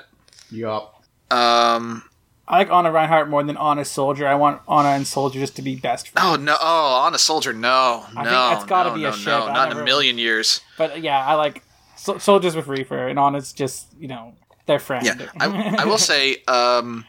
Yup. 0.50 1.04
Um, 1.30 2.04
I 2.48 2.58
like 2.58 2.70
Ana 2.72 2.92
Reinhardt 2.92 3.30
more 3.30 3.44
than 3.44 3.56
Ana 3.56 3.86
Soldier. 3.86 4.28
I 4.28 4.36
want 4.36 4.62
Ana 4.68 4.90
and 4.90 5.08
Soldier 5.08 5.40
just 5.40 5.56
to 5.56 5.62
be 5.62 5.76
best 5.76 6.10
friends. 6.10 6.28
oh 6.28 6.36
no! 6.36 6.56
Oh, 6.60 7.04
Ana 7.06 7.18
Soldier, 7.18 7.54
no, 7.54 8.04
I 8.08 8.14
think 8.14 8.26
no, 8.26 8.32
that's 8.32 8.66
gotta 8.66 8.90
no, 8.90 8.96
be 8.96 9.04
a 9.06 9.12
no, 9.12 9.16
ship. 9.16 9.28
no, 9.28 9.48
I 9.48 9.54
not 9.54 9.72
in 9.72 9.78
a 9.78 9.84
million 9.84 10.18
years. 10.18 10.62
But 10.78 11.02
yeah, 11.02 11.26
I 11.26 11.36
like 11.36 11.64
so- 11.96 12.18
Soldiers 12.18 12.56
with 12.56 12.68
Reaper, 12.68 13.08
and 13.08 13.18
Ana's 13.18 13.54
just, 13.54 13.88
you 14.00 14.08
know, 14.08 14.34
their 14.66 14.80
friend. 14.80 15.06
Yeah, 15.06 15.28
I, 15.40 15.76
I 15.80 15.86
will 15.86 15.98
say 16.12 16.44
um, 16.48 17.06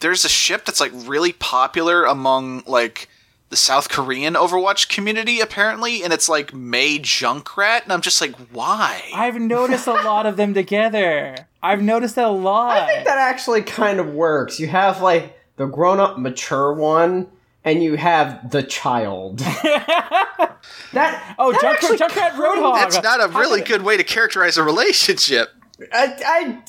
there's 0.00 0.24
a 0.24 0.28
ship 0.28 0.64
that's 0.64 0.80
like 0.80 0.92
really 0.94 1.32
popular 1.32 2.04
among 2.04 2.62
like 2.66 3.08
the 3.48 3.56
South 3.56 3.88
Korean 3.88 4.34
Overwatch 4.34 4.88
community 4.88 5.40
apparently, 5.40 6.02
and 6.02 6.12
it's 6.12 6.28
like 6.28 6.52
Mei 6.52 6.98
Junkrat, 6.98 7.84
and 7.84 7.92
I'm 7.92 8.00
just 8.00 8.20
like, 8.20 8.34
why? 8.52 9.02
I've 9.14 9.40
noticed 9.40 9.86
a 9.86 9.92
lot 10.04 10.26
of 10.26 10.36
them 10.36 10.54
together. 10.54 11.36
I've 11.62 11.82
noticed 11.82 12.16
that 12.16 12.26
a 12.26 12.30
lot. 12.30 12.76
I 12.76 12.86
think 12.86 13.06
that 13.06 13.18
actually 13.18 13.62
kind 13.62 14.00
of 14.00 14.12
works. 14.12 14.58
You 14.58 14.66
have 14.68 15.00
like 15.00 15.38
the 15.56 15.66
grown-up, 15.66 16.18
mature 16.18 16.72
one, 16.72 17.28
and 17.64 17.82
you 17.82 17.96
have 17.96 18.50
the 18.50 18.62
child. 18.62 19.38
that 20.92 21.34
oh, 21.38 21.52
that 21.52 21.60
Junkrat, 21.60 21.72
actually 21.72 21.98
Junkrat 21.98 22.30
Roadhog. 22.32 22.74
That's 22.74 23.02
not 23.02 23.22
a 23.22 23.28
really 23.38 23.62
good 23.62 23.82
way 23.82 23.96
to 23.96 24.04
characterize 24.04 24.56
a 24.56 24.62
relationship. 24.62 25.50
I, 25.92 26.16
I, 26.24 26.62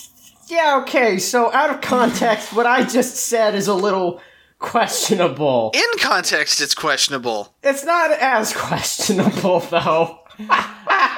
yeah, 0.48 0.80
okay. 0.82 1.18
So 1.18 1.52
out 1.53 1.69
of 1.69 1.82
context, 1.82 2.53
what 2.53 2.65
I 2.65 2.84
just 2.84 3.15
said 3.15 3.56
is 3.56 3.68
a 3.68 3.74
little 3.74 4.22
questionable. 4.60 5.72
In 5.74 5.99
context, 5.99 6.61
it's 6.61 6.76
questionable. 6.76 7.53
It's 7.64 7.84
not 7.86 8.11
as 8.11 8.53
questionable 8.53 9.60
though. 9.61 10.19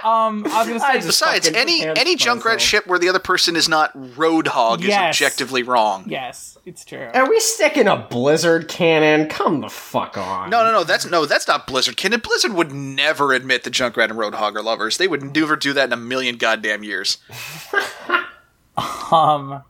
Um, 0.01 0.45
I 0.47 0.60
was 0.60 0.68
gonna 0.68 0.80
say. 0.80 1.07
Besides, 1.07 1.47
fucking 1.49 1.60
any 1.60 1.81
hands 1.81 1.99
any 1.99 2.15
myself. 2.15 2.39
Junkrat 2.41 2.60
ship 2.60 2.88
where 2.88 2.97
the 2.97 3.10
other 3.10 3.19
person 3.19 3.57
is 3.57 3.68
not 3.68 3.93
Roadhog 3.93 4.81
is 4.81 4.93
objectively 4.93 5.61
wrong. 5.61 6.06
yes, 6.07 6.57
it's 6.65 6.85
true. 6.85 7.10
Are 7.14 7.30
we 7.30 7.38
sticking 7.41 7.85
a 7.88 7.97
Blizzard 8.10 8.69
canon? 8.69 9.27
Come 9.27 9.60
the 9.60 9.68
fuck 9.68 10.18
on. 10.18 10.49
No, 10.49 10.64
no, 10.64 10.72
no. 10.72 10.84
That's 10.85 11.06
no. 11.06 11.26
That's 11.26 11.49
not 11.49 11.68
Blizzard. 11.68 11.97
Ken 11.97 12.18
Blizzard 12.18 12.53
would 12.53 12.72
never 12.72 13.34
admit 13.34 13.65
that 13.65 13.73
Junkrat 13.73 14.06
and 14.10 14.14
Roadhog 14.14 14.56
are 14.56 14.64
lovers. 14.64 14.97
They 14.97 15.07
would 15.10 15.35
never 15.35 15.57
do 15.57 15.73
that 15.73 15.89
in 15.89 15.93
a 15.93 15.97
million 15.97 16.38
goddamn 16.38 16.85
years. 16.85 17.18
Um, 19.11 19.64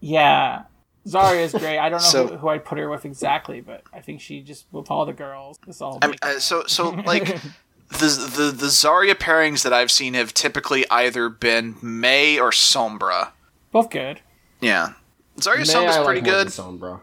yeah, 0.00 0.62
Zarya 1.06 1.42
is 1.44 1.52
great. 1.52 1.78
I 1.78 1.88
don't 1.88 2.00
know 2.02 2.06
So- 2.06 2.26
who, 2.28 2.36
who 2.38 2.48
I'd 2.48 2.64
put 2.64 2.78
her 2.78 2.88
with 2.88 3.04
exactly, 3.04 3.60
but 3.60 3.82
I 3.92 4.00
think 4.00 4.20
she 4.20 4.40
just 4.40 4.66
with 4.72 4.90
all 4.90 5.06
the 5.06 5.12
girls. 5.12 5.58
It's 5.66 5.80
all. 5.80 5.98
I 6.02 6.06
mean, 6.08 6.16
uh, 6.22 6.38
so 6.38 6.64
so 6.66 6.90
like 6.90 7.24
the 7.88 8.30
the 8.36 8.54
the 8.56 8.66
Zarya 8.66 9.14
pairings 9.14 9.62
that 9.64 9.72
I've 9.72 9.90
seen 9.90 10.14
have 10.14 10.34
typically 10.34 10.84
either 10.90 11.28
been 11.28 11.76
Mei 11.82 12.38
or 12.38 12.50
Sombra. 12.50 13.30
both 13.70 13.90
good. 13.90 14.20
Yeah, 14.60 14.94
Zarya 15.38 15.58
Mei 15.58 15.64
Sombra's 15.64 15.96
I 15.96 16.04
pretty 16.04 16.20
more 16.20 16.30
good. 16.32 16.48
than 16.48 16.78
Sombra. 16.78 17.00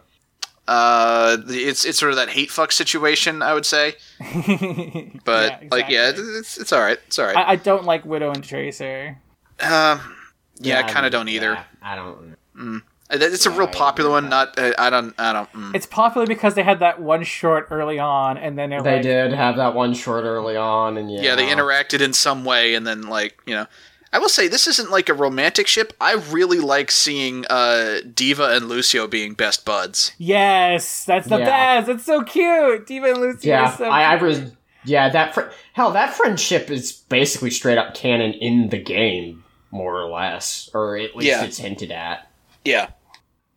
Uh, 0.68 1.38
it's 1.48 1.84
it's 1.84 1.98
sort 1.98 2.12
of 2.12 2.16
that 2.18 2.30
hate 2.30 2.52
fuck 2.52 2.72
situation, 2.72 3.42
I 3.42 3.54
would 3.56 3.66
say. 3.66 3.96
But 5.26 5.64
like, 5.72 5.90
yeah, 5.90 6.12
it's 6.16 6.58
it's 6.58 6.72
all 6.72 6.80
right. 6.82 7.00
It's 7.08 7.18
all 7.20 7.26
right. 7.26 7.36
I, 7.38 7.52
I 7.52 7.56
don't 7.56 7.86
like 7.86 8.06
Widow 8.06 8.32
and 8.32 8.44
Tracer. 8.44 9.18
Um, 9.62 10.00
yeah, 10.60 10.80
I 10.80 10.84
kind 10.84 11.06
of 11.06 11.12
don't 11.12 11.30
either. 11.30 11.54
yeah, 11.54 11.64
I 11.82 11.96
don't. 11.96 12.36
Uh, 13.12 13.18
that- 13.18 13.34
It's 13.34 13.46
a 13.46 13.50
real 13.52 13.68
popular 13.68 14.12
one. 14.12 14.30
Not 14.30 14.58
uh, 14.60 14.74
I 14.78 14.90
don't 14.90 15.14
I 15.20 15.34
don't. 15.34 15.52
Mm. 15.54 15.76
It's 15.76 15.86
popular 15.88 16.28
because 16.28 16.54
they 16.56 16.64
had 16.64 16.80
that 16.80 17.02
one 17.02 17.24
short 17.24 17.68
early 17.72 17.98
on, 18.00 18.38
and 18.38 18.58
then 18.58 18.70
they're 18.70 18.82
like, 18.82 19.02
did 19.02 19.34
have 19.34 19.56
that 19.58 19.74
one 19.74 19.94
short 19.94 20.26
early 20.26 20.56
on, 20.56 20.98
and 20.98 21.12
yeah, 21.12 21.22
Yeah, 21.22 21.36
they 21.36 21.48
interacted 21.48 22.02
in 22.02 22.14
some 22.14 22.46
way, 22.46 22.76
and 22.76 22.86
then 22.86 23.04
like 23.04 23.40
you 23.48 23.56
know, 23.56 23.66
I 24.14 24.20
will 24.20 24.30
say 24.30 24.48
this 24.48 24.68
isn't 24.68 24.92
like 24.92 25.10
a 25.10 25.14
romantic 25.16 25.66
ship. 25.68 25.94
I 26.00 26.14
really 26.30 26.60
like 26.60 26.92
seeing 26.92 27.46
uh, 27.50 28.02
D.Va 28.14 28.56
and 28.56 28.68
Lucio 28.68 29.08
being 29.08 29.34
best 29.34 29.66
buds. 29.66 30.12
Yes, 30.20 31.06
that's 31.06 31.28
the 31.28 31.38
Yeah. 31.40 31.46
best. 31.46 31.88
That's 31.88 32.06
so 32.06 32.24
cute. 32.24 32.86
D.Va 32.86 33.10
and 33.10 33.18
Lucio. 33.20 33.50
Yeah, 33.50 33.70
are 33.74 33.78
so 33.78 33.86
I, 33.86 34.14
I 34.14 34.18
cute. 34.20 34.30
was. 34.30 34.52
Yeah, 34.86 35.10
that 35.10 35.34
fr- 35.34 35.50
hell, 35.74 35.92
that 35.92 36.14
friendship 36.14 36.70
is 36.72 36.92
basically 36.92 37.50
straight 37.50 37.78
up 37.78 37.94
canon 37.96 38.34
in 38.34 38.70
the 38.70 38.78
game, 38.78 39.44
more 39.72 40.00
or 40.02 40.10
less, 40.10 40.70
or 40.74 40.98
at 40.98 41.16
least 41.16 41.28
Yeah. 41.28 41.44
it's 41.44 41.58
hinted 41.58 41.92
at. 41.92 42.30
Yeah, 42.66 42.90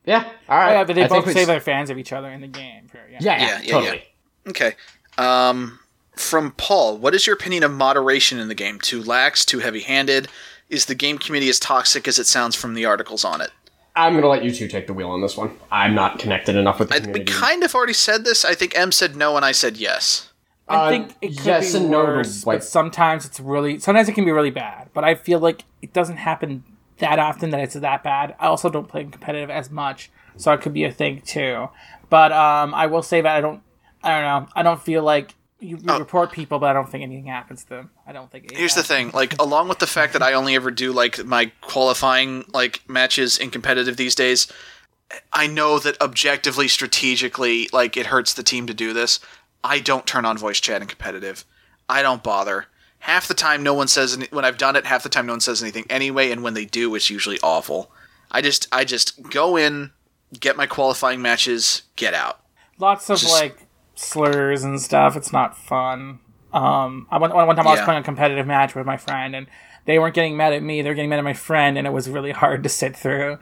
Yeah, 0.05 0.25
all 0.49 0.57
right. 0.59 0.71
Oh, 0.71 0.73
yeah, 0.79 0.85
but 0.85 0.97
they 0.97 1.05
I 1.05 1.09
both 1.09 1.27
we- 1.27 1.33
say 1.33 1.45
they're 1.45 1.61
fans 1.61 1.89
of 1.91 1.97
each 1.99 2.13
other 2.13 2.29
in 2.31 2.41
the 2.41 2.49
game. 2.49 2.89
for- 2.91 2.99
Yeah. 3.11 3.19
Yeah, 3.21 3.37
yeah, 3.41 3.47
Yeah, 3.47 3.61
yeah, 3.63 3.71
totally. 3.73 4.05
Okay. 4.49 4.75
Um, 5.19 5.79
from 6.17 6.53
Paul, 6.53 6.97
what 6.99 7.15
is 7.15 7.27
your 7.27 7.35
opinion 7.37 7.63
of 7.63 7.71
moderation 7.73 8.39
in 8.41 8.49
the 8.49 8.55
game? 8.55 8.81
Too 8.81 9.03
lax, 9.03 9.45
too 9.45 9.61
heavy-handed? 9.61 10.29
Is 10.69 10.87
the 10.87 10.95
game 10.95 11.19
community 11.19 11.49
as 11.51 11.61
toxic 11.61 12.09
as 12.09 12.19
it 12.19 12.27
sounds 12.27 12.57
from 12.57 12.75
the 12.75 12.85
articles 12.85 13.25
on 13.25 13.41
it? 13.41 13.51
I'm 13.95 14.15
gonna 14.15 14.27
let 14.29 14.43
you 14.43 14.51
two 14.55 14.69
take 14.69 14.87
the 14.87 14.95
wheel 14.95 15.11
on 15.11 15.21
this 15.21 15.37
one. 15.37 15.57
I'm 15.71 15.95
not 15.95 16.19
connected 16.19 16.57
enough 16.57 16.81
with 16.81 16.89
the 16.89 16.95
I, 16.97 17.13
we 17.13 17.25
kind 17.25 17.63
of 17.63 17.75
already 17.75 17.93
said 17.93 18.25
this. 18.25 18.43
I 18.45 18.55
think 18.55 18.77
M 18.77 18.91
said 18.91 19.15
no, 19.17 19.37
and 19.37 19.45
I 19.45 19.53
said 19.53 19.77
yes. 19.77 20.31
I 20.73 20.87
Uh, 20.87 20.89
think 20.91 21.11
it 21.21 21.37
could 21.37 21.47
yes 21.47 21.73
be 21.73 21.79
and 21.79 21.91
no 21.91 22.03
to, 22.07 22.13
worse, 22.13 22.47
like- 22.47 22.59
but 22.61 22.65
sometimes 22.65 23.25
it's 23.27 23.39
really 23.41 23.79
sometimes 23.79 24.09
it 24.09 24.13
can 24.13 24.25
be 24.25 24.33
really 24.33 24.51
bad. 24.51 24.89
But 24.95 25.05
I 25.05 25.15
feel 25.15 25.39
like 25.39 25.65
it 25.81 25.93
doesn't 25.93 26.17
happen 26.19 26.65
that 26.99 27.19
often 27.19 27.51
that 27.51 27.61
it's 27.61 27.75
that 27.75 28.03
bad. 28.03 28.35
I 28.41 28.47
also 28.47 28.71
don't 28.71 28.89
play 28.89 29.03
in 29.03 29.11
competitive 29.11 29.51
as 29.51 29.71
much, 29.71 30.11
so 30.37 30.53
it 30.53 30.61
could 30.61 30.73
be 30.73 30.85
a 30.85 30.93
thing 30.93 31.21
too. 31.21 31.69
But 32.11 32.33
um, 32.33 32.75
I 32.75 32.87
will 32.87 33.03
say 33.03 33.21
that 33.21 33.37
I 33.37 33.41
don't. 33.41 33.63
I 34.05 34.11
don't 34.11 34.23
know. 34.23 34.49
I 34.57 34.63
don't 34.63 34.83
feel 34.83 35.03
like 35.03 35.35
you, 35.61 35.77
you 35.81 35.97
report 35.97 36.33
people, 36.33 36.59
but 36.59 36.71
I 36.71 36.73
don't 36.73 36.91
think 36.91 37.03
anything 37.05 37.27
happens 37.27 37.63
to 37.65 37.71
them. 37.71 37.91
I 38.07 38.13
don't 38.13 38.31
think. 38.31 38.47
it 38.47 38.53
Oh. 38.55 38.59
Here's 38.59 38.75
the 38.75 38.83
thing, 38.83 39.11
like 39.15 39.41
along 39.41 39.69
with 39.69 39.79
the 39.79 39.87
fact 39.87 40.13
that 40.13 40.23
I 40.23 40.33
only 40.33 40.55
ever 40.57 40.71
do 40.73 40.93
like 40.93 41.25
my 41.25 41.53
qualifying 41.61 42.45
like 42.53 42.81
matches 42.89 43.39
in 43.39 43.51
competitive 43.51 43.97
these 43.97 44.15
days, 44.17 44.47
I 45.33 45.47
know 45.47 45.79
that 45.79 46.01
objectively 46.03 46.67
strategically 46.69 47.69
like 47.73 47.97
it 47.97 48.07
hurts 48.07 48.35
the 48.35 48.43
team 48.43 48.67
to 48.67 48.75
do 48.75 48.93
this. 48.93 49.21
I 49.65 49.79
don't 49.79 50.07
turn 50.07 50.25
on 50.25 50.37
voice 50.39 50.61
chat 50.61 50.83
in 50.83 50.89
competitive. 50.89 51.45
I 51.89 52.03
don't 52.03 52.23
bother. 52.23 52.67
Half 53.01 53.29
the 53.29 53.35
time 53.35 53.63
no 53.63 53.75
one 53.75 53.89
says 53.89 54.15
any- 54.17 54.29
when 54.31 54.45
I've 54.45 54.59
done 54.59 54.77
it, 54.77 54.87
half 54.87 55.03
the 55.03 55.09
time 55.09 55.27
no 55.27 55.33
one 55.35 55.41
says 55.41 55.63
anything 55.63 55.85
anyway, 55.91 56.31
and 56.31 56.43
when 56.43 56.55
they 56.55 56.65
do 56.65 56.95
it's 56.95 57.11
usually 57.11 57.39
awful. 57.43 57.91
I 58.31 58.41
just 58.41 58.67
I 58.73 58.85
just 58.85 59.23
go 59.31 59.57
in, 59.57 59.91
get 60.39 60.57
my 60.57 60.67
qualifying 60.67 61.21
matches, 61.21 61.83
get 61.97 62.15
out. 62.15 62.41
Lots 62.79 63.09
of 63.11 63.19
Just- 63.19 63.33
like 63.33 63.67
slurs 63.95 64.65
and 64.65 64.81
stuff. 64.81 65.17
It's 65.17 65.33
not 65.33 65.57
fun. 65.57 66.19
Um, 66.53 67.07
I 67.11 67.19
one 67.19 67.33
one 67.33 67.57
time 67.57 67.67
I 67.67 67.71
was 67.71 67.81
Yeah. 67.81 67.85
playing 67.85 68.01
a 68.01 68.05
competitive 68.05 68.47
match 68.47 68.75
with 68.75 68.87
my 68.87 68.97
friend, 68.97 69.35
and 69.35 69.47
they 69.85 69.99
weren't 69.99 70.15
getting 70.15 70.37
mad 70.37 70.53
at 70.53 70.63
me; 70.63 70.83
they 70.83 70.89
were 70.89 70.95
getting 70.95 71.11
mad 71.11 71.19
at 71.19 71.25
my 71.25 71.35
friend, 71.35 71.77
and 71.79 71.87
it 71.87 71.91
was 71.91 72.09
really 72.09 72.33
hard 72.33 72.63
to 72.63 72.69
sit 72.69 72.97
through. 72.97 73.39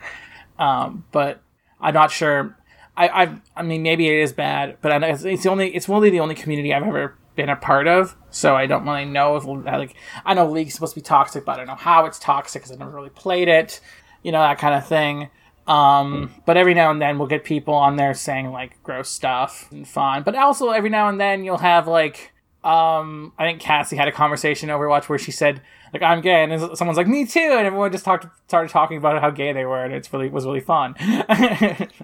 Um, 0.59 1.05
but 1.12 1.40
I'm 1.80 1.94
not 1.94 2.10
sure. 2.10 2.56
I, 2.96 3.08
I, 3.08 3.40
I 3.56 3.62
mean, 3.62 3.82
maybe 3.82 4.08
it 4.08 4.20
is 4.20 4.32
bad, 4.32 4.76
but 4.80 4.92
I 4.92 5.08
it's, 5.08 5.22
the 5.22 5.48
only, 5.50 5.74
it's 5.74 5.88
really 5.88 6.10
the 6.10 6.20
only 6.20 6.34
community 6.34 6.74
I've 6.74 6.82
ever 6.82 7.16
been 7.36 7.48
a 7.48 7.56
part 7.56 7.86
of. 7.86 8.16
So 8.30 8.54
I 8.54 8.66
don't 8.66 8.84
really 8.84 9.04
know 9.04 9.36
if 9.36 9.44
like 9.44 9.94
I 10.24 10.34
know 10.34 10.50
League's 10.50 10.74
supposed 10.74 10.94
to 10.94 11.00
be 11.00 11.04
toxic, 11.04 11.44
but 11.44 11.52
I 11.52 11.56
don't 11.58 11.66
know 11.68 11.74
how 11.74 12.04
it's 12.04 12.18
toxic 12.18 12.62
because 12.62 12.76
I 12.76 12.78
never 12.78 12.90
really 12.90 13.10
played 13.10 13.48
it. 13.48 13.80
You 14.22 14.32
know 14.32 14.40
that 14.40 14.58
kind 14.58 14.74
of 14.74 14.86
thing. 14.86 15.30
Um, 15.66 16.34
but 16.46 16.56
every 16.56 16.74
now 16.74 16.90
and 16.90 17.00
then 17.00 17.18
we'll 17.18 17.28
get 17.28 17.44
people 17.44 17.74
on 17.74 17.96
there 17.96 18.12
saying 18.12 18.50
like 18.50 18.82
gross 18.82 19.08
stuff 19.08 19.68
and 19.70 19.86
fun. 19.86 20.22
But 20.22 20.34
also 20.34 20.70
every 20.70 20.90
now 20.90 21.08
and 21.08 21.20
then 21.20 21.44
you'll 21.44 21.58
have 21.58 21.86
like 21.86 22.32
um 22.64 23.32
I 23.38 23.44
think 23.46 23.60
Cassie 23.60 23.96
had 23.96 24.08
a 24.08 24.12
conversation 24.12 24.68
in 24.70 24.76
Overwatch 24.76 25.08
where 25.08 25.18
she 25.18 25.32
said 25.32 25.60
like 25.92 26.02
I'm 26.02 26.20
gay 26.20 26.44
and 26.44 26.76
someone's 26.78 26.96
like 26.98 27.08
me 27.08 27.26
too 27.26 27.40
and 27.40 27.66
everyone 27.66 27.90
just 27.90 28.04
talked 28.04 28.26
started 28.48 28.70
talking 28.70 28.96
about 28.98 29.20
how 29.20 29.30
gay 29.30 29.52
they 29.52 29.64
were 29.64 29.82
and 29.84 29.92
it's 29.94 30.12
really 30.12 30.28
was 30.28 30.44
really 30.44 30.60
fun. 30.60 30.94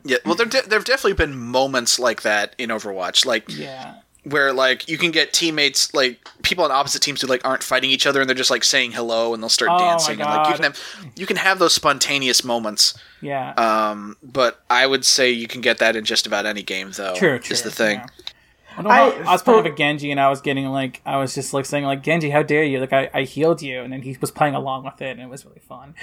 Yeah, 0.04 0.18
well 0.24 0.34
there 0.34 0.46
de- 0.46 0.62
there've 0.68 0.84
definitely 0.84 1.14
been 1.14 1.36
moments 1.38 1.98
like 1.98 2.22
that 2.22 2.54
in 2.58 2.70
Overwatch. 2.70 3.26
Like 3.26 3.44
yeah. 3.48 3.96
where 4.24 4.52
like 4.52 4.88
you 4.88 4.98
can 4.98 5.10
get 5.10 5.32
teammates 5.32 5.92
like 5.94 6.26
people 6.42 6.64
on 6.64 6.70
opposite 6.72 7.02
teams 7.02 7.20
who 7.20 7.26
like 7.26 7.44
aren't 7.44 7.62
fighting 7.62 7.90
each 7.90 8.06
other 8.06 8.20
and 8.20 8.28
they're 8.28 8.34
just 8.36 8.50
like 8.50 8.64
saying 8.64 8.92
hello 8.92 9.34
and 9.34 9.42
they'll 9.42 9.48
start 9.48 9.70
Oh 9.74 9.78
dancing 9.78 10.20
and 10.20 10.30
like 10.30 10.48
you 10.48 10.54
can 10.54 10.62
have 10.64 10.80
you 11.16 11.26
can 11.26 11.36
have 11.36 11.58
those 11.58 11.74
spontaneous 11.74 12.42
moments 12.44 12.94
Yeah. 13.20 13.50
um 13.54 14.16
but 14.22 14.62
i 14.70 14.86
would 14.86 15.04
say 15.04 15.30
you 15.30 15.46
can 15.48 15.60
get 15.60 15.78
that 15.78 15.94
in 15.96 16.04
just 16.04 16.26
about 16.26 16.44
any 16.46 16.62
game 16.62 16.90
though 16.92 17.14
True, 17.14 17.38
true. 17.38 17.52
is 17.54 17.62
the 17.62 17.70
thing 17.70 17.98
yeah. 17.98 18.06
I, 18.78 19.11
I- 19.11 19.23
I 19.28 19.32
was 19.32 19.43
playing 19.43 19.65
with 19.65 19.77
Genji 19.77 20.11
and 20.11 20.20
I 20.20 20.28
was 20.28 20.40
getting 20.40 20.66
like 20.66 21.01
I 21.07 21.16
was 21.19 21.35
just 21.35 21.53
like 21.55 21.65
saying 21.65 21.85
like 21.85 22.03
Genji, 22.03 22.31
how 22.31 22.43
dare 22.43 22.65
you? 22.65 22.81
Like 22.81 22.93
I, 22.93 23.11
I 23.15 23.23
healed 23.23 23.62
you, 23.62 23.81
and 23.81 23.93
then 23.93 24.03
he 24.03 24.16
was 24.20 24.31
playing 24.31 24.55
along 24.55 24.85
with 24.85 25.01
it, 25.01 25.11
and 25.12 25.20
it 25.20 25.28
was 25.28 25.44
really 25.44 25.61
fun. 25.61 25.94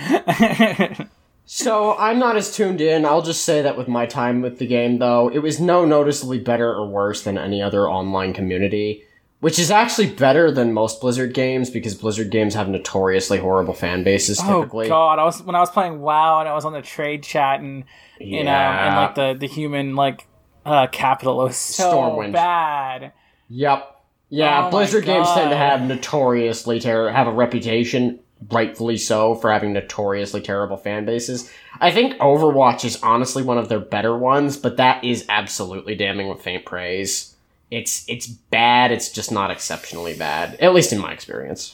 So 1.45 1.98
I'm 1.98 2.20
not 2.20 2.38
as 2.38 2.56
tuned 2.56 2.80
in. 2.80 3.06
I'll 3.06 3.22
just 3.22 3.44
say 3.44 3.62
that 3.62 3.78
with 3.78 3.88
my 3.88 4.06
time 4.06 4.41
with 4.41 4.60
the 4.60 4.66
game, 4.66 5.00
though, 5.00 5.30
it 5.30 5.40
was 5.40 5.60
no 5.60 5.84
noticeably 5.86 6.40
better 6.40 6.74
or 6.74 6.88
worse 6.88 7.24
than 7.24 7.38
any 7.38 7.62
other 7.62 7.90
online 7.90 8.34
community, 8.34 9.04
which 9.41 9.60
is 9.60 9.70
actually 9.70 10.10
better 10.10 10.52
than 10.52 10.72
most 10.72 11.02
Blizzard 11.02 11.34
games 11.34 11.70
because 11.70 11.95
Blizzard 11.95 12.32
games 12.32 12.54
have 12.56 12.70
notoriously 12.70 13.40
horrible 13.40 13.74
fan 13.74 14.04
bases 14.06 14.40
oh, 14.41 14.62
typically. 14.62 14.86
Oh 14.86 14.90
god, 14.90 15.20
I 15.20 15.26
was 15.26 15.44
when 15.44 15.56
I 15.56 15.60
was 15.60 15.70
playing 15.70 16.00
WoW 16.00 16.40
and 16.40 16.48
I 16.48 16.54
was 16.54 16.64
on 16.64 16.72
the 16.72 16.82
trade 16.82 17.24
chat 17.24 17.60
and 17.60 17.84
you 18.22 18.40
um, 18.40 18.45
know 18.45 18.52
and 18.52 18.95
like 18.95 19.16
the 19.16 19.36
the 19.38 19.48
human 19.54 19.95
like 19.98 20.26
uh 20.65 20.88
capital 20.88 21.38
was 21.38 21.56
so 21.57 21.91
Stormwind. 21.94 22.34
bad. 22.34 23.11
Yep. 23.49 23.90
Yeah, 24.30 24.65
Oh 24.68 24.72
Blizzard 24.72 25.06
games 25.06 25.27
tend 25.34 25.52
to 25.52 25.56
have 25.57 25.81
notoriously 25.81 26.80
ter- 26.80 27.10
have 27.11 27.27
a 27.27 27.31
reputation, 27.31 28.19
rightfully 28.52 28.98
so, 28.98 29.35
for 29.35 29.52
having 29.52 29.73
notoriously 29.73 30.41
terrible 30.41 30.77
fan 30.77 31.06
bases. 31.06 31.52
I 31.80 31.91
think 31.91 32.15
Overwatch 32.15 32.84
is 32.84 32.99
honestly 33.03 33.44
one 33.44 33.60
of 33.60 33.69
their 33.69 33.80
better 33.80 34.18
ones, 34.18 34.57
but 34.57 34.77
that 34.77 35.03
is 35.03 35.26
absolutely 35.30 35.94
damning 35.94 36.30
with 36.30 36.41
faint 36.41 36.65
praise. 36.65 37.35
It's 37.69 38.06
it's 38.07 38.26
bad. 38.26 38.91
It's 38.91 39.10
just 39.11 39.31
not 39.31 39.52
exceptionally 39.52 40.15
bad, 40.15 40.56
at 40.56 40.73
least 40.73 40.91
in 40.94 40.99
my 40.99 41.11
experience. 41.14 41.73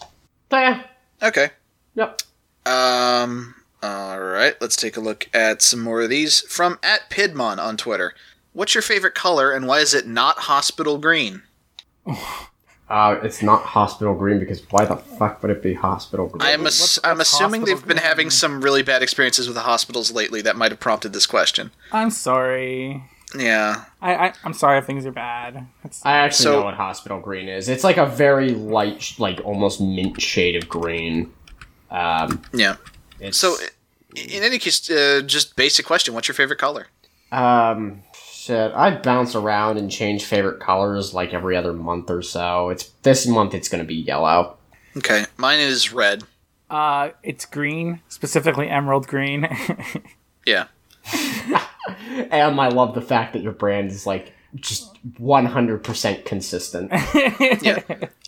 So 0.52 0.58
yeah, 0.58 0.84
okay 1.22 1.50
yep. 1.96 2.22
um 2.66 3.54
all 3.84 4.20
right 4.20 4.56
let's 4.62 4.76
take 4.76 4.98
a 4.98 5.02
look 5.02 5.30
at 5.34 5.62
some 5.62 5.80
more 5.82 6.02
of 6.02 6.10
these 6.10 6.42
from 6.42 6.80
at 6.82 7.10
pidmon 7.10 7.58
on 7.60 7.78
twitter 7.78 8.14
what's 8.60 8.76
your 8.76 8.82
favorite 8.82 9.16
color 9.16 9.52
and 9.52 9.66
why 9.68 9.80
is 9.80 9.94
it 9.94 10.06
not 10.06 10.38
hospital 10.40 10.98
green? 10.98 11.42
Uh, 12.90 13.20
it's 13.22 13.44
not 13.44 13.62
hospital 13.62 14.16
green 14.16 14.40
because 14.40 14.64
why 14.72 14.84
the 14.84 14.96
fuck 14.96 15.44
would 15.44 15.52
it 15.52 15.62
be 15.62 15.76
hospital 15.76 16.26
green? 16.26 16.42
I'm 16.42 16.66
ass- 16.66 16.80
What's- 16.82 17.00
I'm 17.04 17.20
what's 17.20 17.32
assuming 17.32 17.66
they've 17.66 17.78
been 17.86 17.98
green? 17.98 18.04
having 18.10 18.30
some 18.32 18.62
really 18.62 18.82
bad 18.82 19.04
experiences 19.04 19.46
with 19.48 19.54
the 19.54 19.62
hospitals 19.62 20.12
lately 20.12 20.42
that 20.42 20.56
might 20.56 20.72
have 20.72 20.80
prompted 20.80 21.14
this 21.14 21.28
question. 21.28 21.70
I'm 21.92 22.10
sorry. 22.10 23.04
Yeah. 23.38 23.84
I, 24.02 24.16
I 24.16 24.34
I'm 24.44 24.54
sorry 24.54 24.80
if 24.80 24.86
things 24.88 25.06
are 25.06 25.12
bad. 25.12 25.68
It's, 25.84 26.04
I 26.04 26.14
actually 26.14 26.44
So- 26.46 26.60
know 26.62 26.66
what 26.66 26.74
hospital 26.74 27.20
green 27.20 27.48
is. 27.48 27.70
It's 27.70 27.84
like 27.84 27.98
a 27.98 28.08
very 28.08 28.50
light, 28.56 29.14
like 29.20 29.40
almost 29.46 29.80
mint 29.80 30.20
shade 30.20 30.56
of 30.56 30.68
green. 30.68 31.32
Um, 31.92 32.42
Yeah. 32.54 32.78
it's, 33.20 33.38
So 33.38 33.56
in 34.16 34.42
any 34.42 34.58
case, 34.58 34.90
uh, 34.90 35.22
just 35.24 35.56
basic 35.56 35.86
question, 35.86 36.16
what's 36.16 36.28
your 36.28 36.34
favorite 36.34 36.58
color? 36.58 36.88
um, 37.32 38.02
shit, 38.40 38.72
I 38.74 38.96
bounce 38.98 39.36
around 39.36 39.78
and 39.78 39.92
change 39.92 40.26
favorite 40.26 40.60
colors 40.60 41.14
like 41.14 41.34
every 41.34 41.56
other 41.58 41.74
month 41.74 42.10
or 42.10 42.22
so. 42.22 42.70
It's 42.70 42.90
this 43.04 43.28
month. 43.28 43.54
It's 43.54 43.68
gonna 43.70 43.84
be 43.84 43.96
yellow. 43.96 44.58
Okay. 44.98 45.26
Mine 45.38 45.60
is 45.60 45.92
red. 45.94 46.24
uh, 46.70 47.10
it's 47.24 47.46
green, 47.46 48.02
specifically 48.10 48.70
emerald 48.70 49.08
green. 49.08 49.48
Yeah. 50.46 50.68
And 52.32 52.60
I 52.62 52.68
love 52.70 52.94
the 52.96 53.02
fact 53.02 53.34
that 53.34 53.42
your 53.42 53.52
brand 53.52 53.90
is 53.92 54.06
like 54.06 54.34
just 54.56 54.96
100% 55.20 56.26
consistent. 56.26 56.92
Yeah. 57.62 57.82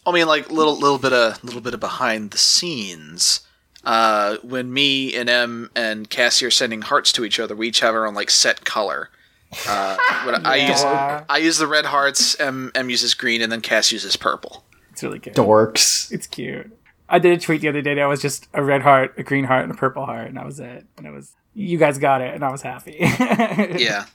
I 0.05 0.11
mean, 0.11 0.27
like 0.27 0.49
little 0.51 0.77
little 0.77 0.97
bit 0.97 1.13
of 1.13 1.43
little 1.43 1.61
bit 1.61 1.73
of 1.73 1.79
behind 1.79 2.31
the 2.31 2.38
scenes. 2.38 3.41
Uh, 3.83 4.38
when 4.43 4.73
me 4.73 5.15
and 5.15 5.29
M 5.29 5.69
and 5.75 6.09
Cassie 6.09 6.45
are 6.45 6.51
sending 6.51 6.81
hearts 6.81 7.11
to 7.13 7.23
each 7.25 7.39
other, 7.39 7.55
we 7.55 7.67
each 7.69 7.79
have 7.81 7.93
our 7.95 8.05
own 8.07 8.13
like 8.15 8.29
set 8.29 8.65
color. 8.65 9.09
Uh, 9.67 9.97
when 10.25 10.45
I 10.45 10.55
use 10.67 10.81
I 10.83 11.37
use 11.37 11.57
the 11.57 11.67
red 11.67 11.85
hearts, 11.85 12.39
M 12.39 12.71
M 12.75 12.89
uses 12.89 13.13
green, 13.13 13.41
and 13.41 13.51
then 13.51 13.61
Cass 13.61 13.91
uses 13.91 14.15
purple. 14.15 14.63
it's 14.91 15.03
really 15.03 15.19
good. 15.19 15.33
Dorks. 15.35 16.11
It's 16.11 16.27
cute. 16.27 16.71
I 17.09 17.19
did 17.19 17.33
a 17.37 17.41
tweet 17.41 17.59
the 17.61 17.67
other 17.67 17.81
day 17.81 17.95
that 17.95 18.05
was 18.05 18.21
just 18.21 18.47
a 18.53 18.63
red 18.63 18.81
heart, 18.81 19.13
a 19.17 19.23
green 19.23 19.43
heart, 19.43 19.63
and 19.63 19.71
a 19.73 19.75
purple 19.75 20.05
heart, 20.05 20.27
and 20.27 20.37
that 20.37 20.45
was 20.45 20.59
it. 20.61 20.85
And 20.97 21.05
it 21.05 21.11
was 21.11 21.33
you 21.53 21.77
guys 21.77 21.97
got 21.97 22.21
it, 22.21 22.33
and 22.33 22.43
I 22.45 22.51
was 22.51 22.61
happy. 22.61 22.95
Yeah. 23.77 24.05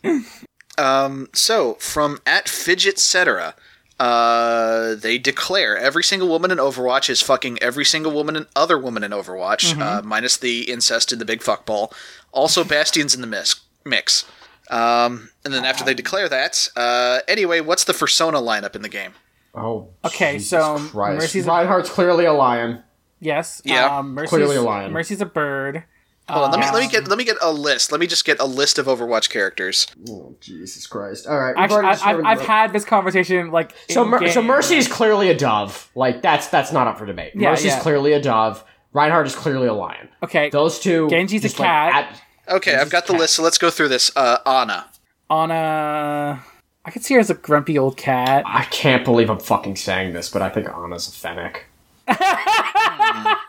um. 0.79 1.29
So 1.35 1.75
from 1.75 2.21
at 2.27 2.49
fidget 2.49 2.99
cetera, 2.99 3.55
uh, 4.01 4.95
they 4.95 5.19
declare 5.19 5.77
every 5.77 6.03
single 6.05 6.29
woman 6.29 6.51
in 6.51 6.59
Overwatch 6.59 7.11
is 7.11 7.21
fucking 7.23 7.59
every 7.63 7.85
single 7.85 8.13
woman 8.13 8.37
and 8.37 8.47
other 8.57 8.79
woman 8.79 9.03
in 9.05 9.11
Overwatch, 9.11 9.79
uh, 9.79 10.03
minus 10.03 10.37
the 10.39 10.71
incest 10.71 11.13
in 11.13 11.19
the 11.19 11.25
big 11.27 11.43
fuck 11.43 11.67
ball. 11.67 11.93
Also, 12.33 12.65
Bastion's 12.65 13.15
in 13.15 13.21
the 13.21 13.27
mix. 13.27 13.61
Mix. 13.85 14.25
Um, 14.71 15.31
and 15.45 15.53
then 15.55 15.65
after 15.65 15.85
they 15.85 15.95
declare 15.95 16.29
that, 16.29 16.69
uh, 16.77 17.21
anyway, 17.29 17.61
what's 17.61 17.85
the 17.85 17.93
fursona 17.93 18.43
lineup 18.43 18.75
in 18.75 18.83
the 18.83 18.89
game? 18.89 19.13
Oh, 19.55 19.89
Okay, 20.05 20.35
Jesus 20.35 20.51
so 20.51 20.79
Christ. 20.79 21.21
Mercy's 21.21 21.47
a- 21.47 21.51
Reinhardt's 21.51 21.91
clearly 21.91 22.25
a 22.27 22.33
lion. 22.33 22.83
yes. 23.21 23.63
Yeah. 23.65 23.99
Um, 23.99 24.15
Mercy's, 24.15 24.31
Clearly 24.31 24.57
a 24.57 24.63
lion. 24.63 24.93
Mercy's 24.93 25.21
a 25.21 25.27
bird. 25.27 25.85
Hold 26.29 26.47
on, 26.47 26.51
let 26.51 26.59
me 26.59 26.67
let 26.67 26.81
me 26.81 26.85
Um, 26.87 26.91
get 26.91 27.09
let 27.09 27.19
me 27.19 27.25
get 27.25 27.37
a 27.41 27.53
list. 27.53 27.93
Let 27.93 28.01
me 28.01 28.09
just 28.09 28.25
get 28.25 28.41
a 28.41 28.45
list 28.47 28.79
of 28.79 28.87
Overwatch 28.87 29.31
characters. 29.31 29.87
Oh, 30.11 30.35
Jesus 30.41 30.85
Christ. 30.89 31.29
All 31.29 31.39
right. 31.39 31.55
Actually, 31.57 31.85
I, 31.85 31.91
I've, 31.93 32.25
I've 32.25 32.41
had 32.41 32.73
this 32.73 32.85
conversation 32.85 33.53
like 33.53 33.73
So, 33.89 34.03
in 34.03 34.09
Mer- 34.11 34.29
so. 34.31 34.43
Mercy 34.43 34.77
is 34.77 34.89
clearly 34.89 35.31
a 35.31 35.37
dove. 35.39 35.89
Like 35.95 36.23
that's 36.23 36.49
that's 36.49 36.73
not 36.73 36.89
up 36.89 36.99
for 36.99 37.07
debate. 37.07 37.33
Yeah, 37.37 37.51
Mercy's 37.51 37.67
yeah. 37.67 37.81
clearly 37.81 38.13
a 38.13 38.21
dove. 38.21 38.65
Reinhardt 38.93 39.29
is 39.29 39.37
clearly 39.37 39.69
a 39.69 39.73
lion. 39.73 40.09
okay. 40.23 40.51
Those 40.51 40.81
two. 40.81 41.09
Genji's 41.09 41.43
a 41.45 41.49
just, 41.49 41.61
like, 41.61 41.67
cat. 41.69 41.95
at- 42.13 42.23
Okay, 42.49 42.75
I've 42.77 42.91
got 42.91 43.07
the 43.07 43.13
list, 43.13 43.35
so 43.35 43.43
let's 43.43 43.59
go 43.59 43.71
through 43.71 43.89
this. 43.89 44.11
Uh, 44.15 44.39
Ana. 44.47 44.87
Ana, 45.29 46.45
I 46.85 46.91
could 46.91 47.03
see 47.05 47.15
her 47.15 47.21
as 47.21 47.31
a 47.31 47.35
grumpy 47.35 47.77
old 47.79 47.97
cat. 47.97 48.45
I 48.47 48.65
can't 48.65 49.05
believe 49.05 49.29
I'm 49.29 49.41
fucking 49.41 49.77
saying 49.77 50.13
this, 50.13 50.29
but 50.29 50.43
I 50.43 50.49
think 50.49 50.69
Ana's 50.69 51.09
a 51.09 51.13
fennec. 51.13 51.65
I 52.09 53.41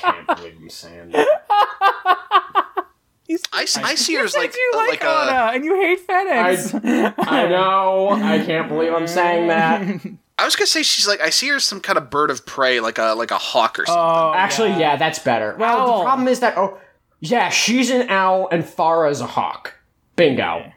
can't 0.00 0.26
believe 0.26 0.56
I'm 0.60 0.70
saying 0.70 1.10
that. 1.10 1.28
I 3.56 3.94
see 3.94 4.14
her 4.16 4.24
as 4.24 4.32
said 4.32 4.38
like 4.40 4.54
you 4.54 4.72
uh, 4.74 4.78
like, 4.78 4.88
like 4.90 5.04
a. 5.04 5.08
Ana, 5.08 5.52
and 5.54 5.64
you 5.64 5.74
hate 5.80 6.00
Phoenix. 6.00 6.74
I 7.18 7.46
know. 7.48 8.10
I 8.10 8.44
can't 8.44 8.68
believe 8.68 8.92
I'm 8.92 9.06
saying 9.06 9.48
that. 9.48 10.00
I 10.36 10.44
was 10.44 10.56
gonna 10.56 10.66
say 10.66 10.82
she's 10.82 11.06
like 11.06 11.20
I 11.20 11.30
see 11.30 11.48
her 11.48 11.56
as 11.56 11.64
some 11.64 11.80
kind 11.80 11.96
of 11.96 12.10
bird 12.10 12.30
of 12.30 12.44
prey, 12.44 12.80
like 12.80 12.98
a 12.98 13.14
like 13.14 13.30
a 13.30 13.38
hawk 13.38 13.78
or 13.78 13.86
something. 13.86 14.02
Oh, 14.02 14.32
Actually, 14.34 14.70
yeah. 14.70 14.96
that's 14.96 15.20
better. 15.20 15.54
Well, 15.58 15.78
Owl. 15.78 15.98
the 15.98 16.04
problem 16.04 16.28
is 16.28 16.40
that 16.40 16.58
oh, 16.58 16.78
yeah, 17.30 17.48
she's 17.48 17.90
an 17.90 18.08
owl 18.10 18.48
and 18.50 18.62
Farah's 18.64 19.20
a 19.20 19.26
hawk. 19.26 19.74
Bingo. 20.16 20.72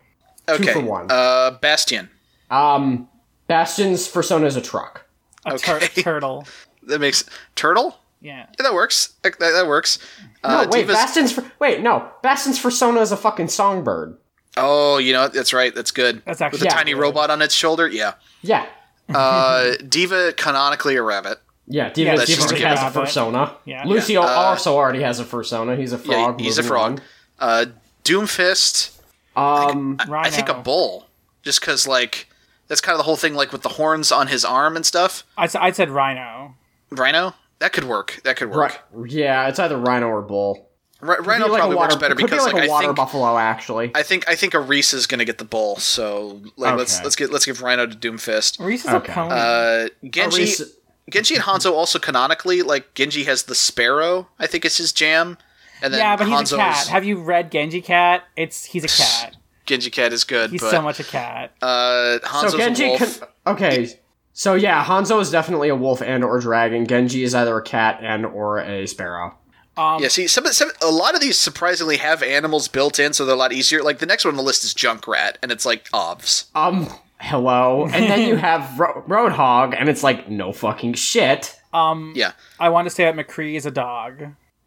okay, 0.47 0.73
for 0.73 0.81
one. 0.81 1.07
Uh, 1.11 1.51
Bastion. 1.61 2.09
Um, 2.49 3.07
Bastion's 3.47 4.07
fursona 4.11 4.45
is 4.45 4.55
a 4.55 4.61
truck. 4.61 5.05
a 5.45 5.57
tur- 5.57 5.75
okay. 5.77 6.01
turtle. 6.01 6.45
That 6.83 6.99
makes 6.99 7.23
turtle. 7.55 7.97
Yeah. 8.21 8.47
Yeah, 8.57 8.63
that 8.63 8.73
works. 8.73 9.13
That, 9.23 9.37
that, 9.39 9.51
that 9.51 9.67
works. 9.67 9.99
No, 10.43 10.49
Uh, 10.49 10.67
wait, 10.71 10.87
Divas- 10.87 10.93
Bastion's 10.93 11.31
for, 11.31 11.43
wait, 11.59 11.81
no, 11.81 12.09
Bastion's 12.23 12.59
fursona 12.61 13.01
is 13.01 13.11
a 13.11 13.17
fucking 13.17 13.49
songbird. 13.49 14.17
Oh, 14.59 14.97
you 14.97 15.13
know 15.13 15.27
that's 15.27 15.53
right. 15.53 15.75
That's 15.75 15.91
good. 15.91 16.23
That's 16.25 16.41
actually 16.41 16.61
with 16.61 16.67
actually 16.67 16.67
a 16.67 16.71
tiny 16.83 16.93
good. 16.93 17.01
robot 17.01 17.29
on 17.29 17.41
its 17.43 17.53
shoulder. 17.53 17.87
Yeah. 17.87 18.13
Yeah, 18.41 18.65
Uh, 19.13 19.73
D.Va 19.87 20.33
canonically 20.35 20.95
a 20.95 21.03
rabbit. 21.03 21.37
Yeah. 21.67 21.89
D.Va, 21.89 22.15
that's 22.17 22.27
D.Va 22.29 22.41
already 22.43 22.61
has 22.63 22.79
a 22.79 22.99
fursona. 22.99 23.53
Yeah. 23.65 23.83
Lucio 23.85 24.21
Yeah, 24.21 24.27
uh, 24.27 24.31
also 24.39 24.75
already 24.75 25.01
has 25.01 25.19
a 25.19 25.25
fursona. 25.25 25.77
He's 25.77 25.93
a 25.93 25.97
Yeah, 25.97 26.03
frog. 26.03 26.39
he's 26.39 26.57
a 26.57 26.63
frog. 26.63 27.01
Uh, 27.39 27.65
Doomfist. 28.03 28.97
on. 29.35 29.69
Um, 29.71 29.97
I, 29.99 30.21
I 30.27 30.29
think 30.29 30.49
a 30.49 30.55
bull, 30.55 31.07
just 31.43 31.59
because 31.61 31.87
like 31.87 32.27
that's 32.67 32.81
kind 32.81 32.93
of 32.93 32.97
the 32.99 33.03
whole 33.03 33.15
thing, 33.17 33.33
like 33.35 33.51
with 33.51 33.61
the 33.61 33.69
horns 33.69 34.11
on 34.11 34.27
his 34.27 34.43
arm 34.45 34.75
and 34.75 34.85
stuff. 34.85 35.23
I, 35.37 35.47
I 35.59 35.71
said 35.71 35.89
rhino. 35.89 36.55
Rhino. 36.89 37.33
That 37.59 37.73
could 37.73 37.83
work. 37.85 38.19
That 38.23 38.37
could 38.37 38.49
work. 38.51 38.81
right, 38.91 39.11
yeah, 39.11 39.47
it's 39.47 39.59
either 39.59 39.77
rhino 39.77 40.07
or 40.07 40.21
bull. 40.21 40.69
Ri- 41.01 41.15
Could 41.17 41.27
Rhino 41.27 41.45
be 41.45 41.51
like 41.51 41.59
probably 41.59 41.75
water, 41.75 41.93
works 41.93 42.01
better 42.01 42.15
because 42.15 42.31
be 42.39 42.43
like, 42.45 42.53
like, 42.53 42.63
a 42.63 42.65
I 42.65 42.69
water 42.69 42.87
think 42.87 42.95
buffalo. 42.97 43.37
Actually, 43.37 43.91
I 43.93 44.01
think 44.03 44.27
I 44.27 44.35
think 44.35 44.53
a 44.55 44.59
Reese 44.59 44.93
is 44.93 45.05
going 45.05 45.19
to 45.19 45.25
get 45.25 45.37
the 45.37 45.45
bull. 45.45 45.75
So 45.77 46.41
like 46.55 46.75
let's 46.75 47.03
let's 47.03 47.15
get 47.15 47.31
let's 47.31 47.45
give 47.45 47.61
Rhino 47.61 47.85
to 47.85 47.95
Doomfist. 47.95 48.59
Reese 48.63 48.85
is 48.85 48.89
Okay. 48.91 49.11
a 49.11 49.15
pony. 49.15 49.31
Uh, 49.35 49.89
Genji 50.09 50.41
Reese- 50.41 50.71
Genji 51.09 51.35
and 51.35 51.43
Hanzo 51.43 51.71
also 51.71 51.99
canonically 51.99 52.61
like 52.61 52.93
Genji 52.93 53.23
has 53.25 53.43
the 53.43 53.55
Sparrow. 53.55 54.27
I 54.39 54.47
think 54.47 54.65
is 54.65 54.77
his 54.77 54.91
jam. 54.91 55.37
And 55.81 55.93
then 55.93 55.99
yeah, 55.99 56.15
but 56.15 56.27
he's 56.27 56.51
a 56.51 56.57
cat. 56.57 56.87
Have 56.87 57.05
you 57.05 57.21
read 57.21 57.51
Genji 57.51 57.81
Cat? 57.81 58.23
It's 58.35 58.65
he's 58.65 58.83
a 58.83 58.87
cat. 58.87 59.35
Genji 59.65 59.89
Cat 59.89 60.11
is 60.13 60.23
good, 60.23 60.49
He's 60.49 60.61
but 60.61 60.71
so 60.71 60.81
much 60.81 60.99
a 60.99 61.03
cat. 61.03 61.51
uh, 61.61 62.19
Hanzo's 62.23 62.51
so 62.53 62.57
Genji 62.57 62.85
a 62.85 62.89
wolf. 62.89 63.19
can. 63.19 63.27
Okay, 63.47 63.99
so 64.33 64.55
yeah, 64.55 64.83
Hanzo 64.83 65.19
is 65.21 65.29
definitely 65.29 65.69
a 65.69 65.75
wolf 65.75 66.01
and 66.01 66.23
or 66.23 66.39
dragon. 66.39 66.87
Genji 66.87 67.23
is 67.23 67.35
either 67.35 67.55
a 67.57 67.61
cat 67.61 67.99
and 68.01 68.25
or 68.25 68.59
a 68.59 68.87
sparrow. 68.87 69.35
Um, 69.75 70.01
Yeah, 70.01 70.07
see, 70.07 70.25
some, 70.27 70.45
some 70.47 70.71
a 70.81 70.89
lot 70.89 71.13
of 71.15 71.21
these 71.21 71.37
surprisingly 71.37 71.97
have 71.97 72.23
animals 72.23 72.67
built 72.67 72.97
in, 72.97 73.13
so 73.13 73.25
they're 73.25 73.35
a 73.35 73.37
lot 73.37 73.51
easier. 73.53 73.83
Like 73.83 73.99
the 73.99 74.05
next 74.07 74.25
one 74.25 74.31
on 74.33 74.37
the 74.37 74.41
list 74.43 74.63
is 74.63 74.73
Junkrat, 74.73 75.35
and 75.43 75.51
it's 75.51 75.65
like 75.65 75.87
ovs. 75.91 76.45
Um, 76.55 76.89
hello, 77.19 77.85
and 77.85 78.03
then 78.05 78.27
you 78.27 78.35
have 78.37 78.79
Ro- 78.79 79.03
Roadhog, 79.07 79.75
and 79.77 79.89
it's 79.89 80.03
like 80.03 80.29
no 80.29 80.51
fucking 80.51 80.93
shit. 80.93 81.59
um, 81.73 82.13
Yeah, 82.15 82.31
I 82.59 82.69
want 82.69 82.87
to 82.87 82.89
say 82.89 83.03
that 83.05 83.15
McCree 83.15 83.55
is 83.55 83.65
a 83.65 83.71
dog. 83.71 84.23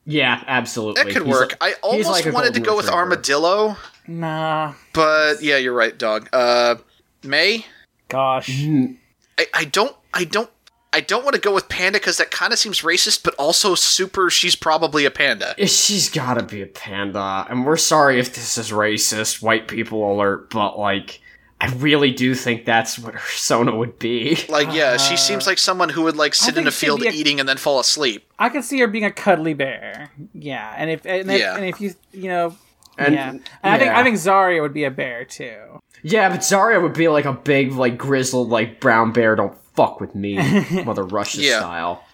Yeah, 0.06 0.42
absolutely. 0.46 1.04
that 1.04 1.12
could 1.12 1.26
He's 1.26 1.32
work. 1.32 1.50
like- 1.60 1.76
I 1.76 1.78
almost 1.82 2.08
like 2.10 2.32
wanted 2.32 2.54
to 2.54 2.60
go 2.60 2.74
with 2.76 2.86
retriever. 2.86 2.98
Armadillo, 3.02 3.76
Nah, 4.08 4.74
but 4.92 5.42
yeah, 5.42 5.56
you're 5.56 5.74
right, 5.74 5.96
dog. 5.96 6.28
Uh, 6.32 6.76
Mei. 7.22 7.66
gosh. 8.08 8.48
Mm-hmm. 8.48 8.94
I, 9.38 9.46
I 9.54 9.64
don't 9.66 9.94
I 10.12 10.24
don't 10.24 10.50
I 10.92 11.00
don't 11.00 11.22
want 11.22 11.34
to 11.36 11.40
go 11.40 11.54
with 11.54 11.68
panda 11.68 11.98
because 12.00 12.16
that 12.16 12.32
kind 12.32 12.52
of 12.52 12.58
seems 12.58 12.80
racist, 12.80 13.22
but 13.22 13.34
also 13.34 13.76
super. 13.76 14.28
She's 14.30 14.56
probably 14.56 15.04
a 15.04 15.10
panda. 15.10 15.54
She's 15.68 16.08
gotta 16.10 16.42
be 16.42 16.62
a 16.62 16.66
panda, 16.66 17.46
and 17.48 17.64
we're 17.64 17.76
sorry 17.76 18.18
if 18.18 18.34
this 18.34 18.58
is 18.58 18.72
racist, 18.72 19.40
white 19.40 19.68
people 19.68 20.12
alert, 20.12 20.50
but 20.50 20.76
like, 20.78 21.20
I 21.62 21.70
really 21.74 22.10
do 22.10 22.34
think 22.34 22.64
that's 22.64 22.98
what 22.98 23.12
her 23.14 23.20
fursona 23.20 23.76
would 23.76 23.98
be. 23.98 24.38
Like, 24.48 24.72
yeah, 24.72 24.96
she 24.96 25.16
seems 25.16 25.46
like 25.46 25.58
someone 25.58 25.90
who 25.90 26.02
would 26.04 26.16
like 26.16 26.34
sit 26.34 26.56
in 26.56 26.66
a 26.66 26.70
field 26.70 27.02
a- 27.02 27.10
eating 27.10 27.38
and 27.38 27.48
then 27.48 27.58
fall 27.58 27.78
asleep. 27.78 28.24
I 28.38 28.48
could 28.48 28.64
see 28.64 28.78
her 28.80 28.86
being 28.86 29.04
a 29.04 29.10
cuddly 29.10 29.52
bear. 29.54 30.10
Yeah, 30.32 30.72
and 30.76 30.88
if 30.90 31.04
and 31.04 31.30
if, 31.30 31.38
Yeah. 31.40 31.56
and 31.56 31.64
if 31.66 31.80
you 31.80 31.94
you 32.12 32.28
know. 32.28 32.56
And- 32.98 33.14
yeah, 33.14 33.30
and 33.30 33.42
I 33.62 33.78
think 33.78 33.90
yeah. 33.90 33.98
I 34.00 34.02
think 34.02 34.16
Zarya 34.16 34.60
would 34.62 34.72
be 34.74 34.84
a 34.84 34.90
bear 34.90 35.24
too. 35.24 35.80
Yeah, 36.02 36.28
but 36.30 36.40
Zarya 36.40 36.80
would 36.82 36.94
be 36.94 37.08
like 37.08 37.24
a 37.26 37.32
big, 37.34 37.72
like 37.72 37.98
grizzled, 37.98 38.48
like 38.48 38.80
brown 38.80 39.12
bear. 39.12 39.36
Don't 39.36 39.56
fuck 39.74 40.00
with 40.00 40.14
me, 40.14 40.36
Mother 40.84 41.04
Russia 41.04 41.40
Yeah. 41.42 41.58
style. 41.60 42.04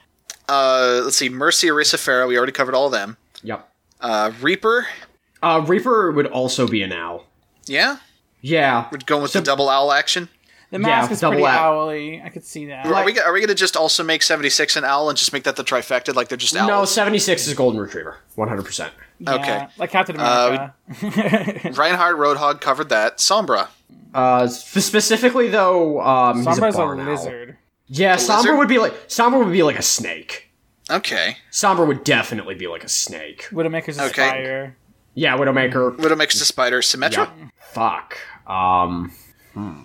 Uh, 0.48 1.02
let's 1.04 1.16
see, 1.16 1.28
Mercy, 1.28 1.68
Orisa, 1.68 1.96
Pharah. 1.96 2.26
We 2.28 2.36
already 2.36 2.52
covered 2.52 2.74
all 2.74 2.86
of 2.86 2.92
them. 2.92 3.16
Yep. 3.42 3.68
Uh, 4.00 4.32
Reaper. 4.40 4.86
Uh, 5.42 5.64
Reaper 5.66 6.10
would 6.12 6.26
also 6.26 6.66
be 6.68 6.82
an 6.82 6.92
owl. 6.92 7.24
Yeah, 7.66 7.96
Yeah. 8.48 8.88
we're 8.92 8.98
going 9.04 9.22
with 9.22 9.32
the 9.32 9.40
double 9.40 9.68
owl 9.68 9.92
action. 9.92 10.28
The 10.70 10.78
mask 10.80 11.12
is 11.12 11.20
double 11.20 11.34
pretty 11.34 11.46
owl. 11.46 11.82
owly. 11.82 12.20
I 12.22 12.28
could 12.28 12.44
see 12.44 12.66
that. 12.66 12.86
Are 12.86 13.04
we, 13.04 13.18
are 13.20 13.32
we 13.32 13.40
going 13.40 13.48
to 13.48 13.54
just 13.54 13.76
also 13.76 14.02
make 14.02 14.22
76 14.22 14.74
an 14.76 14.84
owl 14.84 15.08
and 15.08 15.16
just 15.16 15.32
make 15.32 15.44
that 15.44 15.54
the 15.56 15.62
trifecta? 15.64 16.14
Like 16.14 16.28
they're 16.28 16.36
just 16.36 16.56
owls? 16.56 16.68
No, 16.68 16.84
76 16.84 17.46
is 17.46 17.54
Golden 17.54 17.80
Retriever. 17.80 18.18
100%. 18.36 18.90
Okay. 19.26 19.66
Like 19.78 19.90
Captain 19.90 20.16
Uh, 20.18 20.72
America. 20.92 21.70
Reinhardt 21.72 22.16
Roadhog 22.16 22.60
covered 22.60 22.88
that. 22.88 23.18
Sombra. 23.18 23.68
Uh, 24.12 24.46
specifically 24.48 25.48
though, 25.48 26.00
um, 26.00 26.38
he's 26.38 26.46
a, 26.46 26.50
Sombra's 26.50 26.74
a, 26.74 26.78
barn 26.78 27.00
owl. 27.00 27.06
lizard. 27.12 27.56
Yeah, 27.86 28.16
Sombra 28.16 28.36
lizard? 28.38 28.58
would 28.58 28.68
be 28.68 28.78
like 28.78 29.08
Sombra 29.08 29.44
would 29.44 29.52
be 29.52 29.62
like 29.62 29.78
a 29.78 29.82
snake. 29.82 30.50
Okay. 30.90 31.36
Sombra 31.52 31.86
would 31.86 32.02
definitely 32.04 32.54
be 32.54 32.66
like 32.66 32.82
a 32.84 32.88
snake. 32.88 33.48
Widowmaker's 33.52 33.98
a 33.98 34.04
Okay. 34.04 34.28
spire. 34.28 34.76
Yeah, 35.14 35.36
Widowmaker. 35.36 35.96
Widow 35.96 36.14
a 36.14 36.18
the 36.18 36.26
spider. 36.26 36.80
Symmetra? 36.80 37.30
Fuck. 37.72 38.18
Um. 38.46 39.12
hmm. 39.54 39.80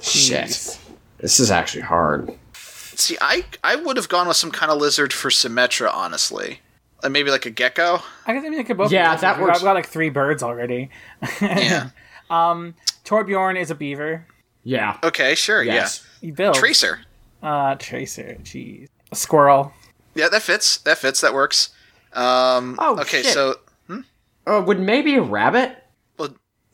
Shit. 0.00 0.78
This 1.18 1.40
is 1.40 1.50
actually 1.50 1.82
hard. 1.82 2.30
See, 2.54 3.16
I 3.20 3.44
I 3.64 3.76
would 3.76 3.96
have 3.96 4.08
gone 4.08 4.28
with 4.28 4.36
some 4.36 4.50
kind 4.50 4.70
of 4.70 4.78
lizard 4.78 5.12
for 5.12 5.28
Symmetra, 5.30 5.90
honestly. 5.92 6.60
Like 7.02 7.12
maybe 7.12 7.30
like 7.30 7.46
a 7.46 7.50
gecko. 7.50 8.00
I 8.26 8.32
guess 8.34 8.44
I 8.44 8.48
mean 8.48 8.58
they 8.58 8.64
could 8.64 8.76
both. 8.76 8.90
Yeah, 8.92 9.04
be 9.04 9.08
lizards. 9.08 9.20
that 9.22 9.36
We've 9.38 9.42
works. 9.46 9.58
got, 9.58 9.62
we've 9.62 9.68
got 9.68 9.74
like 9.74 9.86
three 9.88 10.10
birds 10.10 10.42
already. 10.42 10.90
Yeah. 11.40 11.90
Um, 12.28 12.74
Torbjorn 13.04 13.56
is 13.56 13.70
a 13.70 13.76
beaver. 13.76 14.26
Yeah. 14.64 14.98
Okay, 15.04 15.36
sure. 15.36 15.62
Yes. 15.62 16.04
He 16.20 16.32
builds. 16.32 16.56
Yeah. 16.56 16.60
Tracer. 16.60 17.00
Uh, 17.40 17.76
Tracer. 17.76 18.36
Jeez. 18.42 18.88
A 19.12 19.14
squirrel. 19.14 19.72
Yeah, 20.16 20.28
that 20.30 20.42
fits. 20.42 20.78
That 20.78 20.98
fits. 20.98 21.20
That 21.20 21.32
works. 21.32 21.68
Um, 22.14 22.74
Oh, 22.80 22.98
okay, 23.02 23.22
shit. 23.22 23.32
so 23.32 23.60
Uh, 24.44 24.60
would 24.66 24.80
maybe 24.80 25.14
a 25.14 25.22
rabbit? 25.22 25.84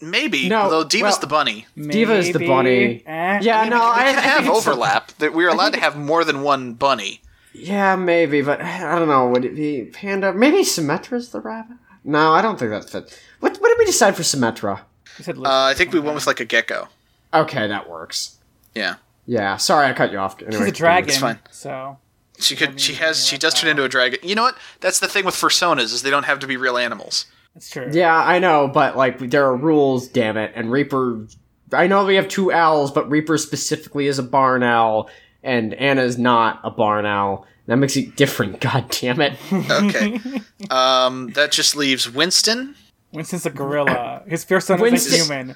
Well, 0.02 0.10
maybe. 0.10 0.48
No, 0.48 0.68
though 0.68 0.84
D.Va's 0.84 1.12
well- 1.12 1.20
the 1.20 1.26
bunny. 1.28 1.66
D.Va 1.76 2.14
is 2.16 2.32
the 2.32 2.46
bunny. 2.46 3.02
Eh, 3.06 3.38
Yeah, 3.42 3.64
no, 3.68 3.76
we 3.76 3.82
I, 3.82 4.04
can 4.12 4.14
have 4.22 4.34
think 4.44 4.48
it's- 4.48 4.66
overlap. 4.66 5.12
That 5.18 5.32
we 5.32 5.44
are 5.44 5.48
allowed 5.48 5.72
to 5.74 5.80
have 5.80 5.96
more 5.96 6.24
than 6.24 6.42
one 6.42 6.74
bunny. 6.74 7.20
Yeah, 7.54 7.96
maybe, 7.96 8.40
but 8.42 8.60
I 8.60 8.98
don't 8.98 9.08
know. 9.08 9.28
Would 9.28 9.44
it 9.44 9.54
be 9.54 9.84
Panda? 9.92 10.32
Maybe 10.32 10.58
Symmetra's 10.64 11.30
the 11.30 11.40
rabbit? 11.40 11.76
No, 12.04 12.32
I 12.32 12.40
don't 12.42 12.58
think 12.58 12.70
that 12.70 12.88
fits. 12.90 13.18
What, 13.40 13.56
what 13.58 13.68
did 13.68 13.78
we 13.78 13.84
decide 13.84 14.16
for 14.16 14.22
Symmetra? 14.22 14.80
Uh, 15.28 15.42
I 15.44 15.74
think 15.74 15.92
we 15.92 16.00
went 16.00 16.14
with 16.14 16.26
like 16.26 16.40
a 16.40 16.44
gecko. 16.46 16.88
Okay, 17.34 17.66
that 17.68 17.88
works. 17.90 18.38
Yeah, 18.74 18.94
Yeah, 19.26 19.56
sorry 19.58 19.86
I 19.86 19.92
cut 19.92 20.10
you 20.12 20.18
off. 20.18 20.40
Anyway, 20.40 20.56
She's 20.64 20.68
a 20.68 20.72
dragon. 20.72 21.14
fine. 21.14 21.38
So 21.50 21.98
she 22.38 22.56
could. 22.56 22.80
She 22.80 22.94
has. 22.94 23.26
She 23.26 23.36
does 23.36 23.52
turn 23.54 23.68
into 23.70 23.84
a 23.84 23.88
dragon. 23.88 24.18
You 24.22 24.34
know 24.34 24.42
what? 24.44 24.56
That's 24.80 24.98
the 25.00 25.06
thing 25.06 25.24
with 25.26 25.34
fursonas 25.34 25.92
is 25.92 26.02
they 26.02 26.10
don't 26.10 26.24
have 26.24 26.38
to 26.40 26.46
be 26.46 26.56
real 26.56 26.78
animals. 26.78 27.26
That's 27.54 27.68
true. 27.70 27.88
Yeah, 27.92 28.16
I 28.16 28.38
know, 28.38 28.68
but 28.68 28.96
like 28.96 29.18
there 29.18 29.44
are 29.46 29.56
rules, 29.56 30.08
damn 30.08 30.36
it. 30.36 30.52
And 30.54 30.70
Reaper, 30.70 31.26
I 31.72 31.86
know 31.86 32.04
we 32.04 32.16
have 32.16 32.28
two 32.28 32.52
owls, 32.52 32.90
but 32.90 33.10
Reaper 33.10 33.36
specifically 33.38 34.06
is 34.06 34.18
a 34.18 34.22
barn 34.22 34.62
owl, 34.62 35.10
and 35.42 35.74
Ana's 35.74 36.18
not 36.18 36.60
a 36.64 36.70
barn 36.70 37.04
owl. 37.06 37.46
That 37.66 37.76
makes 37.76 37.96
it 37.96 38.16
different. 38.16 38.60
God 38.62 38.88
damn 38.90 39.20
it. 39.20 39.38
Okay. 39.52 40.20
um, 40.70 41.28
that 41.34 41.52
just 41.52 41.76
leaves 41.76 42.10
Winston. 42.10 42.74
Winston's 43.12 43.44
a 43.44 43.50
gorilla. 43.50 44.22
His 44.26 44.44
fursona 44.44 44.90
is 44.90 45.12
a 45.12 45.16
human. 45.16 45.54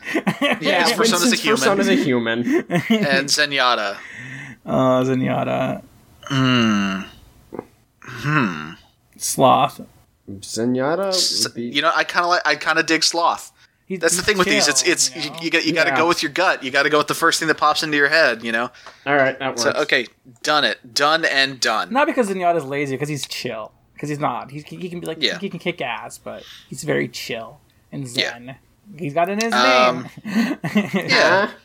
Yeah, 0.60 0.84
his 0.84 0.92
fursona's 0.92 0.98
a 0.98 0.98
Winston's 0.98 1.40
human. 1.40 1.78
fursona's 1.78 1.88
a 1.88 1.94
human. 1.94 2.38
and 2.44 3.28
Zenyatta. 3.28 3.96
Oh, 4.66 5.02
Zenyatta. 5.04 5.82
Hmm. 6.24 7.00
Hmm. 8.02 8.70
Sloth. 9.16 9.80
Zenyatta 10.30 11.08
S- 11.08 11.46
be. 11.48 11.62
You 11.62 11.82
know, 11.82 11.92
I 11.94 12.04
kind 12.04 12.24
of 12.24 12.30
like. 12.30 12.42
I 12.46 12.54
kind 12.56 12.78
of 12.78 12.86
dig 12.86 13.02
sloth. 13.04 13.52
He's, 13.86 14.00
That's 14.00 14.16
the 14.16 14.22
thing 14.22 14.36
with 14.36 14.48
these. 14.48 14.66
It's 14.66 14.82
it's 14.84 15.14
you, 15.14 15.30
know? 15.30 15.36
you 15.40 15.50
got 15.50 15.64
you 15.64 15.72
got 15.72 15.84
to 15.84 15.92
go 15.94 16.08
with 16.08 16.22
your 16.22 16.32
gut. 16.32 16.64
You 16.64 16.72
got 16.72 16.82
to 16.82 16.90
go 16.90 16.98
with 16.98 17.06
the 17.06 17.14
first 17.14 17.38
thing 17.38 17.46
that 17.48 17.56
pops 17.56 17.82
into 17.84 17.96
your 17.96 18.08
head. 18.08 18.42
You 18.42 18.50
know. 18.50 18.70
All 19.06 19.14
right, 19.14 19.38
that 19.38 19.48
works. 19.50 19.62
So 19.62 19.70
okay, 19.72 20.06
done 20.42 20.64
it, 20.64 20.92
done 20.94 21.24
and 21.24 21.60
done. 21.60 21.92
Not 21.92 22.06
because 22.08 22.28
Zenyatta's 22.28 22.64
lazy, 22.64 22.94
because 22.96 23.08
he's 23.08 23.26
chill. 23.28 23.70
Because 23.94 24.08
he's 24.08 24.18
not. 24.18 24.50
He's, 24.50 24.64
he 24.64 24.90
can 24.90 25.00
be 25.00 25.06
like 25.06 25.22
Yeah. 25.22 25.38
he 25.38 25.48
can 25.48 25.58
kick 25.58 25.80
ass, 25.80 26.18
but 26.18 26.42
he's 26.68 26.82
very 26.84 27.08
chill 27.08 27.60
and 27.92 28.06
Yeah. 28.08 28.32
zen. 28.32 28.56
He's 28.98 29.14
got 29.14 29.28
in 29.30 29.40
his 29.40 29.52
Um, 29.54 30.08
name. 30.24 30.58
Yeah. 30.94 31.50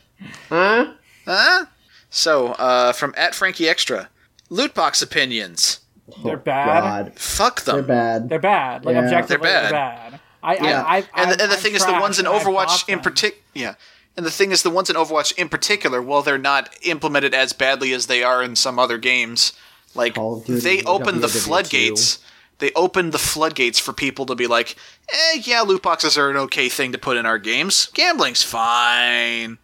Huh? 0.50 0.94
Huh? 1.26 1.66
So, 2.12 2.50
uh, 2.54 2.94
from 2.94 3.14
at 3.18 3.34
Frankie 3.36 3.68
Extra, 3.68 4.10
loot 4.50 4.74
box 4.76 5.02
opinions. 5.02 5.80
They're 6.24 6.38
bad. 6.38 7.06
God. 7.08 7.14
Fuck 7.20 7.62
them. 7.62 7.76
They're 7.76 7.84
bad. 7.84 8.30
They're 8.30 8.40
bad. 8.40 8.86
Like 8.86 8.96
Yeah. 8.96 9.04
objectively, 9.06 9.48
They're 9.50 9.62
they're 9.64 9.72
bad. 9.72 10.12
bad. 10.12 10.20
I, 10.44 10.54
Yeah. 10.56 10.84
I, 10.84 10.98
I, 10.98 11.06
and 11.16 11.32
the, 11.32 11.44
and 11.44 11.52
the 11.52 11.58
thing 11.58 11.74
is, 11.76 11.86
the 11.86 11.94
ones 11.94 12.20
in 12.20 12.26
Overwatch 12.26 12.88
in 12.90 12.96
them. 12.96 13.04
particular, 13.04 13.42
yeah. 13.54 13.76
And 14.18 14.26
the 14.26 14.32
thing 14.32 14.52
is, 14.52 14.64
the 14.64 14.70
ones 14.70 14.90
in 14.90 14.96
Overwatch 14.96 15.34
in 15.38 15.50
particular, 15.50 16.02
while 16.02 16.22
they're 16.22 16.38
not 16.38 16.70
implemented 16.82 17.34
as 17.34 17.54
badly 17.54 17.94
as 17.94 18.08
they 18.08 18.24
are 18.24 18.42
in 18.44 18.56
some 18.56 18.78
other 18.80 18.98
games, 18.98 19.54
like 19.96 20.16
Call 20.16 20.38
of 20.38 20.46
Duty, 20.46 20.60
they 20.62 20.84
open 20.84 21.22
the 21.22 21.28
WW2. 21.28 21.46
floodgates. 21.46 22.20
They 22.60 22.72
open 22.76 23.10
the 23.12 23.18
floodgates 23.18 23.80
for 23.80 23.92
people 23.94 24.26
to 24.28 24.36
be 24.36 24.46
like, 24.48 24.76
eh, 25.12 25.42
yeah, 25.44 25.62
loot 25.62 25.82
boxes 25.82 26.18
are 26.18 26.30
an 26.30 26.38
okay 26.38 26.70
thing 26.70 26.92
to 26.92 26.98
put 27.00 27.18
in 27.18 27.26
our 27.26 27.40
games. 27.40 27.88
Gambling's 27.94 28.44
fine. 28.44 29.58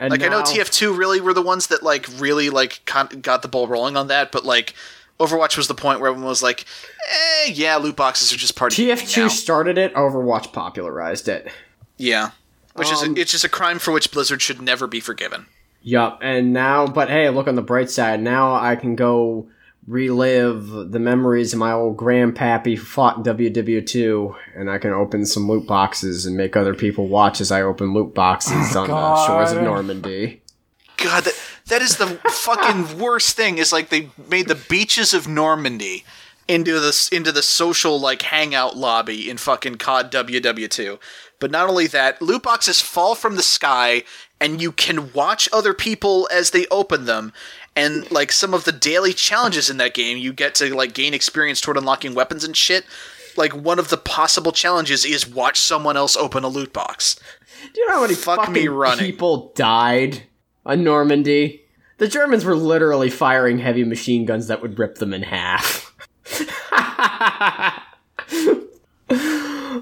And 0.00 0.10
Like 0.10 0.22
I 0.22 0.28
know 0.28 0.40
now- 0.40 0.44
TF2 0.44 0.96
really 0.96 1.20
were 1.20 1.32
the 1.32 1.40
ones 1.42 1.68
that 1.68 1.82
like 1.82 2.06
really 2.18 2.50
like 2.50 2.82
con- 2.84 3.08
got 3.22 3.42
the 3.42 3.48
ball 3.48 3.66
rolling 3.68 3.96
on 3.96 4.08
that, 4.08 4.30
but 4.32 4.44
like 4.44 4.74
Overwatch 5.20 5.56
was 5.56 5.68
the 5.68 5.74
point 5.74 6.00
where 6.00 6.10
everyone 6.10 6.28
was 6.28 6.42
like, 6.42 6.64
eh, 7.08 7.50
yeah, 7.52 7.76
loot 7.76 7.94
boxes 7.96 8.32
are 8.32 8.36
just 8.36 8.56
part 8.56 8.72
of 8.72 8.76
the 8.76 8.86
game 8.86 8.96
TF2 8.96 9.16
now. 9.18 9.28
started 9.28 9.78
it. 9.78 9.94
Overwatch 9.94 10.52
popularized 10.52 11.28
it. 11.28 11.46
Yeah, 11.96 12.30
which 12.74 12.88
Um, 12.88 13.12
is 13.12 13.18
it's 13.22 13.30
just 13.32 13.44
a 13.44 13.48
crime 13.48 13.78
for 13.78 13.92
which 13.92 14.10
Blizzard 14.10 14.42
should 14.42 14.60
never 14.60 14.86
be 14.86 14.98
forgiven. 15.00 15.46
Yup, 15.82 16.18
and 16.22 16.52
now, 16.52 16.86
but 16.86 17.08
hey, 17.10 17.28
look 17.30 17.46
on 17.46 17.54
the 17.54 17.62
bright 17.62 17.90
side. 17.90 18.20
Now 18.22 18.54
I 18.54 18.74
can 18.74 18.96
go 18.96 19.46
relive 19.86 20.66
the 20.92 20.98
memories 20.98 21.52
of 21.52 21.58
my 21.58 21.70
old 21.70 21.96
grandpappy 21.96 22.76
who 22.76 22.84
fought 22.84 23.18
in 23.18 23.22
WW2, 23.22 24.34
and 24.56 24.70
I 24.70 24.78
can 24.78 24.92
open 24.92 25.26
some 25.26 25.48
loot 25.48 25.66
boxes 25.66 26.26
and 26.26 26.36
make 26.36 26.56
other 26.56 26.74
people 26.74 27.06
watch 27.06 27.40
as 27.40 27.52
I 27.52 27.62
open 27.62 27.92
loot 27.94 28.14
boxes 28.14 28.74
on 28.74 28.88
the 28.88 29.26
shores 29.26 29.52
of 29.52 29.62
Normandy. 29.62 30.40
God, 30.96 31.24
that 31.24 31.38
that 31.68 31.82
is 31.82 31.96
the 31.96 32.06
fucking 32.30 32.98
worst 32.98 33.36
thing. 33.36 33.58
Is 33.58 33.72
like 33.72 33.88
they 33.88 34.10
made 34.28 34.48
the 34.48 34.54
beaches 34.54 35.14
of 35.14 35.28
Normandy 35.28 36.04
into 36.46 36.78
this 36.78 37.08
into 37.08 37.32
the 37.32 37.42
social 37.42 37.98
like 37.98 38.22
hangout 38.22 38.76
lobby 38.76 39.28
in 39.30 39.36
fucking 39.36 39.76
COD 39.76 40.10
WW2. 40.12 40.98
But 41.40 41.50
not 41.50 41.68
only 41.68 41.86
that, 41.88 42.22
loot 42.22 42.42
boxes 42.42 42.80
fall 42.80 43.14
from 43.14 43.36
the 43.36 43.42
sky, 43.42 44.04
and 44.40 44.62
you 44.62 44.72
can 44.72 45.12
watch 45.12 45.48
other 45.52 45.74
people 45.74 46.28
as 46.32 46.50
they 46.50 46.66
open 46.70 47.04
them. 47.06 47.32
And 47.76 48.10
like 48.10 48.30
some 48.30 48.54
of 48.54 48.64
the 48.64 48.72
daily 48.72 49.12
challenges 49.12 49.68
in 49.68 49.78
that 49.78 49.94
game, 49.94 50.16
you 50.16 50.32
get 50.32 50.54
to 50.56 50.74
like 50.74 50.94
gain 50.94 51.12
experience 51.12 51.60
toward 51.60 51.76
unlocking 51.76 52.14
weapons 52.14 52.44
and 52.44 52.56
shit. 52.56 52.84
Like 53.36 53.52
one 53.54 53.80
of 53.80 53.88
the 53.88 53.96
possible 53.96 54.52
challenges 54.52 55.04
is 55.04 55.26
watch 55.28 55.58
someone 55.58 55.96
else 55.96 56.16
open 56.16 56.44
a 56.44 56.48
loot 56.48 56.72
box. 56.72 57.16
Do 57.72 57.80
you 57.80 57.88
know 57.88 57.94
how 57.94 58.02
many 58.02 58.14
Fuck 58.14 58.36
fucking 58.40 58.54
me 58.54 58.68
running. 58.68 59.04
people 59.04 59.52
died 59.56 60.22
on 60.64 60.84
Normandy? 60.84 61.62
The 61.98 62.08
Germans 62.08 62.44
were 62.44 62.56
literally 62.56 63.10
firing 63.10 63.58
heavy 63.58 63.84
machine 63.84 64.24
guns 64.24 64.48
that 64.48 64.60
would 64.62 64.78
rip 64.78 64.96
them 64.96 65.14
in 65.14 65.22
half. 65.22 65.94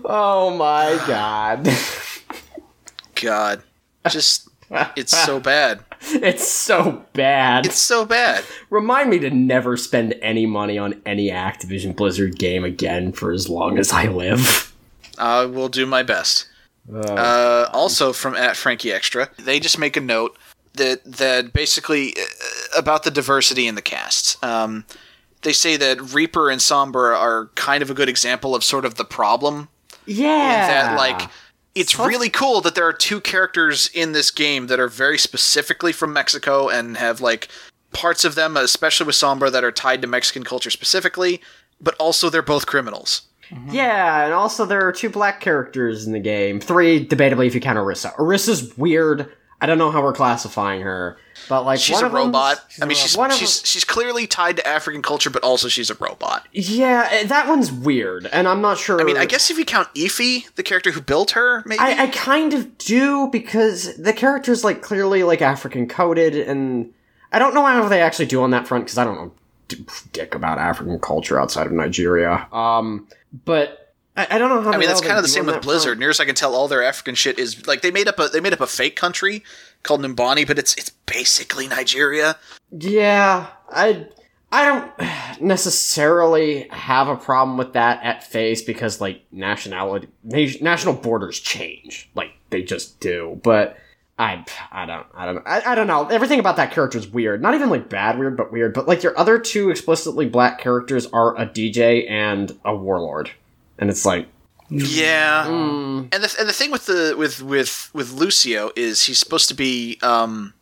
oh 0.04 0.54
my 0.56 1.02
god. 1.06 1.68
God, 3.14 3.62
just 4.08 4.48
it's 4.96 5.16
so 5.16 5.40
bad. 5.40 5.80
it's 6.02 6.46
so 6.46 7.04
bad. 7.12 7.66
It's 7.66 7.78
so 7.78 8.04
bad. 8.04 8.44
Remind 8.70 9.10
me 9.10 9.18
to 9.20 9.30
never 9.30 9.76
spend 9.76 10.14
any 10.22 10.46
money 10.46 10.78
on 10.78 11.00
any 11.06 11.28
Activision 11.28 11.94
Blizzard 11.94 12.38
game 12.38 12.64
again 12.64 13.12
for 13.12 13.32
as 13.32 13.48
long 13.48 13.78
as 13.78 13.92
I 13.92 14.06
live. 14.06 14.74
I 15.18 15.44
will 15.44 15.68
do 15.68 15.86
my 15.86 16.02
best. 16.02 16.48
Uh, 16.92 17.68
also 17.72 18.12
from 18.12 18.34
at 18.34 18.56
Frankie 18.56 18.92
Extra, 18.92 19.30
they 19.38 19.60
just 19.60 19.78
make 19.78 19.96
a 19.96 20.00
note 20.00 20.36
that 20.74 21.04
that 21.04 21.52
basically 21.52 22.14
uh, 22.18 22.78
about 22.78 23.02
the 23.04 23.10
diversity 23.10 23.66
in 23.66 23.74
the 23.74 23.82
cast. 23.82 24.42
Um, 24.44 24.84
they 25.42 25.52
say 25.52 25.76
that 25.76 26.00
Reaper 26.14 26.50
and 26.50 26.60
Sombra 26.60 27.16
are 27.18 27.46
kind 27.56 27.82
of 27.82 27.90
a 27.90 27.94
good 27.94 28.08
example 28.08 28.54
of 28.54 28.62
sort 28.62 28.84
of 28.84 28.94
the 28.94 29.04
problem 29.04 29.68
Yeah. 30.06 30.66
that 30.68 30.96
like 30.96 31.28
it's 31.74 31.98
really 31.98 32.28
cool 32.30 32.60
that 32.60 32.74
there 32.74 32.86
are 32.86 32.92
two 32.92 33.20
characters 33.20 33.90
in 33.94 34.12
this 34.12 34.30
game 34.30 34.66
that 34.68 34.78
are 34.78 34.88
very 34.88 35.18
specifically 35.18 35.92
from 35.92 36.12
Mexico 36.12 36.68
and 36.68 36.96
have 36.96 37.20
like 37.20 37.48
parts 37.92 38.24
of 38.24 38.34
them, 38.34 38.56
especially 38.56 39.06
with 39.06 39.16
Sombra, 39.16 39.50
that 39.50 39.64
are 39.64 39.72
tied 39.72 40.00
to 40.02 40.06
Mexican 40.08 40.44
culture 40.44 40.70
specifically, 40.70 41.40
but 41.80 41.94
also 41.98 42.30
they're 42.30 42.42
both 42.42 42.66
criminals. 42.66 43.22
Yeah, 43.70 44.24
and 44.24 44.32
also 44.32 44.64
there 44.64 44.86
are 44.86 44.92
two 44.92 45.10
black 45.10 45.40
characters 45.40 46.06
in 46.06 46.12
the 46.12 46.20
game. 46.20 46.58
Three, 46.60 47.06
debatably, 47.06 47.46
if 47.46 47.54
you 47.54 47.60
count 47.60 47.78
Orisa. 47.78 48.14
Orisa's 48.16 48.76
weird. 48.78 49.30
I 49.62 49.66
don't 49.66 49.78
know 49.78 49.92
how 49.92 50.02
we're 50.02 50.12
classifying 50.12 50.80
her. 50.80 51.16
but 51.48 51.62
like 51.62 51.78
She's 51.78 52.00
a 52.00 52.08
robot. 52.08 52.60
I 52.80 52.84
a 52.84 52.86
mean, 52.88 52.96
she's 52.96 53.14
robot. 53.14 53.20
One 53.20 53.30
of 53.30 53.36
she's 53.36 53.64
she's 53.64 53.84
clearly 53.84 54.26
tied 54.26 54.56
to 54.56 54.66
African 54.66 55.02
culture, 55.02 55.30
but 55.30 55.44
also 55.44 55.68
she's 55.68 55.88
a 55.88 55.94
robot. 55.94 56.48
Yeah, 56.50 57.08
eh, 57.12 57.26
that 57.26 57.46
one's 57.46 57.70
weird, 57.70 58.26
and 58.26 58.48
I'm 58.48 58.60
not 58.60 58.76
sure. 58.76 59.00
I 59.00 59.04
mean, 59.04 59.16
I 59.16 59.24
guess 59.24 59.52
if 59.52 59.58
you 59.58 59.64
count 59.64 59.86
Efi, 59.94 60.52
the 60.56 60.64
character 60.64 60.90
who 60.90 61.00
built 61.00 61.30
her, 61.30 61.62
maybe. 61.64 61.78
I, 61.78 62.02
I 62.02 62.06
kind 62.08 62.52
of 62.54 62.76
do 62.76 63.28
because 63.28 63.96
the 63.96 64.12
character's 64.12 64.64
like 64.64 64.82
clearly 64.82 65.22
like 65.22 65.40
African 65.40 65.86
coded, 65.86 66.34
and 66.34 66.92
I 67.30 67.38
don't 67.38 67.54
know 67.54 67.64
how 67.64 67.88
they 67.88 68.02
actually 68.02 68.26
do 68.26 68.42
on 68.42 68.50
that 68.50 68.66
front 68.66 68.86
because 68.86 68.98
I 68.98 69.04
don't 69.04 69.14
know 69.14 69.32
dick 70.12 70.34
about 70.34 70.58
African 70.58 70.98
culture 70.98 71.40
outside 71.40 71.66
of 71.66 71.72
Nigeria. 71.72 72.48
Um, 72.52 73.06
but 73.44 73.81
I, 74.16 74.26
I 74.30 74.38
don't 74.38 74.50
know 74.50 74.60
how. 74.60 74.72
I 74.72 74.78
mean, 74.78 74.88
that's 74.88 75.00
kind 75.00 75.16
of 75.16 75.22
the 75.22 75.28
same 75.28 75.46
with 75.46 75.62
Blizzard. 75.62 75.98
Near 75.98 76.10
as 76.10 76.20
I 76.20 76.24
can 76.24 76.34
tell, 76.34 76.54
all 76.54 76.68
their 76.68 76.82
African 76.82 77.14
shit 77.14 77.38
is 77.38 77.66
like 77.66 77.82
they 77.82 77.90
made 77.90 78.08
up 78.08 78.18
a 78.18 78.28
they 78.28 78.40
made 78.40 78.52
up 78.52 78.60
a 78.60 78.66
fake 78.66 78.96
country 78.96 79.42
called 79.82 80.02
Numbani, 80.02 80.46
but 80.46 80.58
it's 80.58 80.74
it's 80.74 80.90
basically 80.90 81.66
Nigeria. 81.68 82.36
Yeah, 82.70 83.46
I 83.70 84.06
I 84.50 84.64
don't 84.66 85.40
necessarily 85.40 86.68
have 86.68 87.08
a 87.08 87.16
problem 87.16 87.56
with 87.56 87.72
that 87.72 88.02
at 88.04 88.22
face 88.22 88.60
because 88.60 89.00
like 89.00 89.22
nationality 89.32 90.08
national 90.22 90.94
borders 90.94 91.40
change, 91.40 92.10
like 92.14 92.32
they 92.50 92.62
just 92.62 93.00
do. 93.00 93.40
But 93.42 93.78
I 94.18 94.44
I 94.70 94.84
don't 94.84 95.06
I 95.14 95.24
don't 95.24 95.46
I, 95.46 95.72
I 95.72 95.74
don't 95.74 95.86
know. 95.86 96.06
Everything 96.08 96.38
about 96.38 96.56
that 96.56 96.70
character 96.70 96.98
is 96.98 97.08
weird. 97.08 97.40
Not 97.40 97.54
even 97.54 97.70
like 97.70 97.88
bad 97.88 98.18
weird, 98.18 98.36
but 98.36 98.52
weird. 98.52 98.74
But 98.74 98.86
like 98.86 99.02
your 99.02 99.18
other 99.18 99.38
two 99.38 99.70
explicitly 99.70 100.26
black 100.28 100.58
characters 100.58 101.06
are 101.06 101.34
a 101.40 101.46
DJ 101.46 102.08
and 102.10 102.56
a 102.62 102.76
warlord, 102.76 103.30
and 103.82 103.90
it's 103.90 104.06
like 104.06 104.26
Yeah, 104.70 105.44
mm, 105.46 106.08
and 106.14 106.24
the 106.24 106.34
and 106.40 106.48
the 106.48 106.52
thing 106.54 106.70
with 106.70 106.86
the 106.86 107.14
with 107.18 107.42
with 107.42 107.90
with 107.92 108.12
Lucio 108.12 108.70
is 108.74 109.04
he's 109.04 109.18
supposed 109.18 109.48
to 109.48 109.54
be 109.54 109.98
um 110.02 110.54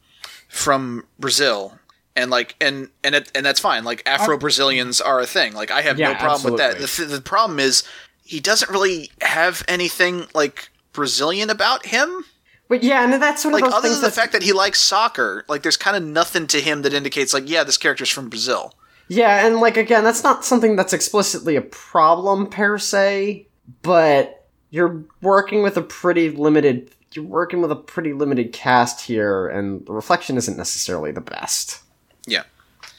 from 0.48 1.04
Brazil. 1.18 1.78
And 2.16 2.28
like 2.30 2.56
and 2.60 2.88
and 3.04 3.14
it, 3.14 3.30
and 3.36 3.46
that's 3.46 3.60
fine. 3.60 3.84
Like 3.84 4.02
Afro 4.04 4.36
Brazilians 4.36 5.00
are 5.00 5.20
a 5.20 5.26
thing. 5.26 5.54
Like 5.54 5.70
I 5.70 5.82
have 5.82 5.96
no 5.96 6.10
Yeah, 6.10 6.18
problem 6.18 6.52
with 6.52 6.58
that. 6.58 6.78
The, 6.80 6.86
th- 6.88 7.08
the 7.08 7.20
problem 7.20 7.60
is 7.60 7.84
he 8.24 8.40
doesn't 8.40 8.70
really 8.70 9.10
have 9.22 9.62
anything 9.68 10.26
like 10.34 10.70
Brazilian 10.92 11.50
about 11.50 11.86
him. 11.86 12.24
but 12.68 12.82
yeah, 12.82 13.04
and 13.04 13.12
that's 13.22 13.44
one 13.44 13.52
like 13.54 13.64
of 13.64 13.70
those 13.70 13.78
other 13.78 13.88
than 13.90 14.02
the 14.02 14.10
fact 14.10 14.32
that 14.32 14.42
he 14.42 14.52
likes 14.52 14.80
soccer 14.80 15.44
like 15.48 15.62
there's 15.62 15.76
kind 15.76 15.96
of 15.96 16.02
nothing 16.02 16.46
to 16.48 16.60
him 16.60 16.82
that 16.82 16.92
indicates 16.92 17.32
like 17.32 17.48
yeah 17.48 17.64
this 17.64 17.78
character's 17.78 18.10
from 18.10 18.28
brazil 18.28 18.74
Yeah, 19.10 19.44
and 19.44 19.56
like 19.60 19.76
again, 19.76 20.04
that's 20.04 20.22
not 20.22 20.44
something 20.44 20.76
that's 20.76 20.92
explicitly 20.92 21.56
a 21.56 21.62
problem 21.62 22.46
per 22.46 22.78
se, 22.78 23.48
but 23.82 24.46
you're 24.70 25.02
working 25.20 25.64
with 25.64 25.76
a 25.76 25.82
pretty 25.82 26.30
limited 26.30 26.90
you're 27.12 27.24
working 27.24 27.60
with 27.60 27.72
a 27.72 27.76
pretty 27.76 28.12
limited 28.12 28.52
cast 28.52 29.00
here 29.00 29.48
and 29.48 29.84
the 29.86 29.92
reflection 29.92 30.36
isn't 30.36 30.56
necessarily 30.56 31.10
the 31.10 31.20
best. 31.20 31.80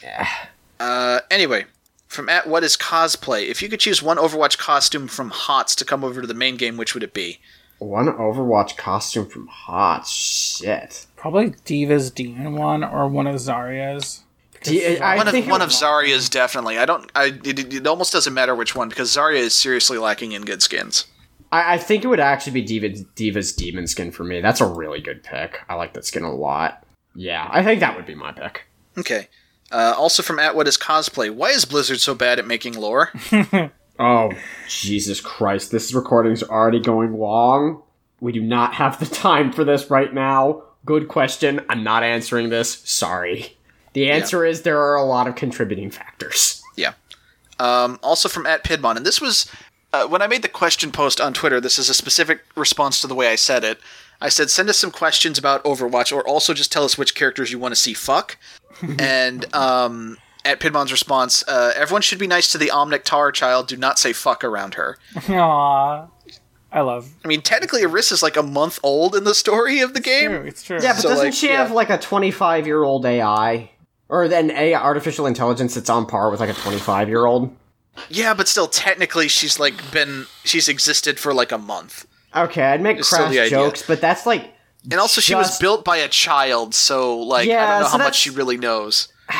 yeah 0.03 0.27
uh 0.81 1.21
anyway 1.31 1.63
from 2.07 2.27
at 2.27 2.45
what 2.45 2.61
is 2.61 2.75
cosplay 2.75 3.47
if 3.47 3.61
you 3.61 3.69
could 3.69 3.79
choose 3.79 4.03
one 4.03 4.17
overwatch 4.17 4.57
costume 4.57 5.07
from 5.07 5.29
hots 5.29 5.75
to 5.75 5.85
come 5.85 6.03
over 6.03 6.19
to 6.19 6.27
the 6.27 6.33
main 6.33 6.57
game 6.57 6.75
which 6.75 6.93
would 6.93 7.03
it 7.03 7.13
be 7.13 7.39
One 7.79 8.07
Overwatch 8.07 8.75
costume 8.75 9.27
from 9.27 9.47
Hot 9.47 10.05
shit. 10.05 11.07
Probably 11.15 11.53
D.Va's 11.65 12.11
demon 12.11 12.55
one 12.55 12.83
or 12.83 13.07
one 13.07 13.27
of 13.27 13.35
Zarya's. 13.37 14.23
Do 14.63 14.75
you- 14.75 14.97
I 14.97 15.15
one 15.17 15.27
of 15.27 15.31
think 15.33 15.49
one 15.49 15.61
of 15.61 15.69
zarya's 15.69 16.29
definitely 16.29 16.77
i 16.77 16.85
don't 16.85 17.11
i 17.15 17.25
it, 17.43 17.73
it 17.73 17.87
almost 17.87 18.13
doesn't 18.13 18.33
matter 18.33 18.53
which 18.55 18.75
one 18.75 18.89
because 18.89 19.09
zarya 19.09 19.37
is 19.37 19.53
seriously 19.55 19.97
lacking 19.97 20.31
in 20.33 20.43
good 20.43 20.61
skins 20.61 21.05
I, 21.51 21.73
I 21.73 21.77
think 21.77 22.03
it 22.03 22.07
would 22.07 22.19
actually 22.21 22.53
be 22.53 22.61
D.Va, 22.61 22.89
D.Va's 23.15 23.51
demon 23.51 23.85
skin 23.85 24.11
for 24.11 24.23
me. 24.23 24.39
That's 24.39 24.61
a 24.61 24.65
really 24.65 25.01
good 25.01 25.21
pick. 25.21 25.59
I 25.67 25.73
like 25.75 25.91
that 25.95 26.05
skin 26.05 26.23
a 26.23 26.33
lot. 26.33 26.85
Yeah, 27.13 27.45
I 27.51 27.61
think 27.61 27.81
that 27.81 27.97
would 27.97 28.05
be 28.05 28.15
my 28.15 28.31
pick. 28.31 28.67
okay 28.97 29.27
uh, 29.71 29.93
also 29.97 30.23
from 30.23 30.39
at 30.39 30.55
what 30.55 30.67
is 30.67 30.77
cosplay 30.77 31.29
why 31.29 31.49
is 31.49 31.65
blizzard 31.65 31.99
so 31.99 32.13
bad 32.15 32.39
at 32.39 32.47
making 32.47 32.73
lore 32.79 33.11
Oh, 33.99 34.31
Jesus 34.67 35.21
Christ. 35.21 35.69
This 35.71 35.93
recording 35.93 36.31
is 36.31 36.41
already 36.43 36.79
going 36.79 37.13
long. 37.19 37.83
We 38.19 38.31
do 38.31 38.41
not 38.41 38.73
have 38.75 38.99
the 38.99 39.05
time 39.05 39.51
for 39.51 39.63
this 39.63 39.91
right 39.91 40.11
now. 40.11 40.63
Good 40.85 41.07
question. 41.07 41.63
I'm 41.69 41.83
not 41.83 42.01
answering 42.01 42.49
this. 42.49 42.79
Sorry. 42.83 43.57
The 43.93 44.09
answer 44.09 44.45
is 44.45 44.61
there 44.61 44.79
are 44.79 44.95
a 44.95 45.03
lot 45.03 45.27
of 45.27 45.35
contributing 45.35 45.91
factors. 45.91 46.63
Yeah. 46.75 46.93
Um, 47.59 47.99
also 48.01 48.29
from 48.29 48.45
at 48.45 48.63
Pidmon, 48.63 48.95
and 48.97 49.05
this 49.05 49.21
was 49.21 49.51
uh, 49.93 50.07
when 50.07 50.21
I 50.21 50.27
made 50.27 50.41
the 50.41 50.49
question 50.49 50.91
post 50.91 51.19
on 51.19 51.33
Twitter. 51.33 51.59
This 51.59 51.77
is 51.77 51.89
a 51.89 51.93
specific 51.93 52.43
response 52.55 53.01
to 53.01 53.07
the 53.07 53.15
way 53.15 53.27
I 53.27 53.35
said 53.35 53.63
it. 53.63 53.79
I 54.21 54.29
said, 54.29 54.49
send 54.49 54.69
us 54.69 54.77
some 54.77 54.91
questions 54.91 55.37
about 55.39 55.63
Overwatch, 55.63 56.15
or 56.15 56.25
also 56.27 56.53
just 56.53 56.71
tell 56.71 56.83
us 56.83 56.97
which 56.97 57.15
characters 57.15 57.51
you 57.51 57.57
want 57.59 57.73
to 57.73 57.79
see 57.79 57.93
fuck. 57.93 58.37
and 58.99 59.53
um, 59.53 60.17
at 60.45 60.59
Pidmon's 60.59 60.91
response, 60.91 61.43
uh, 61.47 61.73
everyone 61.75 62.03
should 62.03 62.19
be 62.19 62.27
nice 62.27 62.51
to 62.51 62.57
the 62.57 62.67
Omnic 62.67 63.03
Tar 63.03 63.31
child. 63.31 63.67
Do 63.67 63.77
not 63.77 63.97
say 63.99 64.13
fuck 64.13 64.43
around 64.43 64.75
her. 64.75 64.97
Aww. 65.15 66.07
I 66.71 66.81
love. 66.81 67.11
I 67.25 67.27
mean, 67.27 67.41
technically, 67.41 67.81
Orisa's 67.81 68.23
like 68.23 68.37
a 68.37 68.43
month 68.43 68.79
old 68.81 69.15
in 69.15 69.25
the 69.25 69.35
story 69.35 69.81
of 69.81 69.93
the 69.93 69.99
game. 69.99 70.29
True, 70.29 70.43
it's 70.43 70.63
true. 70.63 70.79
Yeah, 70.81 70.93
but 70.93 71.01
So, 71.01 71.09
doesn't 71.09 71.25
like, 71.25 71.33
she 71.33 71.49
yeah. 71.49 71.57
have 71.57 71.71
like 71.71 71.89
a 71.89 71.97
25 71.97 72.65
year 72.65 72.83
old 72.83 73.05
AI? 73.05 73.71
Or 74.11 74.27
then 74.27 74.51
a 74.51 74.75
artificial 74.75 75.25
intelligence 75.25 75.73
that's 75.73 75.89
on 75.89 76.05
par 76.05 76.29
with 76.29 76.39
like 76.41 76.49
a 76.49 76.53
25 76.53 77.07
year 77.07 77.25
old? 77.25 77.55
Yeah, 78.09 78.33
but 78.33 78.47
still, 78.47 78.67
technically, 78.67 79.27
she's 79.27 79.59
like 79.59 79.91
been 79.91 80.27
she's 80.43 80.67
existed 80.67 81.17
for 81.17 81.33
like 81.33 81.51
a 81.51 81.57
month, 81.57 82.05
Okay, 82.35 82.61
I'd 82.63 82.81
make 82.81 82.97
It's 82.97 83.09
crass 83.09 83.49
jokes, 83.49 83.83
but 83.85 83.99
that's 83.99 84.25
like. 84.25 84.53
and 84.89 84.99
also 84.99 85.19
she 85.21 85.33
was 85.35 85.57
built 85.59 85.83
by 85.83 85.97
a 85.97 86.07
child, 86.07 86.75
so 86.75 87.17
like 87.19 87.47
yeah, 87.47 87.63
I 87.63 87.69
don't 87.71 87.79
know 87.81 87.85
so 87.87 87.97
how 87.97 88.03
much 88.03 88.17
she 88.17 88.29
really 88.29 88.57
knows. 88.57 89.07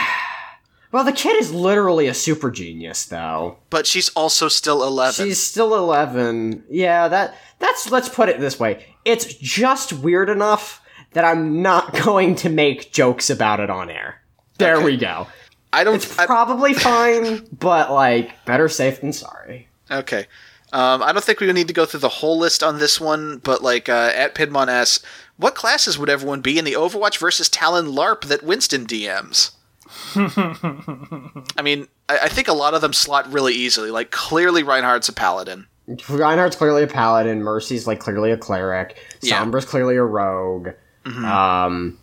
Well, 0.94 1.06
the 1.06 1.14
kid 1.14 1.38
is 1.38 1.54
literally 1.54 2.08
a 2.08 2.14
super 2.14 2.52
genius, 2.52 3.06
though. 3.06 3.60
But 3.70 3.88
she's 3.88 4.10
also 4.10 4.50
still 4.50 4.84
eleven. 4.84 5.26
She's 5.26 5.42
still 5.42 5.74
11. 5.74 6.66
Yeah, 6.70 7.08
that 7.08 7.34
that's 7.60 7.90
let's 7.90 8.10
put 8.10 8.28
it 8.28 8.42
this 8.42 8.60
way. 8.60 8.86
It's 9.06 9.34
just 9.36 9.94
weird 9.94 10.30
enough 10.30 10.82
that 11.14 11.24
I'm 11.24 11.62
not 11.62 11.94
going 12.04 12.36
to 12.36 12.50
make 12.50 12.92
jokes 12.92 13.30
about 13.30 13.62
it 13.62 13.70
on 13.70 13.90
air. 13.90 14.21
There 14.62 14.78
Okay. 14.78 14.86
we 14.86 14.98
go. 14.98 15.28
I 15.74 15.84
don't. 15.84 16.16
I, 16.20 16.26
Probably 16.26 16.74
fine, 16.74 17.48
but 17.58 17.92
like 17.92 18.44
better 18.46 18.68
safe 18.70 19.02
than 19.02 19.14
sorry. 19.14 19.68
okay. 19.90 20.28
Um, 20.74 21.04
I 21.04 21.12
don't 21.12 21.24
think 21.24 21.42
we 21.42 21.52
need 21.52 21.68
to 21.68 21.74
go 21.74 21.86
through 21.86 22.00
the 22.00 22.08
whole 22.10 22.38
list 22.40 22.64
on 22.64 22.80
this 22.80 23.00
one, 23.02 23.40
but 23.40 23.62
like 23.62 23.90
uh, 23.90 24.12
at 24.16 24.34
Pidmon 24.36 24.68
asks, 24.70 25.06
what 25.36 25.54
classes 25.54 25.98
would 25.98 26.10
everyone 26.10 26.40
be 26.40 26.58
in 26.58 26.64
the 26.64 26.74
Overwatch 26.74 27.18
versus 27.18 27.50
Talon 27.50 27.88
LARP 27.88 28.22
that 28.26 28.42
Winston 28.44 28.86
DMs? 28.86 29.52
I 31.58 31.62
mean, 31.62 31.88
I, 32.08 32.20
I 32.24 32.30
think 32.30 32.48
a 32.48 32.54
lot 32.54 32.74
of 32.74 32.80
them 32.82 32.94
slot 32.94 33.32
really 33.32 33.54
easily. 33.54 33.92
Like 33.92 34.12
clearly, 34.12 34.64
Reinhardt's 34.64 35.10
a 35.10 35.14
paladin. 35.14 35.68
Reinhardt's 36.08 36.56
clearly 36.56 36.84
a 36.84 36.88
paladin, 36.88 37.42
Mercy's 37.44 37.86
like 37.88 38.00
clearly 38.00 38.32
a 38.32 38.38
cleric, 38.38 38.98
Yeah. 39.22 39.44
Sombra's 39.44 39.66
clearly 39.66 39.96
a 39.98 40.04
rogue. 40.04 40.70
Um 41.06 41.98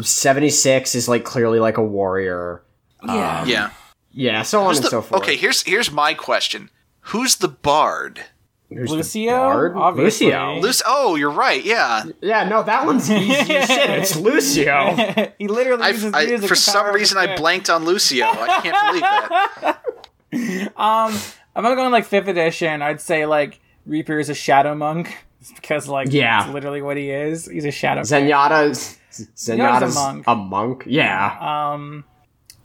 76 0.00 0.94
is 0.94 1.08
like 1.08 1.24
clearly 1.24 1.60
like 1.60 1.76
a 1.78 1.82
warrior. 1.82 2.62
yeah. 3.06 3.44
Yeah. 3.44 3.70
Yeah, 4.12 4.42
so 4.42 4.62
on 4.62 4.68
Who's 4.70 4.78
and 4.78 4.86
the- 4.86 4.90
so 4.90 5.02
forth. 5.02 5.22
okay, 5.22 5.36
here's 5.36 5.62
here's 5.62 5.92
my 5.92 6.14
question: 6.14 6.68
Who's 7.00 7.36
the 7.36 7.46
bard? 7.46 8.20
Who's 8.68 8.88
the 8.90 8.96
Lucio, 8.96 9.30
bard? 9.30 9.76
obviously. 9.76 10.26
Lucio. 10.26 10.60
Luce- 10.60 10.82
oh, 10.84 11.14
you're 11.14 11.30
right. 11.30 11.64
Yeah. 11.64 12.02
Yeah, 12.20 12.48
no, 12.48 12.64
that 12.64 12.86
one's 12.86 13.08
easy 13.10 13.54
as 13.56 13.68
shit. 13.68 13.90
It's 13.90 14.16
Lucio. 14.16 14.96
he 15.38 15.46
literally 15.46 15.82
I've, 15.84 15.94
uses 15.94 16.12
I, 16.14 16.26
music 16.26 16.48
for 16.48 16.54
some 16.56 16.92
reason, 16.92 17.18
I 17.18 17.36
blanked 17.36 17.70
on 17.70 17.84
Lucio. 17.84 18.26
I 18.26 18.60
can't 18.62 18.76
believe 18.88 19.02
that. 19.02 19.82
Um, 20.76 21.12
I'm 21.56 21.62
gonna 21.64 21.74
go 21.76 21.86
in 21.86 21.90
like 21.92 22.04
fifth 22.04 22.28
edition. 22.28 22.82
I'd 22.82 23.00
say 23.00 23.26
like 23.26 23.60
Reaper 23.86 24.18
is 24.20 24.28
a 24.28 24.34
shadow 24.34 24.74
monk 24.76 25.16
because 25.56 25.88
like 25.88 26.08
Yeah. 26.12 26.40
that's 26.42 26.52
literally 26.54 26.82
what 26.82 26.96
he 26.96 27.10
is. 27.10 27.46
He's 27.46 27.64
a 27.64 27.72
shadow. 27.72 28.02
Zenyatta's 28.02 28.96
Zenyatta's 29.10 29.96
a 29.96 29.98
monk. 30.00 30.24
a 30.26 30.34
monk. 30.36 30.84
Yeah. 30.86 31.72
Um, 31.74 32.04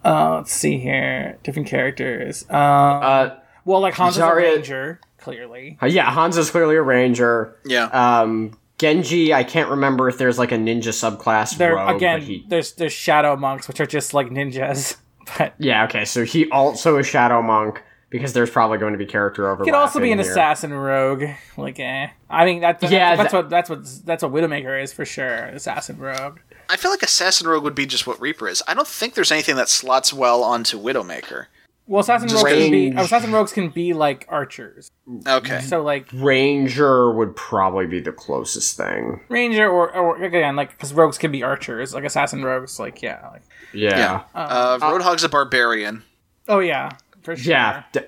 uh, 0.04 0.36
let's 0.38 0.52
see 0.52 0.78
here, 0.78 1.38
different 1.44 1.68
characters. 1.68 2.44
Um, 2.50 2.56
Uh, 2.60 3.30
well, 3.66 3.80
like 3.82 3.96
Hanzo's 3.96 4.18
a 4.20 4.36
ranger, 4.36 5.00
clearly. 5.18 5.78
yeah, 5.82 6.12
Hanzo's 6.14 6.52
clearly 6.52 6.76
a 6.76 6.82
ranger. 6.84 7.56
Yeah. 7.66 7.86
Um, 7.86 8.58
Genji, 8.78 9.34
I 9.34 9.44
can't 9.44 9.70
remember 9.70 10.10
if 10.10 10.18
there's 10.18 10.38
like 10.38 10.52
a 10.52 10.58
ninja 10.58 10.90
subclass 10.94 11.58
There 11.58 11.76
rogue, 11.76 11.96
again, 11.96 12.20
but 12.20 12.28
he. 12.28 12.46
there's 12.48 12.74
there's 12.74 12.92
shadow 12.94 13.36
monks, 13.38 13.68
which 13.68 13.80
are 13.80 13.86
just 13.86 14.14
like 14.14 14.28
ninjas. 14.28 14.98
But 15.40 15.56
Yeah, 15.58 15.86
okay, 15.86 16.06
so 16.06 16.24
he 16.24 16.48
also 16.52 16.98
a 17.00 17.04
shadow 17.04 17.42
monk 17.42 17.82
because 18.18 18.34
there's 18.34 18.50
probably 18.50 18.78
going 18.78 18.94
to 18.94 18.98
be 18.98 19.06
character 19.06 19.50
overlap. 19.50 19.66
Could 19.66 19.78
also 19.78 20.00
be 20.00 20.12
in 20.12 20.20
an 20.20 20.24
here. 20.26 20.32
assassin 20.32 20.74
rogue. 20.74 21.24
Like, 21.58 21.80
eh. 21.80 22.08
I 22.30 22.46
mean, 22.46 22.62
that, 22.62 22.80
that's, 22.80 22.92
Yeah, 22.94 23.16
that's 23.16 23.32
that- 23.32 23.38
what 23.44 23.50
that's 23.50 23.70
what 23.70 23.80
that's 24.06 24.24
what 24.24 24.32
Widowmaker 24.32 24.82
is 24.82 24.94
for 24.94 25.06
sure. 25.06 25.46
Assassin 25.46 25.98
rogue. 25.98 26.40
I 26.70 26.78
feel 26.78 26.90
like 26.90 27.04
Assassin 27.04 27.48
Rogue 27.48 27.64
would 27.64 27.76
be 27.76 27.86
just 27.86 28.08
what 28.08 28.20
Reaper 28.20 28.48
is. 28.50 28.64
I 28.68 28.74
don't 28.74 28.88
think 28.88 29.14
there's 29.14 29.32
anything 29.32 29.56
that 29.58 29.70
slots 29.70 30.12
well 30.12 30.44
onto 30.44 30.80
Widowmaker. 30.82 31.46
Well, 31.88 32.02
assassin 32.02 32.30
rogues 32.30 32.44
can 32.44 32.72
be 32.72 32.88
assassin 32.90 33.32
rogues 33.32 33.54
can 33.54 33.70
be 33.70 33.94
like 33.94 34.26
archers. 34.30 34.90
Okay. 35.28 35.62
So 35.62 35.84
like 35.84 36.08
Ranger 36.12 37.12
would 37.12 37.36
probably 37.36 37.86
be 37.86 38.00
the 38.00 38.12
closest 38.12 38.76
thing. 38.78 39.22
ranger 39.30 39.70
or, 39.70 39.92
or 39.96 40.24
again 40.24 40.56
like 40.56 40.72
because 40.72 40.94
rogues 40.94 41.20
can 41.20 41.32
be 41.32 41.44
archers. 41.44 41.94
Like 41.94 42.04
assassin 42.04 42.44
rogues, 42.44 42.80
like 42.80 43.04
yeah, 43.04 43.30
like 43.32 43.44
Yeah. 43.72 43.98
Yeah. 44.00 44.24
Uh, 44.34 44.80
Roadhog's 44.80 45.24
a 45.24 45.30
barbarian. 45.30 46.02
oh 46.48 46.58
yeah, 46.60 46.90
for 47.26 47.36
sure. 47.36 47.52
Yeah, 47.52 47.84
d- 47.92 48.00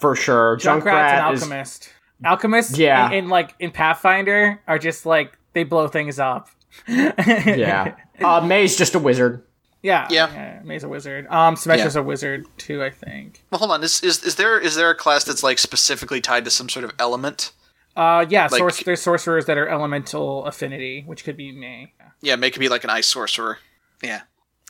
for 0.00 0.14
sure. 0.14 0.56
Junkrat's 0.58 0.84
Junkrat 0.86 1.28
an 1.28 1.34
is 1.34 1.42
alchemist. 1.42 1.92
Alchemists, 2.24 2.78
Yeah. 2.78 3.08
in, 3.08 3.24
in 3.24 3.28
like 3.28 3.54
in 3.58 3.70
Pathfinder, 3.72 4.60
are 4.68 4.78
just 4.78 5.04
like 5.06 5.36
they 5.54 5.64
blow 5.64 5.88
things 5.88 6.18
up. 6.18 6.48
yeah. 6.88 7.94
Uh, 8.18 8.40
Mei's 8.40 8.76
just 8.78 8.94
a 8.94 8.98
wizard. 8.98 9.42
yeah, 9.82 10.06
Yeah. 10.10 10.60
Mei's 10.64 10.82
a 10.84 10.88
wizard. 10.88 11.26
Um, 11.26 11.54
Symmetra's 11.54 11.94
Yeah. 11.96 12.00
a 12.00 12.02
wizard 12.02 12.46
too, 12.56 12.82
I 12.82 12.88
think. 12.88 13.44
Well, 13.50 13.58
hold 13.58 13.72
on. 13.72 13.82
Is, 13.84 14.02
is 14.02 14.24
is 14.24 14.36
there 14.36 14.58
is 14.58 14.74
there 14.74 14.88
a 14.88 14.94
class 14.94 15.22
that's 15.24 15.42
like 15.42 15.58
specifically 15.58 16.22
tied 16.22 16.46
to 16.46 16.50
some 16.50 16.70
sort 16.70 16.86
of 16.86 16.92
element? 16.98 17.52
Uh, 17.94 18.24
yeah, 18.30 18.44
Like- 18.50 18.58
source, 18.58 18.82
there's 18.82 19.02
sorcerers 19.02 19.44
that 19.44 19.58
are 19.58 19.68
elemental 19.68 20.46
affinity, 20.46 21.02
which 21.06 21.24
could 21.24 21.36
be 21.36 21.52
May. 21.52 21.92
Yeah, 22.22 22.36
May 22.36 22.50
could 22.50 22.60
be 22.60 22.70
like 22.70 22.84
an 22.84 22.90
ice 22.90 23.06
sorcerer. 23.06 23.58
Yeah. 24.02 24.22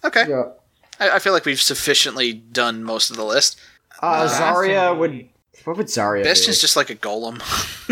Okay. 0.04 0.24
Yeah. 0.28 0.44
I, 0.98 1.10
I 1.10 1.18
feel 1.20 1.32
like 1.32 1.44
we've 1.44 1.60
sufficiently 1.62 2.32
done 2.32 2.82
most 2.82 3.10
of 3.10 3.16
the 3.16 3.24
list. 3.24 3.60
Uh, 4.00 4.28
Zarya 4.28 4.96
would. 4.96 5.28
What 5.64 5.76
would 5.78 5.86
Zarya 5.86 6.22
Bastion's 6.22 6.58
be? 6.58 6.60
just 6.60 6.76
like 6.76 6.90
a 6.90 6.94
golem. 6.94 7.40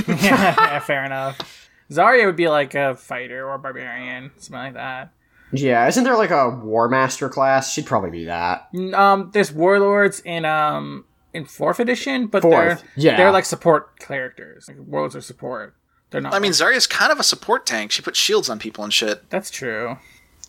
yeah, 0.22 0.78
fair 0.80 1.04
enough. 1.04 1.68
Zarya 1.90 2.26
would 2.26 2.36
be 2.36 2.48
like 2.48 2.74
a 2.74 2.94
fighter 2.94 3.48
or 3.48 3.58
barbarian, 3.58 4.30
something 4.36 4.58
like 4.58 4.74
that. 4.74 5.12
Yeah, 5.52 5.86
isn't 5.86 6.04
there 6.04 6.16
like 6.16 6.30
a 6.30 6.50
War 6.50 6.88
Master 6.88 7.28
class? 7.28 7.72
She'd 7.72 7.86
probably 7.86 8.10
be 8.10 8.24
that. 8.24 8.68
Um, 8.92 9.30
there's 9.32 9.52
warlords 9.52 10.20
in 10.20 10.44
um 10.44 11.04
in 11.32 11.44
fourth 11.44 11.78
edition, 11.80 12.26
but 12.26 12.42
Fourth, 12.42 12.80
they're 12.80 12.88
yeah. 12.96 13.16
they're 13.16 13.30
like 13.32 13.44
support 13.44 13.98
characters. 13.98 14.66
Like 14.68 14.78
warlords 14.80 15.14
are 15.16 15.20
support. 15.20 15.74
They're 16.10 16.20
not. 16.20 16.34
I 16.34 16.38
mean, 16.38 16.52
like- 16.52 16.60
Zarya's 16.72 16.86
kind 16.86 17.12
of 17.12 17.18
a 17.20 17.24
support 17.24 17.66
tank. 17.66 17.92
She 17.92 18.02
puts 18.02 18.18
shields 18.18 18.48
on 18.48 18.58
people 18.58 18.84
and 18.84 18.92
shit. 18.92 19.28
that's 19.30 19.50
true. 19.50 19.96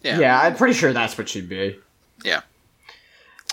Yeah. 0.04 0.20
Yeah, 0.20 0.40
I'm 0.40 0.56
pretty 0.56 0.74
sure 0.76 0.94
that's 0.94 1.18
what 1.18 1.28
she'd 1.30 1.50
be. 1.50 1.80
Yeah. 2.24 2.42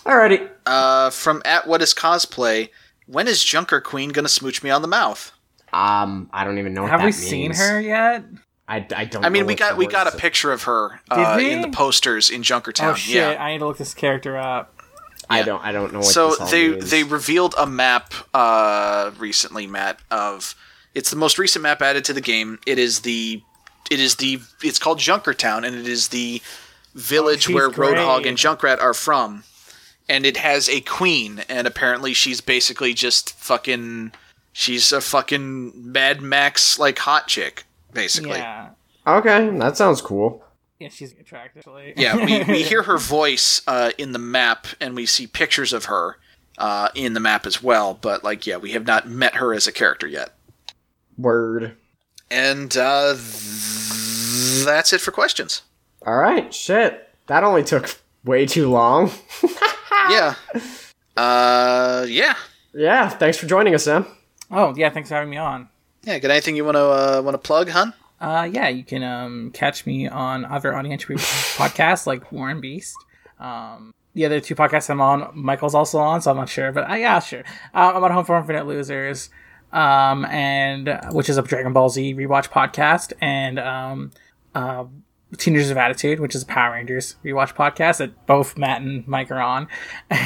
Alrighty. 0.04 0.48
Uh, 0.66 1.10
from 1.10 1.42
at 1.44 1.66
what 1.66 1.82
is 1.82 1.94
cosplay? 1.94 2.70
When 3.06 3.28
is 3.28 3.42
Junker 3.42 3.80
Queen 3.80 4.10
gonna 4.10 4.28
smooch 4.28 4.62
me 4.62 4.70
on 4.70 4.82
the 4.82 4.88
mouth? 4.88 5.32
Um, 5.72 6.28
I 6.32 6.44
don't 6.44 6.58
even 6.58 6.74
know 6.74 6.82
what 6.82 6.90
Have 6.90 7.00
that 7.00 7.06
we 7.06 7.12
means. 7.12 7.16
seen 7.28 7.54
her 7.54 7.80
yet? 7.80 8.24
I, 8.68 8.86
I 8.96 9.04
don't. 9.04 9.24
I 9.24 9.28
mean, 9.28 9.42
know 9.42 9.46
we 9.48 9.54
got 9.54 9.76
we 9.76 9.86
got 9.86 10.06
a 10.12 10.16
picture 10.16 10.52
of 10.52 10.64
her 10.64 11.00
uh, 11.10 11.38
in 11.40 11.60
the 11.62 11.68
posters 11.68 12.30
in 12.30 12.42
Junkertown. 12.42 12.92
Oh 12.92 12.94
shit! 12.94 13.16
Yeah. 13.16 13.36
I 13.42 13.52
need 13.52 13.58
to 13.58 13.66
look 13.66 13.78
this 13.78 13.94
character 13.94 14.36
up. 14.36 14.74
I 15.30 15.42
don't. 15.42 15.62
I 15.64 15.72
don't 15.72 15.92
know. 15.92 16.00
What 16.00 16.06
so 16.08 16.30
this 16.30 16.40
all 16.40 16.46
they 16.48 16.68
means. 16.70 16.90
they 16.90 17.04
revealed 17.04 17.54
a 17.58 17.66
map 17.66 18.12
uh 18.34 19.10
recently 19.18 19.66
matt 19.66 19.98
of 20.10 20.54
it's 20.94 21.10
the 21.10 21.16
most 21.16 21.38
recent 21.38 21.62
map 21.62 21.80
added 21.80 22.04
to 22.06 22.12
the 22.12 22.20
game 22.20 22.58
it 22.66 22.78
is 22.78 23.00
the 23.00 23.42
it 23.90 23.98
is 24.00 24.16
the 24.16 24.40
it's 24.62 24.78
called 24.78 24.98
junkertown 24.98 25.64
and 25.66 25.74
it 25.76 25.86
is 25.88 26.08
the 26.08 26.42
village 26.94 27.46
Oh, 27.46 27.48
she's 27.48 27.54
where 27.54 27.70
roadhog 27.70 28.16
great. 28.22 28.26
and 28.26 28.36
junkrat 28.38 28.80
are 28.80 28.92
from 28.94 29.44
and 30.08 30.26
it 30.26 30.36
has 30.36 30.68
a 30.68 30.80
queen 30.82 31.42
and 31.48 31.66
apparently 31.66 32.12
she's 32.14 32.40
basically 32.40 32.92
just 32.94 33.32
fucking 33.38 34.12
she's 34.52 34.92
a 34.92 35.00
fucking 35.00 35.72
mad 35.92 36.20
max 36.20 36.78
like 36.78 36.98
hot 36.98 37.26
chick 37.28 37.64
basically 37.92 38.38
Yeah, 38.38 38.70
Okay, 39.06 39.50
that 39.58 39.76
sounds 39.76 40.00
cool. 40.00 40.44
yeah, 40.78 40.88
she's 40.88 41.12
attractive. 41.18 41.60
Actually. 41.60 41.94
Yeah, 41.96 42.16
we, 42.24 42.44
we 42.44 42.62
hear 42.64 42.82
her 42.84 42.98
voice 42.98 43.60
uh, 43.66 43.90
in 43.98 44.12
the 44.12 44.18
map, 44.20 44.66
and 44.80 44.94
we 44.94 45.06
see 45.06 45.26
pictures 45.26 45.72
of 45.72 45.86
her 45.86 46.18
uh, 46.58 46.88
in 46.94 47.14
the 47.14 47.20
map 47.20 47.44
as 47.46 47.60
well. 47.62 47.94
But 48.00 48.22
like, 48.22 48.46
yeah, 48.46 48.58
we 48.58 48.70
have 48.72 48.86
not 48.86 49.08
met 49.08 49.34
her 49.36 49.52
as 49.54 49.66
a 49.66 49.72
character 49.72 50.06
yet. 50.06 50.30
Word. 51.18 51.76
And 52.30 52.76
uh, 52.76 53.14
th- 53.14 54.64
that's 54.64 54.92
it 54.92 55.00
for 55.00 55.10
questions. 55.10 55.62
All 56.06 56.16
right. 56.16 56.52
Shit. 56.54 57.08
That 57.26 57.42
only 57.44 57.64
took 57.64 57.96
way 58.24 58.46
too 58.46 58.70
long. 58.70 59.10
Yeah. 60.10 60.34
Uh, 61.14 62.06
yeah. 62.08 62.34
yeah. 62.72 63.06
Thanks 63.10 63.36
for 63.36 63.44
joining 63.44 63.74
us, 63.74 63.84
Sam. 63.84 64.06
Oh 64.50 64.74
yeah, 64.74 64.88
thanks 64.88 65.10
for 65.10 65.14
having 65.16 65.28
me 65.28 65.36
on. 65.36 65.68
Yeah. 66.04 66.18
Got 66.20 66.30
anything 66.30 66.56
you 66.56 66.64
want 66.64 66.76
to 66.76 66.80
uh, 66.80 67.20
want 67.22 67.34
to 67.34 67.38
plug, 67.38 67.68
hun? 67.68 67.92
Uh, 68.18 68.48
yeah, 68.50 68.68
you 68.68 68.82
can 68.82 69.02
um, 69.02 69.50
catch 69.52 69.84
me 69.84 70.08
on 70.08 70.46
other 70.46 70.74
audio 70.74 70.90
entry 70.90 71.16
podcasts 71.16 72.06
like 72.06 72.32
Warren 72.32 72.62
Beast. 72.62 72.96
Um, 73.38 73.92
the 74.14 74.24
other 74.24 74.40
two 74.40 74.54
podcasts 74.54 74.88
I'm 74.88 75.00
on, 75.00 75.32
Michael's 75.34 75.74
also 75.74 75.98
on, 75.98 76.22
so 76.22 76.30
I'm 76.30 76.36
not 76.36 76.48
sure, 76.48 76.70
but 76.70 76.88
uh, 76.90 76.94
yeah, 76.94 77.18
sure. 77.18 77.42
Uh, 77.74 77.92
I'm 77.94 78.04
on 78.04 78.10
Home 78.12 78.24
for 78.24 78.38
Infinite 78.38 78.66
Losers, 78.66 79.28
um, 79.72 80.24
and 80.26 80.88
uh, 80.88 81.10
which 81.10 81.28
is 81.28 81.36
a 81.36 81.42
Dragon 81.42 81.72
Ball 81.72 81.88
Z 81.88 82.14
rewatch 82.14 82.48
podcast, 82.48 83.12
and 83.20 83.58
um, 83.58 84.12
uh, 84.54 84.84
Teenagers 85.36 85.70
of 85.70 85.76
Attitude, 85.76 86.20
which 86.20 86.34
is 86.34 86.42
a 86.42 86.46
Power 86.46 86.72
Rangers 86.72 87.16
rewatch 87.24 87.54
podcast 87.54 87.98
that 87.98 88.26
both 88.26 88.58
Matt 88.58 88.82
and 88.82 89.06
Mike 89.08 89.30
are 89.30 89.40
on. 89.40 89.68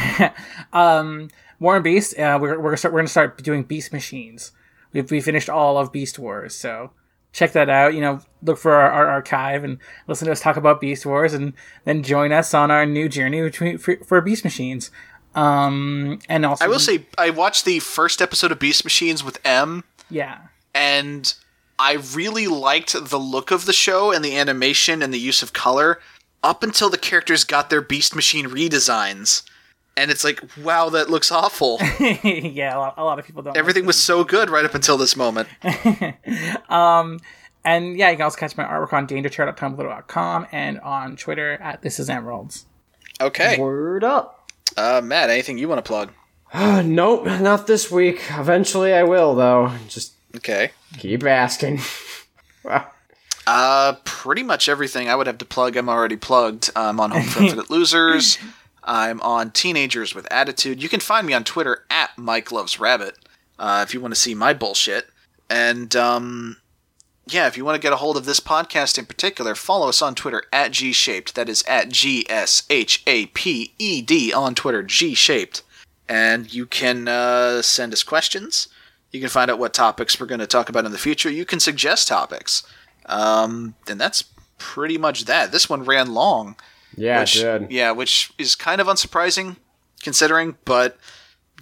um, 0.73 1.29
Warren 1.61 1.83
Beast, 1.83 2.19
uh, 2.19 2.39
we're, 2.41 2.59
we're, 2.59 2.71
gonna 2.71 2.77
start, 2.77 2.95
we're 2.95 3.01
gonna 3.01 3.09
start 3.09 3.43
doing 3.43 3.63
Beast 3.63 3.93
Machines. 3.93 4.53
We've, 4.93 5.11
we 5.11 5.21
finished 5.21 5.49
all 5.49 5.79
of 5.79 5.93
Beast 5.93 6.19
Wars, 6.19 6.55
so 6.55 6.91
check 7.33 7.53
that 7.53 7.69
out. 7.69 7.95
You 7.95 8.01
know, 8.01 8.21
look 8.43 8.59
for 8.59 8.73
our, 8.73 8.91
our 8.91 9.07
archive 9.07 9.63
and 9.63 9.79
listen 10.09 10.27
to 10.27 10.33
us 10.33 10.41
talk 10.41 10.57
about 10.57 10.81
Beast 10.81 11.07
Wars, 11.07 11.35
and 11.35 11.53
then 11.85 12.03
join 12.03 12.33
us 12.33 12.53
on 12.53 12.71
our 12.71 12.85
new 12.85 13.09
journey 13.09 13.43
between 13.43 13.79
for, 13.79 13.97
for 14.05 14.21
Beast 14.21 14.45
Machines. 14.45 14.91
Um, 15.35 16.19
and 16.29 16.45
also, 16.47 16.65
I 16.65 16.69
will 16.69 16.79
say, 16.79 17.07
I 17.19 17.31
watched 17.31 17.65
the 17.65 17.79
first 17.79 18.21
episode 18.21 18.53
of 18.53 18.59
Beast 18.59 18.85
Machines 18.85 19.23
with 19.23 19.39
M, 19.45 19.85
yeah, 20.11 20.39
and 20.75 21.33
I 21.79 21.95
really 22.15 22.47
liked 22.47 22.93
the 22.93 23.19
look 23.19 23.51
of 23.51 23.67
the 23.67 23.73
show 23.73 24.13
and 24.13 24.25
the 24.25 24.37
animation 24.37 25.03
and 25.03 25.13
the 25.13 25.19
use 25.19 25.43
of 25.43 25.53
color 25.53 26.01
up 26.43 26.63
until 26.63 26.89
the 26.89 26.99
characters 26.99 27.45
got 27.45 27.71
their 27.71 27.83
Beast 27.83 28.15
Machine 28.15 28.47
redesigns. 28.47 29.43
And 29.97 30.11
it's 30.11 30.25
like, 30.25 30.43
wow, 30.63 30.91
that 30.91 31.09
looks 31.09 31.33
awful. 31.33 31.79
yeah, 32.01 32.77
a 32.77 32.79
lot, 32.79 32.95
a 32.99 33.05
lot 33.05 33.19
of 33.19 33.25
people 33.25 33.43
don't. 33.43 33.57
Everything 33.57 33.87
was 33.87 33.97
so 33.97 34.25
good 34.25 34.51
right 34.51 34.65
up 34.65 34.75
until 34.75 34.99
this 34.99 35.17
moment. 35.17 35.49
um, 36.69 37.19
and 37.65 37.97
yeah, 37.97 38.11
you 38.11 38.17
can 38.17 38.25
also 38.25 38.39
catch 38.39 38.57
my 38.57 38.65
artwork 38.65 38.93
on 38.93 39.07
dangerchair.tumblr.com 39.07 40.47
and 40.53 40.81
on 40.81 41.17
Twitter 41.17 41.55
at 41.55 41.83
This 41.83 41.99
Is 41.99 42.11
Emeralds. 42.11 42.67
Okay. 43.21 43.59
Word 43.59 44.05
up. 44.05 44.51
Uh, 44.77 45.01
Matt, 45.03 45.31
anything 45.31 45.57
you 45.57 45.69
want 45.69 45.83
to 45.83 45.89
plug? 45.89 46.13
Uh, 46.53 46.83
nope, 46.87 47.25
not 47.25 47.67
this 47.67 47.91
week. 47.91 48.21
Eventually, 48.31 48.93
I 48.93 49.03
will 49.03 49.35
though. 49.35 49.73
Just 49.89 50.13
Okay. 50.37 50.73
Keep 50.99 51.25
asking. 51.25 51.81
Uh, 53.49 53.95
pretty 54.05 54.43
much 54.43 54.69
everything 54.69 55.09
I 55.09 55.15
would 55.15 55.29
have 55.29 55.39
to 55.39 55.45
plug, 55.45 55.77
I'm 55.77 55.89
already 55.89 56.17
plugged. 56.17 56.71
I'm 56.75 56.99
on 56.99 57.13
Home 57.13 57.23
for 57.23 57.43
Infinite 57.45 57.71
Losers. 57.71 58.39
I'm 58.83 59.21
on 59.21 59.53
Teenagers 59.53 60.15
with 60.15 60.27
Attitude. 60.33 60.83
You 60.83 60.89
can 60.89 61.01
find 61.01 61.27
me 61.27 61.33
on 61.33 61.45
Twitter 61.45 61.85
at 61.89 62.17
Mike 62.17 62.51
Loves 62.51 62.81
Rabbit 62.81 63.17
uh, 63.59 63.85
if 63.87 63.95
you 63.95 64.01
want 64.01 64.15
to 64.15 64.21
see 64.21 64.35
my 64.35 64.53
bullshit. 64.53 65.09
And 65.49 65.95
um, 65.95 66.57
yeah, 67.27 67.47
if 67.47 67.57
you 67.57 67.65
want 67.65 67.75
to 67.77 67.83
get 67.83 67.93
a 67.93 67.97
hold 67.97 68.17
of 68.17 68.25
this 68.25 68.41
podcast 68.41 68.99
in 68.99 69.07
particular, 69.07 69.55
follow 69.55 69.89
us 69.89 70.03
on 70.03 70.15
Twitter 70.15 70.45
at 70.53 70.73
G 70.73 70.93
Shaped. 70.93 71.35
That 71.35 71.49
is 71.49 71.65
at 71.67 71.89
G 71.89 72.25
S 72.29 72.63
H 72.71 73.03
A 73.07 73.27
P 73.27 73.73
E 73.79 74.03
D 74.03 74.33
on 74.33 74.55
Twitter, 74.55 74.83
G 74.83 75.15
Shaped. 75.15 75.63
And 76.09 76.53
you 76.53 76.67
can 76.67 77.09
uh, 77.09 77.63
send 77.63 77.93
us 77.93 78.05
questions. 78.05 78.69
You 79.13 79.21
can 79.21 79.29
find 79.29 79.51
out 79.51 79.59
what 79.59 79.73
topics 79.73 80.19
we're 80.21 80.27
going 80.27 80.41
to 80.41 80.47
talk 80.47 80.69
about 80.69 80.85
in 80.85 80.93
the 80.93 80.99
future. 80.99 81.31
You 81.31 81.45
can 81.45 81.61
suggest 81.61 82.09
topics. 82.09 82.63
Um, 83.07 83.75
and 83.89 84.01
that's 84.01 84.25
pretty 84.59 84.99
much 84.99 85.25
that. 85.27 85.53
This 85.53 85.71
one 85.71 85.85
ran 85.85 86.13
long. 86.13 86.57
Yeah, 86.97 87.21
which, 87.21 87.37
it 87.37 87.59
did. 87.61 87.71
Yeah, 87.71 87.93
which 87.93 88.33
is 88.39 88.55
kind 88.55 88.81
of 88.81 88.87
unsurprising 88.87 89.57
considering, 90.03 90.57
but 90.65 90.97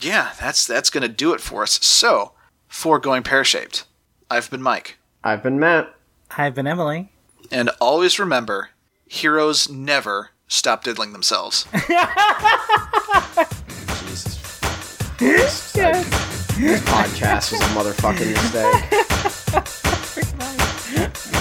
yeah, 0.00 0.32
that's 0.40 0.66
that's 0.66 0.90
going 0.90 1.02
to 1.02 1.08
do 1.08 1.32
it 1.32 1.40
for 1.40 1.62
us. 1.62 1.84
So, 1.84 2.32
for 2.68 2.98
going 2.98 3.22
pear 3.22 3.44
shaped, 3.44 3.84
I've 4.30 4.50
been 4.50 4.62
Mike. 4.62 4.98
I've 5.22 5.42
been 5.42 5.58
Matt. 5.58 5.94
I've 6.36 6.54
been 6.54 6.66
Emily. 6.66 7.10
And 7.50 7.70
always 7.80 8.18
remember 8.18 8.70
heroes 9.06 9.68
never 9.68 10.30
stop 10.48 10.84
diddling 10.84 11.12
themselves. 11.12 11.66
Jesus. 15.18 16.43
This 16.56 16.80
podcast 16.82 17.50
was 17.50 17.60
a 17.60 17.64
motherfucking 17.74 18.30
mistake. 21.10 21.30